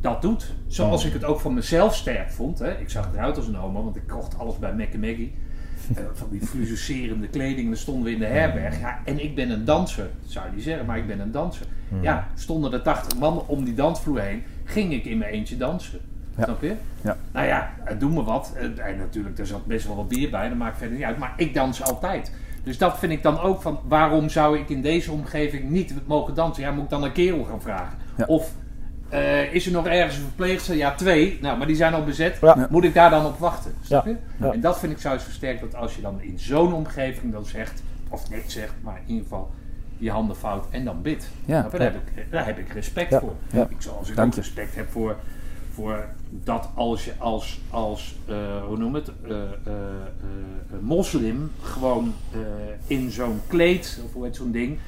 dat 0.00 0.22
doet. 0.22 0.54
Zoals 0.66 1.04
ik 1.04 1.12
het 1.12 1.24
ook 1.24 1.40
van 1.40 1.54
mezelf 1.54 1.94
sterk 1.96 2.30
vond. 2.30 2.58
Hè. 2.58 2.78
Ik 2.78 2.90
zag 2.90 3.08
eruit 3.14 3.36
als 3.36 3.46
een 3.46 3.54
homo, 3.54 3.82
want 3.84 3.96
ik 3.96 4.06
kocht 4.06 4.38
alles 4.38 4.58
bij 4.58 4.74
Mac 4.74 4.94
Maggie. 4.96 5.34
Eh, 5.96 6.02
van 6.12 6.28
die 6.30 6.40
fluorescerende 6.46 7.28
kleding. 7.28 7.58
En 7.60 7.66
dan 7.66 7.76
stonden 7.76 8.04
we 8.04 8.10
in 8.10 8.18
de 8.18 8.24
herberg. 8.26 8.80
Ja, 8.80 8.98
en 9.04 9.24
ik 9.24 9.34
ben 9.34 9.50
een 9.50 9.64
danser, 9.64 10.10
zou 10.26 10.46
je 10.46 10.54
niet 10.54 10.64
zeggen, 10.64 10.86
maar 10.86 10.98
ik 10.98 11.06
ben 11.06 11.20
een 11.20 11.32
danser. 11.32 11.66
Ja, 12.00 12.28
stonden 12.34 12.72
er 12.72 12.82
80 12.82 13.18
man 13.18 13.44
om 13.46 13.64
die 13.64 13.74
dansvloer 13.74 14.20
heen. 14.20 14.42
Ging 14.64 14.92
ik 14.92 15.04
in 15.04 15.18
mijn 15.18 15.30
eentje 15.30 15.56
dansen. 15.56 16.00
Ja. 16.36 16.44
Snap 16.44 16.62
je? 16.62 16.74
Ja. 17.00 17.16
Nou 17.32 17.46
ja, 17.46 17.70
het 17.84 18.00
doe 18.00 18.10
me 18.10 18.22
wat. 18.22 18.52
En 18.76 18.98
natuurlijk, 18.98 19.38
er 19.38 19.46
zat 19.46 19.66
best 19.66 19.86
wel 19.86 19.96
wat 19.96 20.08
bier 20.08 20.30
bij. 20.30 20.48
Dat 20.48 20.58
maakt 20.58 20.78
verder 20.78 20.96
niet 20.96 21.06
uit. 21.06 21.18
Maar 21.18 21.32
ik 21.36 21.54
dans 21.54 21.82
altijd. 21.82 22.32
Dus 22.64 22.78
dat 22.78 22.98
vind 22.98 23.12
ik 23.12 23.22
dan 23.22 23.40
ook 23.40 23.62
van... 23.62 23.80
Waarom 23.84 24.28
zou 24.28 24.58
ik 24.58 24.68
in 24.68 24.82
deze 24.82 25.12
omgeving 25.12 25.70
niet 25.70 25.94
mogen 26.06 26.34
dansen? 26.34 26.62
Ja, 26.62 26.70
moet 26.70 26.84
ik 26.84 26.90
dan 26.90 27.04
een 27.04 27.12
kerel 27.12 27.44
gaan 27.44 27.62
vragen? 27.62 27.98
Ja. 28.16 28.24
Of 28.24 28.52
eh, 29.08 29.54
is 29.54 29.66
er 29.66 29.72
nog 29.72 29.86
ergens 29.86 30.16
een 30.16 30.22
verpleegster? 30.22 30.76
Ja, 30.76 30.94
twee. 30.94 31.38
Nou, 31.40 31.58
maar 31.58 31.66
die 31.66 31.76
zijn 31.76 31.94
al 31.94 32.04
bezet. 32.04 32.38
Ja. 32.40 32.66
Moet 32.70 32.84
ik 32.84 32.94
daar 32.94 33.10
dan 33.10 33.26
op 33.26 33.38
wachten? 33.38 33.72
Snap 33.82 34.06
je? 34.06 34.16
Ja. 34.36 34.52
En 34.52 34.60
dat 34.60 34.78
vind 34.78 34.92
ik 34.92 34.98
juist 34.98 35.24
versterkt. 35.24 35.60
Dat 35.60 35.74
als 35.74 35.96
je 35.96 36.02
dan 36.02 36.20
in 36.20 36.38
zo'n 36.38 36.72
omgeving 36.72 37.32
dan 37.32 37.44
zegt... 37.44 37.82
Of 38.08 38.30
net 38.30 38.42
zegt, 38.46 38.72
maar 38.82 38.96
in 38.96 39.02
ieder 39.06 39.22
geval 39.22 39.50
je 40.02 40.10
handen 40.10 40.36
fout 40.36 40.66
en 40.70 40.84
dan 40.84 41.02
bidt. 41.02 41.28
Ja. 41.44 41.68
Je? 41.70 41.78
Daar, 41.78 41.92
heb 41.92 41.94
ik, 41.94 42.30
daar 42.30 42.46
heb 42.46 42.58
ik 42.58 42.72
respect 42.72 43.10
Ja. 43.10 43.20
voor. 43.20 43.34
Ja. 43.52 43.66
Ik, 43.68 43.76
zoals 43.78 44.10
ik 44.10 44.18
ook 44.18 44.34
respect 44.34 44.74
heb 44.74 44.90
voor, 44.90 45.16
voor 45.72 46.04
dat 46.30 46.68
als 46.74 47.04
je 47.04 47.12
als, 47.18 47.60
als 47.70 48.16
eh, 48.26 48.64
hoe 48.66 48.76
noem 48.78 48.94
het, 48.94 49.12
eh, 49.28 49.42
eh, 49.42 49.72
moslim 50.80 51.50
gewoon 51.60 52.14
in 52.86 53.10
zo'n 53.10 53.40
kleed, 53.46 54.00
of 54.04 54.12
hoe 54.12 54.24
heet 54.24 54.36
zo'n 54.36 54.52
ding, 54.52 54.78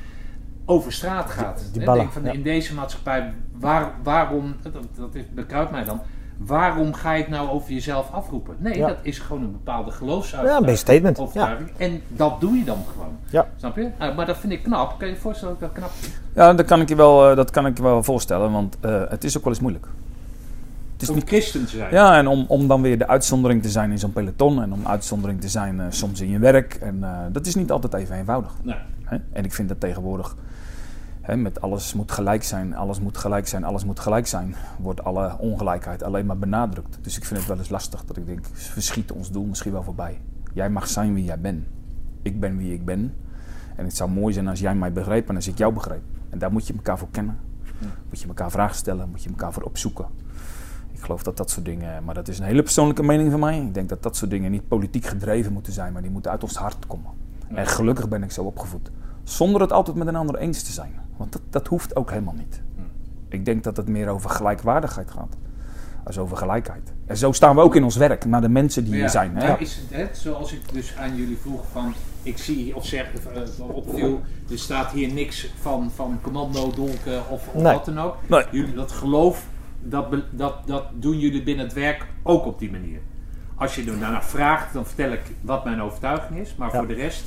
over 0.64 0.92
straat 0.92 1.30
gaat. 1.30 1.68
die 1.72 1.84
ballen, 1.84 2.00
denk 2.00 2.12
van. 2.12 2.26
In 2.26 2.42
deze 2.42 2.74
maatschappij, 2.74 3.34
waar, 3.52 3.92
waarom, 4.02 4.54
dat, 4.62 4.72
dat 4.96 5.34
bekruipt 5.34 5.70
mij 5.70 5.84
dan, 5.84 6.00
waarom 6.36 6.92
ga 6.94 7.12
ik 7.12 7.28
nou 7.28 7.48
over 7.48 7.72
jezelf 7.72 8.10
afroepen? 8.12 8.54
Nee, 8.58 8.76
Ja. 8.76 8.86
dat 8.86 8.96
is 9.02 9.18
gewoon 9.18 9.42
een 9.42 9.52
bepaalde 9.52 9.90
Ja, 9.90 9.96
geloofsuiting. 9.96 10.68
een 10.68 10.76
statement. 10.78 11.20
Ja. 11.32 11.56
En 11.76 12.00
dat 12.08 12.40
doe 12.40 12.56
je 12.58 12.64
dan 12.64 12.78
gewoon. 12.92 13.16
Ja. 13.30 13.46
Snap 13.56 13.76
je? 13.76 13.88
Nou, 13.98 14.14
maar 14.14 14.26
dat 14.26 14.36
vind 14.36 14.52
ik 14.52 14.62
knap. 14.62 14.98
Kan 14.98 15.08
je 15.08 15.14
je 15.14 15.20
voorstellen 15.20 15.56
dat 15.60 15.68
ik 15.68 15.74
dat 15.74 15.84
knap 15.84 15.92
vind? 15.98 16.12
Ja, 16.34 16.52
dat 16.54 16.66
kan 16.66 16.80
ik 16.80 16.88
je 16.88 16.96
wel, 16.96 17.30
eh, 17.30 17.36
dat 17.36 17.50
kan 17.50 17.66
ik 17.66 17.76
je 17.76 17.82
wel 17.82 18.02
voorstellen, 18.02 18.52
want 18.52 18.76
eh, 18.80 19.02
het 19.08 19.24
is 19.24 19.36
ook 19.36 19.44
wel 19.44 19.52
eens 19.52 19.62
moeilijk. 19.62 19.86
Het 20.92 21.02
is 21.02 21.08
Om 21.08 21.14
niet 21.14 21.28
christen 21.28 21.64
te 21.64 21.76
zijn. 21.76 21.90
Ja, 21.92 22.16
en 22.18 22.26
om, 22.26 22.44
om 22.48 22.68
dan 22.68 22.82
weer 22.82 22.98
de 22.98 23.06
uitzondering 23.08 23.62
te 23.62 23.68
zijn 23.68 23.90
in 23.90 23.98
zo'n 23.98 24.12
peloton 24.12 24.62
en 24.62 24.72
om 24.72 24.86
uitzondering 24.86 25.40
te 25.40 25.48
zijn 25.48 25.80
eh, 25.80 25.86
soms 25.88 26.20
in 26.20 26.30
je 26.30 26.38
werk. 26.38 26.74
En 26.74 27.04
dat 27.32 27.46
is 27.46 27.54
niet 27.54 27.70
altijd 27.70 27.94
even 27.94 28.16
eenvoudig. 28.16 28.52
Nee. 28.62 28.76
Hè? 29.04 29.16
En 29.32 29.44
ik 29.44 29.52
vind 29.52 29.68
dat 29.68 29.80
tegenwoordig, 29.80 30.36
met 31.32 31.60
alles 31.60 31.94
moet 31.94 32.12
gelijk 32.12 32.42
zijn, 32.42 32.74
alles 32.74 33.00
moet 33.00 33.18
gelijk 33.18 33.48
zijn, 33.48 33.64
alles 33.64 33.84
moet 33.84 34.00
gelijk 34.00 34.26
zijn, 34.26 34.54
wordt 34.78 35.04
alle 35.04 35.38
ongelijkheid 35.38 36.02
alleen 36.02 36.26
maar 36.26 36.38
benadrukt. 36.38 36.98
Dus 37.00 37.16
ik 37.16 37.24
vind 37.24 37.38
het 37.38 37.48
wel 37.48 37.58
eens 37.58 37.68
lastig 37.68 38.04
dat 38.04 38.16
ik 38.16 38.26
denk, 38.26 38.46
we 38.74 38.80
schieten 38.80 39.16
ons 39.16 39.30
doel 39.30 39.44
misschien 39.44 39.72
wel 39.72 39.82
voorbij. 39.82 40.20
Jij 40.52 40.70
mag 40.70 40.88
zijn 40.88 41.14
wie 41.14 41.24
jij 41.24 41.40
bent. 41.40 41.66
Ik 42.22 42.40
ben 42.40 42.56
wie 42.56 42.72
ik 42.72 42.84
ben. 42.84 43.14
En 43.76 43.84
het 43.84 43.96
zou 43.96 44.10
mooi 44.10 44.34
zijn 44.34 44.48
als 44.48 44.60
jij 44.60 44.74
mij 44.74 44.92
begreep 44.92 45.28
en 45.28 45.34
als 45.34 45.48
ik 45.48 45.58
jou 45.58 45.72
begreep. 45.72 46.02
En 46.30 46.38
daar 46.38 46.52
moet 46.52 46.66
je 46.66 46.74
elkaar 46.74 46.98
voor 46.98 47.10
kennen. 47.10 47.38
Moet 48.08 48.20
je 48.20 48.26
elkaar 48.26 48.50
vragen 48.50 48.76
stellen, 48.76 49.10
moet 49.10 49.22
je 49.22 49.28
elkaar 49.28 49.52
voor 49.52 49.62
opzoeken. 49.62 50.06
Ik 50.92 51.00
geloof 51.00 51.22
dat 51.22 51.36
dat 51.36 51.50
soort 51.50 51.64
dingen, 51.64 52.04
maar 52.04 52.14
dat 52.14 52.28
is 52.28 52.38
een 52.38 52.44
hele 52.44 52.62
persoonlijke 52.62 53.02
mening 53.02 53.30
van 53.30 53.40
mij. 53.40 53.60
Ik 53.60 53.74
denk 53.74 53.88
dat 53.88 54.02
dat 54.02 54.16
soort 54.16 54.30
dingen 54.30 54.50
niet 54.50 54.68
politiek 54.68 55.06
gedreven 55.06 55.52
moeten 55.52 55.72
zijn, 55.72 55.92
maar 55.92 56.02
die 56.02 56.10
moeten 56.10 56.30
uit 56.30 56.42
ons 56.42 56.56
hart 56.56 56.86
komen. 56.86 57.10
En 57.54 57.66
gelukkig 57.66 58.08
ben 58.08 58.22
ik 58.22 58.30
zo 58.30 58.42
opgevoed. 58.42 58.90
Zonder 59.22 59.60
het 59.60 59.72
altijd 59.72 59.96
met 59.96 60.06
een 60.06 60.16
ander 60.16 60.36
eens 60.36 60.62
te 60.62 60.72
zijn. 60.72 60.92
Want 61.16 61.32
dat, 61.32 61.42
dat 61.50 61.66
hoeft 61.66 61.96
ook 61.96 62.10
helemaal 62.10 62.34
niet. 62.34 62.62
Ik 63.28 63.44
denk 63.44 63.64
dat 63.64 63.76
het 63.76 63.88
meer 63.88 64.08
over 64.08 64.30
gelijkwaardigheid 64.30 65.10
gaat. 65.10 65.36
Als 66.04 66.18
over 66.18 66.36
gelijkheid. 66.36 66.92
En 67.06 67.16
zo 67.16 67.32
staan 67.32 67.54
we 67.56 67.60
ook 67.62 67.76
in 67.76 67.84
ons 67.84 67.96
werk, 67.96 68.24
naar 68.24 68.40
de 68.40 68.48
mensen 68.48 68.84
die 68.84 68.92
Ja, 68.92 68.98
hier 68.98 69.08
zijn. 69.10 69.36
Hè? 69.36 69.48
maar 69.48 69.60
is 69.60 69.76
het, 69.76 69.90
hè, 69.90 70.14
zoals 70.14 70.52
ik 70.52 70.72
dus 70.72 70.96
aan 70.96 71.16
jullie 71.16 71.36
vroeg 71.36 71.64
van, 71.72 71.94
ik 72.22 72.38
zie 72.38 72.76
of 72.76 72.86
zeg 72.86 73.06
uh, 73.58 73.68
opviel, 73.68 74.20
er 74.50 74.58
staat 74.58 74.90
hier 74.90 75.12
niks 75.12 75.50
van, 75.60 75.90
van 75.94 76.18
commando, 76.22 76.70
dolken 76.74 77.28
of, 77.30 77.48
of 77.48 77.62
Nee. 77.62 77.72
wat 77.74 77.84
dan 77.84 77.98
ook. 78.00 78.16
Nee. 78.26 78.44
Jullie, 78.50 78.74
dat 78.74 78.92
geloof, 78.92 79.46
dat, 79.82 80.06
dat, 80.30 80.66
dat 80.66 80.84
doen 80.94 81.18
jullie 81.18 81.42
binnen 81.42 81.64
het 81.64 81.74
werk 81.74 82.06
ook 82.22 82.46
op 82.46 82.58
die 82.58 82.70
manier. 82.70 83.00
Als 83.54 83.74
je 83.74 83.80
er 83.90 83.98
daarna 84.00 84.22
vraagt, 84.22 84.72
dan 84.72 84.86
vertel 84.86 85.12
ik 85.12 85.22
wat 85.40 85.64
mijn 85.64 85.80
overtuiging 85.82 86.38
is, 86.40 86.54
maar 86.56 86.72
Ja. 86.72 86.78
voor 86.78 86.86
de 86.86 86.94
rest 86.94 87.24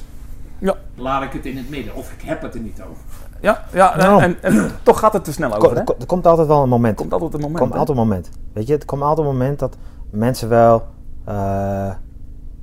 Ja, 0.60 0.76
laat 0.96 1.24
ik 1.24 1.32
het 1.32 1.46
in 1.46 1.58
het 1.58 1.70
midden. 1.70 1.96
Of 1.96 2.12
ik 2.14 2.22
heb 2.22 2.42
het 2.42 2.54
er 2.54 2.60
niet 2.62 2.82
over. 2.82 3.04
Ja, 3.42 3.64
ja 3.74 3.96
Nou. 3.98 4.22
en, 4.22 4.36
en 4.42 4.72
toch 4.84 5.00
gaat 5.00 5.14
het 5.14 5.24
te 5.24 5.32
snel 5.34 5.50
Ko- 5.50 5.56
over. 5.56 5.70
Hè? 5.72 5.78
Er 5.78 5.84
ko- 5.84 5.96
er 6.00 6.06
komt 6.06 6.28
altijd 6.28 6.48
wel 6.48 6.64
een 6.64 6.70
moment. 6.70 6.96
komt 6.98 7.14
altijd 7.14 7.34
een 7.34 7.40
moment. 7.40 7.60
komt 7.60 7.72
altijd 7.72 7.98
een 7.98 8.04
moment. 8.04 8.30
Weet 8.54 8.68
je, 8.68 8.74
het 8.74 8.86
komt 8.86 9.02
altijd 9.02 9.28
een 9.28 9.34
moment 9.34 9.60
dat 9.60 9.78
mensen 10.10 10.50
wel. 10.50 10.86
eh, 11.26 11.92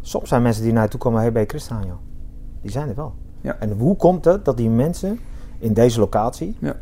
soms 0.01 0.29
zijn 0.29 0.43
mensen 0.43 0.63
die 0.63 0.73
naar 0.73 0.83
je 0.83 0.89
toe 0.89 1.01
komen: 1.01 1.21
hey, 1.21 1.33
ben 1.33 1.43
je 1.43 1.49
christen 1.49 1.77
joh? 1.87 1.95
Die 2.63 2.71
zijn 2.71 2.89
er 2.89 2.95
wel. 2.95 3.15
Ja. 3.41 3.57
En 3.59 3.71
hoe 3.79 3.97
komt 3.97 4.25
het 4.25 4.45
dat 4.45 4.57
die 4.57 4.71
mensen 4.71 5.21
in 5.59 5.73
deze 5.73 5.99
locatie 6.01 6.57
Ja. 6.61 6.75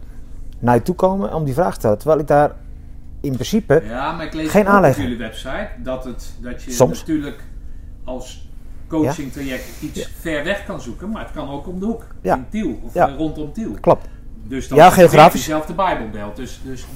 naar 0.58 0.74
je 0.74 0.82
toe 0.82 0.94
komen 0.94 1.34
om 1.34 1.44
die 1.44 1.54
vraag 1.54 1.72
te 1.72 1.78
stellen? 1.78 1.98
Terwijl 1.98 2.20
ik 2.20 2.26
daar 2.26 2.52
in 3.20 3.32
principe. 3.32 3.82
Ja, 3.84 4.12
maar 4.12 4.24
ik 4.26 4.34
lees 4.34 4.50
Geen 4.50 4.66
ook 4.66 4.72
aanleg. 4.72 4.96
op 4.96 5.02
jullie 5.02 5.18
website 5.18 5.68
dat, 5.82 6.04
het, 6.04 6.32
dat 6.40 6.62
je 6.62 6.70
Soms. 6.70 6.98
natuurlijk 6.98 7.44
als 8.04 8.50
coaching 9.00 9.32
traject 9.32 9.64
iets 9.80 10.10
ver 10.20 10.44
weg 10.44 10.64
kan 10.64 10.80
zoeken, 10.80 11.10
maar 11.10 11.22
het 11.22 11.32
kan 11.32 11.50
ook 11.50 11.66
om 11.68 11.80
de 11.80 11.86
hoek. 11.86 12.04
Ja. 12.20 12.34
In 12.36 12.46
Tiel 12.50 12.78
of 12.82 12.94
Ja. 12.94 13.08
eh, 13.08 13.16
rondom 13.16 13.52
Tiel. 13.52 13.72
Klopt. 13.80 14.06
Dus 14.44 14.68
dan 14.68 14.78
Ja, 14.78 14.90
geografisch. 14.90 15.44
je 15.44 15.50
zelf 15.50 15.66
de 15.66 15.72
Bijbelbelt. 15.74 16.36
Dus, 16.36 16.60
dus, 16.64 16.86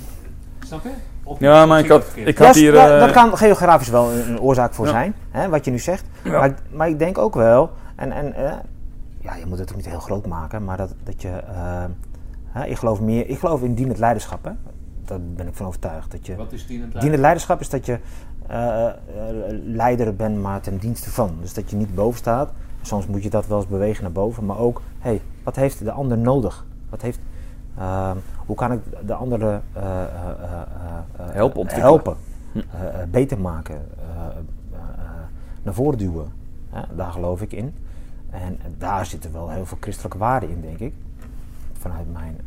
snap 0.67 0.83
je? 0.83 0.91
Of- 1.23 1.41
Ja, 1.41 1.67
maar 1.67 1.79
ik 1.79 1.89
had, 1.89 2.01
dat 2.17 2.27
ik 2.27 2.39
had 2.39 2.55
hier... 2.55 2.75
ja, 2.75 2.85
eh, 2.95 3.01
daar 3.01 3.13
kan 3.13 3.37
geografisch 3.39 3.89
wel 3.89 4.11
een, 4.13 4.29
een 4.31 4.41
oorzaak 4.41 4.75
voor 4.75 4.85
Ja. 4.87 4.91
zijn, 4.91 5.15
hè, 5.31 5.49
wat 5.49 5.65
je 5.65 5.71
nu 5.71 5.79
zegt. 5.79 6.05
Ja. 6.25 6.31
Maar, 6.31 6.47
ik- 6.49 6.59
maar 6.71 6.89
ik 6.89 6.99
denk 6.99 7.19
ook 7.19 7.35
wel, 7.35 7.71
en, 7.97 8.13
en 8.13 8.35
eh, 8.35 8.53
ja, 9.21 9.35
je 9.35 9.47
moet 9.47 9.59
het 9.59 9.71
ook 9.71 9.77
niet 9.77 9.89
heel 9.89 10.01
groot 10.01 10.27
maken, 10.27 10.65
maar 10.65 10.77
dat, 10.77 10.95
dat 11.05 11.23
je, 11.23 11.29
eh, 11.29 11.85
hè, 12.49 12.65
ik 12.67 12.77
geloof 12.77 13.01
meer, 13.01 13.29
ik 13.29 13.39
geloof 13.39 13.63
in 13.63 13.75
dienend 13.75 13.99
leiderschap. 13.99 14.45
Hè. 14.45 14.51
Daar 15.05 15.19
ben 15.21 15.47
ik 15.47 15.55
van 15.55 15.67
overtuigd. 15.67 16.11
Dat 16.11 16.27
je, 16.27 16.37
Wat 16.37 16.53
is 16.53 16.67
dienend 16.67 17.01
dienend 17.01 17.21
leiderschap 17.21 17.61
is 17.61 17.69
dat 17.69 17.87
je 17.87 17.99
eh, 18.49 18.89
leider 19.65 20.17
bent, 20.17 20.41
maar 20.41 20.61
ten 20.61 20.79
dienste 20.79 21.11
van. 21.11 21.37
Dus 21.41 21.55
dat 21.55 21.71
je 21.71 21.77
niet 21.77 21.95
boven 21.95 22.19
staat, 22.19 22.51
soms 22.83 23.07
moet 23.07 23.23
je 23.23 23.31
dat 23.31 23.47
wel 23.47 23.59
eens 23.59 23.67
bewegen 23.67 24.03
naar 24.03 24.13
boven. 24.13 24.47
Maar 24.47 24.59
ook, 24.59 24.83
hey, 24.99 25.21
wat 25.43 25.57
heeft 25.57 25.85
de 25.85 25.91
ander 25.91 26.19
nodig? 26.19 26.65
Wat 26.89 27.03
heeft, 27.03 27.19
ehm, 27.79 28.17
hoe 28.47 28.57
kan 28.57 28.73
ik 28.73 28.81
de 29.07 29.15
andere 29.15 29.61
eh, 29.73 29.83
Helpen 31.17 31.67
helpen? 31.69 32.17
Eh, 32.55 32.63
beter 33.11 33.41
maken? 33.41 33.81
naar 35.63 35.75
voren 35.75 35.99
duwen? 35.99 36.33
Daar 36.95 37.13
geloof 37.13 37.43
ik 37.43 37.53
in. 37.53 37.75
En 38.31 38.59
daar 38.79 39.07
zitten 39.07 39.33
wel 39.33 39.51
heel 39.51 39.67
veel 39.67 39.77
christelijke 39.81 40.19
waarden 40.19 40.49
in, 40.49 40.61
denk 40.61 40.79
ik. 40.79 40.95
Vanuit 41.79 42.13
mijn, 42.13 42.41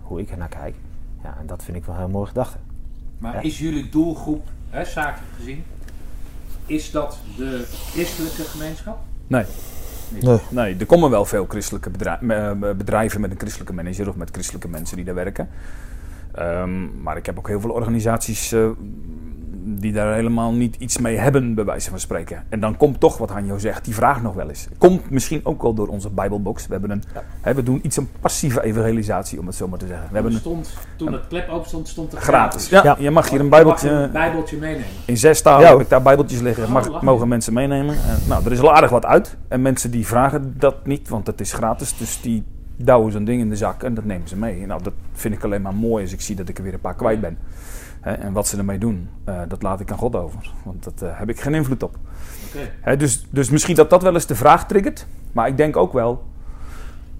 hoe 0.00 0.20
ik 0.20 0.30
er 0.30 0.38
naar 0.38 0.48
kijk. 0.48 0.74
Ja, 1.22 1.36
en 1.40 1.46
dat 1.46 1.62
vind 1.62 1.76
ik 1.76 1.84
wel 1.84 1.94
een 1.94 2.00
heel 2.00 2.10
mooi 2.10 2.26
gedachte. 2.26 2.58
Maar 3.20 3.34
Ja. 3.34 3.40
is 3.40 3.58
jullie 3.58 3.88
doelgroep, 3.88 4.48
hè, 4.70 4.84
zakelijk 4.84 5.32
gezien, 5.36 5.64
is 6.66 6.90
dat 6.90 7.18
de 7.36 7.64
christelijke 7.92 8.42
gemeenschap? 8.42 8.98
Nee. 9.26 9.44
Nee. 10.20 10.38
Nee, 10.50 10.76
er 10.76 10.86
komen 10.86 11.10
wel 11.10 11.24
veel 11.24 11.46
christelijke 11.48 11.90
bedrij- 11.90 12.18
bedrijven 12.76 13.20
met 13.20 13.30
een 13.30 13.38
christelijke 13.38 13.72
manager 13.72 14.08
of 14.08 14.16
met 14.16 14.30
christelijke 14.32 14.68
mensen 14.68 14.96
die 14.96 15.04
daar 15.04 15.14
werken. 15.14 15.48
Ehm, 16.34 17.02
maar 17.02 17.16
ik 17.16 17.26
heb 17.26 17.38
ook 17.38 17.48
heel 17.48 17.60
veel 17.60 17.70
organisaties 17.70 18.52
eh, 18.52 18.68
die 19.62 19.92
daar 19.92 20.14
helemaal 20.14 20.52
niet 20.52 20.76
iets 20.78 20.98
mee 20.98 21.16
hebben, 21.16 21.54
bij 21.54 21.64
wijze 21.64 21.90
van 21.90 22.00
spreken. 22.00 22.44
En 22.48 22.60
dan 22.60 22.76
komt 22.76 23.00
toch 23.00 23.18
wat 23.18 23.30
Hanjo 23.30 23.58
zegt, 23.58 23.84
die 23.84 23.94
vraag 23.94 24.22
nog 24.22 24.34
wel 24.34 24.48
eens. 24.48 24.68
Komt 24.78 25.10
misschien 25.10 25.40
ook 25.42 25.62
wel 25.62 25.74
door 25.74 25.88
onze 25.88 26.10
Bijbelbox. 26.10 26.66
We, 26.66 26.72
hebben 26.72 26.90
een, 26.90 27.02
hè, 27.40 27.54
we 27.54 27.62
doen 27.62 27.80
iets 27.82 27.96
een 27.96 28.08
passieve 28.20 28.62
evangelisatie, 28.62 29.38
om 29.38 29.46
het 29.46 29.54
zo 29.56 29.68
maar 29.68 29.78
te 29.78 29.86
zeggen. 29.86 30.06
We 30.08 30.14
hebben 30.14 30.32
een 30.32 30.38
stond, 30.38 30.74
toen 30.96 31.12
het 31.12 31.26
klep 31.28 31.48
open 31.48 31.68
stond, 31.68 31.88
stond 31.88 32.12
er 32.12 32.20
gratis. 32.20 32.68
Ja, 32.68 32.82
Ja. 32.82 32.96
je 32.98 33.10
mag 33.10 33.30
hier 33.30 33.40
een 33.40 33.48
bijbeltje... 33.48 33.90
een 33.90 34.10
bijbeltje 34.10 34.56
meenemen. 34.56 34.86
In 35.04 35.16
zes 35.16 35.42
talen 35.42 35.64
Ja, 35.66 35.70
heb 35.72 35.80
ik 35.80 35.88
daar 35.88 36.02
bijbeltjes 36.02 36.40
liggen. 36.40 36.64
Oh, 36.64 36.70
Mag, 36.70 37.02
mogen 37.02 37.28
mensen 37.28 37.52
meenemen. 37.52 37.94
En, 37.94 38.18
nou, 38.28 38.44
er 38.44 38.52
is 38.52 38.60
al 38.60 38.74
aardig 38.74 38.90
wat 38.90 39.04
uit. 39.04 39.36
En 39.48 39.62
mensen 39.62 39.90
die 39.90 40.06
vragen 40.06 40.54
dat 40.58 40.86
niet, 40.86 41.08
want 41.08 41.26
het 41.26 41.40
is 41.40 41.52
gratis. 41.52 41.96
Dus 41.98 42.20
die 42.20 42.44
douwen 42.76 43.12
zo'n 43.12 43.24
ding 43.24 43.40
in 43.40 43.48
de 43.48 43.56
zak 43.56 43.82
en 43.82 43.94
dat 43.94 44.04
nemen 44.04 44.28
ze 44.28 44.36
mee. 44.36 44.66
Nou, 44.66 44.82
dat 44.82 44.92
vind 45.12 45.34
ik 45.34 45.44
alleen 45.44 45.62
maar 45.62 45.74
mooi 45.74 46.02
als 46.02 46.12
ik 46.12 46.20
zie 46.20 46.36
dat 46.36 46.48
ik 46.48 46.58
er 46.58 46.64
weer 46.64 46.74
een 46.74 46.80
paar 46.80 46.94
kwijt 46.94 47.20
ben. 47.20 47.38
Hè, 48.00 48.12
en 48.12 48.32
wat 48.32 48.46
ze 48.48 48.56
ermee 48.56 48.78
doen, 48.78 49.08
eh, 49.24 49.40
dat 49.48 49.62
laat 49.62 49.80
ik 49.80 49.90
aan 49.90 49.98
God 49.98 50.16
over. 50.16 50.50
Want 50.64 50.84
dat 50.84 51.02
eh, 51.02 51.08
heb 51.12 51.28
ik 51.28 51.40
geen 51.40 51.54
invloed 51.54 51.82
op. 51.82 51.96
Oké. 52.48 52.70
Hè, 52.80 52.96
dus, 52.96 53.26
dus 53.30 53.50
misschien 53.50 53.74
dat 53.74 53.90
dat 53.90 54.02
wel 54.02 54.14
eens 54.14 54.26
de 54.26 54.34
vraag 54.34 54.66
triggert. 54.66 55.06
Maar 55.32 55.48
ik 55.48 55.56
denk 55.56 55.76
ook 55.76 55.92
wel... 55.92 56.22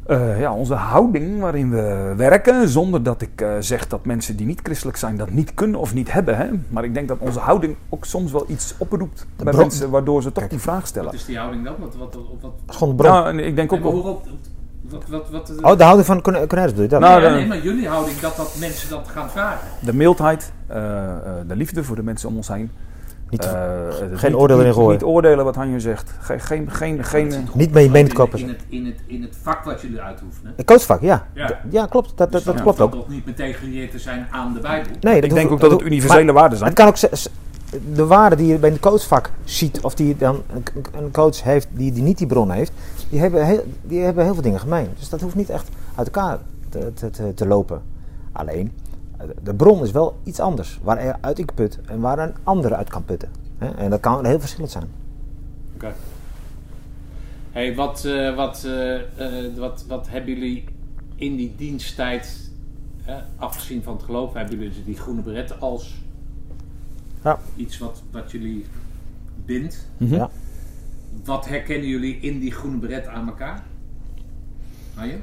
eh, 0.06 0.40
ja, 0.40 0.52
onze 0.54 0.74
houding 0.74 1.40
waarin 1.40 1.70
we 1.70 2.14
werken, 2.16 2.68
zonder 2.68 3.02
dat 3.02 3.22
ik 3.22 3.40
eh, 3.40 3.52
zeg 3.58 3.86
dat 3.86 4.04
mensen 4.04 4.36
die 4.36 4.46
niet 4.46 4.60
christelijk 4.62 4.96
zijn 4.96 5.16
dat 5.16 5.30
niet 5.30 5.54
kunnen 5.54 5.80
of 5.80 5.94
niet 5.94 6.12
hebben. 6.12 6.36
Hè? 6.36 6.46
Maar 6.68 6.84
ik 6.84 6.94
denk 6.94 7.08
dat 7.08 7.18
onze 7.18 7.38
houding 7.38 7.76
ook 7.88 8.04
soms 8.04 8.32
wel 8.32 8.44
iets 8.48 8.74
oproept 8.78 9.26
bij 9.36 9.44
bron- 9.52 9.60
mensen 9.60 9.90
waardoor 9.90 10.22
ze 10.22 10.28
toch 10.28 10.38
Kijk. 10.38 10.50
die 10.50 10.60
vraag 10.60 10.86
stellen. 10.86 11.10
Wat 11.10 11.20
is 11.20 11.24
die 11.24 11.38
houding 11.38 11.64
dan? 11.64 11.74
Wat, 11.78 11.96
wat, 11.96 12.16
gewoon 12.66 12.96
de 12.96 13.02
bron. 13.02 13.12
Nou, 13.12 13.42
ik 13.42 13.56
denk 13.56 13.72
ook 13.72 13.82
wat, 14.90 15.04
wat, 15.08 15.28
wat, 15.30 15.52
oh, 15.62 15.76
de 15.76 15.82
houding 15.84 16.06
van 16.06 16.20
Corne- 16.22 16.46
Cornelis 16.46 16.70
bedoel 16.70 16.82
je 16.84 16.90
dat? 16.90 17.00
Nou, 17.00 17.22
nee, 17.22 17.46
maar 17.46 17.60
jullie 17.62 17.88
houding 17.88 18.18
dat 18.18 18.36
dat 18.36 18.54
mensen 18.58 18.88
dat 18.90 19.08
gaan 19.12 19.30
vragen. 19.30 19.68
De 19.80 19.94
mildheid, 19.94 20.52
eh, 20.66 20.76
eh, 20.76 21.16
de 21.46 21.56
liefde 21.56 21.84
voor 21.84 21.96
de 21.96 22.02
mensen 22.02 22.28
om 22.28 22.36
ons 22.36 22.48
heen. 22.48 22.70
Niet, 23.30 23.44
Eh, 23.44 23.52
het 24.10 24.18
geen 24.18 24.30
niet- 24.30 24.40
oordeel 24.40 24.56
erin 24.56 24.68
niet, 24.68 24.76
gooien. 24.78 24.92
Niet 24.92 25.02
oordelen 25.02 25.44
wat 25.44 25.54
Hanjo 25.54 25.78
zegt. 25.78 26.12
Geen, 26.20 26.40
geen, 26.70 27.04
geen, 27.04 27.26
Niet 27.54 27.72
been 27.72 28.08
te 28.08 28.28
in- 28.38 28.48
het, 28.48 28.58
in, 28.68 28.86
het, 28.86 28.94
in 29.06 29.22
het 29.22 29.36
vak 29.42 29.64
wat 29.64 29.80
jullie 29.80 30.00
uitoefenen. 30.00 30.52
een 30.56 30.64
coachvak, 30.64 31.00
ja. 31.00 31.26
Ja. 31.70 31.86
Klopt. 31.86 32.08
Dat, 32.08 32.16
dat, 32.18 32.30
Dus 32.32 32.42
dat 32.44 32.54
klopt 32.54 32.78
hoeft 32.78 32.80
ook. 32.80 32.90
dat 32.92 33.00
toch 33.00 33.08
niet 33.08 33.26
meteen 33.26 33.54
gelieerd 33.54 33.90
te 33.90 33.98
zijn 33.98 34.26
aan 34.30 34.52
de 34.52 34.60
Bijbel. 34.60 34.92
Nee, 35.00 35.20
ik 35.20 35.34
denk 35.34 35.50
ook 35.50 35.60
dat 35.60 35.70
het 35.70 35.80
universele 35.82 36.32
waarden 36.32 36.58
zijn. 36.58 36.70
Het 36.70 36.78
kan 36.78 36.88
ook 36.88 36.96
de 37.94 38.06
waarde 38.06 38.36
die 38.36 38.46
je 38.46 38.58
bij 38.58 38.70
een 38.70 38.80
coachvak 38.80 39.30
ziet, 39.44 39.80
of 39.80 39.94
die 39.94 40.16
dan 40.16 40.42
een, 40.54 40.64
een 40.98 41.10
coach 41.10 41.42
heeft 41.42 41.68
die, 41.72 41.92
die 41.92 42.02
niet 42.02 42.18
die 42.18 42.26
bron 42.26 42.50
heeft, 42.50 42.72
die 43.10 43.20
hebben, 43.20 43.46
heel, 43.46 43.64
die 43.82 44.00
hebben 44.00 44.24
heel 44.24 44.34
veel 44.34 44.42
dingen 44.42 44.60
gemeen. 44.60 44.88
Dus 44.98 45.08
dat 45.08 45.20
hoeft 45.20 45.34
niet 45.34 45.50
echt 45.50 45.68
uit 45.94 46.06
elkaar 46.06 46.38
te, 46.68 46.92
te, 46.94 47.10
te, 47.10 47.34
te 47.34 47.46
lopen. 47.46 47.82
Alleen, 48.32 48.72
eh, 49.16 49.26
de 49.42 49.54
bron 49.54 49.82
is 49.82 49.90
wel 49.90 50.16
iets 50.24 50.40
anders. 50.40 50.80
Waaruit 50.82 51.38
ik 51.38 51.54
put 51.54 51.78
en 51.86 52.00
waar 52.00 52.18
een 52.18 52.34
ander 52.42 52.74
uit 52.74 52.88
kan 52.88 53.04
putten. 53.04 53.28
Hè? 53.58 53.68
En 53.70 53.90
dat 53.90 54.00
kan 54.00 54.26
heel 54.26 54.40
verschillend 54.40 54.70
zijn. 54.70 54.84
Oké. 55.74 55.92
Hey, 57.52 57.74
wat, 57.74 58.04
eh, 58.04 58.36
wat, 58.36 58.64
eh, 58.64 58.94
eh, 58.96 59.56
wat, 59.56 59.84
wat 59.88 60.08
hebben 60.08 60.34
jullie 60.34 60.64
in 61.14 61.36
die 61.36 61.54
diensttijd, 61.56 62.38
afgezien 63.36 63.82
van 63.82 63.92
het 63.94 64.02
geloof, 64.02 64.32
hebben 64.34 64.54
jullie 64.56 64.68
dus 64.74 64.84
die 64.84 64.96
groene 64.96 65.22
beretten 65.22 65.60
als 65.60 65.94
Ja. 67.24 67.38
iets 67.56 67.78
wat, 67.78 68.02
wat 68.10 68.30
jullie 68.30 68.66
bindt? 69.44 69.86
Mhm. 69.96 70.14
Ja. 70.14 70.30
Wat 71.24 71.46
herkennen 71.46 71.88
jullie 71.88 72.20
in 72.20 72.38
die 72.38 72.52
groene 72.52 72.76
beret 72.76 73.06
aan 73.06 73.26
elkaar? 73.28 73.62
Arjen? 74.96 75.22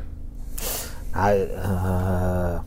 Nou, 1.14 1.40
eh, 1.40 2.60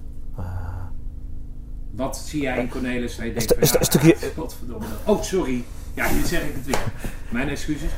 Wat 1.91 2.17
zie 2.17 2.43
jij 2.43 2.59
in 2.59 2.69
Cornelis? 2.69 3.17
Hij 3.17 3.27
denkt 3.27 3.43
stu- 3.43 3.79
ja, 3.79 3.83
stukje- 3.85 4.17
godverdomme. 4.37 4.87
Oh, 5.07 5.23
sorry. 5.23 5.65
Ja, 5.95 6.09
hier 6.09 6.25
zeg 6.25 6.43
ik 6.43 6.55
het 6.55 6.67
weer. 6.67 6.85
Mijn 7.31 7.49
excuses. 7.49 7.91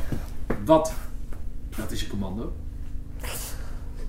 Wat? 0.65 0.93
Dat 1.77 1.91
is 1.91 2.03
een 2.03 2.09
commando. 2.09 2.53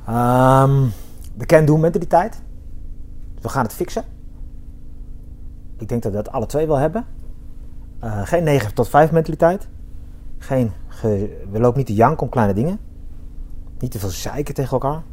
Ehm, 0.08 0.88
de 1.36 1.46
can-do 1.46 1.78
mentaliteit. 1.78 2.42
We 3.42 3.50
gaan 3.50 3.64
het 3.64 3.74
fixen. 3.74 4.04
Ik 5.78 5.88
denk 5.90 6.04
dat 6.04 6.12
we 6.12 6.18
dat 6.24 6.32
alle 6.34 6.46
twee 6.46 6.68
wel 6.68 6.76
hebben. 6.78 7.06
Eh, 8.00 8.22
geen 8.28 8.44
9 8.44 8.74
tot 8.74 8.90
5 8.90 9.12
mentaliteit. 9.12 9.68
Geen 10.44 10.72
ge- 10.88 11.46
we 11.52 11.60
lopen 11.60 11.78
niet 11.78 11.88
te 11.88 11.94
janken 11.94 12.24
om 12.24 12.30
kleine 12.30 12.54
dingen. 12.54 12.80
Niet 13.80 13.92
te 13.92 14.00
veel 14.00 14.10
zeiken 14.10 14.54
tegen 14.54 14.72
elkaar. 14.72 15.04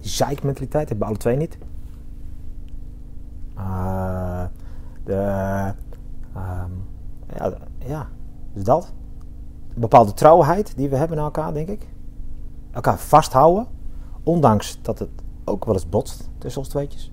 Die 0.00 0.10
zeikmentaliteit 0.10 0.88
hebben 0.88 1.06
we 1.06 1.12
alle 1.12 1.20
twee 1.22 1.36
niet. 1.36 1.58
Eh, 3.56 4.44
de, 5.04 5.14
ehm, 6.34 6.70
ja, 7.36 7.52
ja, 7.78 8.08
dus 8.52 8.64
dat. 8.64 8.92
Een 9.74 9.80
bepaalde 9.80 10.12
trouwheid 10.12 10.76
die 10.76 10.88
we 10.88 10.96
hebben 10.96 11.16
naar 11.16 11.26
elkaar, 11.26 11.52
denk 11.52 11.68
ik. 11.68 11.88
Elkaar 12.70 12.98
vasthouden. 12.98 13.66
Ondanks 14.22 14.78
dat 14.82 14.98
het 14.98 15.10
ook 15.44 15.64
wel 15.64 15.74
eens 15.74 15.88
botst 15.88 16.30
tussen 16.38 16.60
ons 16.60 16.70
tweetjes. 16.70 17.12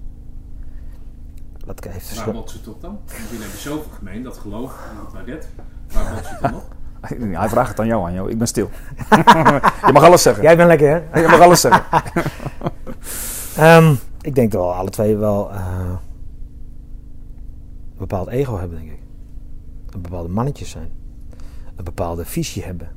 Dat 1.65 1.79
Waar 1.85 2.33
het 2.53 2.67
op 2.67 2.81
dan? 2.81 2.97
Jullie 3.05 3.39
hebben 3.41 3.59
zoveel 3.59 3.91
gemeen, 3.91 4.23
dat 4.23 4.37
geloof, 4.37 4.89
dat 5.03 5.13
waardet. 5.13 5.49
Waar 5.93 6.13
botst 6.13 6.29
het 6.29 6.41
dan 6.41 6.55
op? 6.55 6.75
Hij 7.39 7.49
vraagt 7.49 7.69
het 7.69 7.79
aan 7.79 7.87
jou, 7.87 8.01
Hanjo. 8.01 8.27
Ik 8.27 8.37
ben 8.37 8.47
stil. 8.47 8.69
je 9.87 9.89
mag 9.93 10.03
alles 10.03 10.21
zeggen. 10.21 10.43
Jij 10.43 10.57
bent 10.57 10.67
lekker, 10.67 10.89
hè? 11.11 11.19
Je 11.19 11.27
mag 11.27 11.39
alles 11.39 11.61
zeggen. 11.61 11.83
Ehm, 13.57 13.93
ik 14.21 14.35
denk 14.35 14.51
dat 14.51 14.61
we 14.61 14.67
alle 14.67 14.89
twee 14.89 15.17
wel 15.17 15.51
eh, 15.51 15.89
een 17.91 17.97
bepaald 17.97 18.27
ego 18.27 18.57
hebben, 18.57 18.77
denk 18.77 18.91
ik. 18.91 18.99
Een 19.89 20.01
bepaalde 20.01 20.29
mannetjes 20.29 20.69
zijn. 20.69 20.89
Een 21.75 21.83
bepaalde 21.83 22.25
visie 22.25 22.63
hebben. 22.63 22.89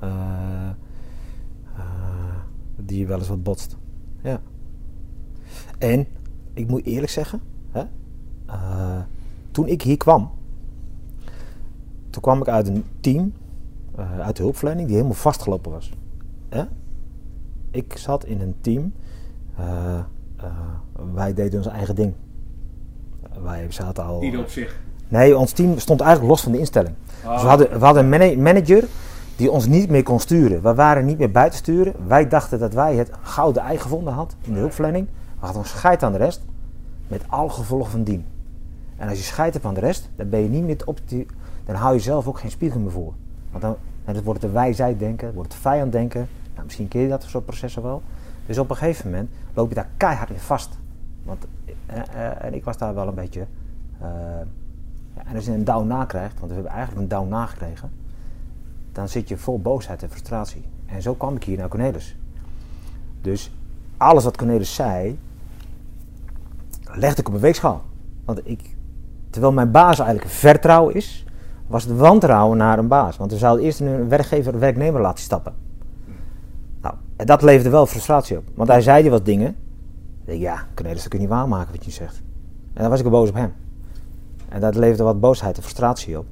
Eh, 0.00 0.08
eh, 1.76 1.84
die 2.76 3.06
wel 3.06 3.18
eens 3.18 3.28
wat 3.28 3.42
botst. 3.42 3.76
Ja. 4.22 4.40
En, 5.78 6.06
ik 6.54 6.68
moet 6.68 6.84
eerlijk 6.84 7.12
zeggen, 7.12 7.40
hè, 7.70 7.84
toen 9.50 9.68
ik 9.68 9.82
hier 9.82 9.96
kwam, 9.96 10.30
toen 12.16 12.24
kwam 12.24 12.40
ik 12.40 12.48
uit 12.48 12.68
een 12.68 12.84
team, 13.00 13.32
eh, 13.96 14.20
uit 14.20 14.36
de 14.36 14.42
hulpverlening, 14.42 14.86
die 14.86 14.96
helemaal 14.96 15.16
vastgelopen 15.16 15.72
was. 15.72 15.92
Ik 17.70 17.96
zat 17.96 18.24
in 18.24 18.40
een 18.40 18.54
team 18.60 18.92
eh, 19.56 19.98
eh, 20.36 20.44
wij 21.14 21.34
deden 21.34 21.58
ons 21.58 21.68
eigen 21.68 21.94
ding. 21.94 22.12
Wij 23.42 23.66
zaten 23.68 24.04
al. 24.04 24.22
Ieder 24.22 24.40
op 24.40 24.48
zich. 24.48 24.80
Nee, 25.08 25.36
ons 25.36 25.52
team 25.52 25.78
stond 25.78 26.00
eigenlijk 26.00 26.30
los 26.30 26.42
van 26.42 26.52
de 26.52 26.58
instelling. 26.58 26.94
Oh. 27.24 27.32
Dus 27.32 27.42
we 27.42 27.48
hadden, 27.48 27.78
we 27.78 27.84
hadden 27.84 28.02
een 28.02 28.08
mana- 28.08 28.42
manager 28.42 28.84
die 29.36 29.50
ons 29.50 29.66
niet 29.66 29.90
meer 29.90 30.02
kon 30.02 30.20
sturen. 30.20 30.62
We 30.62 30.74
waren 30.74 31.04
niet 31.04 31.18
meer 31.18 31.30
buiten 31.30 31.58
sturen. 31.58 31.94
Wij 32.06 32.28
dachten 32.28 32.58
dat 32.58 32.72
wij 32.72 32.96
het 32.96 33.10
gouden 33.22 33.62
ei 33.62 33.78
gevonden 33.78 34.12
hadden 34.12 34.38
in 34.42 34.52
de 34.52 34.58
hulpverlening. 34.58 35.06
We 35.40 35.44
hadden 35.44 35.62
een 35.62 35.68
scheid 35.68 36.02
aan 36.02 36.12
de 36.12 36.18
rest. 36.18 36.42
Met 37.08 37.22
al 37.26 37.48
gevolgen 37.48 37.90
van 37.90 38.02
dien. 38.02 38.24
En 38.96 39.08
als 39.08 39.18
je 39.18 39.24
scheid 39.24 39.52
hebt 39.52 39.64
aan 39.64 39.74
de 39.74 39.80
rest, 39.80 40.10
dan 40.16 40.28
ben 40.28 40.40
je 40.40 40.48
niet 40.48 40.64
meer 40.64 40.76
op 40.84 41.00
die, 41.04 41.26
dan 41.66 41.74
hou 41.74 41.94
je 41.94 42.00
zelf 42.00 42.26
ook 42.26 42.38
geen 42.38 42.50
spiegel 42.50 42.80
meer 42.80 42.90
voor. 42.90 43.12
Want 43.50 43.62
dan, 43.62 43.76
dan 44.04 44.22
wordt 44.22 44.42
het 44.42 44.50
de 44.50 44.56
wijsheid 44.58 44.98
denken, 44.98 45.34
wordt 45.34 45.52
het 45.52 45.62
vijand 45.62 45.92
denken. 45.92 46.28
Nou, 46.52 46.64
misschien 46.64 46.88
ken 46.88 47.00
je 47.00 47.08
dat 47.08 47.22
soort 47.22 47.44
processen 47.44 47.82
wel. 47.82 48.02
Dus 48.46 48.58
op 48.58 48.70
een 48.70 48.76
gegeven 48.76 49.10
moment 49.10 49.30
loop 49.54 49.68
je 49.68 49.74
daar 49.74 49.88
keihard 49.96 50.30
in 50.30 50.38
vast. 50.38 50.78
Want, 51.22 51.46
eh, 51.86 51.98
eh, 51.98 52.44
en 52.44 52.54
ik 52.54 52.64
was 52.64 52.78
daar 52.78 52.94
wel 52.94 53.08
een 53.08 53.14
beetje. 53.14 53.46
eh, 54.00 54.08
en 55.24 55.34
als 55.34 55.44
je 55.44 55.52
een 55.52 55.64
down 55.64 55.86
nakrijgt, 55.86 56.38
want 56.38 56.48
we 56.48 56.54
hebben 56.54 56.72
eigenlijk 56.72 57.02
een 57.02 57.08
down 57.08 57.28
nagekregen, 57.28 57.90
dan 58.92 59.08
zit 59.08 59.28
je 59.28 59.36
vol 59.36 59.60
boosheid 59.60 60.02
en 60.02 60.10
frustratie. 60.10 60.64
En 60.86 61.02
zo 61.02 61.14
kwam 61.14 61.36
ik 61.36 61.44
hier 61.44 61.58
naar 61.58 61.68
Cornelis. 61.68 62.16
Dus 63.20 63.52
alles 63.96 64.24
wat 64.24 64.36
Cornelis 64.36 64.74
zei, 64.74 65.18
legde 66.82 67.20
ik 67.20 67.28
op 67.28 67.34
een 67.34 67.40
weegschaal. 67.40 67.84
Want 68.24 68.40
ik, 68.48 68.76
terwijl 69.30 69.52
mijn 69.52 69.70
baas 69.70 69.98
eigenlijk 69.98 70.30
vertrouwen 70.30 70.94
is, 70.94 71.24
was 71.66 71.84
het 71.84 71.96
wantrouwen 71.96 72.56
naar 72.58 72.78
een 72.78 72.88
baas. 72.88 73.16
Want 73.16 73.32
we 73.32 73.38
zouden 73.38 73.64
eerst 73.64 73.80
een 73.80 74.08
werkgever 74.08 74.54
een 74.54 74.60
werknemer 74.60 75.00
laten 75.00 75.24
stappen. 75.24 75.54
En 77.16 77.26
dat 77.26 77.42
leverde 77.42 77.70
wel 77.70 77.86
frustratie 77.86 78.36
op. 78.36 78.44
Want 78.54 78.68
hij 78.68 78.80
zei 78.80 79.02
die 79.02 79.10
wat 79.10 79.24
dingen. 79.24 79.56
Ik 80.24 80.38
ja, 80.40 80.66
Cornelis, 80.74 81.00
dat 81.00 81.08
kun 81.10 81.18
je 81.20 81.24
niet 81.26 81.34
waarmaken 81.34 81.72
wat 81.74 81.84
je 81.84 81.90
zegt. 81.90 82.22
En 82.74 82.80
dan 82.82 82.90
was 82.90 83.00
ik 83.00 83.10
boos 83.10 83.28
op 83.28 83.34
hem. 83.34 83.52
En 84.48 84.60
dat 84.60 84.74
leverde 84.74 85.02
wat 85.02 85.20
boosheid 85.20 85.56
en 85.56 85.62
frustratie 85.62 86.18
op. 86.18 86.26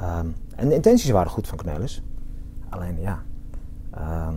Ehm, 0.00 0.26
en 0.56 0.68
de 0.68 0.74
intenties 0.74 1.10
waren 1.10 1.30
goed 1.30 1.48
van 1.48 1.58
Cornelis. 1.58 2.02
Alleen, 2.68 3.00
ja. 3.00 3.22
ehm, 3.90 4.32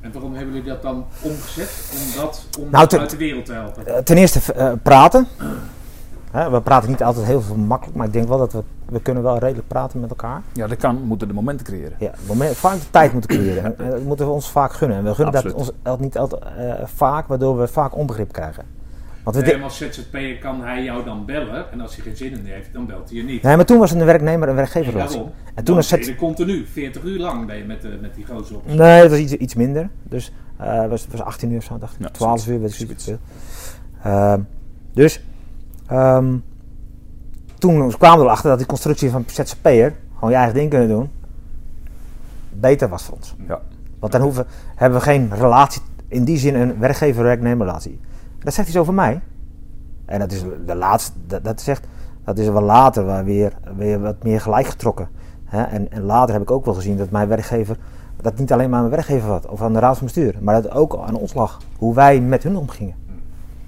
En 0.00 0.12
waarom 0.12 0.34
hebben 0.34 0.54
jullie 0.54 0.68
dat 0.68 0.82
dan 0.82 1.04
omgezet? 1.22 1.92
Om 1.92 2.20
dat 2.22 2.46
om 2.60 2.70
Nou, 2.70 2.86
ten- 2.86 3.00
uit 3.00 3.10
de 3.10 3.16
wereld 3.16 3.44
te 3.44 3.52
helpen? 3.52 3.86
Eh, 3.86 3.96
Ten 4.02 4.16
eerste 4.16 4.52
eh, 4.52 4.72
praten. 4.82 5.26
Hè, 6.30 6.50
we 6.50 6.60
praten 6.60 6.88
niet 6.88 7.02
altijd 7.02 7.26
heel 7.26 7.40
veel 7.40 7.56
makkelijk, 7.56 7.96
maar 7.96 8.06
ik 8.06 8.12
denk 8.12 8.28
wel 8.28 8.38
dat 8.38 8.52
we, 8.52 8.62
we 8.88 9.00
kunnen 9.02 9.22
wel 9.22 9.38
redelijk 9.38 9.68
praten 9.68 10.00
met 10.00 10.10
elkaar. 10.10 10.42
Ja, 10.52 10.66
dat 10.66 10.78
kan. 10.78 10.96
We 11.00 11.04
moeten 11.06 11.28
de 11.28 11.34
momenten 11.34 11.66
creëren. 11.66 11.96
Ja, 11.98 12.12
moment, 12.26 12.56
vaak 12.56 12.74
de 12.80 12.90
tijd 12.90 13.12
moeten 13.12 13.30
creëren. 13.30 13.78
En, 13.78 13.90
dat 13.90 14.02
moeten 14.02 14.26
we 14.26 14.32
ons 14.32 14.50
vaak 14.50 14.72
gunnen. 14.72 14.96
En 14.98 15.04
we 15.04 15.14
gunnen 15.14 15.42
dat 15.42 15.52
ons 15.52 15.70
dat 15.82 16.00
niet 16.00 16.18
altijd 16.18 16.42
eh, 16.56 16.72
vaak, 16.84 17.26
waardoor 17.26 17.58
we 17.58 17.66
vaak 17.68 17.96
onbegrip 17.96 18.32
krijgen. 18.32 18.64
Want 19.24 19.36
we 19.36 19.42
Nee, 19.42 19.62
als 19.62 19.76
ZZP'er 19.76 20.38
kan 20.38 20.62
hij 20.62 20.82
jou 20.84 21.04
dan 21.04 21.24
bellen. 21.24 21.72
En 21.72 21.80
als 21.80 21.94
hij 21.96 22.04
geen 22.04 22.16
zin 22.16 22.32
in 22.32 22.44
heeft, 22.44 22.72
dan 22.72 22.86
belt 22.86 23.08
hij 23.08 23.18
je 23.18 23.24
niet. 23.24 23.42
nee, 23.42 23.56
maar 23.56 23.64
toen 23.64 23.78
was 23.78 23.90
het 23.90 24.00
een 24.00 24.06
werknemer- 24.06 24.48
en 24.48 24.54
werkgeverrelatie. 24.54 25.14
daarom. 25.16 25.32
En 25.44 25.54
Dan 25.54 25.64
toen 25.64 25.74
was 25.74 25.88
ben 25.88 25.98
het... 25.98 26.06
je 26.08 26.12
er 26.12 26.18
continu, 26.18 26.66
40 26.66 27.02
uur 27.02 27.18
lang 27.18 27.46
ben 27.46 27.56
je 27.56 27.64
met, 27.64 27.84
eh, 27.84 27.90
met 28.00 28.14
die 28.14 28.26
gozer 28.26 28.56
op. 28.56 28.66
Nee, 28.66 29.00
dat 29.02 29.10
was 29.10 29.18
iets, 29.18 29.32
iets 29.32 29.54
minder. 29.54 29.88
Dus 30.02 30.32
eh, 30.56 30.80
het 30.80 30.90
was, 30.90 31.02
het 31.02 31.12
was 31.12 31.20
18 31.20 31.50
uur 31.50 31.58
of 31.58 31.64
zo, 31.64 31.78
dacht 31.78 31.94
ik. 31.94 32.00
Ja, 32.00 32.08
12 32.08 32.40
zoiets. 32.40 32.46
uur, 32.46 32.60
weet 32.60 32.80
ik 32.80 32.88
niet 32.88 33.02
veel. 33.02 33.18
Ehm, 34.02 34.40
dus 34.92 35.20
ehm, 35.90 36.36
toen 37.58 37.92
kwamen 37.98 38.18
we 38.18 38.24
erachter 38.24 38.48
dat 38.48 38.58
die 38.58 38.66
constructie 38.66 39.10
van 39.10 39.24
ZZP'er, 39.26 39.94
gewoon 40.14 40.30
je 40.30 40.36
eigen 40.36 40.54
ding 40.54 40.70
kunnen 40.70 40.88
doen, 40.88 41.10
beter 42.50 42.88
was 42.88 43.02
voor 43.02 43.14
ons. 43.14 43.34
Ja. 43.48 43.60
Want 43.98 44.12
dan 44.12 44.20
hoeven, 44.20 44.46
hebben 44.74 44.98
we 44.98 45.04
geen 45.04 45.30
relatie, 45.34 45.82
in 46.08 46.24
die 46.24 46.38
zin 46.38 46.54
een 46.54 46.78
werkgever-werknemer 46.78 47.66
relatie. 47.66 48.00
Dat 48.38 48.54
zegt 48.54 48.68
iets 48.68 48.76
over 48.76 48.94
mij. 48.94 49.20
En 50.04 50.18
dat 50.18 50.32
is 50.32 50.44
de 50.66 50.74
laatste, 50.74 51.12
dat, 51.26 51.44
dat 51.44 51.60
zegt, 51.60 51.86
dat 52.24 52.38
is 52.38 52.48
wel 52.48 52.62
later 52.62 53.04
waar 53.04 53.24
weer, 53.24 53.52
weer 53.76 54.00
wat 54.00 54.22
meer 54.22 54.40
gelijk 54.40 54.66
getrokken. 54.66 55.08
Hè? 55.44 55.62
En, 55.62 55.92
en 55.92 56.02
later 56.02 56.32
heb 56.32 56.42
ik 56.42 56.50
ook 56.50 56.64
wel 56.64 56.74
gezien 56.74 56.96
dat 56.96 57.10
mijn 57.10 57.28
werkgever, 57.28 57.76
dat 58.20 58.38
niet 58.38 58.52
alleen 58.52 58.70
maar 58.70 58.78
aan 58.80 58.88
mijn 58.88 58.96
werkgever 58.96 59.28
was, 59.28 59.46
of 59.46 59.62
aan 59.62 59.72
de 59.72 59.78
raad 59.78 59.96
van 59.96 60.06
bestuur, 60.06 60.34
maar 60.40 60.62
dat 60.62 60.72
ook 60.72 60.96
aan 61.06 61.14
ons 61.14 61.34
lag. 61.34 61.58
Hoe 61.78 61.94
wij 61.94 62.20
met 62.20 62.42
hun 62.42 62.56
omgingen. 62.56 62.94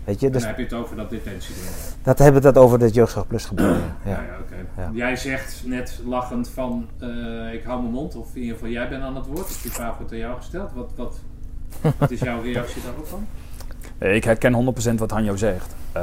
Weet 0.05 0.21
je, 0.21 0.31
Dan 0.31 0.33
dus 0.41 0.47
heb 0.47 0.57
je 0.57 0.63
het 0.63 0.73
over 0.73 0.97
dat 0.97 1.11
detentieding. 1.11 1.67
dat 2.03 2.19
hebben 2.19 2.41
we 2.43 2.49
het 2.49 2.57
over 2.59 2.81
het 2.81 2.95
jeugdzorg 2.95 3.27
plus 3.27 3.45
gebeuren. 3.45 3.95
Ja, 4.05 4.11
Ja. 4.11 4.37
ja. 4.77 4.91
Jij 4.93 5.17
zegt 5.17 5.63
net 5.67 6.01
lachend 6.07 6.49
van 6.49 6.89
eh, 6.99 7.09
ik 7.55 7.63
hou 7.65 7.81
mijn 7.81 7.93
mond. 7.95 8.17
Of 8.17 8.35
in 8.35 8.41
ieder 8.41 8.55
geval 8.57 8.71
jij 8.71 8.89
bent 8.89 9.03
aan 9.03 9.17
het 9.17 9.27
woord. 9.27 9.47
Dus 9.47 9.63
die 9.63 9.71
vraag 9.73 9.97
wordt 9.97 10.13
aan 10.13 10.19
jou 10.19 10.37
gesteld. 10.37 10.71
Wat, 10.75 10.91
wat, 10.97 11.19
wat 11.99 12.11
is 12.11 12.21
jouw 12.21 12.43
reactie 12.43 12.83
daarop 12.83 13.11
dan? 13.11 13.27
Eh, 13.99 14.15
Ik 14.15 14.25
herken 14.25 14.75
100% 14.91 14.95
wat 14.95 15.11
Hanjo 15.11 15.37
zegt. 15.37 15.75
Eh, 15.93 16.03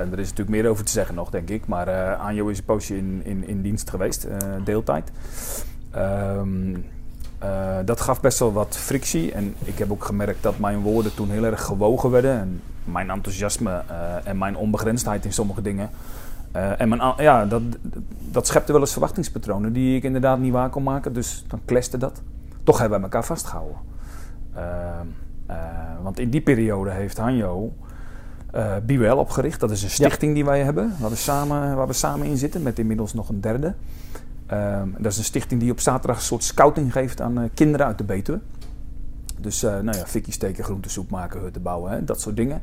en 0.00 0.08
er 0.12 0.18
is 0.18 0.28
natuurlijk 0.28 0.48
meer 0.48 0.68
over 0.68 0.84
te 0.84 0.92
zeggen 0.92 1.14
nog, 1.14 1.30
denk 1.30 1.48
ik. 1.48 1.66
Maar 1.66 1.88
eh 1.88 2.20
Hanjo 2.20 2.46
is 2.48 2.58
een 2.58 2.64
poosje 2.64 2.96
in, 2.96 3.20
in, 3.24 3.48
in 3.48 3.62
dienst 3.62 3.90
geweest, 3.90 4.24
eh, 4.24 4.36
deeltijd. 4.64 5.10
Ehm, 5.90 6.74
eh, 7.38 7.76
dat 7.84 8.00
gaf 8.00 8.20
best 8.20 8.38
wel 8.38 8.52
wat 8.52 8.76
frictie. 8.76 9.32
En 9.32 9.54
ik 9.64 9.78
heb 9.78 9.90
ook 9.90 10.04
gemerkt 10.04 10.42
dat 10.42 10.58
mijn 10.58 10.78
woorden 10.80 11.14
toen 11.14 11.30
heel 11.30 11.44
erg 11.44 11.62
gewogen 11.62 12.10
werden. 12.10 12.38
En 12.40 12.60
mijn 12.90 13.10
enthousiasme 13.10 13.82
eh, 13.86 14.26
en 14.28 14.38
mijn 14.38 14.56
onbegrensdheid 14.56 15.24
in 15.24 15.32
sommige 15.32 15.62
dingen. 15.62 15.90
Eh, 16.52 16.80
en 16.80 16.88
mijn, 16.88 17.14
ja, 17.16 17.46
dat, 17.46 17.62
dat 18.30 18.46
schepte 18.46 18.72
wel 18.72 18.80
eens 18.80 18.92
verwachtingspatronen 18.92 19.72
die 19.72 19.96
ik 19.96 20.02
inderdaad 20.02 20.38
niet 20.38 20.52
waar 20.52 20.70
kon 20.70 20.82
maken. 20.82 21.12
Dus 21.12 21.44
dan 21.48 21.60
kleste 21.64 21.98
dat. 21.98 22.22
Toch 22.62 22.78
hebben 22.78 22.98
we 22.98 23.04
elkaar 23.04 23.24
vastgehouden. 23.24 23.76
Ehm, 24.54 25.06
eh, 25.46 25.56
want 26.02 26.18
in 26.18 26.30
die 26.30 26.40
periode 26.40 26.90
heeft 26.90 27.18
Hanjo 27.18 27.72
Biwel 28.86 29.18
opgericht. 29.18 29.60
Dat 29.60 29.70
is 29.70 29.82
een 29.82 29.90
stichting 29.90 30.34
die 30.34 30.44
wij 30.44 30.62
hebben, 30.62 30.94
waar 30.98 31.10
we, 31.10 31.16
samen, 31.16 31.76
waar 31.76 31.86
we 31.86 31.92
samen 31.92 32.26
in 32.26 32.36
zitten, 32.36 32.62
met 32.62 32.78
inmiddels 32.78 33.14
nog 33.14 33.28
een 33.28 33.40
derde. 33.40 33.74
Ehm, 34.46 34.88
dat 34.98 35.12
is 35.12 35.18
een 35.18 35.24
stichting 35.24 35.60
die 35.60 35.70
op 35.70 35.80
zaterdag 35.80 36.16
een 36.16 36.22
soort 36.22 36.44
scouting 36.44 36.92
geeft 36.92 37.20
aan 37.20 37.50
kinderen 37.54 37.86
uit 37.86 37.98
de 37.98 38.04
Betuwe. 38.04 38.40
Dus 39.40 39.62
eh, 39.62 39.78
nou 39.78 39.96
ja, 39.96 40.06
fikkie 40.06 40.32
steken, 40.32 40.64
groentesoep 40.64 41.10
maken, 41.10 41.40
hutten 41.40 41.62
bouwen, 41.62 41.92
hè, 41.92 42.04
dat 42.04 42.20
soort 42.20 42.36
dingen. 42.36 42.62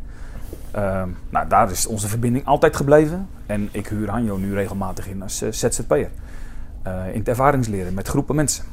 Ehm, 0.71 1.09
nou, 1.29 1.47
daar 1.47 1.71
is 1.71 1.87
onze 1.87 2.07
verbinding 2.07 2.45
altijd 2.45 2.75
gebleven. 2.75 3.27
En 3.45 3.69
ik 3.71 3.87
huur 3.87 4.09
Hanjo 4.09 4.37
nu 4.37 4.53
regelmatig 4.53 5.07
in 5.07 5.21
als 5.21 5.41
eh, 5.41 5.51
ZZP'er. 5.51 6.09
Eh, 6.81 7.07
in 7.11 7.19
het 7.19 7.27
ervaringsleren 7.27 7.93
met 7.93 8.07
groepen 8.07 8.35
mensen. 8.35 8.63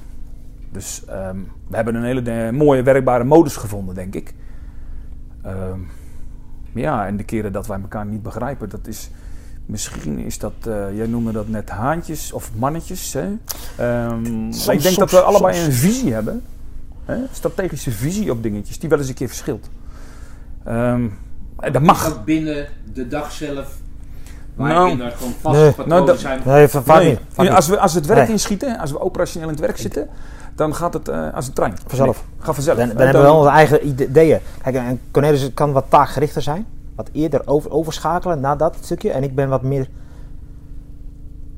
Dus 0.73 1.05
ehm, 1.05 1.39
we 1.69 1.77
hebben 1.77 1.95
een 1.95 2.05
hele 2.05 2.53
mooie 2.53 2.83
werkbare 2.83 3.25
modus 3.25 3.57
gevonden, 3.57 3.95
denk 3.95 4.15
ik. 4.15 4.35
Ehm, 5.43 5.81
ja, 6.75 7.07
en 7.07 7.17
de 7.17 7.25
keren 7.25 7.53
dat 7.53 7.67
wij 7.67 7.81
elkaar 7.81 8.07
niet 8.07 8.23
begrijpen, 8.23 8.69
dat 8.69 8.87
is... 8.87 9.11
Misschien 9.67 10.19
is 10.19 10.39
dat, 10.39 10.53
jij 10.95 11.07
noemde 11.07 11.33
dat 11.33 11.49
net 11.49 11.71
haantjes 11.71 12.33
of 12.33 12.51
mannetjes. 12.55 13.13
Hè? 13.13 13.31
Ik 14.73 14.83
denk 14.83 14.97
dat 14.97 15.11
we 15.11 15.21
allebei 15.21 15.55
soms. 15.55 15.67
een 15.67 15.73
visie 15.73 16.13
hebben. 16.13 16.43
Hè? 17.05 17.17
Strategische 17.33 17.91
visie 17.91 18.31
op 18.31 18.43
dingetjes, 18.43 18.79
die 18.79 18.89
wel 18.89 18.99
eens 18.99 19.09
een 19.09 19.15
keer 19.15 19.29
verschilt. 19.29 19.69
Ehm, 20.65 21.07
en 21.59 21.73
dat 21.73 21.83
mag. 21.83 22.13
Ook 22.13 22.25
binnen 22.25 22.67
de 22.93 23.09
dag 23.09 23.33
zelf. 23.33 23.77
Waar 24.55 24.69
Nou, 24.69 24.97
daar 24.97 25.11
gewoon 25.11 25.33
vaste 25.41 25.61
nee. 25.63 25.73
patronen 25.73 26.05
Nou, 26.07 26.19
zijn. 26.19 26.41
Nee, 26.45 26.69
vaak 26.69 26.87
Nee, 26.87 27.09
niet. 27.11 27.21
Vaak 27.29 27.47
niet. 27.47 27.55
als, 27.55 27.69
we, 27.69 27.79
als 27.79 27.93
we 27.93 27.99
het 27.99 28.09
werk 28.09 28.21
Nee. 28.21 28.31
inschieten, 28.31 28.79
als 28.79 28.91
we 28.91 29.01
operationeel 29.01 29.49
in 29.49 29.55
het 29.55 29.63
werk 29.65 29.79
zitten, 29.79 30.09
dan 30.55 30.75
gaat 30.75 30.93
het 30.95 31.09
eh, 31.09 31.35
als 31.35 31.47
een 31.47 31.53
trein. 31.53 31.75
Vanzelf. 31.87 32.17
Nee, 32.17 32.45
gaat 32.45 32.55
vanzelf. 32.55 32.77
Dan, 32.79 32.89
dan 32.89 32.97
Eh, 32.97 33.03
hebben 33.03 33.21
we 33.23 33.27
wel 33.29 33.37
onze 33.39 33.51
eigen 33.51 33.87
ideeën. 33.87 34.39
Kijk, 34.63 34.75
en 34.77 35.01
Cornelis 35.11 35.51
kan 35.55 35.73
wat 35.73 35.85
taakgerichter 35.89 36.43
zijn. 36.43 36.67
Wat 36.97 37.09
eerder 37.13 37.43
over, 37.47 37.71
overschakelen 37.71 38.41
naar 38.41 38.57
dat 38.57 38.77
stukje. 38.81 39.11
En 39.11 39.23
ik 39.23 39.35
ben 39.35 39.49
wat 39.49 39.63
meer... 39.63 39.89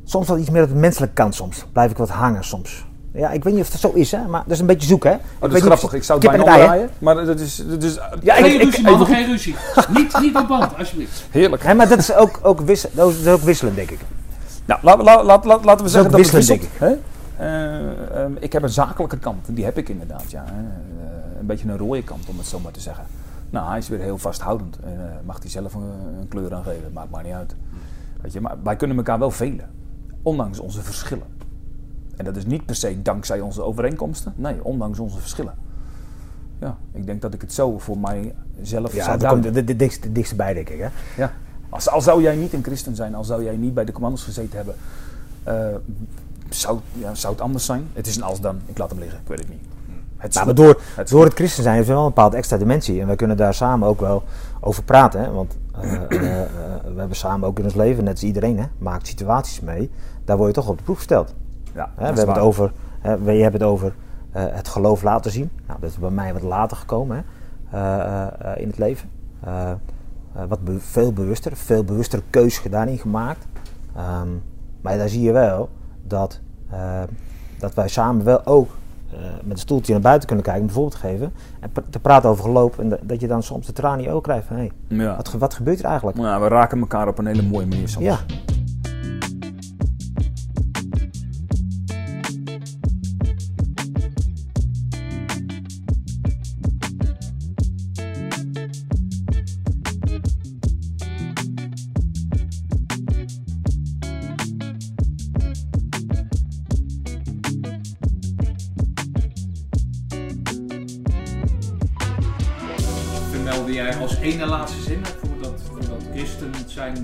Soms 0.04 0.28
wat 0.28 0.38
iets 0.38 0.50
meer 0.50 0.62
op 0.62 0.68
de 0.68 0.74
menselijke 0.74 1.14
kant 1.14 1.34
soms. 1.34 1.66
Blijf 1.72 1.90
ik 1.90 1.96
wat 1.96 2.08
hangen 2.08 2.44
soms. 2.44 2.86
Ja, 3.16 3.30
ik 3.30 3.44
weet 3.44 3.54
niet 3.54 3.62
of 3.62 3.72
het 3.72 3.80
zo 3.80 3.90
is, 3.94 4.10
hè. 4.12 4.26
Maar 4.26 4.42
dat 4.42 4.52
is 4.52 4.58
een 4.60 4.66
beetje 4.66 4.86
zoeken, 4.88 5.10
hè. 5.10 5.16
Oh, 5.16 5.22
ik 5.22 5.40
dat 5.40 5.50
weet 5.50 5.60
is 5.60 5.66
grappig. 5.66 5.92
Ik 5.94 6.02
zou 6.04 6.18
het 6.18 6.28
bijna 6.28 6.44
omdraaien. 6.44 6.90
Maar 6.98 7.14
dat 7.24 7.40
is... 7.40 7.62
Dat 7.66 7.82
is 7.82 7.98
Ja, 8.22 8.34
geen 8.34 8.44
ik, 8.44 8.52
ik, 8.52 8.62
ruzie, 8.62 8.82
man, 8.84 9.06
geen 9.06 9.26
ruzie. 9.26 9.54
niet, 9.88 10.20
niet 10.20 10.36
op 10.36 10.48
band, 10.48 10.78
alsjeblieft. 10.78 11.24
Heerlijk. 11.30 11.62
hè, 11.62 11.74
maar 11.74 11.88
dat 11.88 11.98
is 11.98 12.14
ook, 12.14 12.40
ook, 12.42 12.60
wissel, 12.60 12.90
dat 12.92 13.12
is 13.12 13.26
ook 13.26 13.40
wisselend, 13.40 13.76
denk 13.76 13.90
ik. 13.90 13.98
Nou, 14.64 14.80
laat, 14.82 15.02
laat, 15.02 15.24
laat, 15.24 15.44
laat- 15.44 15.64
laten 15.64 15.84
we 15.84 15.90
zeggen 15.90 16.10
ook 16.10 16.16
dat 16.16 16.26
het 16.26 16.34
wisselend, 16.34 16.60
wisselt. 16.60 16.78
Hè? 16.78 16.96
Eh, 17.36 18.22
ehm, 18.22 18.32
ik 18.40 18.52
heb 18.52 18.62
een 18.62 18.68
zakelijke 18.68 19.18
kant. 19.18 19.46
Die 19.50 19.64
heb 19.64 19.78
ik 19.78 19.88
inderdaad, 19.88 20.30
ja. 20.30 20.44
hè. 20.46 20.52
Eh, 20.60 21.38
een 21.40 21.46
beetje 21.46 21.68
een 21.68 21.78
rode 21.78 22.02
kant, 22.02 22.28
om 22.28 22.38
het 22.38 22.46
zo 22.46 22.58
maar 22.60 22.72
te 22.72 22.80
zeggen. 22.80 23.04
Nou, 23.50 23.68
hij 23.68 23.78
is 23.78 23.88
weer 23.88 24.00
heel 24.00 24.18
vasthoudend. 24.18 24.78
En, 24.84 24.90
eh, 24.98 25.26
mag 25.26 25.38
hij 25.40 25.50
zelf 25.50 25.74
een, 25.74 25.82
een 26.20 26.28
kleur 26.28 26.54
aan 26.54 26.62
geven, 26.62 26.90
maakt 26.92 27.10
maar 27.10 27.22
niet 27.22 27.32
uit. 27.32 27.54
Weet 28.22 28.32
je, 28.32 28.40
maar 28.40 28.54
wij 28.62 28.76
kunnen 28.76 28.96
elkaar 28.96 29.18
wel 29.18 29.30
velen. 29.30 29.68
Ondanks 30.22 30.58
onze 30.58 30.82
verschillen. 30.82 31.26
En 32.16 32.24
dat 32.24 32.36
is 32.36 32.46
niet 32.46 32.66
per 32.66 32.74
se 32.74 33.02
dankzij 33.02 33.40
onze 33.40 33.62
overeenkomsten. 33.62 34.32
Nee, 34.36 34.64
ondanks 34.64 34.98
onze 34.98 35.18
verschillen. 35.18 35.54
Ja, 36.60 36.76
ik 36.92 37.06
denk 37.06 37.22
dat 37.22 37.34
ik 37.34 37.40
het 37.40 37.52
zo 37.52 37.78
voor 37.78 37.98
mijzelf 37.98 38.94
Ja, 38.94 39.04
zou 39.04 39.18
duiden. 39.18 39.66
de, 39.66 40.34
bij, 40.36 40.54
denk 40.54 40.68
ik, 40.68 40.78
hè. 40.78 40.88
Ja. 41.16 41.32
Als, 41.68 41.88
al 41.88 42.00
zou 42.00 42.22
jij 42.22 42.36
niet 42.36 42.52
een 42.52 42.62
christen 42.62 42.96
zijn, 42.96 43.14
al 43.14 43.24
zou 43.24 43.44
jij 43.44 43.56
niet 43.56 43.74
bij 43.74 43.84
de 43.84 43.92
commando's 43.92 44.24
gezeten 44.24 44.56
hebben, 44.56 44.74
eh, 45.42 45.54
zou, 46.48 46.78
ja, 46.92 47.14
zou 47.14 47.32
het 47.32 47.42
anders 47.42 47.64
zijn? 47.64 47.88
Het 47.92 48.06
is 48.06 48.16
een 48.16 48.22
als 48.22 48.40
dan. 48.40 48.60
Ik 48.66 48.78
laat 48.78 48.90
hem 48.90 48.98
liggen, 48.98 49.18
ik 49.18 49.28
weet 49.28 49.38
het 49.38 49.48
niet. 49.48 49.60
Het 50.16 50.34
Nou, 50.34 50.46
maar 50.46 50.54
door, 50.54 50.80
het 50.94 51.08
door 51.08 51.24
het 51.24 51.34
christen 51.34 51.62
zijn 51.62 51.76
heeft 51.76 51.88
wel 51.88 52.00
een 52.00 52.06
bepaalde 52.06 52.36
extra 52.36 52.56
dimensie. 52.56 53.00
En 53.00 53.06
wij 53.06 53.16
kunnen 53.16 53.36
daar 53.36 53.54
samen 53.54 53.88
ook 53.88 54.00
wel 54.00 54.22
over 54.60 54.82
praten. 54.82 55.20
Hè? 55.20 55.30
Want 55.30 55.56
eh, 55.80 55.92
eh, 55.92 56.08
we 56.94 56.98
hebben 56.98 57.16
samen 57.16 57.48
ook 57.48 57.58
in 57.58 57.64
ons 57.64 57.74
leven, 57.74 58.04
net 58.04 58.12
als 58.12 58.22
iedereen, 58.22 58.58
hè, 58.58 58.66
maakt 58.78 59.06
situaties 59.06 59.60
mee. 59.60 59.90
Daar 60.24 60.36
word 60.36 60.48
je 60.48 60.60
toch 60.60 60.68
op 60.68 60.78
de 60.78 60.84
proef 60.84 60.96
gesteld. 60.96 61.34
Ja, 61.76 61.90
We 61.96 62.04
hebben 62.04 62.28
het 62.28 62.38
over, 62.38 62.72
hè, 63.00 63.18
we- 63.18 63.32
hebt 63.32 63.52
het 63.52 63.62
over 63.62 63.94
eh, 64.32 64.44
het 64.48 64.68
geloof 64.68 65.02
laten 65.02 65.30
zien. 65.30 65.50
Nou, 65.66 65.80
dat 65.80 65.90
is 65.90 65.98
bij 65.98 66.10
mij 66.10 66.32
wat 66.32 66.42
later 66.42 66.76
gekomen 66.76 67.16
hè? 67.16 67.22
Eh, 67.78 68.22
eh, 68.52 68.60
in 68.60 68.66
het 68.68 68.78
leven. 68.78 69.08
Wat 70.48 70.64
be- 70.64 70.80
veel 70.80 71.12
bewuster, 71.12 71.56
veel 71.56 71.84
bewustere 71.84 72.22
keuze 72.30 72.68
daarin 72.68 72.98
gemaakt. 72.98 73.46
Ehm, 73.96 74.28
maar 74.80 74.98
daar 74.98 75.08
zie 75.08 75.22
je 75.22 75.32
wel 75.32 75.68
dat, 76.02 76.40
dat 77.58 77.74
wij 77.74 77.88
samen 77.88 78.24
wel 78.24 78.46
ook 78.46 78.68
met 79.44 79.52
een 79.52 79.58
stoeltje 79.58 79.92
naar 79.92 80.02
buiten 80.02 80.26
kunnen 80.26 80.44
kijken, 80.44 80.62
om 80.62 80.68
een 80.68 80.74
voorbeeld 80.74 81.00
te 81.00 81.06
geven. 81.08 81.32
En 81.60 81.70
te 81.90 81.98
praten 82.00 82.30
over 82.30 82.44
geloof. 82.44 82.78
En 82.78 82.88
dat- 82.88 82.98
je 83.20 83.26
dan 83.28 83.42
soms 83.42 83.66
de 83.66 83.72
in 83.98 84.04
je 84.04 84.10
ogen 84.10 84.22
krijgt 84.22 84.46
van 84.46 84.56
hé, 84.56 84.68
Ja. 84.88 85.16
wat, 85.16 85.32
wat 85.32 85.54
gebeurt 85.54 85.78
er 85.78 85.84
eigenlijk? 85.84 86.16
Nou, 86.18 86.42
we 86.42 86.48
raken 86.48 86.78
elkaar 86.80 87.08
op 87.08 87.18
een 87.18 87.26
hele 87.26 87.42
mooie 87.42 87.66
manier 87.66 87.88
soms. 87.88 88.04
Ja, 88.04 88.18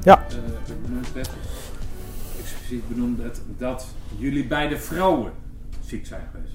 Ja. 0.02 0.18
eh, 0.28 0.74
benoemd 0.86 1.12
werd, 1.12 1.30
expliciet 2.40 2.88
benoemd 2.88 3.18
werd, 3.18 3.40
dat 3.58 3.86
jullie 4.16 4.46
beide 4.46 4.78
vrouwen 4.78 5.32
ziek 5.84 6.06
zijn 6.06 6.22
geweest. 6.32 6.52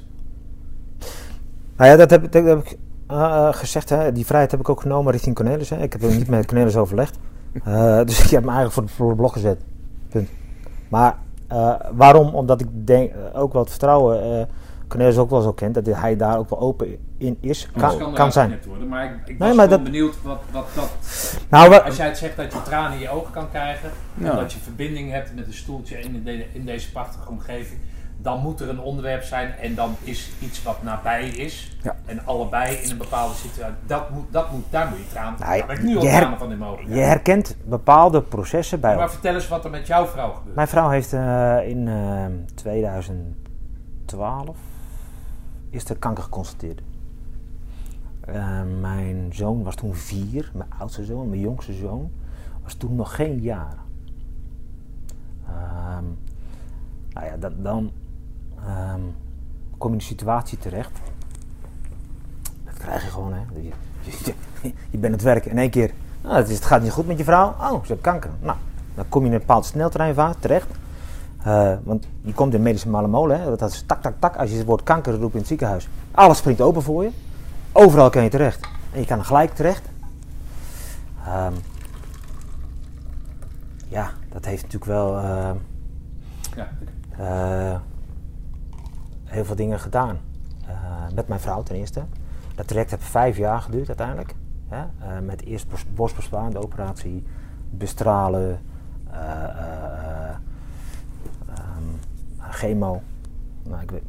Nou 1.75 1.89
ja, 1.89 1.95
dat 1.95 2.09
heb, 2.09 2.31
dat 2.31 2.45
heb 2.45 2.65
ik 2.65 2.77
eh, 3.07 3.17
eh, 3.17 3.53
gezegd. 3.53 3.89
Hè. 3.89 4.11
Die 4.11 4.25
vrijheid 4.25 4.51
heb 4.51 4.59
ik 4.59 4.69
ook 4.69 4.81
genomen 4.81 5.11
richting 5.11 5.35
Cornelis. 5.35 5.69
Hè. 5.69 5.81
Ik 5.81 5.93
heb 5.93 6.01
niet 6.01 6.27
met 6.27 6.45
Cornelis 6.45 6.75
overlegd. 6.75 7.19
Dus 8.05 8.19
ik 8.25 8.29
heb 8.29 8.43
me 8.43 8.51
eigenlijk 8.51 8.71
voor 8.71 8.83
de, 8.83 8.89
voor 8.89 9.09
de 9.09 9.15
blok 9.15 9.31
gezet. 9.33 9.59
Punt. 10.09 10.29
Maar 10.89 11.17
waarom? 11.93 12.35
Omdat 12.35 12.61
ik 12.61 12.67
denk, 12.87 13.11
ook 13.33 13.53
wel 13.53 13.61
het 13.61 13.71
vertrouwen, 13.71 14.47
eh 14.87 14.93
Cornelis 14.93 15.17
ook 15.17 15.29
wel 15.29 15.41
zo 15.41 15.53
kent, 15.53 15.73
dat 15.73 15.85
hij 15.85 16.15
daar 16.15 16.37
ook 16.37 16.49
wel 16.49 16.59
open 16.59 16.97
in 17.17 17.37
is. 17.41 17.69
Kan, 17.77 17.97
kan 17.97 18.13
kan 18.13 18.31
zijn. 18.31 18.59
worden, 18.67 18.87
maar 18.87 19.05
ik, 19.05 19.11
ik 19.11 19.25
Nee, 19.27 19.37
was 19.37 19.47
maar 19.47 19.55
gewoon 19.67 19.69
dat- 19.69 19.83
benieuwd 19.83 20.21
wat, 20.23 20.39
wat 20.51 20.67
dat... 20.75 20.89
Nou, 21.49 21.77
Als 21.79 21.97
jij 21.97 22.07
het 22.07 22.17
zegt 22.17 22.35
dat 22.37 22.53
je 22.53 22.61
tranen 22.61 22.91
in 22.93 22.99
je 22.99 23.09
ogen 23.09 23.31
kan 23.31 23.49
krijgen, 23.49 23.89
Ja. 24.13 24.35
dat 24.35 24.53
je 24.53 24.59
verbinding 24.59 25.11
hebt 25.11 25.35
met 25.35 25.47
een 25.47 25.53
stoeltje 25.53 25.99
in, 25.99 26.23
de, 26.23 26.45
in 26.53 26.65
deze 26.65 26.91
prachtige 26.91 27.29
omgeving, 27.29 27.79
dan 28.21 28.39
moet 28.41 28.59
er 28.59 28.69
een 28.69 28.79
onderwerp 28.79 29.23
zijn 29.23 29.51
en 29.61 29.75
dan 29.75 29.95
is 30.03 30.29
iets 30.39 30.63
wat 30.63 30.83
nabij 30.83 31.27
is. 31.27 31.77
Ja. 31.83 31.95
En 32.05 32.25
allebei 32.25 32.75
in 32.75 32.91
een 32.91 32.97
bepaalde 32.97 33.33
situatie. 33.35 33.75
Dat 33.85 34.09
moet, 34.09 34.25
dat 34.31 34.51
moet, 34.51 34.63
daar 34.69 34.87
moet 34.89 34.97
je 34.97 35.07
tranen. 35.11 35.39
Nou, 35.39 35.57
daar 35.59 35.67
heb 35.67 35.77
ik 35.77 35.83
nu 35.83 35.95
al 35.97 36.03
je 36.03 36.09
her- 36.09 36.19
tranen 36.21 36.39
van 36.39 36.51
in 36.51 36.63
ogen. 36.63 36.89
je 36.95 37.01
herkent 37.01 37.57
bepaalde 37.65 38.21
processen 38.21 38.79
bij 38.79 38.95
maar 38.95 39.11
vertel 39.11 39.33
eens 39.33 39.47
wat 39.47 39.63
er 39.65 39.69
met 39.69 39.87
jouw 39.87 40.05
vrouw 40.05 40.31
gebeurt. 40.33 40.55
Mijn 40.55 40.67
vrouw 40.67 40.89
heeft 40.89 41.13
eh, 41.13 41.57
in 41.69 41.87
eh, 41.87 42.25
2012 42.55 44.57
is 45.69 45.89
er 45.89 45.97
kanker 45.97 46.23
geconstateerd. 46.23 46.81
Eh, 48.19 48.61
mijn 48.81 49.29
zoon 49.33 49.63
was 49.63 49.75
toen 49.75 49.95
vier, 49.95 50.51
mijn 50.53 50.69
oudste 50.77 51.05
zoon, 51.05 51.29
mijn 51.29 51.41
jongste 51.41 51.73
zoon 51.73 52.11
was 52.63 52.73
toen 52.73 52.95
nog 52.95 53.15
geen 53.15 53.39
jaar. 53.41 53.75
Ehm, 55.45 56.03
nou 57.13 57.25
ja, 57.25 57.37
dat, 57.39 57.51
dan 57.63 57.91
ehm, 58.65 59.01
kom 59.77 59.89
je 59.89 59.95
in 59.95 60.01
een 60.01 60.07
situatie 60.07 60.57
terecht. 60.57 60.99
Dat 62.65 62.77
krijg 62.77 63.03
je 63.03 63.09
gewoon, 63.09 63.33
hè. 63.33 63.39
Je, 63.53 63.71
je, 64.61 64.73
je, 64.89 64.97
bent 64.97 65.13
het 65.13 65.23
werk 65.23 65.45
in 65.45 65.57
één 65.57 65.69
keer. 65.69 65.91
Nou, 66.23 66.35
het 66.35 66.65
gaat 66.65 66.81
niet 66.81 66.91
goed 66.91 67.07
met 67.07 67.17
je 67.17 67.23
vrouw. 67.23 67.49
Oh, 67.49 67.81
ze 67.81 67.91
heeft 67.91 68.01
kanker. 68.01 68.31
Nou, 68.41 68.57
dan 68.95 69.05
kom 69.09 69.21
je 69.21 69.27
in 69.27 69.33
een 69.33 69.39
bepaald 69.39 69.65
sneltreinvaart 69.65 70.41
terecht. 70.41 70.67
Eh, 71.47 71.73
want 71.83 72.07
je 72.21 72.33
komt 72.33 72.53
in 72.53 72.61
medische 72.61 72.89
malamolen, 72.89 73.41
hè. 73.41 73.55
Dat 73.55 73.71
is 73.71 73.83
tak, 73.85 74.01
tak, 74.01 74.13
tak. 74.19 74.35
Als 74.35 74.49
je 74.51 74.57
het 74.57 74.65
woord 74.65 74.83
kanker 74.83 75.13
roept 75.19 75.33
in 75.33 75.39
het 75.39 75.47
ziekenhuis. 75.47 75.87
Alles 76.11 76.37
springt 76.37 76.61
open 76.61 76.81
voor 76.81 77.03
je. 77.03 77.09
Overal 77.71 78.09
kan 78.09 78.23
je 78.23 78.29
terecht. 78.29 78.67
En 78.93 78.99
je 78.99 79.05
kan 79.05 79.25
gelijk 79.25 79.53
terecht. 79.53 79.89
Ehm, 81.25 81.53
ja, 83.87 84.09
dat 84.29 84.45
heeft 84.45 84.63
natuurlijk 84.63 84.91
wel 84.91 85.13
Ja. 86.55 86.67
eh, 87.17 87.79
heel 89.23 89.45
veel 89.45 89.55
dingen 89.55 89.79
gedaan. 89.79 90.17
Met 91.15 91.27
mijn 91.27 91.39
vrouw 91.39 91.63
ten 91.63 91.75
eerste. 91.75 92.01
Dat 92.55 92.67
traject 92.67 92.91
heeft 92.91 93.03
vijf 93.03 93.37
jaar 93.37 93.61
geduurd 93.61 93.87
uiteindelijk. 93.87 94.35
Eh, 94.69 94.79
met 95.23 95.43
eerst 95.45 95.69
bos- 95.69 95.85
borstbesparing, 95.93 96.53
de 96.53 96.61
operatie, 96.63 97.23
bestralen, 97.69 98.59
chemo. 102.53 103.01
Nou, 103.63 103.81
ik 103.81 103.91
weet, 103.91 104.03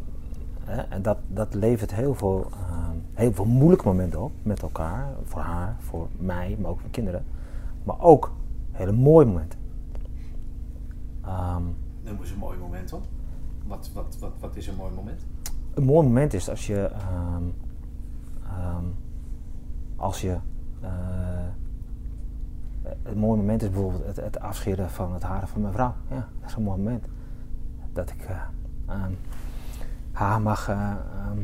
hè? 0.65 0.81
En 0.83 1.03
dat, 1.03 1.19
dat 1.29 1.55
levert 1.55 1.95
heel 1.95 2.15
veel, 2.15 2.47
ehm, 2.53 2.97
heel 3.15 3.33
veel 3.33 3.45
moeilijke 3.45 3.87
momenten 3.89 4.21
op 4.23 4.33
met 4.43 4.63
elkaar. 4.63 5.07
Voor 5.25 5.41
haar, 5.41 5.77
voor 5.79 6.09
mij, 6.19 6.57
maar 6.61 6.71
ook 6.71 6.81
voor 6.81 6.91
kinderen. 6.91 7.25
Maar 7.85 8.01
ook 8.01 8.33
hele 8.73 8.93
mooie 8.93 9.27
momenten. 9.27 9.59
Ehm, 11.25 11.63
Noem 12.03 12.19
eens 12.21 12.31
een 12.31 12.39
mooi 12.39 12.59
moment 12.59 12.93
op. 12.93 13.03
Wat, 13.67 13.91
wat, 13.95 14.17
wat, 14.21 14.33
wat 14.41 14.57
is 14.57 14.67
een 14.67 14.77
mooi 14.77 14.93
moment? 14.95 15.27
een 15.75 15.85
mooi 15.85 16.07
moment 16.07 16.35
is 16.35 16.51
als 16.51 16.67
je. 16.67 16.77
ehm, 16.81 17.43
ehm, 18.45 18.85
als 19.97 20.21
je. 20.21 20.37
eh, 20.81 20.89
een 23.03 23.19
mooi 23.19 23.39
moment 23.39 23.63
is 23.63 23.71
bijvoorbeeld 23.71 24.07
het, 24.07 24.17
het 24.17 24.41
afscheren 24.41 24.91
van 24.91 25.13
het 25.13 25.23
haar 25.23 25.49
van 25.49 25.61
mijn 25.61 25.73
vrouw. 25.73 25.95
Ja, 26.11 26.29
dat 26.41 26.49
is 26.51 26.57
een 26.57 26.63
mooi 26.63 26.79
moment. 26.83 27.05
Dat 27.99 28.11
ik. 28.11 28.25
eh, 28.29 28.37
ehm, 28.87 29.11
haar 30.13 30.41
mag. 30.41 30.69
eh, 30.69 30.75
ehm, 30.81 31.39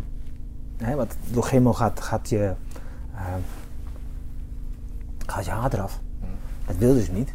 hè, 0.77 0.95
want 0.97 1.17
door 1.33 1.43
chemo 1.43 1.73
gaat, 1.73 2.01
gaat 2.01 2.29
je. 2.29 2.53
ehm, 3.15 3.41
gaat 5.27 5.45
je 5.45 5.51
haar 5.51 5.73
eraf. 5.75 6.01
Dat 6.67 6.77
wilde 6.77 7.03
ze 7.03 7.13
niet. 7.13 7.35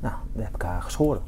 Nou, 0.00 0.14
dan 0.32 0.44
heb 0.44 0.54
ik 0.54 0.62
haar 0.62 0.82
geschoren. 0.82 1.22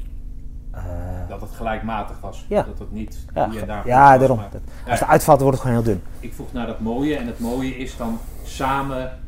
Eh, 0.71 0.83
Dat 1.29 1.41
het 1.41 1.49
gelijkmatig 1.51 2.19
was. 2.19 2.45
Ja. 2.49 2.63
Dat 2.63 2.79
het 2.79 2.91
niet 2.91 3.25
ja, 3.33 3.49
hier 3.49 3.61
en 3.61 3.67
daar 3.67 3.87
ja, 3.87 4.09
was, 4.09 4.19
daarom. 4.19 4.37
maar- 4.37 4.49
Dat- 4.51 4.61
Ja, 4.85 4.91
als 4.91 4.99
het 4.99 5.09
uitvalt, 5.09 5.41
wordt 5.41 5.57
het 5.57 5.67
gewoon 5.67 5.83
heel 5.83 5.93
dun. 5.93 6.03
Ik 6.19 6.33
vroeg 6.33 6.53
naar 6.53 6.67
dat 6.67 6.79
mooie 6.79 7.15
en 7.15 7.27
het 7.27 7.39
mooie 7.39 7.75
is 7.77 7.97
dan 7.97 8.17
samen 8.43 9.19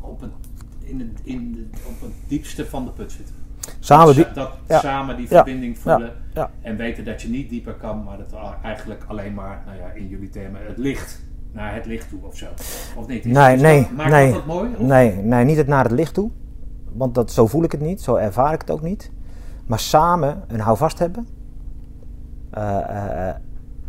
op 0.00 0.20
het, 0.20 0.30
in 0.78 1.00
het, 1.00 1.20
in 1.22 1.52
de, 1.52 1.66
op 1.88 2.00
het 2.00 2.12
diepste 2.28 2.66
van 2.66 2.84
de 2.84 2.90
put 2.90 3.12
zitten. 3.12 3.34
Samen 3.78 4.14
die, 4.14 4.26
dat 4.34 4.50
ja. 4.68 4.78
samen 4.78 5.16
die 5.16 5.26
verbinding 5.28 5.78
voelen 5.78 6.12
en 6.62 6.76
weten 6.76 7.04
dat 7.04 7.22
je 7.22 7.28
niet 7.28 7.48
dieper 7.50 7.72
kan, 7.74 8.04
maar 8.04 8.16
dat 8.18 8.40
eigenlijk 8.62 9.04
alleen 9.06 9.34
maar, 9.34 9.62
nou 9.66 9.78
ja, 9.78 9.90
in 9.94 10.08
jullie 10.08 10.28
termen, 10.28 10.60
het 10.66 10.78
licht 10.78 11.22
naar 11.52 11.74
het 11.74 11.86
licht 11.86 12.08
toe 12.08 12.18
of 12.22 12.36
zo. 12.36 12.46
Of 12.96 13.06
niet? 13.06 13.24
Is- 13.24 13.32
Nee, 13.32 13.56
nee, 13.56 13.80
dat, 13.82 13.90
maakt 13.90 14.10
nee. 14.10 14.32
dat 14.32 14.46
mooi? 14.46 14.70
Of- 14.78 14.86
Nee, 14.86 15.16
nee, 15.16 15.44
niet 15.44 15.56
het 15.56 15.66
naar 15.66 15.82
het 15.84 15.92
licht 15.92 16.14
toe. 16.14 16.30
Want 16.92 17.14
dat, 17.14 17.32
zo 17.32 17.46
voel 17.46 17.62
ik 17.62 17.72
het 17.72 17.80
niet, 17.80 18.00
zo 18.00 18.14
ervaar 18.14 18.52
ik 18.52 18.60
het 18.60 18.70
ook 18.70 18.82
niet. 18.82 19.10
Maar 19.66 19.78
samen 19.78 20.42
een 20.48 20.60
houvast 20.60 20.98
hebben. 20.98 21.26
Eh, 22.50 22.78
eh, 22.78 23.28
eh, 23.28 23.34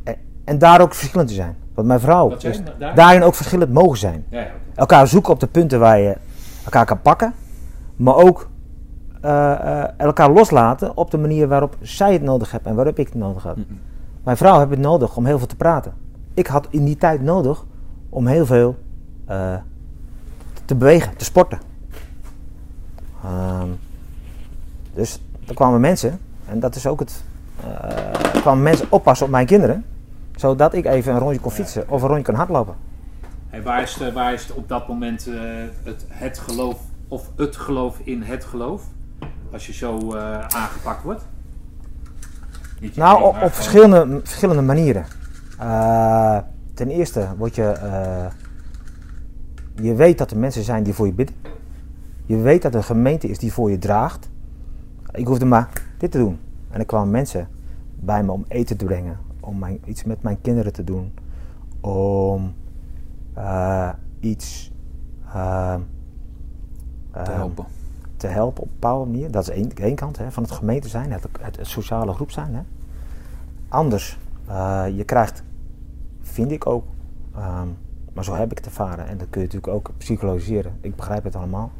en, 0.03 0.15
en 0.45 0.57
daar 0.57 0.81
ook 0.81 0.93
verschillend 0.93 1.27
te 1.29 1.33
zijn. 1.35 1.55
Want 1.73 1.87
mijn 1.87 1.99
vrouw, 1.99 2.35
is? 2.35 2.61
Daar? 2.79 2.95
daarin 2.95 3.23
ook 3.23 3.35
verschillend 3.35 3.73
mogen 3.73 3.97
zijn. 3.97 4.25
Ja. 4.29 4.47
Elkaar 4.75 5.07
zoeken 5.07 5.33
op 5.33 5.39
de 5.39 5.47
punten 5.47 5.79
waar 5.79 5.99
je 5.99 6.17
elkaar 6.63 6.85
kan 6.85 7.01
pakken. 7.01 7.33
Maar 7.95 8.15
ook 8.15 8.49
elkaar 9.97 10.31
loslaten 10.31 10.97
op 10.97 11.11
de 11.11 11.17
manier 11.17 11.47
waarop 11.47 11.75
zij 11.81 12.13
het 12.13 12.21
nodig 12.21 12.51
heeft 12.51 12.65
en 12.65 12.75
waarop 12.75 12.99
ik 12.99 13.05
het 13.07 13.15
nodig 13.15 13.43
heb. 13.43 13.57
Mijn 14.23 14.37
vrouw 14.37 14.57
heeft 14.57 14.69
het 14.69 14.79
nodig 14.79 15.15
om 15.17 15.25
heel 15.25 15.37
veel 15.37 15.47
te 15.47 15.55
praten. 15.55 15.93
Ik 16.33 16.47
had 16.47 16.67
in 16.69 16.85
die 16.85 16.97
tijd 16.97 17.21
nodig 17.21 17.65
om 18.09 18.27
heel 18.27 18.45
veel 18.45 18.75
eh, 19.25 19.53
te 20.65 20.75
bewegen, 20.75 21.17
te 21.17 21.23
sporten. 21.25 21.59
Ehm, 23.23 23.67
dus 24.93 25.21
er 25.47 25.53
kwamen 25.53 25.79
mensen, 25.81 26.19
en 26.45 26.59
dat 26.59 26.75
is 26.75 26.87
ook 26.87 26.99
het. 26.99 27.23
eh, 27.63 28.33
er 28.35 28.41
kwamen 28.41 28.63
mensen 28.63 28.87
oppassen 28.89 29.25
op 29.25 29.31
mijn 29.31 29.45
kinderen, 29.45 29.85
zodat 30.35 30.73
ik 30.73 30.85
even 30.85 31.13
een 31.13 31.19
rondje 31.19 31.39
kon 31.39 31.51
fietsen 31.51 31.89
of 31.89 32.01
een 32.01 32.07
rondje 32.07 32.25
kon 32.25 32.35
hardlopen. 32.35 32.75
Hey, 33.49 33.63
waar, 33.63 33.81
is 33.81 33.93
de, 33.93 34.11
waar 34.11 34.33
is 34.33 34.47
de 34.47 34.53
op 34.55 34.67
dat 34.69 34.87
moment 34.87 35.27
eh, 35.27 35.33
het, 35.83 36.05
het 36.07 36.39
geloof 36.39 36.79
of 37.07 37.29
het 37.35 37.55
geloof 37.55 37.99
in 38.03 38.21
het 38.21 38.43
geloof? 38.45 38.83
Als 39.51 39.67
je 39.67 39.73
zo 39.73 40.13
eh, 40.15 40.39
aangepakt 40.47 41.03
wordt? 41.03 41.25
Nou, 42.95 43.23
op, 43.23 43.33
gewoon- 43.33 43.49
verschillende, 43.51 44.19
verschillende 44.23 44.61
manieren. 44.61 45.05
Eh, 45.59 46.37
ten 46.73 46.89
eerste 46.89 47.27
word 47.37 47.55
je. 47.55 47.63
eh, 47.63 48.25
je 49.75 49.93
weet 49.93 50.17
dat 50.17 50.31
er 50.31 50.37
mensen 50.37 50.63
zijn 50.63 50.83
die 50.83 50.93
voor 50.93 51.05
je 51.05 51.13
bidden. 51.13 51.35
Je 52.25 52.37
weet 52.37 52.61
dat 52.61 52.71
er 52.71 52.77
een 52.77 52.83
gemeente 52.83 53.27
is 53.27 53.37
die 53.39 53.53
voor 53.53 53.71
je 53.71 53.77
draagt. 53.77 54.29
Ik 55.11 55.27
hoefde 55.27 55.45
maar 55.45 55.69
dit 55.97 56.11
te 56.11 56.17
doen. 56.17 56.39
En 56.69 56.79
er 56.79 56.85
kwamen 56.85 57.09
mensen 57.11 57.47
bij 57.99 58.23
me 58.23 58.31
om 58.31 58.45
eten 58.47 58.77
te 58.77 58.85
brengen. 58.85 59.17
Om 59.39 59.59
mijn, 59.59 59.81
iets 59.85 60.03
met 60.03 60.21
mijn 60.23 60.41
kinderen 60.41 60.73
te 60.73 60.83
doen. 60.83 61.13
Om 61.81 62.53
iets 64.19 64.71
te 65.31 65.37
eh, 65.37 65.75
helpen. 67.13 67.65
Te 68.21 68.27
helpen 68.27 68.63
op 68.63 68.67
een 68.67 68.77
bepaalde 68.79 69.11
manier. 69.11 69.31
Dat 69.31 69.49
is 69.49 69.69
één, 69.75 69.95
kant 69.95 70.17
hè, 70.17 70.31
van 70.31 70.43
het 70.43 70.51
gemeente 70.51 70.87
zijn, 70.89 71.11
het, 71.11 71.27
het, 71.39 71.57
sociale 71.61 72.13
groep 72.13 72.31
zijn. 72.31 72.55
Hè. 72.55 72.61
Anders, 73.67 74.17
eh, 74.47 74.85
je 74.95 75.03
krijgt, 75.03 75.43
vind 76.21 76.51
ik 76.51 76.67
ook, 76.67 76.83
ehm, 77.35 77.67
maar 78.13 78.23
zo 78.23 78.33
heb 78.33 78.51
ik 78.51 78.57
het 78.57 78.65
ervaren 78.65 79.07
en 79.07 79.17
dat 79.17 79.27
kun 79.29 79.41
je 79.41 79.47
natuurlijk 79.47 79.73
ook 79.73 79.91
psychologiseren. 79.97 80.77
Ik 80.81 80.95
begrijp 80.95 81.23
het 81.23 81.35
allemaal. 81.35 81.71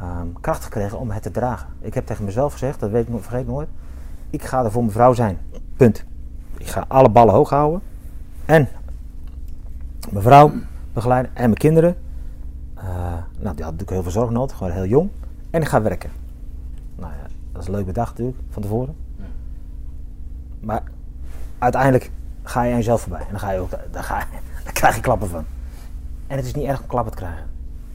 ehm, 0.00 0.26
kracht 0.40 0.64
gekregen 0.64 0.98
om 0.98 1.10
het 1.10 1.22
te 1.22 1.30
dragen. 1.30 1.68
Ik 1.80 1.94
heb 1.94 2.06
tegen 2.06 2.24
mezelf 2.24 2.52
gezegd, 2.52 2.80
dat 2.80 2.90
weet 2.90 3.08
ik 3.08 3.14
vergeet 3.20 3.40
ik 3.40 3.46
nooit. 3.46 3.68
Ik 4.30 4.42
ga 4.42 4.64
er 4.64 4.70
voor 4.70 4.82
mijn 4.82 4.94
vrouw 4.94 5.12
zijn. 5.12 5.38
Punt. 5.76 6.04
Ik 6.58 6.66
ga 6.66 6.84
alle 6.88 7.10
ballen 7.10 7.34
hoog 7.34 7.50
houden. 7.50 7.80
En 8.44 8.68
mijn 10.10 10.22
vrouw 10.22 10.52
begeleiden 10.92 11.30
en 11.34 11.42
mijn 11.42 11.54
kinderen. 11.54 11.96
Eh, 12.74 12.84
nou, 13.38 13.54
die 13.54 13.64
had 13.64 13.72
natuurlijk 13.72 13.90
heel 13.90 14.02
veel 14.02 14.10
zorg 14.10 14.30
nodig, 14.30 14.56
gewoon 14.56 14.72
heel 14.72 14.86
jong. 14.86 15.10
En 15.54 15.62
ik 15.62 15.68
ga 15.68 15.82
werken. 15.82 16.10
Nou 16.96 17.12
ja, 17.12 17.26
dat 17.52 17.62
is 17.62 17.68
een 17.68 17.74
leuk 17.74 17.86
bedacht 17.86 18.10
natuurlijk, 18.10 18.38
van 18.50 18.62
tevoren. 18.62 18.96
Ja. 19.16 19.24
Maar 20.60 20.82
uiteindelijk 21.58 22.10
ga 22.42 22.62
je 22.62 22.70
aan 22.70 22.76
jezelf 22.76 23.00
voorbij. 23.00 23.20
En 23.20 23.26
dan, 23.30 23.38
ga 23.38 23.50
je 23.50 23.58
ook, 23.58 23.70
dan, 23.90 24.04
ga 24.04 24.18
je, 24.18 24.24
dan 24.64 24.72
krijg 24.72 24.94
je 24.94 25.00
klappen 25.00 25.28
van. 25.28 25.44
En 26.26 26.36
het 26.36 26.46
is 26.46 26.54
niet 26.54 26.64
erg 26.66 26.80
om 26.80 26.86
klappen 26.86 27.12
te 27.12 27.18
krijgen. 27.18 27.42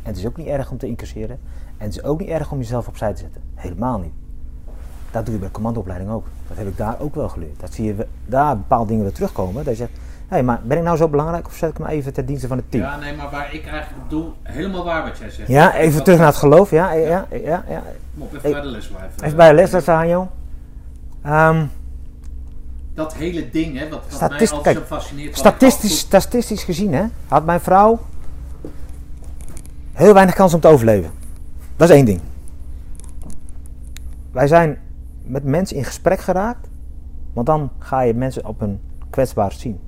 En 0.02 0.10
het 0.10 0.18
is 0.18 0.26
ook 0.26 0.38
niet 0.38 0.48
erg 0.48 0.72
om 0.72 0.78
te 0.78 0.88
incasseren. 0.88 1.40
En 1.78 1.86
het 1.86 1.96
is 1.96 2.04
ook 2.04 2.20
niet 2.20 2.30
erg 2.30 2.52
om 2.52 2.58
jezelf 2.58 2.88
opzij 2.88 3.14
te 3.14 3.20
zetten. 3.20 3.42
Helemaal 3.56 4.00
niet. 4.00 4.14
Dat 5.12 5.26
doe 5.26 5.34
je 5.34 5.40
bij 5.40 5.50
de 5.50 5.54
commandoopleiding 5.54 6.12
ook. 6.12 6.28
Dat 6.48 6.58
heb 6.58 6.68
ik 6.68 6.78
daar 6.78 7.00
ook 7.00 7.16
wel 7.16 7.30
geleerd. 7.30 7.60
Dat 7.60 7.74
zie 7.74 7.86
je 7.86 8.08
daar 8.26 8.58
bepaalde 8.58 8.88
dingen 8.88 9.04
weer 9.04 9.14
terugkomen. 9.14 9.64
Dat 9.64 9.78
je 9.78 9.86
zegt, 9.86 10.00
hé, 10.30 10.42
maar 10.42 10.60
ben 10.64 10.78
ik 10.78 10.84
nou 10.84 10.98
zo 10.98 11.08
belangrijk 11.08 11.48
of 11.48 11.56
zet 11.56 11.70
ik 11.70 11.80
me 11.80 11.88
even 11.88 12.14
ten 12.14 12.26
dienste 12.26 12.48
van 12.48 12.58
het 12.58 12.72
team? 12.72 12.84
Ja, 12.84 12.98
nee, 12.98 13.16
maar 13.16 13.30
waar 13.30 13.54
ik 13.54 13.68
eigenlijk 13.68 14.10
doe, 14.10 14.26
helemaal 14.44 14.84
waar 14.84 15.04
wat 15.04 15.18
jij 15.18 15.30
zegt. 15.30 15.48
Ja, 15.48 15.76
even 15.76 16.04
terug 16.04 16.20
naar 16.20 16.28
het 16.28 16.36
geloof. 16.36 16.72
Ja, 16.72 16.92
ja, 16.92 17.28
ja. 17.32 17.64
ja. 17.70 17.84
Op, 18.18 18.34
even 18.34 18.52
bij 18.52 18.62
de 18.62 18.68
les 18.68 18.88
blijven. 18.88 19.24
Even 19.24 19.38
bij 19.38 19.50
de 19.50 19.56
les, 19.56 19.72
dat 19.72 19.84
zei 19.84 19.98
Hanjo. 19.98 20.28
Ehm, 21.22 21.66
Dat 22.94 23.14
hele 23.14 23.50
ding, 23.50 23.78
hè, 23.78 23.90
wat, 23.90 24.04
wat 24.20 24.30
mij 24.30 24.50
altijd 24.50 24.76
zo 24.76 24.84
fascineert. 24.84 25.38
statistisch, 25.38 26.00
statistisch 26.00 26.64
gezien 26.64 26.94
hè, 26.94 27.04
had 27.28 27.46
mijn 27.46 27.60
vrouw 27.60 28.00
heel 29.94 30.14
weinig 30.14 30.36
kans 30.36 30.54
om 30.54 30.60
te 30.60 30.68
overleven. 30.68 31.12
Dat 31.76 31.90
is 31.90 31.96
één 31.96 32.06
ding. 32.06 32.20
Wij 34.32 34.48
zijn 34.48 34.80
met 35.24 35.44
mensen 35.44 35.78
in 35.78 35.84
gesprek 35.84 36.20
geraakt, 36.20 36.68
want 37.34 37.48
dan 37.48 37.72
ga 37.80 38.02
je 38.02 38.14
mensen 38.14 38.46
op 38.46 38.60
hun 38.60 38.80
kwetsbaar 39.10 39.52
zien. 39.52 39.80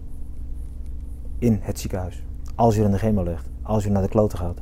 In 1.42 1.60
het 1.62 1.80
ziekenhuis. 1.80 2.24
Als 2.56 2.76
je 2.76 2.84
in 2.84 2.92
de 2.92 2.98
chemo 2.98 3.24
ligt, 3.24 3.50
als 3.62 3.84
je 3.84 3.90
naar 3.90 4.02
de 4.02 4.08
kloten 4.08 4.38
gaat, 4.38 4.58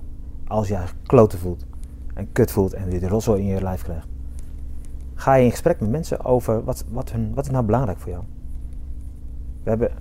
als 0.47 0.67
je 0.67 0.73
je 0.73 0.83
kloten 1.05 1.39
voelt 1.39 1.65
en 2.13 2.31
kut 2.31 2.51
voelt 2.51 2.73
en 2.73 2.89
weer 2.89 2.99
de 2.99 3.07
rotzooi 3.07 3.41
in 3.41 3.47
je 3.47 3.61
lijf 3.61 3.81
krijgt. 3.83 4.07
Ga 5.13 5.33
je 5.33 5.43
in 5.43 5.51
gesprek 5.51 5.79
met 5.79 5.89
mensen 5.89 6.25
over 6.25 6.63
wat, 6.63 6.85
wat, 6.89 7.11
hun, 7.11 7.33
wat 7.33 7.45
is 7.45 7.51
nou 7.51 7.65
belangrijk 7.65 7.99
voor 7.99 8.11
jou. 8.11 8.23
We 9.63 9.69
hebben 9.69 9.91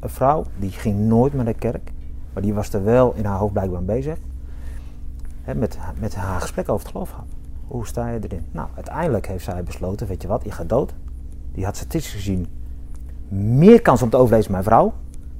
een 0.00 0.08
vrouw 0.08 0.44
die 0.58 0.70
ging 0.70 0.98
nooit 0.98 1.34
naar 1.34 1.44
de 1.44 1.54
kerk, 1.54 1.92
maar 2.32 2.42
die 2.42 2.54
was 2.54 2.72
er 2.72 2.84
wel 2.84 3.14
in 3.14 3.24
haar 3.24 3.38
hoofd 3.38 3.52
blijkbaar 3.52 3.84
bezig. 3.84 4.18
Met, 5.44 5.78
met 5.98 6.14
haar 6.14 6.40
gesprek 6.40 6.68
over 6.68 6.82
het 6.82 6.92
geloof 6.92 7.10
gehad. 7.10 7.28
Hoe 7.66 7.86
sta 7.86 8.08
je 8.08 8.18
erin? 8.20 8.44
Nou, 8.50 8.68
uiteindelijk 8.74 9.26
heeft 9.26 9.44
zij 9.44 9.62
besloten, 9.62 10.06
weet 10.06 10.22
je 10.22 10.28
wat, 10.28 10.44
je 10.44 10.50
gaat 10.50 10.68
dood. 10.68 10.94
Die 11.52 11.64
had 11.64 11.76
statistisch 11.76 12.12
gezien 12.12 12.46
meer 13.28 13.82
kans 13.82 14.02
om 14.02 14.10
te 14.10 14.16
overleven 14.16 14.52
dan 14.52 14.52
mijn 14.52 14.64
vrouw. 14.64 14.92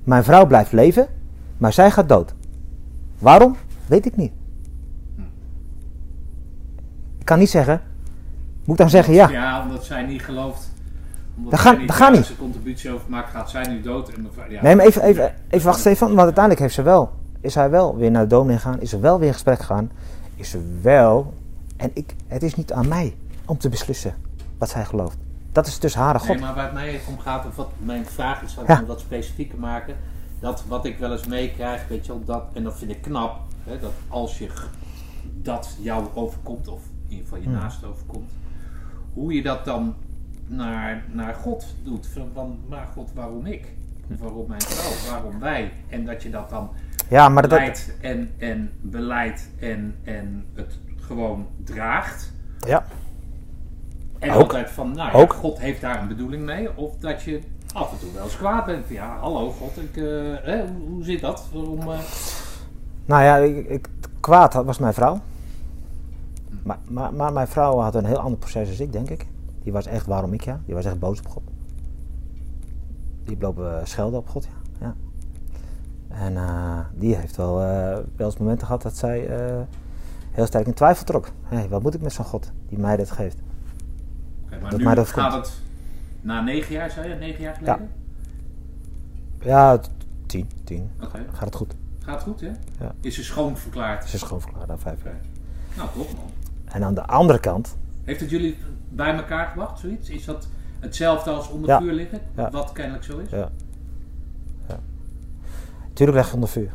Mijn 0.07 0.24
vrouw 0.24 0.47
blijft 0.47 0.73
leven, 0.73 1.07
maar 1.59 1.73
zij 1.73 1.91
gaat 1.91 2.09
dood. 2.09 2.35
Waarom? 3.19 3.57
Weet 3.87 4.07
ik 4.07 4.16
niet. 4.16 4.33
Ik 7.19 7.24
kan 7.24 7.39
niet 7.39 7.51
zeggen. 7.51 7.81
Moet 8.65 8.69
ik 8.74 8.77
dan 8.77 8.91
zeggen 8.91 9.15
ja? 9.15 9.28
Ja, 9.28 9.62
omdat 9.62 9.85
zij 9.85 10.03
niet 10.03 10.23
gelooft. 10.23 10.73
Omdat 11.37 11.51
Dat 11.51 11.61
gaat- 11.61 11.78
niet 11.78 11.91
gaat 11.91 12.12
daar 12.12 12.20
niet. 12.20 12.37
contributie 12.39 12.91
over 12.93 13.11
maakt, 13.11 13.31
gaat 13.31 13.51
zij 13.51 13.69
nu 13.69 13.81
dood. 13.81 14.09
En 14.09 14.28
ja. 14.49 14.62
Nee, 14.62 14.77
maar 14.77 14.87
even, 14.87 15.03
even, 15.03 15.35
even 15.49 15.65
wachten 15.66 15.81
Stefan, 15.83 16.09
want 16.09 16.20
uiteindelijk 16.20 16.61
heeft 16.61 16.74
ze 16.74 16.83
wel, 16.83 17.11
is 17.41 17.55
hij 17.55 17.70
wel 17.70 17.97
weer 17.97 18.11
naar 18.11 18.23
de 18.23 18.28
dominee 18.28 18.57
gegaan, 18.59 18.81
is 18.81 18.93
er 18.93 19.01
wel 19.01 19.19
weer 19.19 19.27
in 19.28 19.33
gesprek 19.33 19.59
gegaan, 19.59 19.91
is 20.37 20.51
ze 20.51 20.78
wel, 20.83 21.33
en 21.77 21.91
ik, 21.95 22.15
het 22.27 22.43
is 22.43 22.55
niet 22.55 22.73
aan 22.73 22.89
mij 22.89 23.15
om 23.45 23.59
te 23.59 23.69
beslissen 23.69 24.15
wat 24.59 24.69
zij 24.69 24.85
gelooft. 24.85 25.16
Dat 25.57 25.66
is 25.66 25.78
tussen 25.78 26.01
haar 26.01 26.20
God. 26.20 26.28
Nee, 26.28 26.39
maar 26.39 26.55
waar 26.55 26.65
het 26.65 26.73
mij 26.73 27.01
om 27.09 27.19
gaat, 27.19 27.47
of 27.47 27.57
wat 27.57 27.70
mijn 27.78 28.07
vraag 28.07 28.43
is, 28.43 28.57
Ja. 28.66 28.81
om 28.81 28.87
dat 28.87 29.01
specifieker 29.01 29.59
maken. 29.59 29.97
Dat 30.41 30.65
wat 30.69 30.85
ik 30.85 30.99
wel 30.99 31.12
eens 31.12 31.27
meekrijg, 31.27 31.89
weet 31.89 32.07
je 32.07 32.12
wel, 32.12 32.24
dat, 32.24 32.45
en 32.53 32.62
dat 32.62 32.78
vind 32.78 32.91
ik 32.91 33.03
knap, 33.03 33.41
hè, 33.65 33.78
dat 33.78 33.93
als 34.09 34.39
je 34.39 34.49
dat 35.23 35.77
jou 35.81 36.07
overkomt, 36.15 36.69
of 36.69 36.81
in 36.85 37.09
ieder 37.09 37.24
geval 37.24 37.39
je 37.39 37.45
Hmm. 37.49 37.55
naast 37.55 37.85
overkomt, 37.85 38.31
hoe 39.12 39.33
je 39.35 39.43
dat 39.43 39.65
dan 39.65 39.95
naar, 40.47 41.05
naar 41.12 41.35
God 41.35 41.74
doet. 41.83 42.07
Van, 42.07 42.28
van, 42.35 42.59
maar 42.69 42.87
God, 42.95 43.11
waarom 43.15 43.47
ik? 43.47 43.73
Of 44.12 44.19
waarom 44.19 44.45
mijn 44.49 44.61
vrouw? 44.61 45.12
Waarom 45.12 45.39
wij? 45.41 45.73
En 45.89 46.05
dat 46.05 46.23
je 46.23 46.31
dat 46.31 46.51
dan 46.51 46.70
Ja, 47.09 47.28
maar 47.28 47.49
dat, 47.49 47.91
en, 48.01 48.31
en 48.39 48.73
beleidt 48.81 49.49
en, 49.59 49.97
en 50.05 50.45
het 50.55 50.78
gewoon 51.01 51.47
draagt. 51.65 52.33
ja, 52.66 52.85
En 54.27 54.35
Ook. 54.35 54.40
altijd 54.40 54.70
van, 54.70 54.93
nou 54.94 55.11
ja, 55.11 55.19
Ook. 55.19 55.32
God 55.32 55.59
heeft 55.59 55.81
daar 55.81 56.01
een 56.01 56.09
bedoeling 56.09 56.43
mee. 56.43 56.77
Of 56.77 56.97
dat 56.98 57.23
je 57.23 57.40
af 57.74 57.93
en 57.93 57.98
toe 57.98 58.12
wel 58.12 58.24
eens 58.24 58.36
kwaad 58.36 58.65
bent. 58.65 58.89
Ja, 58.89 59.19
hallo 59.19 59.51
God, 59.51 59.77
ik, 59.77 59.97
eh, 59.97 60.61
hoe, 60.89 61.05
zit 61.05 61.20
dat? 61.20 61.48
Waarom, 61.53 61.81
eh, 61.81 61.98
nou 63.05 63.23
ja, 63.23 63.36
ik, 63.36 63.69
ik, 63.69 63.89
kwaad 64.20 64.55
was 64.55 64.78
mijn 64.78 64.94
vrouw. 64.94 65.20
Maar, 66.62 66.78
maar, 66.89 67.15
maar 67.15 67.32
mijn 67.32 67.48
vrouw 67.48 67.78
had 67.78 67.94
een 67.94 68.05
heel 68.05 68.19
ander 68.19 68.39
proces 68.39 68.69
als 68.69 68.81
ik, 68.81 68.93
denk 68.93 69.11
ik. 69.11 69.27
Die 69.62 69.73
was 69.73 69.86
echt, 69.86 70.07
waarom 70.07 70.32
ik 70.32 70.44
ja? 70.44 70.61
Die 70.65 70.74
was 70.74 70.85
echt 70.85 70.98
boos 70.98 71.19
op 71.19 71.27
God. 71.27 71.43
Die 73.24 73.35
heeft 73.35 73.43
lopen 73.43 73.86
schelden 73.86 74.19
op 74.19 74.28
God, 74.28 74.44
ja. 74.44 74.86
ja. 74.86 74.94
En 76.09 76.36
eh, 76.36 76.78
die 76.94 77.16
heeft 77.16 77.36
wel, 77.36 77.62
eh, 77.62 77.98
wel 78.16 78.27
eens 78.27 78.36
momenten 78.36 78.66
gehad 78.66 78.82
dat 78.82 78.97
zij 78.97 79.28
eh, 79.28 79.62
heel 80.31 80.47
sterk 80.47 80.66
in 80.66 80.74
twijfel 80.74 81.05
trok. 81.05 81.28
Hé, 81.43 81.69
wat 81.69 81.82
moet 81.82 81.94
ik 81.94 82.01
met 82.01 82.12
zo'n 82.12 82.24
God 82.24 82.53
die 82.69 82.78
mij 82.78 82.97
dit 82.97 83.11
geeft? 83.11 83.39
Maar 84.61 84.70
Dat 84.70 84.78
nu 84.78 84.85
mij 84.85 84.95
dat 84.95 85.09
gaat 85.09 85.33
komt. 85.33 85.45
het 85.47 85.55
na 86.20 86.41
negen 86.41 86.73
jaar, 86.73 86.91
zei 86.91 87.09
je? 87.09 87.15
Negen 87.15 87.43
jaar 87.43 87.55
geleden? 87.55 87.91
Ja, 89.41 89.78
t- 89.78 89.91
tien, 90.27 90.49
tien. 90.65 90.91
Oké, 91.03 91.19
Gaat 91.33 91.45
het 91.45 91.55
goed. 91.55 91.74
gaat 92.01 92.15
het 92.15 92.23
goed, 92.23 92.41
hè? 92.41 92.51
Ja. 92.81 92.93
Is 93.01 93.15
ze 93.15 93.24
schoon 93.24 93.57
verklaard? 93.57 94.09
Ze 94.09 94.15
is 94.16 94.23
gewoon 94.23 94.41
verklaard 94.41 94.66
na 94.69 94.78
vijf 94.78 95.05
jaar. 95.05 95.20
Nou, 95.77 95.89
top 95.95 96.12
man. 96.15 96.31
En 96.65 96.85
aan 96.85 96.95
de 96.95 97.07
andere 97.07 97.39
kant, 97.39 97.77
Heeft 98.05 98.20
het 98.20 98.31
jullie 98.31 98.57
bij 98.89 99.15
elkaar 99.16 99.47
gebracht, 99.47 99.78
zoiets? 99.81 100.09
Is 100.11 100.24
dat 100.24 100.49
hetzelfde 100.81 101.31
als 101.31 101.49
onder 101.51 101.69
Ja. 101.69 101.81
vuur 101.81 101.93
liggen? 101.93 102.20
Ja. 102.37 102.51
Wat 102.51 102.73
kennelijk 102.73 103.05
zo 103.05 103.19
is? 103.19 103.31
ja. 103.31 103.51
ja. 104.69 104.78
Tuurlijk 105.93 106.19
leg 106.19 106.28
je 106.28 106.35
onder 106.35 106.49
vuur. 106.49 106.73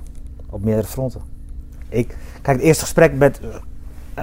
Op 0.49 0.64
meerdere 0.64 0.88
fronten. 0.88 1.22
Ik, 1.90 2.08
kijk, 2.41 2.58
het 2.58 2.66
eerste 2.66 2.84
gesprek 2.84 3.14
met, 3.14 3.40
eh, 3.40 3.56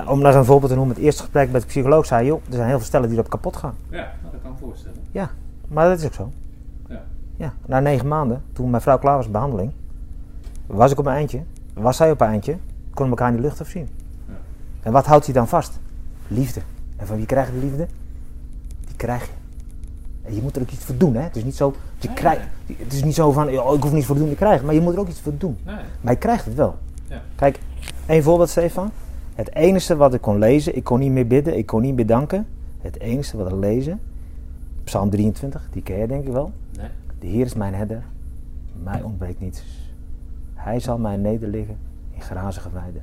om 0.07 0.21
nou 0.21 0.33
zo'n 0.33 0.45
voorbeeld 0.45 0.71
te 0.71 0.77
noemen, 0.77 0.95
het 0.95 1.05
eerste 1.05 1.23
gesprek 1.23 1.51
met 1.51 1.61
de 1.61 1.67
psycholoog 1.67 2.07
zei, 2.07 2.27
joh, 2.27 2.41
er 2.49 2.55
zijn 2.55 2.69
heel 2.69 2.77
veel 2.77 2.87
stellen 2.87 3.09
die 3.09 3.19
erop 3.19 3.31
kapot 3.31 3.57
gaan. 3.57 3.75
Ja, 3.89 4.13
dat 4.23 4.31
kan 4.43 4.53
ik 4.53 4.61
me 4.61 4.67
voorstellen. 4.67 4.99
Ja, 5.11 5.31
maar 5.69 5.89
dat 5.89 5.99
is 5.99 6.05
ook 6.05 6.15
zo. 6.15 6.31
Ja. 6.89 7.03
Ja, 7.37 7.53
na 7.67 7.81
negen 7.81 8.09
maanden, 8.09 8.43
toen 8.53 8.71
mijn 8.71 8.83
vrouw 8.83 8.99
klaar 8.99 9.17
was 9.17 9.25
met 9.25 9.33
behandeling, 9.33 9.73
was 10.67 10.93
ik 10.93 10.99
op 10.99 11.05
mijn 11.05 11.17
eindje, 11.17 11.43
was 11.75 11.97
zij 11.97 12.11
op 12.11 12.19
haar 12.19 12.29
eindje, 12.29 12.57
konden 12.95 13.19
elkaar 13.19 13.29
in 13.29 13.37
de 13.37 13.43
lucht 13.43 13.67
zien. 13.67 13.89
Ja. 14.29 14.35
En 14.83 14.93
wat 14.93 15.07
houdt 15.07 15.25
hij 15.25 15.35
dan 15.35 15.49
vast? 15.49 15.79
Liefde. 16.29 16.61
En 16.97 17.07
van 17.07 17.17
wie 17.17 17.27
krijg 17.27 17.47
je 17.47 17.53
de 17.53 17.59
liefde? 17.59 17.87
Die 18.87 18.97
krijg 18.97 19.25
je. 19.25 19.33
En 20.23 20.35
je 20.35 20.43
moet 20.43 20.57
er 20.57 20.63
ook 20.63 20.71
iets 20.71 20.85
voor 20.85 20.97
doen, 20.97 21.15
hè? 21.15 21.23
Het 21.23 21.37
is 21.37 21.45
niet 21.45 21.57
zo, 21.57 21.75
je 21.99 22.07
Nee, 22.07 22.17
krijgt, 22.17 22.41
het 22.67 22.93
is 22.93 23.05
niet 23.05 23.15
zo 23.15 23.33
van, 23.33 23.49
oh, 23.59 23.75
ik 23.75 23.83
hoef 23.83 23.93
niets 23.93 24.07
voor 24.07 24.17
te 24.17 24.23
doen, 24.23 24.31
ik 24.31 24.37
krijg. 24.37 24.63
Maar 24.63 24.75
je 24.75 24.81
moet 24.81 24.95
er 24.95 25.01
ook 25.01 25.09
iets 25.09 25.21
voor 25.21 25.33
doen. 25.39 25.59
Nee. 25.65 25.77
Maar 26.01 26.13
je 26.13 26.19
krijgt 26.19 26.45
het 26.45 26.55
wel. 26.55 26.77
Ja. 27.07 27.23
Kijk, 27.37 27.59
één 28.07 28.23
voorbeeld, 28.23 28.49
Stefan. 28.49 28.91
Het 29.39 29.55
enige 29.55 29.97
wat 29.97 30.15
ik 30.15 30.21
kon 30.21 30.39
lezen, 30.39 30.77
ik 30.77 30.85
kon 30.85 30.99
niet 30.99 31.11
meer 31.11 31.27
bidden, 31.27 31.57
ik 31.57 31.67
kon 31.67 31.81
niet 31.83 31.95
meer 31.95 32.07
danken. 32.07 32.47
Het 32.79 33.01
enige 33.01 33.37
wat 33.37 33.49
ik 33.53 33.59
lezen, 33.59 34.01
Psalm 34.85 35.11
23, 35.11 35.69
die 35.73 35.83
ken 35.83 35.99
je 35.99 36.07
denk 36.07 36.25
ik 36.27 36.33
wel. 36.33 36.53
Nee. 36.77 36.89
De 37.19 37.27
Heer 37.27 37.45
is 37.45 37.55
mijn 37.55 37.75
herder, 37.75 38.03
mij 38.83 39.03
ontbreekt 39.03 39.41
niets. 39.41 39.63
Hij 40.55 40.81
zal 40.81 40.99
mij 40.99 41.17
nederliggen 41.17 41.77
in 42.15 42.21
grazige 42.21 42.71
weiden. 42.73 43.03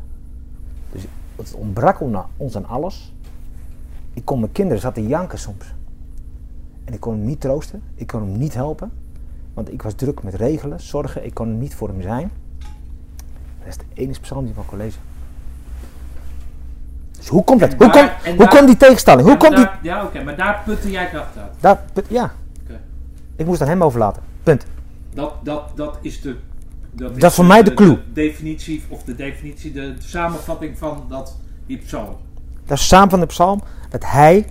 Dus 0.91 1.05
het 1.35 1.53
ontbrak 1.55 2.01
on- 2.01 2.17
ons 2.37 2.55
aan 2.55 2.65
alles. 2.67 3.13
Ik 4.13 4.25
kon 4.25 4.39
mijn 4.39 4.51
kinderen 4.51 4.81
zaten 4.81 5.07
janken 5.07 5.39
soms. 5.39 5.73
En 6.83 6.93
ik 6.93 6.99
kon 6.99 7.13
hem 7.13 7.25
niet 7.25 7.41
troosten, 7.41 7.81
ik 7.95 8.07
kon 8.07 8.21
hem 8.21 8.37
niet 8.37 8.53
helpen. 8.53 8.91
Want 9.53 9.71
ik 9.73 9.81
was 9.81 9.93
druk 9.93 10.23
met 10.23 10.33
regelen, 10.33 10.79
zorgen, 10.79 11.25
ik 11.25 11.33
kon 11.33 11.57
niet 11.59 11.75
voor 11.75 11.87
hem 11.87 12.01
zijn. 12.01 12.31
Dat 13.59 13.67
is 13.67 13.77
de 13.77 13.85
enige 13.93 14.19
psalm 14.19 14.45
die 14.45 14.53
ik 14.57 14.61
kon 14.67 14.77
lezen. 14.77 15.01
Dus 17.25 17.33
hoe 17.33 17.43
komt 17.43 17.59
dat? 17.59 17.71
En 17.71 17.77
Hoe, 17.77 17.91
daar- 17.91 18.21
hoe 18.25 18.35
daar- 18.35 18.47
komt 18.47 18.67
die 18.67 18.77
tegenstelling? 18.77 19.21
Hoe 19.21 19.31
Ja, 19.31 19.37
komt 19.37 19.55
die... 19.55 19.67
Ja, 19.81 20.03
oké, 20.03 20.23
maar 20.23 20.35
daar 20.35 20.61
putte 20.65 20.91
jij 20.91 21.07
kracht 21.09 21.37
uit. 21.37 21.51
Daar, 21.59 21.79
ja, 22.07 22.33
Oké. 22.63 22.79
ik 23.35 23.45
moest 23.45 23.61
aan 23.61 23.67
hem 23.67 23.83
overlaten. 23.83 24.21
Punt. 24.43 24.65
Dat, 25.13 25.33
dat, 25.43 25.63
dat 25.75 25.97
is 26.01 26.21
de. 26.21 26.35
Dat, 26.91 27.19
Dat 27.19 27.29
is 27.29 27.35
voor 27.35 27.45
mij 27.45 27.63
de 27.63 27.73
clue. 27.73 27.99
definitie, 28.13 28.83
of 28.89 29.03
de 29.03 29.15
definitie, 29.15 29.71
de 29.71 29.95
samenvatting 29.99 30.77
van 30.77 31.05
dat, 31.09 31.37
die 31.65 31.77
psalm. 31.77 32.15
Dat 32.65 32.77
is 32.77 32.87
samen 32.87 33.09
van 33.09 33.19
de 33.19 33.25
psalm 33.25 33.61
dat 33.89 34.03
hij 34.05 34.45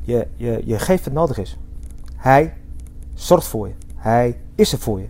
je, 0.00 0.26
je, 0.36 0.62
je 0.64 0.78
geeft 0.78 1.04
wat 1.04 1.12
nodig 1.14 1.38
is. 1.38 1.56
Hij 2.16 2.54
zorgt 3.14 3.46
voor 3.46 3.68
je. 3.68 3.74
Hij 3.96 4.36
is 4.54 4.72
er 4.72 4.78
voor 4.78 5.00
je. 5.00 5.06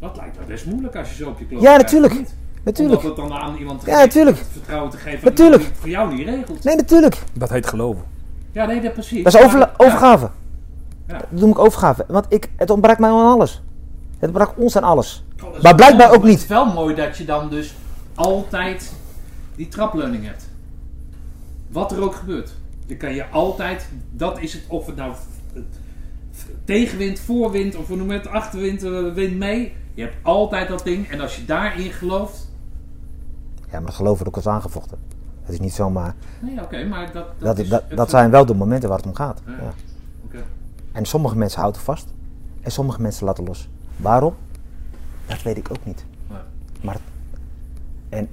Dat 0.00 0.16
lijkt 0.16 0.36
wel 0.36 0.46
best 0.46 0.66
moeilijk 0.66 0.96
als 0.96 1.08
je 1.08 1.14
zo 1.24 1.28
op 1.28 1.38
je 1.38 1.46
kloof 1.46 1.62
Ja, 1.62 1.76
natuurlijk. 1.76 2.12
niet? 2.14 2.34
Natuurlijk. 2.62 3.02
Omdat 3.02 3.16
het 3.16 3.28
dan 3.28 3.38
aan 3.38 3.56
iemand 3.56 3.80
Ja, 3.80 3.86
geven, 3.86 4.00
natuurlijk. 4.06 4.38
het 4.38 4.46
vertrouwen 4.52 4.90
te 4.90 4.96
geven 4.96 5.24
Natuurlijk. 5.28 5.62
die 5.62 5.72
voor 5.74 5.88
jou 5.88 6.14
niet 6.14 6.26
regelt. 6.26 6.64
Nee, 6.64 6.76
natuurlijk. 6.76 7.18
Dat 7.32 7.50
heet 7.50 7.66
geloven. 7.66 8.02
Ja, 8.52 8.66
nee, 8.66 8.80
dat 8.80 8.92
precies. 8.92 9.24
Dat 9.24 9.34
is 9.34 9.40
overgave. 9.76 10.30
Ja. 11.08 11.18
Dat 11.18 11.40
noem 11.40 11.50
ik 11.50 11.58
overgave. 11.58 12.04
Want 12.08 12.26
ik, 12.28 12.50
het 12.56 12.70
ontbrak 12.70 12.98
mij 12.98 13.10
aan 13.10 13.26
alles. 13.32 13.62
Het 14.18 14.28
ontbrak 14.28 14.52
ons 14.56 14.76
aan 14.76 14.82
alles. 14.82 15.24
Oh, 15.44 15.62
Maar 15.62 15.74
blijkbaar 15.74 16.06
mooi. 16.06 16.18
ook 16.18 16.24
niet. 16.24 16.32
Het 16.32 16.42
is 16.42 16.48
wel 16.48 16.66
mooi 16.72 16.94
dat 16.94 17.16
je 17.16 17.24
dan 17.24 17.48
dus 17.48 17.74
altijd 18.14 18.92
die 19.56 19.68
trapleuning 19.68 20.24
hebt. 20.24 20.48
Wat 21.68 21.92
er 21.92 22.02
ook 22.02 22.14
gebeurt. 22.14 22.50
Dan 22.86 22.96
kan 22.96 23.14
je 23.14 23.26
altijd, 23.28 23.88
dat 24.10 24.40
is 24.40 24.52
het, 24.52 24.62
of 24.68 24.86
het 24.86 24.96
nou 24.96 25.12
het, 25.52 25.64
tegenwind, 26.64 27.20
voorwind, 27.20 27.76
of 27.76 27.86
we 27.88 27.96
noemen 27.96 28.16
het 28.16 28.26
achterwind, 28.26 28.82
eh, 28.82 29.12
wind 29.14 29.36
mee. 29.38 29.72
Je 29.94 30.02
hebt 30.02 30.16
altijd 30.22 30.68
dat 30.68 30.84
ding. 30.84 31.10
En 31.10 31.20
als 31.20 31.36
je 31.36 31.44
daarin 31.44 31.92
gelooft, 31.92 32.49
Ja, 33.70 33.76
maar 33.76 33.86
dat 33.86 33.94
geloof 33.94 34.12
wordt 34.12 34.28
ook 34.28 34.36
als 34.44 34.54
aangevochten. 34.54 34.98
Het 35.42 35.52
is 35.52 35.60
niet 35.60 35.74
zomaar... 35.74 36.14
Nee, 36.40 36.62
oké, 36.62 36.84
maar 36.84 37.12
dat... 37.12 37.26
Dat, 37.38 37.58
is 37.58 37.68
dat, 37.68 37.82
dat 37.94 38.10
zijn 38.10 38.30
wel 38.30 38.46
de 38.46 38.54
momenten 38.54 38.88
waar 38.88 38.98
het 38.98 39.06
om 39.06 39.14
gaat. 39.14 39.40
Ja. 39.46 39.52
Ja. 39.52 39.72
Oké. 40.24 40.38
En 40.92 41.04
sommige 41.04 41.36
mensen 41.36 41.60
houden 41.60 41.80
vast. 41.80 42.06
En 42.60 42.70
sommige 42.70 43.02
mensen 43.02 43.26
laten 43.26 43.44
los. 43.44 43.68
Waarom? 43.96 44.34
Dat 45.26 45.42
weet 45.42 45.56
ik 45.56 45.68
ook 45.70 45.84
niet. 45.84 46.04
Nee. 46.28 46.38
Maar... 46.80 46.96
En 48.08 48.28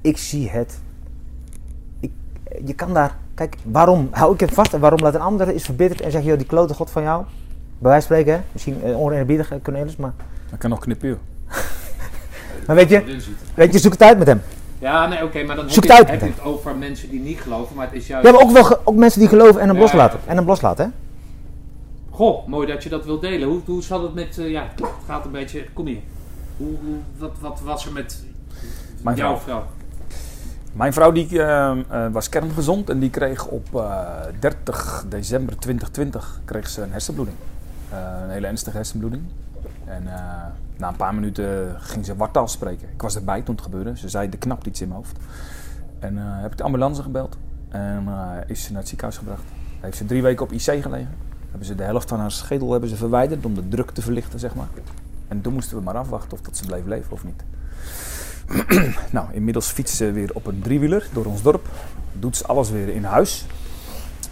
ik 0.00 0.18
zie 0.18 0.50
het... 0.50 0.80
Ik, 2.00 2.12
je 2.64 2.74
kan 2.74 2.94
daar... 2.94 3.16
Kijk, 3.34 3.56
waarom 3.64 4.08
hou 4.10 4.34
ik 4.34 4.40
het 4.40 4.52
vast 4.52 4.74
en 4.74 4.80
waarom 4.80 5.00
laat 5.00 5.14
een 5.14 5.20
ander 5.20 5.48
is 5.48 5.64
verbitterd 5.64 6.00
en 6.00 6.10
zeg 6.10 6.22
je, 6.22 6.28
joh, 6.28 6.38
die 6.38 6.46
klote 6.46 6.74
god 6.74 6.90
van 6.90 7.02
jou. 7.02 7.24
Bij 7.78 7.90
wijze 7.90 8.06
van 8.06 8.16
spreken, 8.16 8.32
hè? 8.32 8.40
Misschien 8.52 8.86
uh, 8.86 8.98
oneerbiedig, 9.00 9.52
eh, 9.52 9.58
Cornelis, 9.62 9.96
maar... 9.96 10.12
Ik 10.52 10.58
kan 10.58 10.70
nog 10.70 10.78
knippen, 10.78 11.08
joh. 11.08 11.18
Maar 12.66 12.76
weet 12.76 12.88
je, 12.88 13.20
weet 13.54 13.72
je, 13.72 13.78
zoek 13.78 13.92
het 13.92 14.02
uit 14.02 14.18
met 14.18 14.26
hem. 14.26 14.40
Ja, 14.82 15.06
nee, 15.06 15.24
oké, 15.24 15.42
maar 15.44 15.56
dan 15.56 15.70
Zoek 15.70 15.84
heb, 15.86 15.98
het 15.98 16.06
je, 16.20 16.26
heb 16.26 16.36
het 16.36 16.44
over 16.44 16.76
mensen 16.76 17.10
die 17.10 17.20
niet 17.20 17.40
geloven, 17.40 17.76
maar 17.76 17.86
het 17.86 17.94
is 17.94 18.06
juist... 18.06 18.26
Ja, 18.26 18.32
maar 18.32 18.40
ook 18.42 18.50
wel 18.50 18.80
ook 18.84 18.94
mensen 18.96 19.20
die 19.20 19.28
geloven 19.28 19.60
en 19.60 19.66
hem 19.66 19.76
Ja, 19.76 19.82
loslaten. 19.82 20.18
ja. 20.24 20.30
En 20.30 20.36
hem 20.36 20.46
loslaten, 20.46 20.84
hè? 20.84 20.90
Goh, 22.10 22.46
mooi 22.46 22.66
dat 22.66 22.82
je 22.82 22.88
dat 22.88 23.04
wilt 23.04 23.20
delen. 23.20 23.48
Hoe, 23.48 23.60
hoe 23.64 23.82
zat 23.82 24.02
het 24.02 24.14
met, 24.14 24.38
eh, 24.38 24.50
ja, 24.50 24.62
het 24.74 24.84
gaat 25.06 25.24
een 25.24 25.30
beetje, 25.30 25.64
kom 25.72 25.86
hier. 25.86 26.00
Hoe, 26.56 26.68
hoe, 26.84 26.96
wat, 27.18 27.32
wat 27.40 27.60
was 27.64 27.86
er 27.86 27.92
met 27.92 28.24
Mijn 29.02 29.16
jouw 29.16 29.36
vrouw. 29.36 29.42
vrouw? 29.44 29.64
Mijn 30.72 30.92
vrouw 30.92 31.12
die, 31.12 31.42
eh, 31.42 31.70
eh, 31.88 32.12
was 32.12 32.28
kerngezond 32.28 32.90
en 32.90 32.98
die 32.98 33.10
kreeg 33.10 33.46
op 33.46 33.66
eh, 33.74 34.00
30 34.40 35.04
december 35.08 35.58
2020 35.58 36.40
kreeg 36.44 36.68
ze 36.68 36.82
een 36.82 36.92
hersenbloeding. 36.92 37.36
Eh, 37.90 37.98
een 38.24 38.30
hele 38.30 38.46
ernstige 38.46 38.76
hersenbloeding. 38.76 39.22
En 39.84 40.06
eh, 40.06 40.46
na 40.76 40.88
een 40.88 40.96
paar 40.96 41.14
minuten 41.14 41.80
ging 41.80 42.04
ze 42.04 42.16
wartaal 42.16 42.48
spreken. 42.48 42.88
Ik 42.92 43.02
was 43.02 43.16
erbij 43.16 43.42
toen 43.42 43.54
het 43.54 43.64
gebeurde. 43.64 43.96
Ze 43.96 44.08
zei, 44.08 44.28
er 44.28 44.38
knapt 44.38 44.66
iets 44.66 44.80
in 44.80 44.88
mijn 44.88 45.00
hoofd. 45.00 45.18
En 45.98 46.18
eh, 46.18 46.24
heb 46.42 46.50
ik 46.50 46.56
de 46.56 46.62
ambulance 46.62 47.02
gebeld. 47.02 47.38
En 47.68 48.04
eh, 48.08 48.36
is 48.46 48.62
ze 48.62 48.70
naar 48.70 48.80
het 48.80 48.88
ziekenhuis 48.88 49.18
gebracht. 49.18 49.42
Heeft 49.80 49.96
ze 49.96 50.04
drie 50.04 50.22
weken 50.22 50.44
op 50.44 50.52
IC 50.52 50.60
gelegen. 50.60 51.14
Hebben 51.48 51.66
ze 51.66 51.74
de 51.74 51.82
helft 51.82 52.08
van 52.08 52.18
haar 52.18 52.30
schedel 52.30 52.70
hebben 52.70 52.88
ze 52.88 52.96
verwijderd 52.96 53.44
om 53.44 53.54
de 53.54 53.68
druk 53.68 53.90
te 53.90 54.02
verlichten, 54.02 54.38
zeg 54.38 54.54
maar. 54.54 54.68
En 55.28 55.40
toen 55.40 55.52
moesten 55.52 55.76
we 55.76 55.82
maar 55.82 55.96
afwachten 55.96 56.32
of 56.32 56.40
dat 56.40 56.56
ze 56.56 56.66
bleef 56.66 56.84
leven 56.84 57.12
of 57.12 57.24
niet. 57.24 57.42
nou, 59.12 59.26
inmiddels 59.32 59.66
fietst 59.66 59.96
ze 59.96 60.12
weer 60.12 60.30
op 60.34 60.46
een 60.46 60.60
driewieler 60.62 61.08
door 61.12 61.24
ons 61.24 61.42
dorp. 61.42 61.68
Doet 62.12 62.36
ze 62.36 62.46
alles 62.46 62.70
weer 62.70 62.88
in 62.88 63.04
huis. 63.04 63.46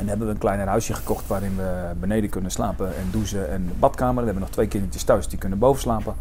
En 0.01 0.09
hebben 0.09 0.27
we 0.27 0.32
een 0.32 0.39
kleiner 0.39 0.66
huisje 0.66 0.94
gekocht 0.94 1.27
waarin 1.27 1.56
we 1.56 1.90
beneden 2.01 2.31
kunnen 2.31 2.51
slapen 2.51 2.97
en 2.97 3.10
douchen 3.10 3.51
en 3.51 3.70
badkamer. 3.78 4.18
We 4.18 4.24
hebben 4.24 4.43
nog 4.43 4.51
twee 4.51 4.68
kindertjes 4.68 5.02
thuis, 5.02 5.28
die 5.28 5.39
kunnen 5.39 5.59
boven 5.59 5.81
slapen. 5.81 6.14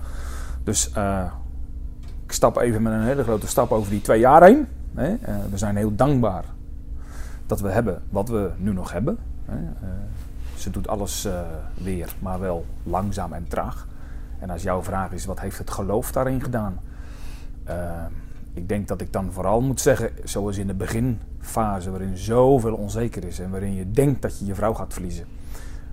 Dus 0.64 0.92
eh, 0.92 1.32
ik 2.26 2.32
stap 2.32 2.58
even 2.58 2.82
met 2.82 2.94
een 2.94 3.04
hele 3.04 3.24
grote 3.24 3.48
stap 3.48 3.72
over 3.72 3.90
die 3.90 4.02
twee 4.02 4.20
jaar 4.20 4.44
heen. 4.44 4.68
Hè. 4.96 5.14
Eh, 5.14 5.36
we 5.50 5.58
zijn 5.58 5.76
heel 5.76 5.96
dankbaar 5.96 6.44
dat 7.46 7.60
we 7.60 7.70
hebben 7.70 8.02
wat 8.10 8.30
we 8.30 8.52
nu 8.58 8.74
nog 8.74 8.92
hebben. 8.92 9.18
Hè. 9.46 9.58
Eh, 9.58 9.90
ze 10.56 10.70
doet 10.70 10.88
alles 10.88 11.28
weer, 11.74 12.14
maar 12.20 12.40
wel 12.40 12.66
langzaam 12.84 13.34
en 13.34 13.48
traag. 13.48 13.88
En 14.40 14.50
als 14.50 14.64
jouw 14.64 14.84
vraag 14.84 15.12
is, 15.12 15.26
wat 15.26 15.40
heeft 15.40 15.58
het 15.58 15.72
geloof 15.72 16.12
daarin 16.12 16.42
gedaan? 16.42 16.80
Ik 18.60 18.70
denk 18.70 18.88
dat 18.88 19.02
ik 19.02 19.14
dan 19.14 19.32
vooral 19.32 19.62
moet 19.62 19.82
zeggen, 19.82 20.12
zoals 20.24 20.58
in 20.58 20.68
de 20.68 20.74
beginfase, 20.74 21.90
waarin 21.90 22.18
zoveel 22.18 22.76
onzeker 22.76 23.26
is 23.26 23.40
en 23.40 23.50
waarin 23.50 23.74
je 23.74 23.92
denkt 23.92 24.22
dat 24.22 24.40
je 24.40 24.46
je 24.46 24.56
vrouw 24.56 24.74
gaat 24.74 24.94
verliezen, 24.94 25.26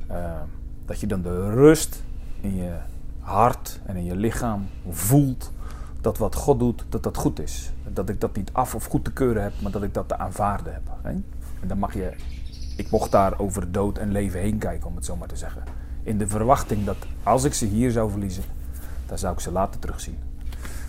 eh, 0.06 0.40
dat 0.84 1.00
je 1.00 1.06
dan 1.06 1.22
de 1.22 1.50
rust 1.50 2.02
in 2.40 2.56
je 2.56 2.72
hart 3.20 3.80
en 3.84 3.96
in 3.96 4.04
je 4.04 4.16
lichaam 4.16 4.66
voelt 4.88 5.52
dat 6.00 6.18
wat 6.18 6.34
God 6.34 6.58
doet, 6.58 6.84
dat 6.88 7.02
dat 7.02 7.16
goed 7.16 7.40
is. 7.40 7.72
Dat 7.92 8.08
ik 8.08 8.20
dat 8.20 8.36
niet 8.36 8.50
af 8.52 8.74
of 8.74 8.84
goed 8.84 9.04
te 9.04 9.12
keuren 9.12 9.42
heb, 9.42 9.52
maar 9.62 9.72
dat 9.72 9.82
ik 9.82 9.94
dat 9.94 10.08
te 10.08 10.18
aanvaarden 10.18 10.72
heb. 10.72 10.90
Hè? 11.02 11.10
En 11.60 11.68
dan 11.68 11.78
mag 11.78 11.94
je, 11.94 12.12
ik 12.76 12.90
mocht 12.90 13.10
daar 13.10 13.38
over 13.38 13.72
dood 13.72 13.98
en 13.98 14.12
leven 14.12 14.40
heen 14.40 14.58
kijken, 14.58 14.88
om 14.88 14.96
het 14.96 15.04
zo 15.04 15.16
maar 15.16 15.28
te 15.28 15.36
zeggen. 15.36 15.62
In 16.02 16.18
de 16.18 16.28
verwachting 16.28 16.84
dat 16.84 16.96
als 17.22 17.44
ik 17.44 17.54
ze 17.54 17.66
hier 17.66 17.90
zou 17.90 18.10
verliezen, 18.10 18.44
dan 19.06 19.18
zou 19.18 19.32
ik 19.34 19.40
ze 19.40 19.52
later 19.52 19.80
terugzien. 19.80 20.25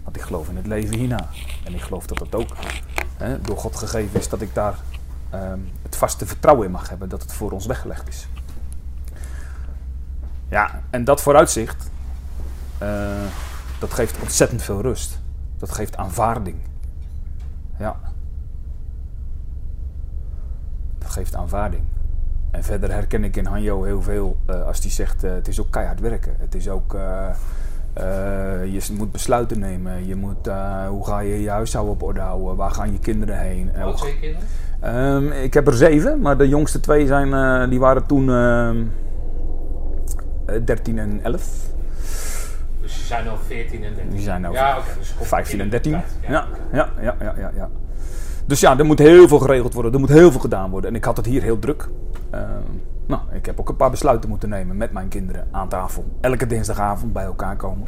Want 0.08 0.20
ik 0.20 0.26
geloof 0.26 0.50
in 0.50 0.56
het 0.56 0.68
leven 0.68 0.96
hierna. 0.96 1.30
En 1.64 1.74
ik 1.74 1.82
geloof 1.82 2.06
dat 2.08 2.20
het 2.20 2.36
ook 2.36 2.56
hè, 3.18 3.42
door 3.42 3.58
God 3.58 3.76
gegeven 3.76 4.20
is 4.20 4.30
dat 4.30 4.42
ik 4.42 4.54
daar 4.54 4.76
ehm, 5.30 5.60
het 5.82 5.96
vaste 5.96 6.26
vertrouwen 6.26 6.66
in 6.66 6.72
mag 6.72 6.90
hebben 6.90 7.10
dat 7.10 7.22
het 7.22 7.34
voor 7.34 7.52
ons 7.52 7.66
weggelegd 7.66 8.08
is. 8.08 8.28
Ja, 10.50 10.82
en 10.90 11.04
dat 11.04 11.22
vooruitzicht, 11.22 11.90
eh, 12.78 13.22
dat 13.80 13.94
geeft 13.94 14.20
ontzettend 14.22 14.62
veel 14.62 14.82
rust. 14.82 15.20
Dat 15.58 15.72
geeft 15.72 15.98
aanvaarding. 15.98 16.58
Ja. 17.80 18.00
Dat 20.98 21.10
geeft 21.10 21.36
aanvaarding. 21.36 21.84
En 22.52 22.64
verder 22.64 22.92
herken 22.92 23.24
ik 23.24 23.36
in 23.36 23.46
Hanjo 23.46 23.84
heel 23.84 24.02
veel 24.02 24.38
eh, 24.46 24.66
als 24.66 24.82
die 24.82 24.92
zegt: 24.92 25.24
eh, 25.24 25.32
het 25.32 25.48
is 25.48 25.60
ook 25.60 25.72
keihard 25.72 26.00
werken. 26.00 26.36
Het 26.38 26.56
is 26.56 26.70
ook. 26.70 26.96
Eh, 27.98 28.62
eh, 28.62 28.74
je 28.74 28.82
moet 28.98 29.12
besluiten 29.12 29.60
nemen. 29.60 30.08
Je 30.08 30.16
moet, 30.16 30.48
eh, 30.48 30.88
hoe 30.88 31.06
ga 31.06 31.20
je 31.20 31.42
je 31.42 31.50
huishouden 31.50 31.94
op 31.94 32.04
orde 32.04 32.20
houden? 32.20 32.56
Waar 32.56 32.72
gaan 32.72 32.92
je 32.92 33.00
kinderen 33.00 33.40
heen? 33.40 33.70
Eh, 33.74 33.76
Hoe 33.76 33.84
oud 33.84 34.00
zijn 34.00 34.12
je 34.14 34.20
kinderen? 34.20 34.48
Ehm, 34.80 35.32
ik 35.44 35.54
heb 35.54 35.68
er 35.68 35.74
zeven, 35.74 36.22
maar 36.22 36.38
de 36.38 36.48
jongste 36.48 36.80
twee 36.80 37.08
zijn, 37.08 37.34
eh, 37.34 37.70
die 37.70 37.80
waren 37.80 38.06
toen 38.06 38.30
ehm, 38.30 38.78
eh, 40.46 40.56
13 40.66 41.00
en 41.00 41.20
11. 41.24 41.44
Dus 42.82 42.94
ze 43.00 43.06
zijn 43.06 43.28
al 43.28 43.38
14 43.48 43.84
en 43.84 43.94
13. 43.96 44.10
Die 44.14 44.22
zijn 44.22 44.42
nou 44.42 44.54
Ja, 44.54 44.78
dus 45.00 45.16
op 45.20 45.26
15 45.26 45.60
en 45.62 45.70
13. 45.70 45.92
kindertijd, 45.92 46.32
Ja, 46.32 46.48
ja, 46.72 46.90
ja, 47.02 47.16
ja, 47.20 47.34
ja, 47.38 47.52
ja. 47.56 47.70
Dus 48.46 48.60
ja, 48.60 48.78
er 48.78 48.86
moet 48.86 49.00
heel 49.00 49.28
veel 49.28 49.40
geregeld 49.40 49.74
worden. 49.74 49.94
Er 49.94 50.00
moet 50.00 50.10
heel 50.10 50.32
veel 50.32 50.40
gedaan 50.40 50.70
worden. 50.70 50.90
En 50.90 50.96
ik 50.96 51.04
had 51.04 51.18
het 51.18 51.26
hier 51.26 51.42
heel 51.42 51.60
druk. 51.60 51.88
Nou, 53.08 53.22
ik 53.32 53.46
heb 53.46 53.60
ook 53.60 53.70
een 53.70 53.76
paar 53.76 53.90
besluiten 53.90 54.30
moeten 54.30 54.50
nemen 54.50 54.78
met 54.78 54.92
mijn 54.92 55.08
kinderen 55.08 55.48
aan 55.52 55.68
tafel. 55.70 56.06
Elke 56.22 56.48
dinsdagavond 56.48 57.14
bij 57.14 57.24
elkaar 57.24 57.56
komen. 57.56 57.88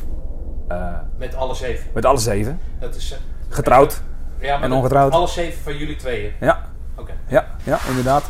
Eh, 0.68 0.94
Met 1.18 1.36
alle 1.36 1.54
zeven. 1.56 1.90
met 1.94 2.06
alle 2.06 2.18
zeven. 2.18 2.60
Dat 2.80 2.96
is, 2.96 3.12
eh, 3.12 3.18
Getrouwd. 3.50 4.02
ja, 4.40 4.54
maar 4.58 4.64
en 4.64 4.72
ongetrouwd. 4.76 5.12
Alle 5.12 5.28
zeven 5.28 5.62
van 5.64 5.78
jullie 5.78 5.96
tweeën. 5.96 6.32
Ja, 6.40 6.60
Oké. 6.96 7.12
Ja, 7.28 7.46
ja, 7.64 7.78
inderdaad. 7.90 8.24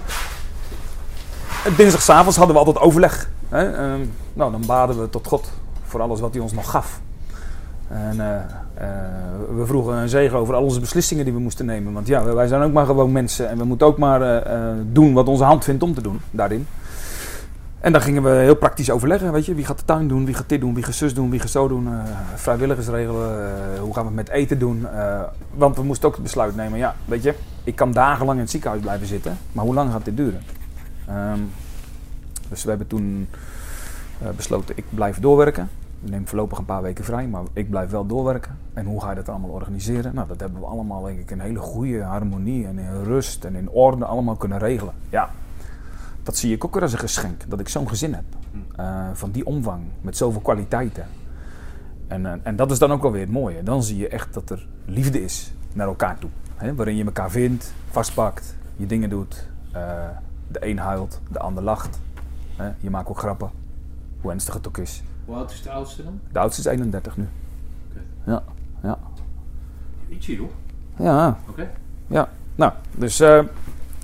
En 1.65 1.75
Dinsdagavond 1.75 2.35
hadden 2.35 2.55
we 2.55 2.61
altijd 2.61 2.85
overleg. 2.85 3.29
Hè? 3.49 3.71
Ehm, 3.71 3.99
nou, 4.33 4.51
dan 4.51 4.63
baden 4.67 5.01
we 5.01 5.09
tot 5.09 5.27
God 5.27 5.51
voor 5.83 6.01
alles 6.01 6.19
wat 6.19 6.33
hij 6.33 6.41
ons 6.43 6.53
nog 6.53 6.69
gaf. 6.71 7.01
En 7.87 8.19
eh, 8.19 8.85
we 9.55 9.65
vroegen 9.65 9.93
een 9.93 10.09
zegen 10.09 10.37
over 10.37 10.55
al 10.55 10.63
onze 10.63 10.79
beslissingen 10.79 11.23
die 11.25 11.33
we 11.33 11.39
moesten 11.39 11.65
nemen. 11.65 11.93
Want 11.93 12.07
ja, 12.07 12.23
wij 12.33 12.47
zijn 12.47 12.61
ook 12.61 12.73
maar 12.73 12.85
gewoon 12.85 13.11
mensen. 13.11 13.49
En 13.49 13.57
we 13.57 13.63
moeten 13.63 13.87
ook 13.87 13.97
maar 13.97 14.43
doen 14.91 15.13
wat 15.13 15.27
onze 15.27 15.43
hand 15.43 15.63
vindt 15.63 15.83
om 15.83 15.93
te 15.93 16.01
doen 16.01 16.21
daarin. 16.31 16.67
En 17.79 17.91
dan 17.91 18.01
gingen 18.01 18.23
we 18.23 18.29
heel 18.29 18.55
praktisch 18.55 18.91
overleggen. 18.91 19.31
Weet 19.31 19.45
je, 19.45 19.55
wie 19.55 19.65
gaat 19.65 19.79
de 19.79 19.85
tuin 19.85 20.07
doen, 20.07 20.25
wie 20.25 20.33
gaat 20.33 20.49
dit 20.49 20.59
doen, 20.61 20.73
wie 20.73 20.83
gaat 20.83 20.93
zus 20.93 21.13
doen, 21.13 21.29
wie 21.29 21.39
gaat 21.39 21.49
zo 21.49 21.67
doen. 21.67 21.87
eh, 21.87 21.99
vrijwilligers 22.35 22.87
regelen, 22.87 23.29
eh, 23.73 23.79
hoe 23.79 23.93
gaan 23.93 24.03
we 24.03 24.07
het 24.07 24.17
met 24.17 24.29
eten 24.29 24.59
doen. 24.59 24.87
eh, 24.87 25.21
want 25.53 25.75
we 25.75 25.83
moesten 25.83 26.07
ook 26.07 26.13
het 26.13 26.23
besluit 26.23 26.55
nemen. 26.55 26.79
Ja, 26.79 26.95
weet 27.05 27.23
je, 27.23 27.33
ik 27.63 27.75
kan 27.75 27.91
dagenlang 27.91 28.37
in 28.37 28.43
het 28.43 28.51
ziekenhuis 28.51 28.81
blijven 28.81 29.07
zitten. 29.07 29.37
Maar 29.51 29.65
hoe 29.65 29.73
lang 29.73 29.91
gaat 29.91 30.05
dit 30.05 30.17
duren? 30.17 30.41
Ehm, 31.07 31.39
dus 32.49 32.63
we 32.63 32.69
hebben 32.69 32.87
toen 32.87 33.27
besloten, 34.35 34.77
ik 34.77 34.85
blijf 34.89 35.19
doorwerken. 35.19 35.69
Ik 36.03 36.09
neem 36.09 36.27
voorlopig 36.27 36.57
een 36.57 36.65
paar 36.65 36.81
weken 36.81 37.03
vrij, 37.03 37.27
maar 37.27 37.41
ik 37.53 37.69
blijf 37.69 37.89
wel 37.89 38.05
doorwerken. 38.05 38.57
En 38.73 38.85
hoe 38.85 39.01
ga 39.01 39.09
je 39.09 39.15
dat 39.15 39.29
allemaal 39.29 39.49
organiseren? 39.49 40.15
Nou, 40.15 40.27
dat 40.27 40.39
hebben 40.39 40.59
we 40.59 40.65
allemaal 40.65 41.03
denk 41.03 41.19
ik 41.19 41.31
in 41.31 41.39
hele 41.39 41.59
goede 41.59 42.03
harmonie 42.03 42.65
en 42.67 42.79
in 42.79 43.03
rust 43.03 43.43
en 43.43 43.55
in 43.55 43.69
orde 43.69 44.05
allemaal 44.05 44.35
kunnen 44.35 44.57
regelen. 44.57 44.93
Ja, 45.09 45.29
dat 46.29 46.37
zie 46.37 46.53
ik 46.53 46.65
ook 46.65 46.73
weer 46.73 46.81
als 46.83 46.93
een 46.93 46.99
geschenk, 46.99 47.49
dat 47.49 47.59
ik 47.59 47.69
zo'n 47.69 47.87
gezin 47.89 48.13
heb. 48.13 48.23
eh, 48.75 49.07
van 49.13 49.31
die 49.31 49.45
omvang, 49.45 49.83
met 50.01 50.17
zoveel 50.17 50.41
kwaliteiten. 50.41 51.05
En, 52.07 52.25
eh, 52.25 52.33
en 52.43 52.55
dat 52.55 52.71
is 52.71 52.79
dan 52.79 52.91
ook 52.91 53.01
wel 53.01 53.11
weer 53.11 53.21
het 53.21 53.31
mooie. 53.31 53.63
Dan 53.63 53.83
zie 53.83 53.97
je 53.97 54.07
echt 54.07 54.33
dat 54.33 54.49
er 54.49 54.67
liefde 54.85 55.23
is 55.23 55.53
naar 55.73 55.87
elkaar 55.87 56.19
toe. 56.19 56.29
Hè? 56.55 56.75
Waarin 56.75 56.95
je 56.95 57.03
elkaar 57.05 57.31
vindt, 57.31 57.73
vastpakt, 57.89 58.55
je 58.75 58.85
dingen 58.85 59.09
doet. 59.09 59.47
eh, 59.71 60.07
de 60.47 60.65
een 60.65 60.77
huilt, 60.79 61.21
de 61.31 61.39
ander 61.39 61.63
lacht. 61.63 61.99
Hè? 62.55 62.71
Je 62.79 62.89
maakt 62.89 63.09
ook 63.09 63.17
grappen, 63.19 63.49
hoe 64.21 64.31
ernstig 64.31 64.53
het 64.53 64.67
ook 64.67 64.77
is. 64.77 65.03
Hoe 65.25 65.35
oud 65.35 65.51
is 65.51 65.61
de 65.61 65.71
oudste 65.71 66.03
dan? 66.03 66.19
De 66.31 66.39
oudste 66.39 66.61
is 66.61 66.67
31 66.67 67.17
nu. 67.17 67.27
Oké. 67.89 67.99
Ja, 68.31 68.43
ja. 68.83 68.97
Ietsje 70.09 70.35
joh. 70.35 70.49
Ja, 70.97 71.37
Oké. 71.49 71.69
ja. 72.07 72.29
Nou, 72.55 72.71
dus 72.97 73.19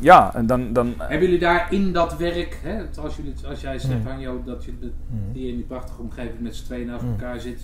ja, 0.02 0.36
en 0.36 0.46
dan... 0.46 0.74
dan 0.74 0.94
Hebben 0.98 1.22
jullie 1.22 1.40
daar 1.40 1.74
in 1.74 1.94
dat 1.94 2.18
werk, 2.18 2.60
hè, 2.64 2.72
het- 2.74 2.98
als, 2.98 3.16
jullie, 3.16 3.34
als 3.48 3.62
jij 3.62 3.80
zegt, 3.80 4.00
Mm. 4.00 4.06
Hanjo, 4.08 4.42
dat 4.46 4.64
je 4.66 4.74
de, 4.80 4.92
Mhm. 5.10 5.34
die 5.34 5.48
in 5.50 5.56
die 5.56 5.66
prachtige 5.66 6.02
omgeving 6.02 6.40
met 6.40 6.56
z'n 6.56 6.66
tweeën 6.66 6.88
naast 6.88 7.04
Mm. 7.04 7.10
elkaar 7.12 7.40
zit, 7.40 7.62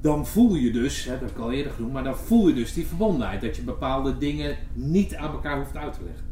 dan 0.00 0.26
voel 0.26 0.54
je 0.54 0.70
dus, 0.72 1.04
hè, 1.04 1.10
dat 1.10 1.20
heb 1.20 1.30
ik 1.30 1.38
al 1.38 1.52
eerder 1.52 1.72
genoemd, 1.72 1.92
maar 1.92 2.04
dan 2.04 2.16
voel 2.16 2.48
je 2.48 2.54
dus 2.54 2.72
die 2.72 2.86
verbondenheid. 2.86 3.40
Dat 3.40 3.56
je 3.56 3.62
bepaalde 3.62 4.18
dingen 4.18 4.56
niet 4.72 5.14
aan 5.14 5.30
elkaar 5.32 5.56
hoeft 5.58 5.76
uit 5.76 5.92
te 5.92 6.00
leggen. 6.04 6.24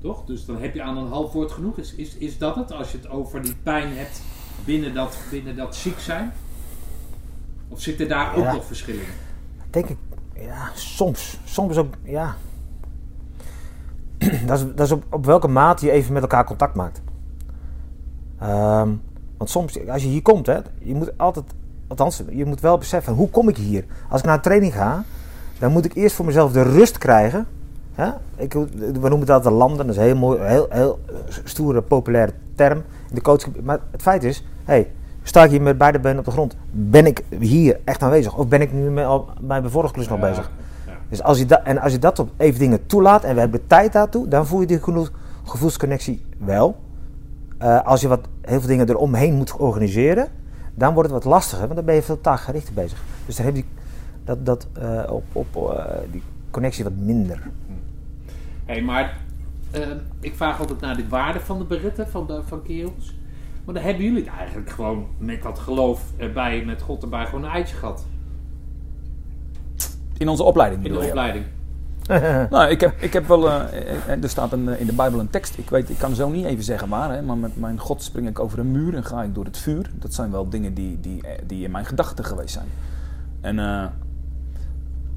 Toch? 0.00 0.24
Dus 0.24 0.44
dan 0.44 0.56
heb 0.60 0.74
je 0.74 0.82
aan 0.82 0.96
een 0.96 1.08
half 1.08 1.32
woord 1.32 1.52
genoeg. 1.52 1.78
Is, 1.78 1.94
is, 1.94 2.16
is 2.16 2.38
dat 2.38 2.54
het? 2.54 2.72
Als 2.72 2.92
je 2.92 2.96
het 2.98 3.08
over 3.08 3.42
die 3.42 3.54
pijn 3.62 3.96
hebt 3.96 4.22
binnen 4.64 4.94
dat, 4.94 5.18
binnen 5.30 5.56
dat 5.56 5.76
ziek 5.76 5.98
zijn? 5.98 6.32
Of 7.68 7.80
zitten 7.80 8.08
daar 8.08 8.34
ook 8.36 8.44
Ja. 8.44 8.52
nog 8.52 8.64
verschillen? 8.66 9.00
in? 9.00 9.06
denk 9.70 9.88
ik, 9.88 9.96
ja, 10.46 10.68
soms. 10.74 11.38
Soms 11.44 11.76
ook, 11.76 11.94
ja. 12.02 12.34
dat 14.46 14.58
is, 14.58 14.64
dat 14.74 14.86
is 14.86 14.92
op, 14.92 15.04
op 15.10 15.24
welke 15.24 15.48
mate 15.48 15.86
je 15.86 15.92
even 15.92 16.12
met 16.12 16.22
elkaar 16.22 16.44
contact 16.44 16.74
maakt. 16.74 17.02
Ehm, 18.38 18.88
want 19.36 19.50
soms, 19.50 19.88
als 19.88 20.02
je 20.02 20.08
hier 20.08 20.22
komt, 20.22 20.46
hè, 20.46 20.58
je 20.78 20.94
moet 20.94 21.18
altijd, 21.18 21.44
althans, 21.86 22.22
je 22.30 22.44
moet 22.44 22.60
wel 22.60 22.78
beseffen, 22.78 23.12
hoe 23.12 23.30
kom 23.30 23.48
ik 23.48 23.56
hier? 23.56 23.84
Als 24.08 24.20
ik 24.20 24.26
naar 24.26 24.36
een 24.36 24.42
training 24.42 24.72
ga, 24.72 25.04
dan 25.58 25.72
moet 25.72 25.84
ik 25.84 25.94
eerst 25.94 26.16
voor 26.16 26.24
mezelf 26.24 26.52
de 26.52 26.62
rust 26.62 26.98
krijgen. 26.98 27.46
Hè? 27.92 28.10
Ik, 28.36 28.52
we 28.52 29.08
noemen 29.08 29.26
dat 29.26 29.42
de 29.42 29.50
landen, 29.50 29.86
dat 29.86 29.94
is 29.94 29.96
een 29.96 30.06
heel 30.06 30.16
mooi, 30.16 30.40
heel, 30.40 30.66
heel 30.70 30.98
stoere, 31.44 31.82
populaire 31.82 32.32
term 32.54 32.82
de 33.12 33.20
coach. 33.20 33.62
Maar 33.62 33.78
het 33.90 34.02
feit 34.02 34.24
is, 34.24 34.44
hey, 34.64 34.90
sta 35.22 35.44
ik 35.44 35.50
hier 35.50 35.62
met 35.62 35.78
beide 35.78 36.00
benen 36.00 36.18
op 36.18 36.24
de 36.24 36.30
grond? 36.30 36.56
Ben 36.70 37.06
ik 37.06 37.22
hier 37.40 37.80
echt 37.84 38.02
aanwezig? 38.02 38.36
Of 38.36 38.48
ben 38.48 38.60
ik 38.60 38.72
nu 38.72 38.90
met 38.90 39.04
al- 39.04 39.28
mijn 39.40 39.70
vorige 39.70 39.92
klus 39.92 40.08
nog 40.08 40.20
Ja, 40.20 40.28
bezig? 40.28 40.50
ja. 40.86 40.92
Dus 41.08 41.22
als 41.22 41.38
je, 41.38 41.46
dat 41.46 41.60
en 41.64 41.78
als 41.78 41.92
je 41.92 41.98
dat 41.98 42.18
op 42.18 42.30
even 42.36 42.58
dingen 42.58 42.86
toelaat 42.86 43.24
en 43.24 43.34
we 43.34 43.40
hebben 43.40 43.66
tijd 43.66 43.92
daartoe, 43.92 44.28
dan 44.28 44.46
voel 44.46 44.60
je 44.60 44.66
die 44.66 44.82
genoeg 44.82 45.12
gevoelsconnectie 45.44 46.22
wel. 46.38 46.76
Eh, 47.58 47.82
als 47.82 48.00
je 48.00 48.08
wat, 48.08 48.28
heel 48.40 48.58
veel 48.58 48.68
dingen 48.68 48.88
eromheen 48.88 49.34
moet 49.34 49.56
organiseren, 49.56 50.28
dan 50.74 50.94
wordt 50.94 51.10
het 51.10 51.22
wat 51.22 51.32
lastiger, 51.32 51.64
want 51.64 51.76
dan 51.76 51.84
ben 51.84 51.94
je 51.94 52.02
veel 52.02 52.20
taakgerichter 52.20 52.74
bezig. 52.74 53.02
Dus 53.26 53.36
dan 53.36 53.46
heb 53.46 53.56
je 53.56 53.64
dat, 54.24 54.46
dat, 54.46 54.66
eh, 54.72 55.02
op, 55.08 55.24
op 55.32 55.56
eh, 55.76 55.84
die 56.10 56.22
connectie 56.50 56.84
wat 56.84 56.92
minder. 56.96 57.50
Hé, 58.64 58.80
maar 58.80 59.16
ik 60.20 60.34
vraag 60.36 60.58
altijd 60.60 60.80
naar 60.80 60.96
de 60.96 61.08
waarde 61.08 61.40
van 61.40 61.58
de 61.58 61.64
beritten 61.64 62.08
van, 62.08 62.26
de, 62.26 62.40
van 62.46 62.62
kerels. 62.62 63.14
Maar 63.64 63.74
dan 63.74 63.84
hebben 63.84 64.04
jullie 64.04 64.24
het 64.24 64.32
eigenlijk 64.34 64.70
gewoon 64.70 65.06
met 65.18 65.42
wat 65.42 65.58
geloof 65.58 66.02
erbij, 66.16 66.64
met 66.64 66.82
God 66.82 67.02
erbij, 67.02 67.24
gewoon 67.26 67.44
een 67.44 67.50
eitje 67.50 67.76
gehad. 67.76 68.06
In 70.16 70.28
onze 70.28 70.42
opleiding 70.42 70.82
In 70.82 70.88
bedoel 70.88 71.00
de 71.00 71.06
je? 71.06 71.12
opleiding. 71.12 71.44
Nou, 72.50 72.70
ik 72.70 72.80
heb, 72.80 73.00
ik 73.00 73.12
heb 73.12 73.26
wel. 73.26 73.50
eh, 73.50 73.94
eh, 74.08 74.22
er 74.22 74.28
staat 74.28 74.52
een, 74.52 74.68
eh, 74.68 74.80
in 74.80 74.86
de 74.86 74.92
Bijbel 74.92 75.20
een 75.20 75.30
tekst. 75.30 75.58
Ik 75.58 75.70
weet, 75.70 75.90
ik 75.90 75.98
kan 75.98 76.14
zo 76.14 76.28
niet 76.28 76.44
even 76.44 76.64
zeggen 76.64 76.88
waar, 76.88 77.12
hè, 77.12 77.22
maar 77.22 77.36
met 77.36 77.56
mijn 77.56 77.78
God 77.78 78.02
spring 78.02 78.28
ik 78.28 78.38
over 78.38 78.58
een 78.58 78.70
muur 78.70 78.94
en 78.94 79.04
ga 79.04 79.22
ik 79.22 79.34
door 79.34 79.44
het 79.44 79.58
vuur. 79.58 79.90
Dat 79.94 80.14
zijn 80.14 80.30
wel 80.30 80.48
dingen 80.48 80.74
die, 80.74 81.00
die, 81.00 81.22
die 81.46 81.64
in 81.64 81.70
mijn 81.70 81.84
gedachten 81.84 82.24
geweest 82.24 82.52
zijn. 82.52 82.66
En 83.40 83.58
eh, 83.58 83.84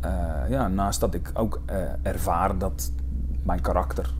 eh, 0.02 0.50
ja, 0.50 0.68
naast 0.68 1.00
dat 1.00 1.14
ik 1.14 1.32
ook 1.34 1.62
eh, 1.66 1.78
ervaar 2.02 2.58
dat 2.58 2.92
mijn 3.44 3.62
karakter, 3.62 4.14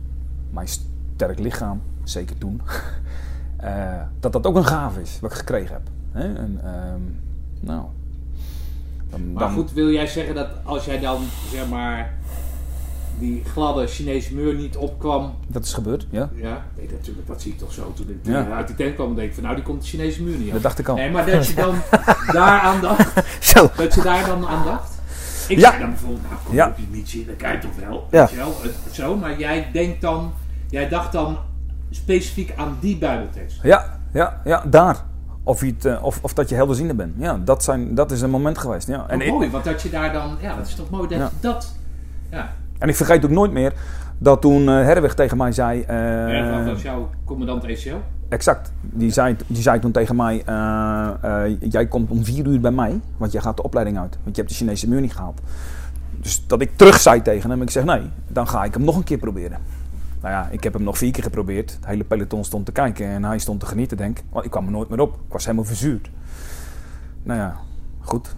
mijn 0.50 0.68
sterk 0.68 1.38
lichaam, 1.38 1.82
zeker 2.04 2.38
toen, 2.38 2.60
eh, 3.66 4.00
dat 4.20 4.32
dat 4.32 4.46
ook 4.46 4.56
een 4.56 4.66
gave 4.66 5.00
is 5.00 5.18
wat 5.20 5.30
ik 5.30 5.36
gekregen 5.36 5.72
heb. 5.72 5.82
Hè? 6.12 6.34
En, 6.34 6.60
ehm, 6.64 7.00
nou, 7.60 7.82
dan, 9.10 9.32
Maar 9.32 9.42
dan- 9.42 9.52
goed, 9.52 9.72
wil 9.72 9.90
jij 9.90 10.06
zeggen 10.06 10.34
dat 10.34 10.48
als 10.64 10.84
jij 10.84 11.00
dan, 11.00 11.20
zeg 11.52 11.68
maar, 11.68 12.14
die 13.18 13.42
gladde 13.44 13.86
Chinese 13.86 14.34
muur 14.34 14.54
niet 14.54 14.76
opkwam. 14.76 15.34
dat 15.46 15.64
is 15.64 15.72
gebeurd, 15.72 16.06
ja. 16.10 16.28
Ja, 16.34 16.64
nee, 16.76 16.88
natuurlijk, 16.92 17.26
dat 17.26 17.42
zie 17.42 17.52
ik 17.52 17.58
toch 17.58 17.72
zo. 17.72 17.92
Toen 17.92 18.08
ik 18.08 18.16
Ja. 18.22 18.50
uit 18.50 18.66
die 18.66 18.76
tent 18.76 18.94
kwam, 18.94 19.14
denk 19.14 19.28
ik 19.28 19.34
van, 19.34 19.42
nou, 19.42 19.54
die 19.54 19.64
komt 19.64 19.82
de 19.82 19.88
Chinese 19.88 20.22
muur 20.22 20.36
niet 20.38 20.46
op. 20.46 20.52
Dat 20.52 20.62
dacht 20.62 20.78
ik 20.78 20.88
al. 20.88 20.94
Nee, 20.96 21.10
maar 21.10 21.26
dat 21.26 21.46
je 21.46 21.54
dan 21.54 21.74
daar 22.32 22.60
aan 22.60 22.80
dacht. 22.80 23.22
Zo. 23.52 23.70
Dat 23.76 23.94
je 23.94 24.02
daar 24.02 24.26
dan 24.26 24.46
aan 24.46 24.64
dacht? 24.64 24.94
Ik 25.48 25.58
Ja. 25.58 25.68
zei 25.68 25.80
dan 25.80 25.90
bijvoorbeeld, 25.90 26.22
nou 26.22 26.34
kom 26.44 26.54
Ja. 26.54 26.68
op 26.68 26.76
je 26.78 26.84
niet 26.90 27.08
zien, 27.08 27.26
dat 27.26 27.36
kan 27.36 27.52
je 27.52 27.58
toch 27.58 27.76
wel. 27.88 28.06
Ja. 28.10 28.20
Weet 28.20 28.30
je 28.30 28.36
wel, 28.36 28.54
het- 28.62 28.94
zo, 28.94 29.16
maar 29.16 29.38
jij 29.38 29.68
denkt 29.72 30.00
dan, 30.00 30.32
jij 30.70 30.88
dacht 30.88 31.12
dan 31.12 31.38
specifiek 31.90 32.52
aan 32.56 32.76
die 32.80 32.98
bijbeltekst. 32.98 33.62
Ja, 33.62 33.98
ja, 34.12 34.40
ja, 34.44 34.62
daar. 34.66 34.96
Of, 35.42 35.60
je 35.60 35.66
het, 35.66 35.84
eh, 35.84 36.04
of, 36.04 36.18
of 36.22 36.32
dat 36.34 36.48
je 36.48 36.54
helderziende 36.54 36.94
bent. 36.94 37.14
Ja, 37.18 37.38
dat, 37.44 37.64
zijn, 37.64 37.94
dat 37.94 38.10
is 38.10 38.20
een 38.20 38.30
moment 38.30 38.58
geweest. 38.58 38.86
Ja. 38.88 39.04
En, 39.08 39.20
ik, 39.20 39.30
mooi, 39.32 39.50
want 39.50 39.64
dat 39.64 39.82
je 39.82 39.90
daar 39.90 40.12
dan, 40.12 40.36
ja, 40.40 40.56
dat 40.56 40.66
is 40.66 40.74
toch 40.74 40.90
mooi 40.90 41.08
dat 41.08 41.18
Ja. 41.18 41.30
dat, 41.40 41.76
ja. 42.30 42.52
en 42.78 42.88
ik 42.88 42.94
vergeet 42.96 43.24
ook 43.24 43.30
nooit 43.30 43.52
meer 43.52 43.72
dat 44.18 44.40
toen 44.40 44.68
eh 44.68 44.74
Herweg 44.74 45.14
tegen 45.14 45.36
mij 45.36 45.52
zei... 45.52 45.80
eh, 45.82 45.96
Ja, 46.32 46.56
dat 46.58 46.72
was 46.72 46.82
jouw 46.82 47.10
commandant 47.24 47.64
E 47.64 47.66
ECO. 47.66 48.02
exact. 48.28 48.72
Die 48.80 49.10
zei, 49.10 49.36
die 49.46 49.62
zei 49.62 49.78
toen 49.80 49.92
tegen 49.92 50.16
mij... 50.16 50.42
jij 51.60 51.86
komt 51.86 52.10
om 52.10 52.24
vier 52.24 52.46
uur 52.46 52.60
bij 52.60 52.70
mij, 52.70 53.00
want 53.16 53.32
jij 53.32 53.40
gaat 53.40 53.56
de 53.56 53.62
opleiding 53.62 53.98
uit. 53.98 54.18
Want 54.22 54.36
je 54.36 54.42
hebt 54.42 54.48
de 54.48 54.58
Chinese 54.64 54.88
muur 54.88 55.00
niet 55.00 55.14
gehaald. 55.14 55.40
Dus 56.20 56.46
dat 56.46 56.60
ik 56.60 56.76
terug 56.76 57.00
zei 57.00 57.22
tegen 57.22 57.50
hem. 57.50 57.62
Ik 57.62 57.70
zeg 57.70 57.84
nee, 57.84 58.02
dan 58.28 58.48
ga 58.48 58.64
ik 58.64 58.74
hem 58.74 58.84
nog 58.84 58.96
een 58.96 59.04
keer 59.04 59.18
proberen. 59.18 59.58
Nou 60.26 60.38
ja, 60.38 60.48
ik 60.50 60.62
heb 60.64 60.72
hem 60.72 60.82
nog 60.82 60.98
vier 60.98 61.12
keer 61.12 61.22
geprobeerd. 61.22 61.72
Het 61.72 61.86
hele 61.86 62.04
peloton 62.04 62.44
stond 62.44 62.66
te 62.66 62.72
kijken 62.72 63.06
en 63.06 63.24
hij 63.24 63.38
stond 63.38 63.60
te 63.60 63.66
genieten, 63.66 63.96
denk 63.96 64.18
ik. 64.18 64.24
Want 64.30 64.44
ik 64.44 64.50
kwam 64.50 64.64
er 64.64 64.70
nooit 64.70 64.88
meer 64.88 65.00
op. 65.00 65.14
Ik 65.14 65.32
was 65.32 65.44
helemaal 65.44 65.64
verzuurd. 65.64 66.10
Nou 67.22 67.40
ja, 67.40 67.56
goed. 68.00 68.34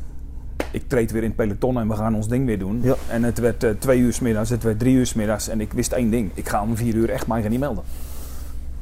Ik 0.73 0.89
treed 0.89 1.11
weer 1.11 1.23
in 1.23 1.29
het 1.29 1.37
peloton 1.37 1.79
en 1.79 1.89
we 1.89 1.95
gaan 1.95 2.15
ons 2.15 2.29
ding 2.29 2.47
weer 2.47 2.59
doen. 2.59 2.83
Ja. 2.83 2.95
En 3.09 3.23
het 3.23 3.39
werd 3.39 3.65
eh, 3.65 3.71
twee 3.71 3.99
uur 3.99 4.13
's 4.13 4.21
middags, 4.21 4.51
het 4.51 4.63
werd 4.63 4.79
drie 4.79 4.95
uur 4.95 5.07
's 5.07 5.15
middags. 5.15 5.49
En 5.49 5.61
ik 5.61 5.73
wist 5.73 5.93
één 5.93 6.11
ding. 6.11 6.31
Ik 6.35 6.49
ga 6.49 6.63
om 6.63 6.77
vier 6.77 6.95
uur 6.95 7.11
echt 7.11 7.27
mij 7.27 7.43
gaan 7.43 7.51
niet 7.51 7.61
melden. 7.61 7.85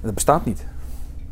Dat 0.00 0.14
bestaat 0.14 0.44
niet. 0.44 0.66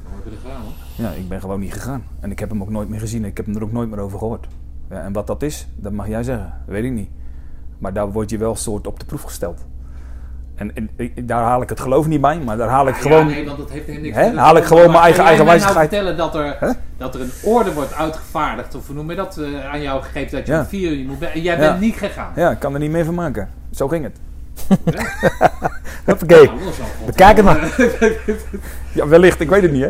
Mooi 0.02 0.14
heb 0.14 0.24
je 0.24 0.30
er 0.30 0.36
gedaan, 0.36 0.60
hoor. 0.60 0.72
Ja, 0.96 1.10
ik 1.10 1.28
ben 1.28 1.40
gewoon 1.40 1.60
niet 1.60 1.72
gegaan. 1.72 2.02
En 2.20 2.30
ik 2.30 2.38
heb 2.38 2.50
hem 2.50 2.62
ook 2.62 2.70
nooit 2.70 2.88
meer 2.88 3.00
gezien. 3.00 3.24
Ik 3.24 3.36
heb 3.36 3.46
hem 3.46 3.56
er 3.56 3.62
ook 3.62 3.72
nooit 3.72 3.90
meer 3.90 3.98
over 3.98 4.18
gehoord. 4.18 4.46
Ja, 4.90 5.02
en 5.02 5.12
wat 5.12 5.26
dat 5.26 5.42
is, 5.42 5.68
dat 5.76 5.92
mag 5.92 6.08
jij 6.08 6.22
zeggen. 6.22 6.52
Weet 6.66 6.84
ik 6.84 6.92
niet. 6.92 7.08
Maar 7.78 7.92
daar 7.92 8.12
word 8.12 8.30
je 8.30 8.38
wel 8.38 8.56
soort 8.56 8.86
op 8.86 9.00
de 9.00 9.06
proef 9.06 9.22
gesteld. 9.22 9.64
En, 10.54 10.74
daar 11.22 11.42
haal 11.42 11.62
ik 11.62 11.68
het 11.68 11.80
geloof 11.80 12.06
niet 12.06 12.20
bij, 12.20 12.38
maar 12.38 12.56
daar 12.56 12.68
haal 12.68 12.88
ik 12.88 12.94
Ja, 12.94 13.00
gewoon... 13.00 13.26
nee, 13.26 13.46
want 13.46 13.58
dat 13.58 13.70
heeft 13.70 13.86
helemaal 13.86 14.04
niks 14.06 14.16
Hè? 14.16 14.30
te 14.30 14.38
Haal 14.38 14.56
ik 14.56 14.64
gewoon 14.64 14.90
mijn 14.90 15.02
eigen- 15.02 15.44
mij 15.44 15.58
nou 15.58 15.72
vertellen 15.72 16.16
dat 16.16 16.34
er, 16.34 16.56
Hè? 16.60 16.68
dat 16.96 17.14
er 17.14 17.20
een 17.20 17.30
orde 17.44 17.72
wordt 17.72 17.94
uitgevaardigd, 17.94 18.74
of 18.74 18.86
hoe 18.86 18.94
noem 18.96 19.10
je 19.10 19.16
dat, 19.16 19.36
eh, 19.38 19.72
aan 19.72 19.82
jou 19.82 20.02
gegeven 20.02 20.36
dat 20.36 20.46
je 20.46 20.52
Ja. 20.52 20.58
om 20.60 20.66
vier 20.66 20.92
uur 20.92 21.06
moet 21.06 21.22
en 21.22 21.40
jij 21.40 21.54
Ja. 21.54 21.60
bent 21.60 21.80
niet 21.80 21.96
gegaan. 21.96 22.32
Ja, 22.36 22.50
ik 22.50 22.58
kan 22.58 22.72
er 22.74 22.80
niet 22.80 22.90
meer 22.90 23.04
van 23.04 23.14
maken. 23.14 23.48
Zo 23.70 23.88
ging 23.88 24.04
het. 24.04 24.16
Hoppakee. 26.06 26.46
Nou. 26.46 26.58
Bekijk 27.06 27.36
het 27.36 27.44
maar. 27.44 27.74
Ja, 28.94 29.06
wellicht. 29.08 29.40
Ik 29.40 29.48
weet 29.48 29.62
het 29.62 29.72
niet, 29.72 29.82
hè. 29.82 29.88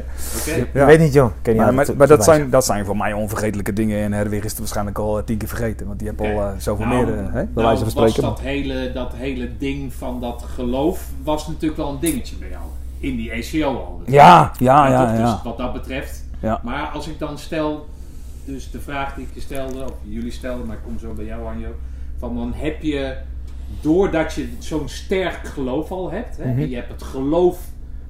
Ik 0.60 0.68
weet 0.72 0.98
niet, 0.98 1.12
joh. 1.12 1.30
Ken 1.42 1.56
Maar, 1.56 1.66
aan 1.66 1.74
maar, 1.74 1.86
het- 1.86 1.96
maar 1.96 2.06
dat, 2.06 2.24
zijn, 2.24 2.50
dat 2.50 2.64
zijn 2.64 2.84
voor 2.84 2.96
mij 2.96 3.12
onvergetelijke 3.12 3.72
dingen. 3.72 4.02
En 4.02 4.12
Herwig 4.12 4.44
is 4.44 4.50
het 4.50 4.58
waarschijnlijk 4.58 4.98
al 4.98 5.18
eh, 5.18 5.24
tien 5.24 5.36
keer 5.36 5.48
vergeten. 5.48 5.86
Want 5.86 5.98
die 5.98 6.08
heeft 6.08 6.20
al 6.20 6.26
eh, 6.42 6.48
zoveel 6.58 6.86
Nou, 6.86 7.04
meer, 7.06 7.14
eh, 7.18 7.24
hè, 7.24 7.30
bij 7.32 7.48
nou, 7.54 7.66
wijze 7.66 7.82
van 7.82 7.90
spreken. 7.90 8.22
was 8.22 8.30
dat 8.30 8.40
hele, 8.40 8.92
dat 8.92 9.12
hele 9.14 9.48
ding 9.58 9.92
van 9.92 10.20
dat 10.20 10.44
geloof 10.54 11.00
was 11.24 11.46
natuurlijk 11.48 11.76
wel 11.76 11.88
een 11.90 12.00
dingetje 12.00 12.36
bij 12.36 12.48
jou. 12.48 12.62
In 12.98 13.16
die 13.16 13.30
ECO 13.30 13.66
al. 13.76 14.02
Ja, 14.06 14.52
ja, 14.58 14.74
Maar 14.82 14.90
ja. 14.90 15.32
Dus 15.34 15.42
wat 15.42 15.58
dat 15.58 15.72
betreft. 15.72 16.24
Ja. 16.40 16.60
Maar 16.62 16.86
als 16.86 17.08
ik 17.08 17.18
dan 17.18 17.38
stel, 17.38 17.88
dus 18.44 18.70
de 18.70 18.80
vraag 18.80 19.14
die 19.14 19.24
ik 19.24 19.30
je 19.34 19.40
stelde, 19.40 19.82
of 19.84 19.92
jullie 20.02 20.32
stelden, 20.32 20.66
maar 20.66 20.76
ik 20.76 20.82
kom 20.84 20.98
zo 20.98 21.12
bij 21.12 21.24
jou 21.24 21.46
Anjo. 21.46 21.68
Van 22.18 22.36
dan 22.36 22.52
heb 22.56 22.82
je, 22.82 23.14
doordat 23.80 24.32
je 24.32 24.48
zo'n 24.58 24.88
sterk 24.88 25.46
geloof 25.46 25.90
al 25.90 26.10
hebt, 26.10 26.36
hè, 26.36 26.44
Mhm. 26.50 26.58
en 26.60 26.68
je 26.68 26.76
hebt 26.76 26.90
het 26.92 27.02
geloof, 27.02 27.58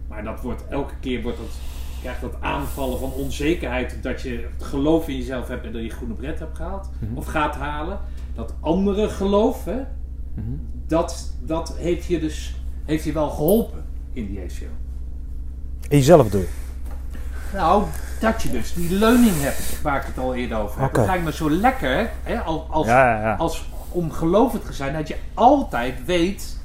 maar 0.08 0.24
dat 0.24 0.40
wordt 0.40 0.66
elke 0.68 0.94
keer 1.00 1.22
wordt 1.22 1.38
dat, 1.38 1.46
krijgt 2.00 2.20
dat 2.20 2.34
aanvallen 2.40 2.98
van 2.98 3.12
onzekerheid 3.12 3.98
dat 4.02 4.20
je 4.22 4.48
het 4.56 4.62
geloof 4.66 5.08
in 5.08 5.16
jezelf 5.16 5.48
hebt 5.48 5.64
en 5.66 5.72
dat 5.72 5.82
je 5.82 5.90
groene 5.90 6.14
bret 6.14 6.38
hebt 6.38 6.56
gehaald, 6.56 6.88
Mhm. 6.98 7.16
of 7.16 7.26
gaat 7.26 7.54
halen. 7.54 7.98
Dat 8.34 8.54
andere 8.60 9.08
geloof, 9.08 9.64
hè, 9.64 9.80
Mhm. 10.34 10.46
dat, 10.86 11.32
dat 11.40 11.74
heeft 11.78 12.06
je 12.06 12.20
dus 12.20 12.54
heeft 12.84 13.04
je 13.04 13.12
wel 13.12 13.28
geholpen 13.30 13.84
in 14.12 14.26
die 14.26 14.40
ECO. 14.40 14.66
In 15.88 15.98
jezelf 15.98 16.30
doe 16.30 16.40
je. 16.40 16.48
Nou, 17.52 17.84
dat 18.20 18.42
je 18.42 18.50
dus 18.50 18.74
die 18.74 18.90
leuning 18.98 19.32
hebt 19.40 19.82
waar 19.82 19.96
ik 20.00 20.06
het 20.06 20.18
al 20.18 20.34
eerder 20.34 20.58
over 20.58 20.80
heb. 20.80 20.88
Oké. 20.88 20.98
Het 20.98 21.08
lijkt 21.08 21.24
me 21.24 21.32
zo 21.32 21.50
lekker, 21.50 22.10
hè, 22.22 22.38
als, 22.40 22.62
als, 22.70 22.86
Ja, 22.86 23.14
ja, 23.14 23.20
ja. 23.20 23.34
als 23.34 23.64
om 23.94 24.12
gelovig 24.12 24.60
te 24.60 24.72
zijn, 24.72 24.92
dat 24.92 25.08
je 25.08 25.16
altijd 25.34 26.04
weet, 26.04 26.56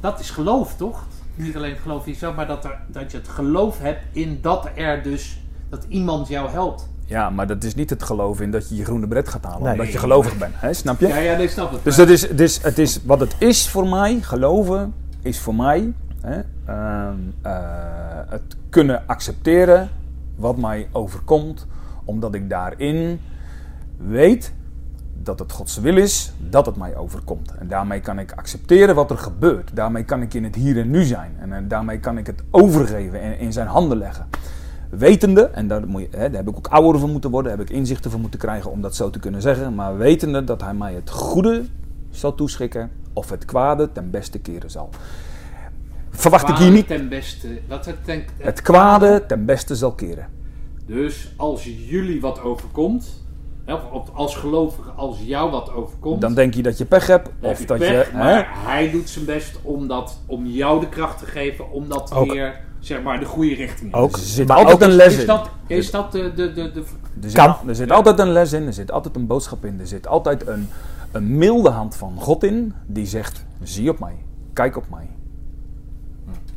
dat 0.00 0.20
is 0.20 0.30
geloof 0.30 0.76
toch? 0.76 1.04
Niet 1.34 1.56
alleen 1.56 1.70
het 1.70 1.80
geloof 1.80 2.06
in 2.06 2.12
jezelf, 2.12 2.34
maar 2.34 2.46
dat, 2.46 2.64
er, 2.64 2.78
dat 2.86 3.10
je 3.10 3.16
het 3.16 3.28
geloof 3.28 3.78
hebt 3.78 4.02
in 4.12 4.38
dat 4.42 4.68
er 4.74 5.02
dus, 5.02 5.40
dat 5.68 5.84
iemand 5.88 6.28
jou 6.28 6.50
helpt. 6.50 6.88
Ja, 7.06 7.30
maar 7.30 7.46
dat 7.46 7.64
is 7.64 7.74
niet 7.74 7.90
het 7.90 8.02
geloof 8.02 8.40
in 8.40 8.50
dat 8.50 8.68
je 8.68 8.76
je 8.76 8.84
groene 8.84 9.08
bret 9.08 9.28
gaat 9.28 9.44
halen. 9.44 9.62
Nee. 9.62 9.72
Omdat 9.72 9.92
je 9.92 9.98
gelovig 9.98 10.38
bent. 10.38 10.54
Hè? 10.56 10.72
Snap 10.72 11.00
je? 11.00 11.06
Ja, 11.06 11.16
ja, 11.16 11.36
nee, 11.36 11.48
snap 11.48 11.72
het. 11.72 11.84
Dus 11.84 11.96
dat 11.96 12.08
is, 12.08 12.28
dus 12.28 12.62
het 12.62 12.78
is, 12.78 13.00
wat 13.04 13.20
het 13.20 13.34
is 13.38 13.68
voor 13.68 13.88
mij, 13.88 14.20
geloven, 14.20 14.94
is 15.22 15.40
voor 15.40 15.54
mij 15.54 15.92
hè, 16.20 16.40
ehm, 16.66 17.16
eh, 17.42 17.52
het 18.28 18.56
kunnen 18.68 19.02
accepteren 19.06 19.90
wat 20.36 20.56
mij 20.56 20.88
overkomt, 20.92 21.66
omdat 22.04 22.34
ik 22.34 22.50
daarin 22.50 23.20
weet 23.96 24.52
dat 25.24 25.38
het 25.38 25.52
Gods 25.52 25.78
wil 25.78 25.96
is 25.96 26.32
dat 26.38 26.66
het 26.66 26.76
mij 26.76 26.96
overkomt. 26.96 27.54
En 27.54 27.68
daarmee 27.68 28.00
kan 28.00 28.18
ik 28.18 28.32
accepteren 28.32 28.94
wat 28.94 29.10
er 29.10 29.18
gebeurt. 29.18 29.70
Daarmee 29.74 30.04
kan 30.04 30.22
ik 30.22 30.34
in 30.34 30.44
het 30.44 30.54
hier 30.54 30.78
en 30.78 30.90
nu 30.90 31.04
zijn. 31.04 31.36
En, 31.38 31.68
daarmee 31.68 31.98
kan 31.98 32.18
ik 32.18 32.26
het 32.26 32.42
overgeven 32.50 33.20
en 33.20 33.38
in 33.38 33.52
zijn 33.52 33.66
handen 33.66 33.98
leggen. 33.98 34.26
Wetende, 34.90 35.42
en 35.42 35.68
daar, 35.68 35.86
moet 35.86 36.00
je, 36.00 36.08
hè, 36.10 36.30
daar 36.30 36.44
heb 36.44 36.48
ik 36.48 36.56
ook 36.56 36.66
ouder 36.66 37.00
van 37.00 37.10
moeten 37.10 37.30
worden, 37.30 37.50
daar 37.50 37.60
heb 37.60 37.68
ik 37.68 37.76
inzichten 37.76 38.10
van 38.10 38.20
moeten 38.20 38.40
krijgen 38.40 38.70
om 38.70 38.80
dat 38.80 38.96
zo 38.96 39.10
te 39.10 39.18
kunnen 39.18 39.42
zeggen. 39.42 39.74
Maar 39.74 39.96
wetende 39.96 40.44
dat 40.44 40.60
hij 40.60 40.74
mij 40.74 40.94
het 40.94 41.10
goede 41.10 41.64
zal 42.10 42.34
toeschikken 42.34 42.90
of 43.12 43.30
het 43.30 43.44
kwade 43.44 43.92
ten 43.92 44.10
beste 44.10 44.38
keren 44.38 44.70
zal. 44.70 44.90
Verwacht 46.10 46.48
ik 46.48 46.56
hier 46.56 46.70
niet 46.70 46.86
ten 46.86 47.08
beste. 47.08 47.60
Wat 47.68 47.84
het, 47.84 48.04
ten, 48.04 48.24
het 48.38 48.62
kwade 48.62 49.24
ten 49.26 49.44
beste 49.44 49.76
zal 49.76 49.92
keren. 49.92 50.28
Dus 50.86 51.32
als 51.36 51.64
jullie 51.64 52.20
wat 52.20 52.40
overkomt, 52.42 53.23
of- 53.66 54.10
als 54.14 54.36
gelovige, 54.36 54.90
als 54.90 55.18
jou 55.20 55.50
wat 55.50 55.72
overkomt, 55.72 56.20
Dan 56.20 56.34
denk 56.34 56.54
je 56.54 56.62
dat 56.62 56.78
je 56.78 56.84
pech 56.84 57.06
hebt. 57.06 57.28
Of 57.40 57.64
dat 57.64 57.78
pech, 57.78 58.10
je. 58.10 58.16
maar 58.16 58.34
Hè? 58.34 58.70
hij 58.70 58.90
doet 58.90 59.08
zijn 59.08 59.24
best 59.24 59.58
om, 59.62 59.88
dat, 59.88 60.20
om 60.26 60.46
jou 60.46 60.80
de 60.80 60.88
kracht 60.88 61.18
te 61.18 61.26
geven 61.26 61.70
om 61.70 61.88
dat 61.88 62.12
Ook. 62.14 62.32
weer, 62.32 62.60
zeg 62.80 63.02
maar, 63.02 63.18
de 63.20 63.24
goede 63.26 63.54
richting 63.54 63.92
in 63.92 63.98
Ook. 63.98 64.12
Er 64.16 64.18
zit 64.22 64.48
Maar 64.48 64.56
altijd 64.56 64.74
ook- 64.76 64.82
een 64.82 64.94
les 64.96 65.14
Is 65.14 65.20
in. 65.20 65.26
dat, 65.26 65.48
is 65.66 65.90
dat 65.90 66.12
de, 66.12 66.32
de, 66.34 66.52
de, 66.52 66.72
de, 66.72 66.80
Er 66.80 67.30
zit, 67.30 67.34
Kan. 67.34 67.56
er 67.66 67.74
zit 67.74 67.90
altijd 67.90 68.18
een 68.18 68.32
les 68.32 68.52
in, 68.52 68.66
er 68.66 68.72
zit 68.72 68.90
altijd 68.92 69.16
een 69.16 69.26
boodschap 69.26 69.64
in, 69.64 69.80
er 69.80 69.86
zit 69.86 70.06
altijd 70.06 70.46
een, 70.46 70.68
een 71.12 71.36
milde 71.38 71.70
hand 71.70 71.96
van 71.96 72.12
God 72.18 72.44
in 72.44 72.74
die 72.86 73.06
zegt: 73.06 73.44
zie 73.62 73.90
op 73.90 73.98
mij, 73.98 74.14
kijk 74.52 74.76
op 74.76 74.84
mij. 74.90 75.08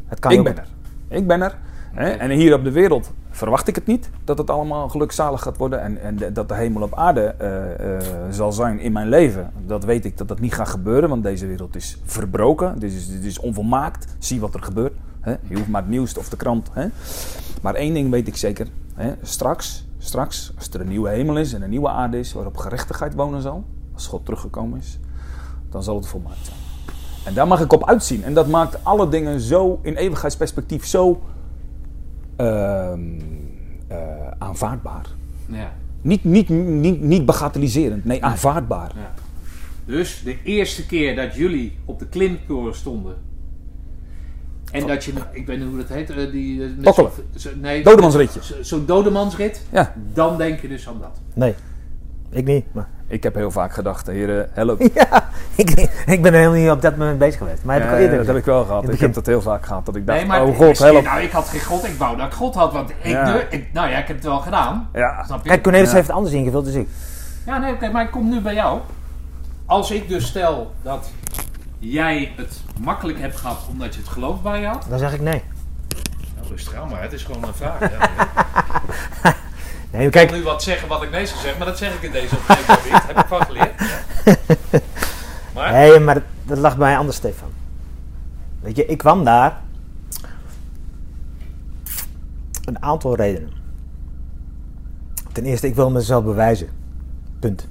Het 0.05 0.19
kan 0.19 0.31
ik 0.31 0.37
ook- 0.37 0.43
ben 0.43 0.57
er. 0.57 0.67
Ik 1.07 1.27
ben 1.27 1.41
er. 1.41 1.57
Hè? 1.93 2.09
En 2.09 2.29
hier 2.29 2.53
op 2.53 2.63
de 2.63 2.71
wereld 2.71 3.11
verwacht 3.37 3.67
ik 3.67 3.75
het 3.75 3.85
niet 3.85 4.09
dat 4.23 4.37
het 4.37 4.49
allemaal 4.49 4.89
gelukzalig 4.89 5.41
gaat 5.41 5.57
worden 5.57 5.81
en, 5.81 6.01
en 6.01 6.33
dat 6.33 6.47
de 6.47 6.55
hemel 6.55 6.81
op 6.81 6.95
aarde 6.95 7.21
eh, 7.21 7.95
eh, 7.95 8.01
zal 8.31 8.51
zijn 8.51 8.79
in 8.79 8.91
mijn 8.91 9.09
leven. 9.09 9.51
Dat 9.65 9.83
weet 9.83 10.05
ik 10.05 10.17
dat 10.17 10.27
dat 10.27 10.39
niet 10.39 10.53
gaat 10.53 10.67
gebeuren, 10.67 11.09
want 11.09 11.23
deze 11.23 11.45
wereld 11.45 11.75
is 11.75 11.97
verbroken. 12.05 12.79
Dit 12.79 12.93
is, 12.93 13.09
dit 13.09 13.23
is 13.23 13.39
onvolmaakt. 13.39 14.15
Zie 14.19 14.39
wat 14.39 14.53
er 14.53 14.63
gebeurt. 14.63 14.93
Hè? 15.19 15.31
Je 15.31 15.55
hoeft 15.55 15.67
maar 15.67 15.81
het 15.81 15.89
nieuws 15.89 16.17
of 16.17 16.29
de 16.29 16.35
krant. 16.35 16.69
Hè? 16.71 16.87
Maar 17.61 17.75
één 17.75 17.93
ding 17.93 18.09
weet 18.11 18.27
ik 18.27 18.37
zeker. 18.37 18.67
Hè? 18.93 19.13
Straks, 19.21 19.87
straks, 19.97 20.53
als 20.57 20.69
er 20.69 20.81
een 20.81 20.87
nieuwe 20.87 21.09
hemel 21.09 21.37
is 21.37 21.53
en 21.53 21.61
een 21.61 21.69
nieuwe 21.69 21.89
aarde 21.89 22.19
is 22.19 22.33
waarop 22.33 22.57
gerechtigheid 22.57 23.13
wonen 23.13 23.41
zal, 23.41 23.63
als 23.93 24.07
God 24.07 24.25
teruggekomen 24.25 24.79
is, 24.79 24.99
dan 25.69 25.83
zal 25.83 25.95
het 25.95 26.07
volmaakt 26.07 26.45
zijn. 26.45 26.57
En 27.25 27.33
daar 27.33 27.47
mag 27.47 27.61
ik 27.61 27.73
op 27.73 27.87
uitzien. 27.87 28.23
En 28.23 28.33
dat 28.33 28.47
maakt 28.47 28.83
alle 28.83 29.09
dingen 29.09 29.39
zo 29.39 29.79
in 29.81 29.95
eeuwigheidsperspectief 29.95 30.85
zo 30.85 31.21
ehm, 32.37 32.99
eh, 33.87 33.97
aanvaardbaar. 34.37 35.05
ja. 35.45 35.71
Niet, 36.01 36.23
niet, 36.23 36.49
niet, 36.49 37.01
niet 37.01 37.25
bagatelliserend, 37.25 38.05
nee, 38.05 38.23
aanvaardbaar. 38.23 38.91
Ja. 38.95 39.13
Dus 39.85 40.21
de 40.23 40.37
eerste 40.43 40.85
keer 40.85 41.15
dat 41.15 41.35
jullie 41.35 41.77
op 41.85 41.99
de 41.99 42.07
klimtoren 42.07 42.75
stonden. 42.75 43.15
En 44.71 44.87
dat 44.87 45.03
je, 45.03 45.11
ik 45.31 45.45
weet 45.45 45.59
niet 45.59 45.67
hoe 45.67 45.77
dat 45.77 45.87
heet, 45.89 46.09
eh, 46.09 46.31
die... 46.31 46.63
eh, 46.63 46.69
Tokkelen. 46.81 47.11
zo- 47.35 47.49
nee, 47.61 47.83
Dodemansritje. 47.83 48.43
zo- 48.43 48.63
Zo'n 48.63 48.85
dodemansrit. 48.85 49.65
Ja, 49.71 49.93
Dan 50.13 50.37
denk 50.37 50.59
je 50.59 50.67
dus 50.67 50.87
aan 50.87 50.99
dat. 50.99 51.19
Nee, 51.33 51.53
ik 52.29 52.45
niet. 52.45 52.65
Maar, 52.73 52.89
ik 53.07 53.23
heb 53.23 53.35
heel 53.35 53.51
vaak 53.51 53.73
gedacht, 53.73 54.07
heren, 54.07 54.49
help. 54.53 54.81
ja, 54.93 55.29
ik, 55.55 55.69
ik 56.05 56.21
ben 56.21 56.33
er 56.33 56.39
helemaal 56.39 56.59
niet 56.59 56.69
op 56.69 56.81
dat 56.81 56.97
moment 56.97 57.17
bezig 57.19 57.37
geweest. 57.37 57.63
Maar 57.63 57.75
heb 57.75 57.83
ik 57.83 57.89
al 57.89 57.95
Ja, 57.95 58.01
eerder 58.01 58.17
dat 58.17 58.27
heb 58.27 58.35
ik 58.35 58.45
wel 58.45 58.65
gehad. 58.65 58.89
Ik 58.89 58.99
heb 58.99 59.13
dat 59.13 59.25
heel 59.25 59.41
vaak 59.41 59.65
gehad. 59.65 59.85
Dat 59.85 59.95
ik 59.95 60.05
dacht, 60.05 60.17
nee, 60.19 60.27
maar 60.27 60.43
oh 60.43 60.55
God, 60.57 60.77
help. 60.79 61.03
Nou, 61.03 61.21
ik 61.21 61.31
had 61.31 61.47
geen 61.49 61.61
God, 61.63 61.85
ik 61.85 61.97
wou 61.97 62.17
dat 62.17 62.25
ik 62.25 62.33
God 62.33 62.55
had. 62.55 62.73
Want 62.73 62.89
ik, 62.89 62.95
Ja. 63.03 63.31
durf- 63.31 63.47
ik, 63.49 63.73
nou 63.73 63.89
ja, 63.89 63.97
ik 63.97 64.07
heb 64.07 64.15
het 64.15 64.25
wel 64.25 64.39
gedaan. 64.39 64.89
Ja, 64.93 65.23
Snap 65.25 65.43
je? 65.43 65.49
Kijk, 65.49 65.63
Cornelis 65.63 65.89
Ja. 65.89 65.95
heeft 65.95 66.07
het 66.07 66.15
anders 66.15 66.35
ingevuld 66.35 66.65
dus 66.65 66.73
ik. 66.73 66.87
Ja, 67.45 67.57
nee, 67.57 67.73
oké, 67.73 67.89
maar 67.91 68.03
ik 68.03 68.11
kom 68.11 68.29
nu 68.29 68.39
bij 68.41 68.53
jou. 68.53 68.79
Als 69.65 69.91
ik 69.91 70.07
dus 70.09 70.27
stel 70.27 70.73
dat 70.81 71.09
jij 71.79 72.31
het 72.35 72.61
makkelijk 72.79 73.19
hebt 73.19 73.35
gehad 73.35 73.57
omdat 73.69 73.93
je 73.95 73.99
het 74.01 74.09
geloof 74.09 74.41
bij 74.41 74.59
je 74.59 74.67
had. 74.67 74.85
Dan 74.89 74.99
zeg 74.99 75.13
ik 75.13 75.21
nee. 75.21 75.43
Nou, 76.35 76.47
rustig 76.49 76.75
aan, 76.75 76.89
maar 76.89 77.01
het 77.01 77.13
is 77.13 77.23
gewoon 77.23 77.43
een 77.43 77.53
vraag. 77.53 77.77
Nee, 79.97 80.05
Ik 80.05 80.11
kijk, 80.11 80.27
kan 80.27 80.37
nu 80.37 80.43
wat 80.43 80.63
zeggen 80.63 80.87
wat 80.87 81.03
ik 81.03 81.11
meest 81.11 81.33
gezegd, 81.33 81.57
maar 81.57 81.67
dat 81.67 81.77
zeg 81.77 81.95
ik 81.95 82.01
in 82.01 82.11
deze 82.11 82.35
opmerking 82.35 82.83
niet. 82.83 83.03
Heb 83.07 83.19
ik 83.19 83.25
van 83.27 83.45
geleerd. 83.45 83.73
Maar, 85.53 85.71
nee, 85.71 85.99
maar 85.99 86.23
dat, 86.43 86.57
lag 86.57 86.77
bij 86.77 86.87
mij 86.87 86.97
anders, 86.97 87.17
Stefan. 87.17 87.49
Weet 88.59 88.75
je, 88.75 88.85
ik 88.85 88.97
kwam 88.97 89.23
daar. 89.23 89.61
Een 92.65 92.81
aantal 92.81 93.15
redenen. 93.15 93.51
Ten 95.31 95.45
eerste, 95.45 95.67
ik 95.67 95.75
wil 95.75 95.91
mezelf 95.91 96.23
bewijzen. 96.23 96.69
Punt. 97.39 97.67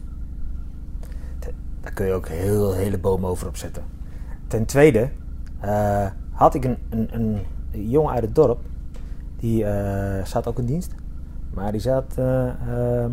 Daar 1.80 1.92
kun 1.92 2.06
je 2.06 2.12
ook 2.12 2.28
heel 2.28 2.72
hele 2.72 2.98
boom 2.98 3.26
over 3.26 3.46
opzetten. 3.48 3.82
Ten 4.46 4.64
tweede, 4.64 5.10
eh, 5.60 6.06
had 6.32 6.54
ik 6.54 6.64
een, 6.64 6.78
een, 6.90 7.08
een 7.12 7.88
jongen 7.88 8.12
uit 8.12 8.22
het 8.22 8.34
dorp. 8.34 8.60
Die 9.36 9.64
eh, 9.64 10.24
zat 10.24 10.46
ook 10.46 10.58
in 10.58 10.66
dienst. 10.66 10.94
Maar 11.56 11.72
die 11.72 11.80
zat. 11.80 12.04
eh, 12.16 12.46
eh, 12.48 13.04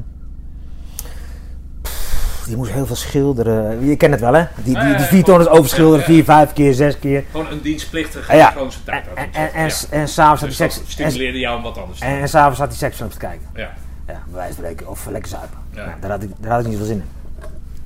pff, 1.81 2.43
die 2.47 2.55
moest 2.57 2.71
heel 2.71 2.85
veel 2.85 2.95
schilderen. 2.95 3.85
Je 3.85 3.95
kent 3.95 4.11
het 4.11 4.21
wel, 4.21 4.33
hè? 4.33 4.45
Die, 4.63 4.79
die, 4.79 4.95
die 4.95 5.05
vier 5.05 5.23
gewoon- 5.23 5.47
overschilderen, 5.47 6.05
vier, 6.05 6.23
vijf 6.23 6.53
keer, 6.53 6.73
zes 6.73 6.99
keer. 6.99 7.23
gewoon 7.31 7.51
een 7.51 7.61
dienstplichtige 7.61 8.31
Ah, 8.31 8.37
ja. 8.37 8.49
gewoon 8.51 8.71
zijn 8.71 8.83
tijd 8.83 9.05
En, 9.13 9.53
en, 9.53 9.69
en, 9.89 10.07
s'avonds 10.07 10.41
had 10.41 10.49
hij 10.49 10.51
seks. 10.51 10.79
En, 10.79 10.87
stimuleerde 10.87 11.39
jou 11.39 11.57
om 11.57 11.63
wat 11.63 11.77
anders 11.77 11.99
en, 11.99 12.19
en 12.21 12.29
s'avonds 12.29 12.59
had 12.59 12.67
hij 12.67 12.77
seksfilms 12.77 13.13
te 13.13 13.19
kijken. 13.19 13.47
Ja. 13.53 13.73
Ja, 14.07 14.21
bij 14.25 14.33
wijze 14.33 14.53
van 14.53 14.63
spreken. 14.63 14.87
Of 14.89 15.07
lekker 15.09 15.29
zuipen. 15.29 15.57
Nou, 15.73 15.89
daar, 15.99 16.09
had 16.11 16.23
ik, 16.23 16.29
daar 16.39 16.51
had 16.51 16.59
ik 16.59 16.65
niet 16.67 16.77
zoveel 16.77 16.93
zin 16.93 17.01
in. 17.01 17.07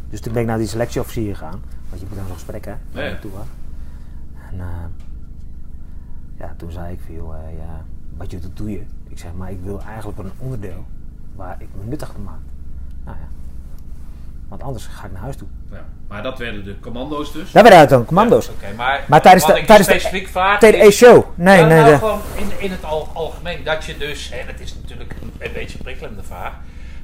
Dus 0.10 0.22
toen 0.22 0.34
ben 0.34 0.42
ik 0.42 0.48
naar 0.48 0.58
die 0.58 0.68
selectieofficier 0.68 1.36
gegaan. 1.36 1.62
Want 1.90 2.02
je 2.02 2.08
moet 2.10 2.18
dan 2.18 2.26
zo'n 2.28 2.36
gesprek, 2.36 2.66
hè? 2.66 2.74
Waar 2.92 3.04
Ja. 3.04 3.10
naartoe 3.10 3.32
was. 3.32 3.46
En 4.52 4.60
eh, 4.60 4.66
ja, 6.40 6.54
toen 6.58 6.72
zei 6.72 6.94
ik 6.94 7.00
eh, 7.10 7.58
ja, 7.58 7.82
wat 8.18 8.32
je 8.32 8.40
doet, 8.40 8.58
doe 8.58 8.72
je. 8.72 8.84
Ik 9.10 9.20
zeg, 9.20 9.32
maar 9.36 9.52
ik 9.52 9.60
wil 9.64 9.82
eigenlijk 9.88 10.18
een 10.20 10.32
onderdeel 10.38 10.86
waar 11.36 11.56
ik 11.60 11.68
me 11.78 11.84
nuttig 11.86 12.12
van 12.12 12.24
maak. 12.24 12.40
Nou 13.06 13.18
ja. 13.18 13.28
Want 14.48 14.64
anders 14.64 14.86
ga 14.86 15.06
ik 15.06 15.12
naar 15.12 15.22
huis 15.22 15.36
toe. 15.36 15.48
Ja. 15.72 15.86
Maar 16.08 16.24
dat 16.24 16.38
werden 16.38 16.64
de 16.64 16.80
commando's 16.80 17.32
dus. 17.34 17.52
Daar 17.52 17.64
werden 17.64 17.88
dan 17.88 18.06
commando's. 18.06 18.46
Ja, 18.46 18.52
Oké, 18.52 18.76
maar, 18.76 19.04
Maar 19.08 19.22
tijdens 19.22 19.46
de- 19.46 19.54
tijdens 19.54 19.88
de- 19.88 20.00
specifiek 20.00 20.28
vraag 20.28 20.60
TDE 20.60 20.68
is- 20.78 20.96
show. 20.96 21.24
Nee, 21.36 21.60
ja, 21.60 21.66
nee, 21.66 21.78
nou, 21.80 21.92
de- 21.92 21.98
gewoon 21.98 22.20
in, 22.36 22.52
in 22.60 22.72
het 22.72 22.84
al, 22.84 23.10
algemeen. 23.14 23.64
Dat 23.64 23.86
je 23.86 23.98
dus, 23.98 24.32
en 24.32 24.48
het 24.48 24.60
is 24.60 24.76
natuurlijk 24.82 25.14
een, 25.22 25.32
een 25.40 25.52
beetje 25.54 25.78
een 25.78 25.84
prikkelende 25.84 26.24
vraag, 26.24 26.54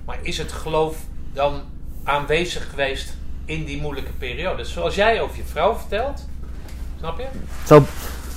maar 0.05 0.17
is 0.21 0.37
het 0.37 0.51
geloof 0.51 0.97
dan 1.33 1.61
aanwezig 2.03 2.69
geweest 2.69 3.17
in 3.45 3.63
die 3.65 3.81
moeilijke 3.81 4.11
periode? 4.11 4.63
Zoals 4.63 4.95
jij 4.95 5.21
over 5.21 5.37
je 5.37 5.43
vrouw 5.43 5.75
vertelt, 5.75 6.27
snap 6.99 7.19
je? 7.19 7.25
Zo, 7.65 7.83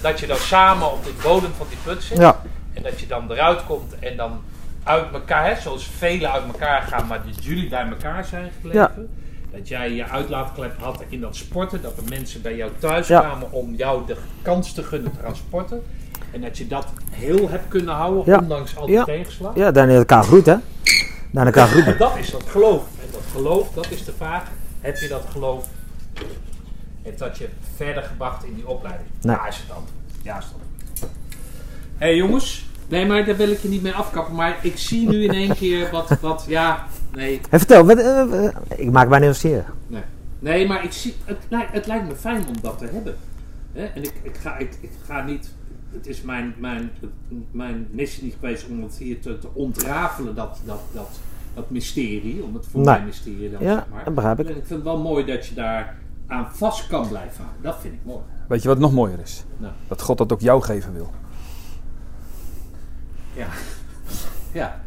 Dat 0.02 0.20
je 0.20 0.26
dan 0.26 0.36
samen 0.36 0.92
op 0.92 1.04
de 1.04 1.14
bodem 1.22 1.50
van 1.56 1.66
die 1.68 1.78
put 1.84 2.02
zit 2.02 2.18
ja. 2.18 2.40
En 2.76 2.82
dat 2.82 3.00
je 3.00 3.06
dan 3.06 3.30
eruit 3.30 3.64
komt 3.66 3.98
en 3.98 4.16
dan 4.16 4.40
uit 4.84 5.12
elkaar, 5.12 5.46
hè, 5.54 5.60
zoals 5.60 5.86
velen 5.98 6.32
uit 6.32 6.44
elkaar 6.44 6.82
gaan, 6.82 7.06
maar 7.06 7.22
dat 7.26 7.44
jullie 7.44 7.68
bij 7.68 7.86
elkaar 7.88 8.24
zijn 8.24 8.50
gebleven. 8.60 9.08
Dat 9.52 9.68
jij 9.68 9.90
je 9.92 10.04
uitlaatklep 10.04 10.78
had 10.80 11.02
in 11.08 11.20
dat 11.20 11.36
sporten, 11.36 11.82
dat 11.82 11.96
er 11.96 12.02
mensen 12.08 12.42
bij 12.42 12.56
jou 12.56 12.70
thuis 12.78 13.06
Ja. 13.08 13.20
kwamen 13.20 13.52
om 13.52 13.74
jou 13.74 14.06
de 14.06 14.16
kans 14.42 14.72
te 14.72 14.82
gunnen 14.82 15.12
te 15.12 15.22
gaan 15.22 15.36
sporten. 15.36 15.82
En 16.32 16.40
dat 16.40 16.58
je 16.58 16.66
dat 16.66 16.86
heel 17.10 17.48
hebt 17.48 17.68
kunnen 17.68 17.94
houden, 17.94 18.22
Ja. 18.26 18.38
ondanks 18.38 18.76
al 18.76 18.86
die 18.86 18.94
Ja. 18.94 19.04
tegenslag. 19.04 19.54
Ja, 19.54 19.70
naar 19.70 19.88
elkaar 19.88 20.22
groeit, 20.22 20.46
hè? 20.46 20.56
Naar 21.30 21.46
elkaar 21.46 21.72
En 21.76 21.82
groeit. 21.82 21.98
dat 21.98 22.16
is 22.18 22.30
dat 22.30 22.42
geloof. 22.48 22.82
En 23.00 23.08
dat 23.12 23.22
geloof, 23.32 23.70
dat 23.74 23.90
is 23.90 24.04
de 24.04 24.12
vraag. 24.16 24.42
Heb 24.80 24.96
je 24.96 25.08
dat 25.08 25.24
geloof, 25.30 25.68
heeft 27.02 27.18
dat 27.18 27.38
je 27.38 27.48
verder 27.76 28.02
gebracht 28.02 28.44
in 28.44 28.54
die 28.54 28.68
opleiding? 28.68 29.08
Nee. 29.20 29.36
Ja, 29.36 29.46
is 29.46 29.56
het 29.56 29.70
antwoord. 29.70 29.92
Ja, 30.22 30.38
is 30.38 30.44
het 30.44 30.52
antwoord. 30.52 31.12
Hé 31.98 32.06
hey, 32.06 32.16
jongens. 32.16 32.65
Nee, 32.88 33.06
maar 33.06 33.24
daar 33.24 33.36
wil 33.36 33.50
ik 33.50 33.58
je 33.58 33.68
niet 33.68 33.82
mee 33.82 33.92
afkappen. 33.92 34.34
Maar 34.34 34.58
ik 34.62 34.76
zie 34.78 35.08
nu 35.08 35.22
in 35.24 35.30
één 35.30 35.54
keer 35.54 35.90
wat, 35.90 36.18
wat 36.20 36.44
ja, 36.48 36.86
nee. 37.14 37.40
En 37.50 37.58
vertel, 37.58 37.84
wat, 37.86 37.98
eh, 37.98 38.44
eh, 38.46 38.52
ik 38.76 38.90
maak 38.90 39.08
mij 39.08 39.18
nieuwsgierig. 39.18 39.72
Nee, 39.86 40.02
nee 40.38 40.66
maar 40.66 40.84
ik 40.84 40.92
zie, 40.92 41.14
het, 41.24 41.38
lijkt, 41.48 41.72
het 41.72 41.86
lijkt 41.86 42.08
me 42.08 42.14
fijn 42.14 42.46
om 42.48 42.54
dat 42.62 42.78
te 42.78 42.86
hebben. 42.92 43.16
Hè? 43.72 43.84
En 43.84 44.02
ik, 44.02 44.12
ik, 44.22 44.36
ga, 44.36 44.56
ik, 44.56 44.78
ik 44.80 44.90
ga 45.06 45.24
niet. 45.24 45.50
Het 45.92 46.06
is 46.06 46.22
mijn, 46.22 46.54
mijn, 46.58 46.90
mijn 47.50 47.88
missie 47.90 48.24
niet 48.24 48.34
geweest 48.40 48.66
om 48.68 48.82
het 48.82 48.96
hier 48.96 49.20
te, 49.20 49.38
te 49.38 49.48
ontrafelen, 49.52 50.34
dat, 50.34 50.60
dat, 50.64 50.80
dat, 50.92 51.08
dat 51.54 51.70
mysterie. 51.70 52.42
Om 52.42 52.54
het 52.54 52.66
voor 52.70 52.80
Nee. 52.80 52.94
mij 52.94 53.04
mysterie 53.04 53.50
dan, 53.50 53.62
Ja, 53.62 53.74
zeg 53.74 53.84
maar. 53.92 54.04
dat 54.04 54.14
begrijp 54.14 54.40
ik. 54.40 54.46
En 54.46 54.50
ik 54.56 54.56
vind 54.66 54.68
het 54.70 54.82
wel 54.82 54.98
mooi 54.98 55.24
dat 55.24 55.46
je 55.46 55.54
daar 55.54 55.96
aan 56.26 56.48
vast 56.52 56.86
kan 56.86 57.08
blijven 57.08 57.36
houden. 57.44 57.62
Dat 57.62 57.76
vind 57.80 57.94
ik 57.94 58.00
mooi. 58.04 58.20
Weet 58.48 58.62
je 58.62 58.68
wat 58.68 58.78
nog 58.78 58.92
mooier 58.92 59.18
is? 59.22 59.44
Nou. 59.56 59.72
Dat 59.88 60.02
God 60.02 60.18
dat 60.18 60.32
ook 60.32 60.40
jou 60.40 60.62
geven 60.62 60.92
wil. 60.92 61.10
Ja. 63.36 63.46
Ja. 64.52 64.80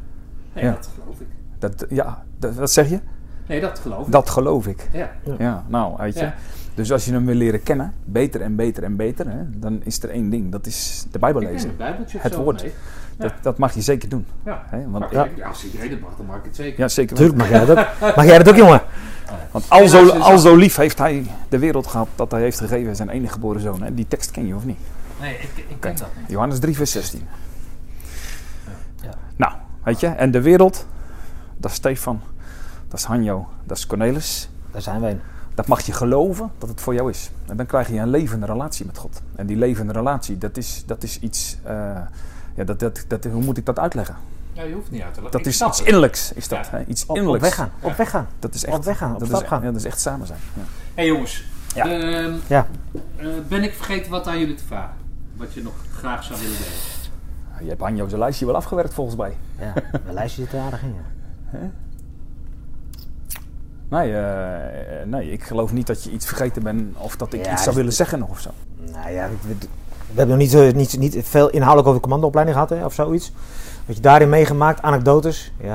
Nee, 0.54 0.64
Ja. 0.64 0.72
dat 0.72 0.90
geloof 1.02 1.20
ik. 1.20 1.28
Dat, 1.60 1.86
ja, 1.90 2.24
dat, 2.40 2.56
wat 2.56 2.72
zeg 2.72 2.90
je? 2.90 3.00
Nee, 3.48 3.62
dat 3.62 3.80
geloof 3.80 4.06
ik. 4.06 4.12
Dat 4.12 4.30
geloof 4.30 4.68
ik. 4.68 4.90
Ja. 4.94 5.12
Ja, 5.38 5.64
nou, 5.68 5.94
weet 5.98 6.14
je. 6.14 6.20
Ja. 6.20 6.34
Dus 6.74 6.92
als 6.92 7.06
je 7.06 7.12
hem 7.12 7.26
wil 7.26 7.36
leren 7.36 7.64
kennen, 7.64 7.94
beter 8.06 8.42
en 8.42 8.56
beter 8.56 8.84
en 8.84 8.96
beter, 8.96 9.28
hè, 9.30 9.60
dan 9.60 9.82
is 9.84 10.04
er 10.04 10.10
één 10.10 10.30
ding. 10.30 10.52
Dat 10.52 10.66
is 10.66 11.06
de 11.12 11.20
Bijbel 11.20 11.42
lezen. 11.42 11.68
het 11.70 11.78
bijbeltje 11.78 12.18
of 12.18 12.24
Het 12.24 12.34
zo 12.34 12.44
woord. 12.44 12.62
mee. 12.64 12.74
Dat, 13.18 13.34
dat 13.42 13.58
mag 13.58 13.74
je 13.74 13.82
zeker 13.82 14.10
doen. 14.10 14.26
Ja. 14.46 14.64
Hè, 14.66 14.90
want, 14.90 15.06
ja, 15.12 15.28
ja, 15.36 15.48
als 15.48 15.66
iedereen 15.66 15.90
het 15.90 16.00
mag, 16.02 16.16
dan 16.18 16.26
mag 16.26 16.36
ik 16.38 16.44
het 16.46 16.56
zeker. 16.56 16.80
ja, 16.80 16.88
zeker. 16.88 17.16
Tuurlijk, 17.16 17.38
mag 17.38 17.50
jij 17.50 17.66
dat 17.66 17.78
ook? 17.78 17.88
Mag 18.16 18.26
jij 18.26 18.38
dat 18.38 18.50
ook, 18.50 18.56
jongen? 18.56 18.82
Want 19.52 19.66
al 19.70 19.88
zo, 19.88 20.10
al 20.10 20.38
zo 20.38 20.56
lief 20.56 20.76
heeft 20.76 20.98
hij 20.98 21.26
de 21.50 21.60
wereld 21.60 21.88
gehad 21.88 22.08
dat 22.16 22.32
hij 22.32 22.42
heeft 22.42 22.60
gegeven 22.60 22.96
zijn 22.96 23.10
enige 23.10 23.34
geboren 23.34 23.62
zoon. 23.62 23.82
Hè. 23.82 23.94
Die 23.94 24.08
tekst 24.08 24.32
ken 24.32 24.48
je 24.48 24.56
of 24.56 24.66
niet? 24.66 24.78
Nee, 25.22 25.34
ik, 25.34 25.50
ik 25.68 25.76
ken 25.80 25.96
dat 25.96 26.08
niet. 26.20 26.30
Johannes 26.30 26.60
3 26.60 26.76
vers 26.76 26.92
16. 26.92 27.22
Weet 29.84 30.00
je, 30.00 30.08
en 30.08 30.32
de 30.32 30.42
wereld, 30.42 30.86
dat 31.58 31.72
is 31.72 31.78
Stefan, 31.78 32.22
dat 32.88 33.00
is 33.00 33.06
Hanjo, 33.06 33.48
dat 33.64 33.78
is 33.78 33.88
Cornelis. 33.88 34.50
Daar 34.72 34.82
zijn 34.82 35.02
wij. 35.02 35.20
Dat 35.56 35.68
mag 35.68 35.82
je 35.82 35.92
geloven 35.92 36.52
dat 36.58 36.70
het 36.70 36.82
voor 36.82 36.94
jou 36.94 37.10
is. 37.10 37.32
En 37.46 37.58
dan 37.58 37.66
krijg 37.66 37.88
je 37.88 37.98
een 38.00 38.10
levende 38.10 38.46
relatie 38.46 38.86
met 38.86 38.98
God. 38.98 39.22
En 39.36 39.46
die 39.46 39.58
levende 39.58 39.94
relatie, 39.94 40.38
dat 40.38 40.58
is, 40.58 40.84
dat 40.86 41.04
is 41.04 41.20
iets. 41.20 41.58
eh, 41.64 41.74
ja, 42.56 42.64
dat, 42.64 42.80
dat, 42.80 43.06
dat, 43.08 43.24
hoe 43.24 43.44
moet 43.44 43.58
ik 43.58 43.66
dat 43.66 43.80
uitleggen? 43.80 44.16
Ja, 44.54 44.64
je 44.64 44.74
hoeft 44.74 44.92
niet 44.92 45.02
uit 45.02 45.14
te 45.14 45.22
leggen. 45.22 45.32
Dat 45.44 45.48
Ik 45.48 45.54
is 45.54 45.62
iets 45.68 45.82
innerlijks, 45.82 46.34
is 46.34 46.48
dat. 46.48 46.68
Ja. 46.72 46.78
Hè? 46.78 46.84
Iets 46.86 47.04
Op, 47.04 47.10
op 47.10 47.16
innerlijks. 47.16 47.46
weg 47.48 47.56
gaan. 47.56 47.72
Op 47.82 47.96
weg 47.96 48.10
gaan. 48.10 48.28
Dat 48.40 48.54
is 48.54 48.66
echt, 48.66 48.78
Op 48.78 48.84
weg 48.84 48.98
gaan, 48.98 49.14
op 49.14 49.20
dat 49.20 49.28
stap 49.28 49.42
is, 49.42 49.48
gaan. 49.48 49.60
Ja, 49.62 49.66
dat 49.72 49.76
is 49.76 49.86
echt 49.86 50.00
samen 50.02 50.28
zijn. 50.28 50.40
Ja. 50.54 50.62
Hé 50.94 51.02
jongens, 51.04 51.46
Ja. 51.76 51.86
ehm, 51.86 52.34
Ja. 52.48 52.68
eh, 53.18 53.28
ben 53.48 53.64
ik 53.64 53.74
vergeten 53.74 54.12
wat 54.12 54.28
aan 54.28 54.40
jullie 54.40 54.56
te 54.56 54.64
vragen? 54.68 54.96
Wat 55.38 55.54
je 55.54 55.62
nog 55.64 55.74
graag 55.98 56.24
zou 56.24 56.40
willen 56.40 56.58
delen? 56.58 56.74
Je 57.62 57.70
hebt 57.70 57.82
Hanjo's 57.82 58.12
lijstje 58.12 58.46
wel 58.46 58.56
afgewerkt 58.56 58.94
volgens 58.94 59.18
mij. 59.18 59.38
Ja, 59.60 59.74
mijn 60.04 60.14
lijstje 60.14 60.44
zit 60.44 60.54
er 60.54 60.60
aardig 60.60 60.84
in. 60.84 60.96
Ja. 61.52 61.72
Nee, 63.90 64.16
eh, 64.16 65.06
nee, 65.06 65.32
ik 65.32 65.44
geloof 65.44 65.74
niet 65.74 65.88
dat 65.88 66.04
je 66.04 66.12
iets 66.12 66.26
vergeten 66.26 66.64
bent 66.64 66.98
of 66.98 67.16
dat 67.16 67.34
ik 67.34 67.46
Ja, 67.46 67.52
iets 67.52 67.64
zou 67.64 67.76
willen 67.76 67.94
zeggen 67.94 68.20
nog 68.20 68.30
of 68.30 68.40
zo. 68.40 68.50
Nou 68.92 69.12
ja, 69.12 69.30
we, 69.42 69.56
hebben 70.08 70.28
nog 70.28 70.38
niet, 70.38 70.52
zo, 70.52 70.72
niet, 70.72 70.98
niet 70.98 71.18
veel 71.22 71.50
inhoudelijk 71.50 71.88
over 71.88 72.02
de 72.02 72.08
commandoopleiding 72.08 72.58
gehad 72.58 72.80
hè, 72.80 72.86
of 72.86 72.94
zoiets. 72.94 73.32
Wat 73.86 73.96
je 73.96 74.02
daarin 74.02 74.30
meegemaakt, 74.30 74.82
anekdotes. 74.82 75.52
Ja. 75.58 75.74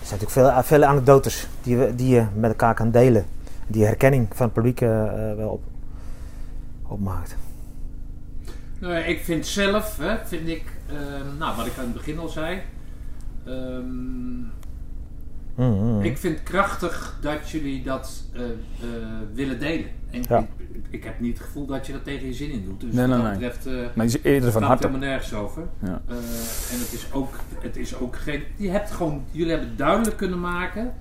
Er 0.00 0.10
zijn 0.10 0.20
natuurlijk 0.20 0.54
veel, 0.54 0.62
vele 0.62 0.86
anekdotes 0.86 1.48
die, 1.62 1.76
we, 1.76 1.94
die 1.94 2.08
je 2.08 2.26
met 2.34 2.50
elkaar 2.50 2.74
kan 2.74 2.90
delen. 2.90 3.24
Die 3.66 3.84
herkenning 3.84 4.28
van 4.32 4.46
het 4.46 4.54
publiek 4.54 4.80
eh, 4.80 5.30
eh, 5.30 5.36
wel 5.36 5.48
op, 5.48 5.62
opmaakt. 6.88 7.36
Nou, 8.78 8.94
ik 8.94 9.20
vind 9.20 9.46
zelf, 9.46 9.96
hè, 9.98 10.16
vind 10.26 10.48
ik, 10.48 10.62
ehm, 10.88 11.38
nou 11.38 11.56
wat 11.56 11.66
ik 11.66 11.72
aan 11.78 11.84
het 11.84 11.92
begin 11.92 12.18
al 12.18 12.28
zei. 12.28 12.60
ehm, 13.46 14.52
Mm, 15.56 15.82
mm. 15.82 16.02
Ik 16.02 16.18
vind 16.18 16.42
krachtig 16.42 17.18
dat 17.20 17.50
jullie 17.50 17.82
dat 17.82 18.22
eh, 18.32 18.42
eh, 18.44 18.48
willen 19.34 19.58
delen. 19.60 19.86
En 20.10 20.22
Ja. 20.28 20.38
ik, 20.38 20.46
ik 20.90 21.04
heb 21.04 21.20
niet 21.20 21.38
het 21.38 21.46
gevoel 21.46 21.66
dat 21.66 21.86
je 21.86 21.92
dat 21.92 22.04
tegen 22.04 22.26
je 22.26 22.32
zin 22.32 22.50
in 22.50 22.64
doet. 22.64 22.80
Dus 22.80 22.94
Nee, 22.94 23.06
wat 23.06 23.16
nee, 23.16 23.26
dat 23.30 23.38
nee. 23.40 23.48
betreft 23.50 23.66
eh 23.66 23.96
Maar 23.96 24.06
je 24.06 24.18
is 24.18 24.22
eerder 24.22 24.52
van 24.52 24.62
harte. 24.62 24.86
helemaal 24.86 25.08
nergens 25.08 25.34
over. 25.34 25.62
Ja. 25.82 26.02
Eh, 26.08 26.14
en 26.72 26.78
het 26.78 26.92
is, 26.92 27.06
ook, 27.12 27.34
het 27.60 27.76
is 27.76 27.96
ook 27.98 28.16
geen... 28.16 28.42
Je 28.56 28.68
hebt 28.70 28.90
gewoon, 28.90 29.24
jullie 29.30 29.50
hebben 29.52 29.76
duidelijk 29.76 30.16
kunnen 30.16 30.40
maken 30.40 30.92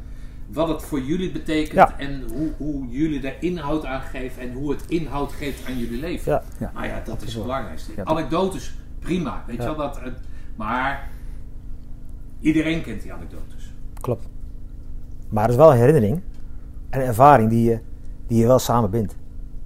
wat 0.54 0.68
het 0.68 0.82
voor 0.84 1.02
jullie 1.02 1.32
betekent 1.32 1.74
Ja. 1.74 1.98
en 1.98 2.24
hoe, 2.34 2.52
hoe 2.58 2.88
jullie 2.88 3.20
daar 3.20 3.36
inhoud 3.40 3.86
aan 3.86 4.02
geven 4.02 4.42
en 4.42 4.54
hoe 4.54 4.72
het 4.72 4.84
inhoud 4.88 5.32
geeft 5.34 5.68
aan 5.68 5.78
jullie 5.78 6.00
leven. 6.00 6.32
Ja. 6.32 6.44
Ja. 6.60 6.72
Maar 6.74 6.88
ja, 6.88 7.02
dat 7.06 7.18
is 7.18 7.24
het 7.24 7.34
wel. 7.34 7.44
belangrijkste. 7.44 7.92
Anekdotes, 8.04 8.74
prima. 9.00 9.44
Weet 9.48 9.56
je 9.56 9.64
wel, 9.64 9.76
dat, 9.76 10.00
maar 10.56 11.10
iedereen 12.40 12.82
kent 12.82 13.02
die 13.02 13.14
anekdotes. 13.14 13.74
Klopt. 14.02 14.28
Maar 15.30 15.44
het 15.44 15.52
is 15.52 15.58
wel 15.58 15.72
een 15.72 15.78
herinnering 15.78 16.22
en 16.90 17.00
een 17.00 17.06
ervaring 17.08 17.50
die 17.50 17.70
je, 17.70 17.80
die 18.28 18.38
je 18.40 18.46
wel 18.48 18.60
samen 18.60 18.90
bindt. 18.90 19.16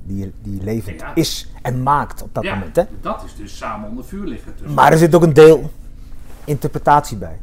Die, 0.03 0.17
je- 0.17 0.31
die 0.41 0.63
levend 0.63 0.99
Ja. 0.99 1.15
is 1.15 1.51
en 1.61 1.83
maakt 1.83 2.21
op 2.23 2.33
dat 2.33 2.43
moment. 2.43 2.75
Hè? 2.75 2.83
dat 3.01 3.23
is 3.23 3.35
dus 3.35 3.57
samen 3.57 3.89
onder 3.89 4.05
vuur 4.05 4.25
liggen. 4.27 4.55
tussen- 4.55 4.73
Maar 4.75 4.91
er 4.91 4.97
zit 4.97 5.15
ook 5.15 5.23
een 5.23 5.33
deel 5.33 5.71
interpretatie 6.45 7.17
bij. 7.17 7.39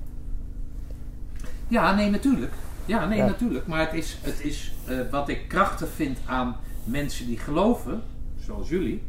Ja, 1.69 1.95
nee, 1.95 2.11
natuurlijk. 2.11 2.53
Ja, 2.87 3.07
nee, 3.07 3.19
Ja. 3.19 3.27
natuurlijk. 3.27 3.67
Maar 3.67 3.81
het 3.81 3.93
is, 3.93 4.19
het 4.23 4.41
is 4.45 4.73
eh, 4.85 4.97
wat 5.11 5.29
ik 5.29 5.49
krachtig 5.49 5.89
vind 5.97 6.19
aan 6.27 6.57
mensen 6.85 7.27
die 7.27 7.39
geloven, 7.39 8.03
zoals 8.47 8.69
jullie, 8.69 9.03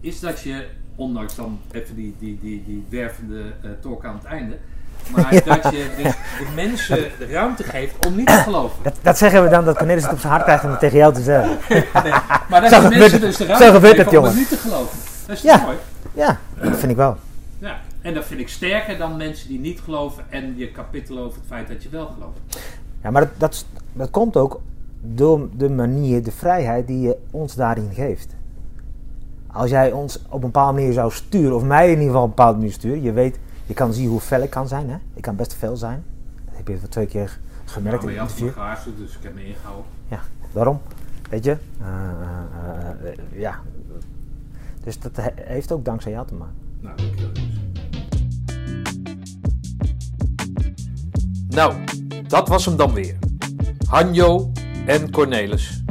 is 0.00 0.20
dat 0.20 0.40
je, 0.40 0.66
ondanks 0.94 1.34
dan 1.34 1.60
even 1.70 1.94
die, 1.94 2.14
die, 2.18 2.38
die, 2.40 2.62
die 2.66 2.84
wervende 2.88 3.42
talk 3.80 4.04
aan 4.04 4.14
het 4.14 4.24
einde, 4.24 4.56
maar 5.16 5.30
dat 5.44 5.62
je 5.62 5.90
de, 5.96 6.02
de 6.38 6.46
mensen 6.54 6.96
de 7.18 7.26
ruimte 7.26 7.62
geeft 7.62 8.06
om 8.06 8.16
niet 8.16 8.26
te 8.26 8.32
geloven. 8.32 8.82
Dat, 8.82 8.96
dat 9.02 9.18
zeggen 9.18 9.42
we 9.42 9.48
dan 9.48 9.64
dat 9.64 9.76
Cornelis 9.76 10.02
het 10.02 10.12
op 10.12 10.18
zijn 10.18 10.32
hart 10.32 10.44
krijgt 10.44 10.64
om 10.64 10.70
het 10.70 10.80
tegen 10.80 10.98
jou 10.98 11.14
te 11.14 11.22
zeggen. 11.22 11.58
Nee, 12.02 12.12
maar 12.48 12.60
dat 12.60 12.70
je 12.70 12.88
mensen 12.98 13.20
dus 13.20 13.36
de 13.36 13.46
ruimte 13.46 13.86
het, 13.86 14.16
om 14.16 14.24
het 14.24 14.34
niet 14.34 14.48
te 14.48 14.56
geloven. 14.56 14.98
Dat 15.26 15.36
is 15.36 15.42
Ja. 15.42 15.56
mooi? 15.64 15.76
Ja, 16.14 16.38
dat 16.62 16.76
vind 16.76 16.90
ik 16.90 16.96
wel. 16.96 17.16
Ja. 17.58 17.80
En 18.02 18.14
dat 18.14 18.24
vind 18.24 18.40
ik 18.40 18.48
sterker 18.48 18.98
dan 18.98 19.16
mensen 19.16 19.48
die 19.48 19.58
niet 19.60 19.80
geloven 19.80 20.24
en 20.28 20.54
je 20.56 20.70
kapittel 20.70 21.18
over 21.18 21.38
het 21.38 21.46
feit 21.48 21.68
dat 21.68 21.82
je 21.82 21.88
wel 21.88 22.06
gelooft. 22.06 22.38
Ja, 23.02 23.10
maar 23.10 23.22
dat, 23.22 23.30
dat, 23.38 23.66
dat 23.92 24.10
komt 24.10 24.36
ook 24.36 24.60
door 25.00 25.48
de 25.56 25.70
manier, 25.70 26.22
de 26.22 26.30
vrijheid 26.32 26.86
die 26.86 27.00
je 27.00 27.16
ons 27.30 27.54
daarin 27.54 27.90
geeft. 27.94 28.36
Als 29.46 29.70
jij 29.70 29.92
ons 29.92 30.22
op 30.26 30.32
een 30.32 30.40
bepaalde 30.40 30.72
manier 30.78 30.92
zou 30.92 31.12
sturen, 31.12 31.56
of 31.56 31.62
mij 31.62 31.84
in 31.84 31.90
ieder 31.90 32.06
geval 32.06 32.22
op 32.22 32.28
een 32.28 32.34
bepaalde 32.34 32.58
manier 32.58 32.72
sturen, 32.72 33.02
je 33.02 33.12
weet, 33.12 33.38
je 33.66 33.74
kan 33.74 33.92
zien 33.92 34.08
hoe 34.08 34.20
fel 34.20 34.42
ik 34.42 34.50
kan 34.50 34.68
zijn. 34.68 34.90
Hè? 34.90 34.96
Ik 35.14 35.22
kan 35.22 35.36
best 35.36 35.54
fel 35.54 35.76
zijn. 35.76 36.02
Dat 36.44 36.54
heb 36.56 36.68
je 36.68 36.76
wel 36.78 36.88
twee 36.88 37.06
keer 37.06 37.38
gemerkt 37.64 38.02
Nou, 38.02 38.14
in 38.14 38.20
het 38.20 38.30
interview. 38.30 38.96
dus 38.98 39.16
ik 39.16 39.22
heb 39.22 39.34
me 39.34 39.46
ingehouden. 39.46 39.84
Ja, 40.08 40.20
daarom. 40.52 40.80
Weet 41.30 41.44
je? 41.44 41.56
Eh, 41.80 41.88
eh, 41.88 43.10
eh, 43.12 43.18
ja. 43.40 43.60
Dus 44.84 44.98
dat 45.00 45.16
he- 45.16 45.30
heeft 45.34 45.72
ook 45.72 45.84
dankzij 45.84 46.12
jou 46.12 46.26
te 46.26 46.34
maken. 46.34 46.54
Nou, 46.80 46.96
dankjewel. 46.96 47.30
Nou, 51.48 51.74
dat 52.28 52.48
was 52.48 52.64
hem 52.64 52.76
dan 52.76 52.92
weer. 52.92 53.18
Hanjo 53.86 54.52
en 54.86 55.10
Cornelis. 55.10 55.82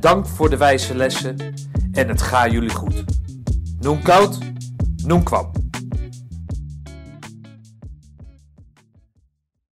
Dank 0.00 0.26
voor 0.26 0.50
de 0.50 0.56
wijze 0.56 0.94
lessen 0.94 1.36
en 1.92 2.08
het 2.08 2.22
gaat 2.22 2.50
jullie 2.50 2.74
goed. 2.74 3.04
Noem 3.80 4.02
koud, 4.02 4.38
noem 5.04 5.22
kwam. 5.22 5.50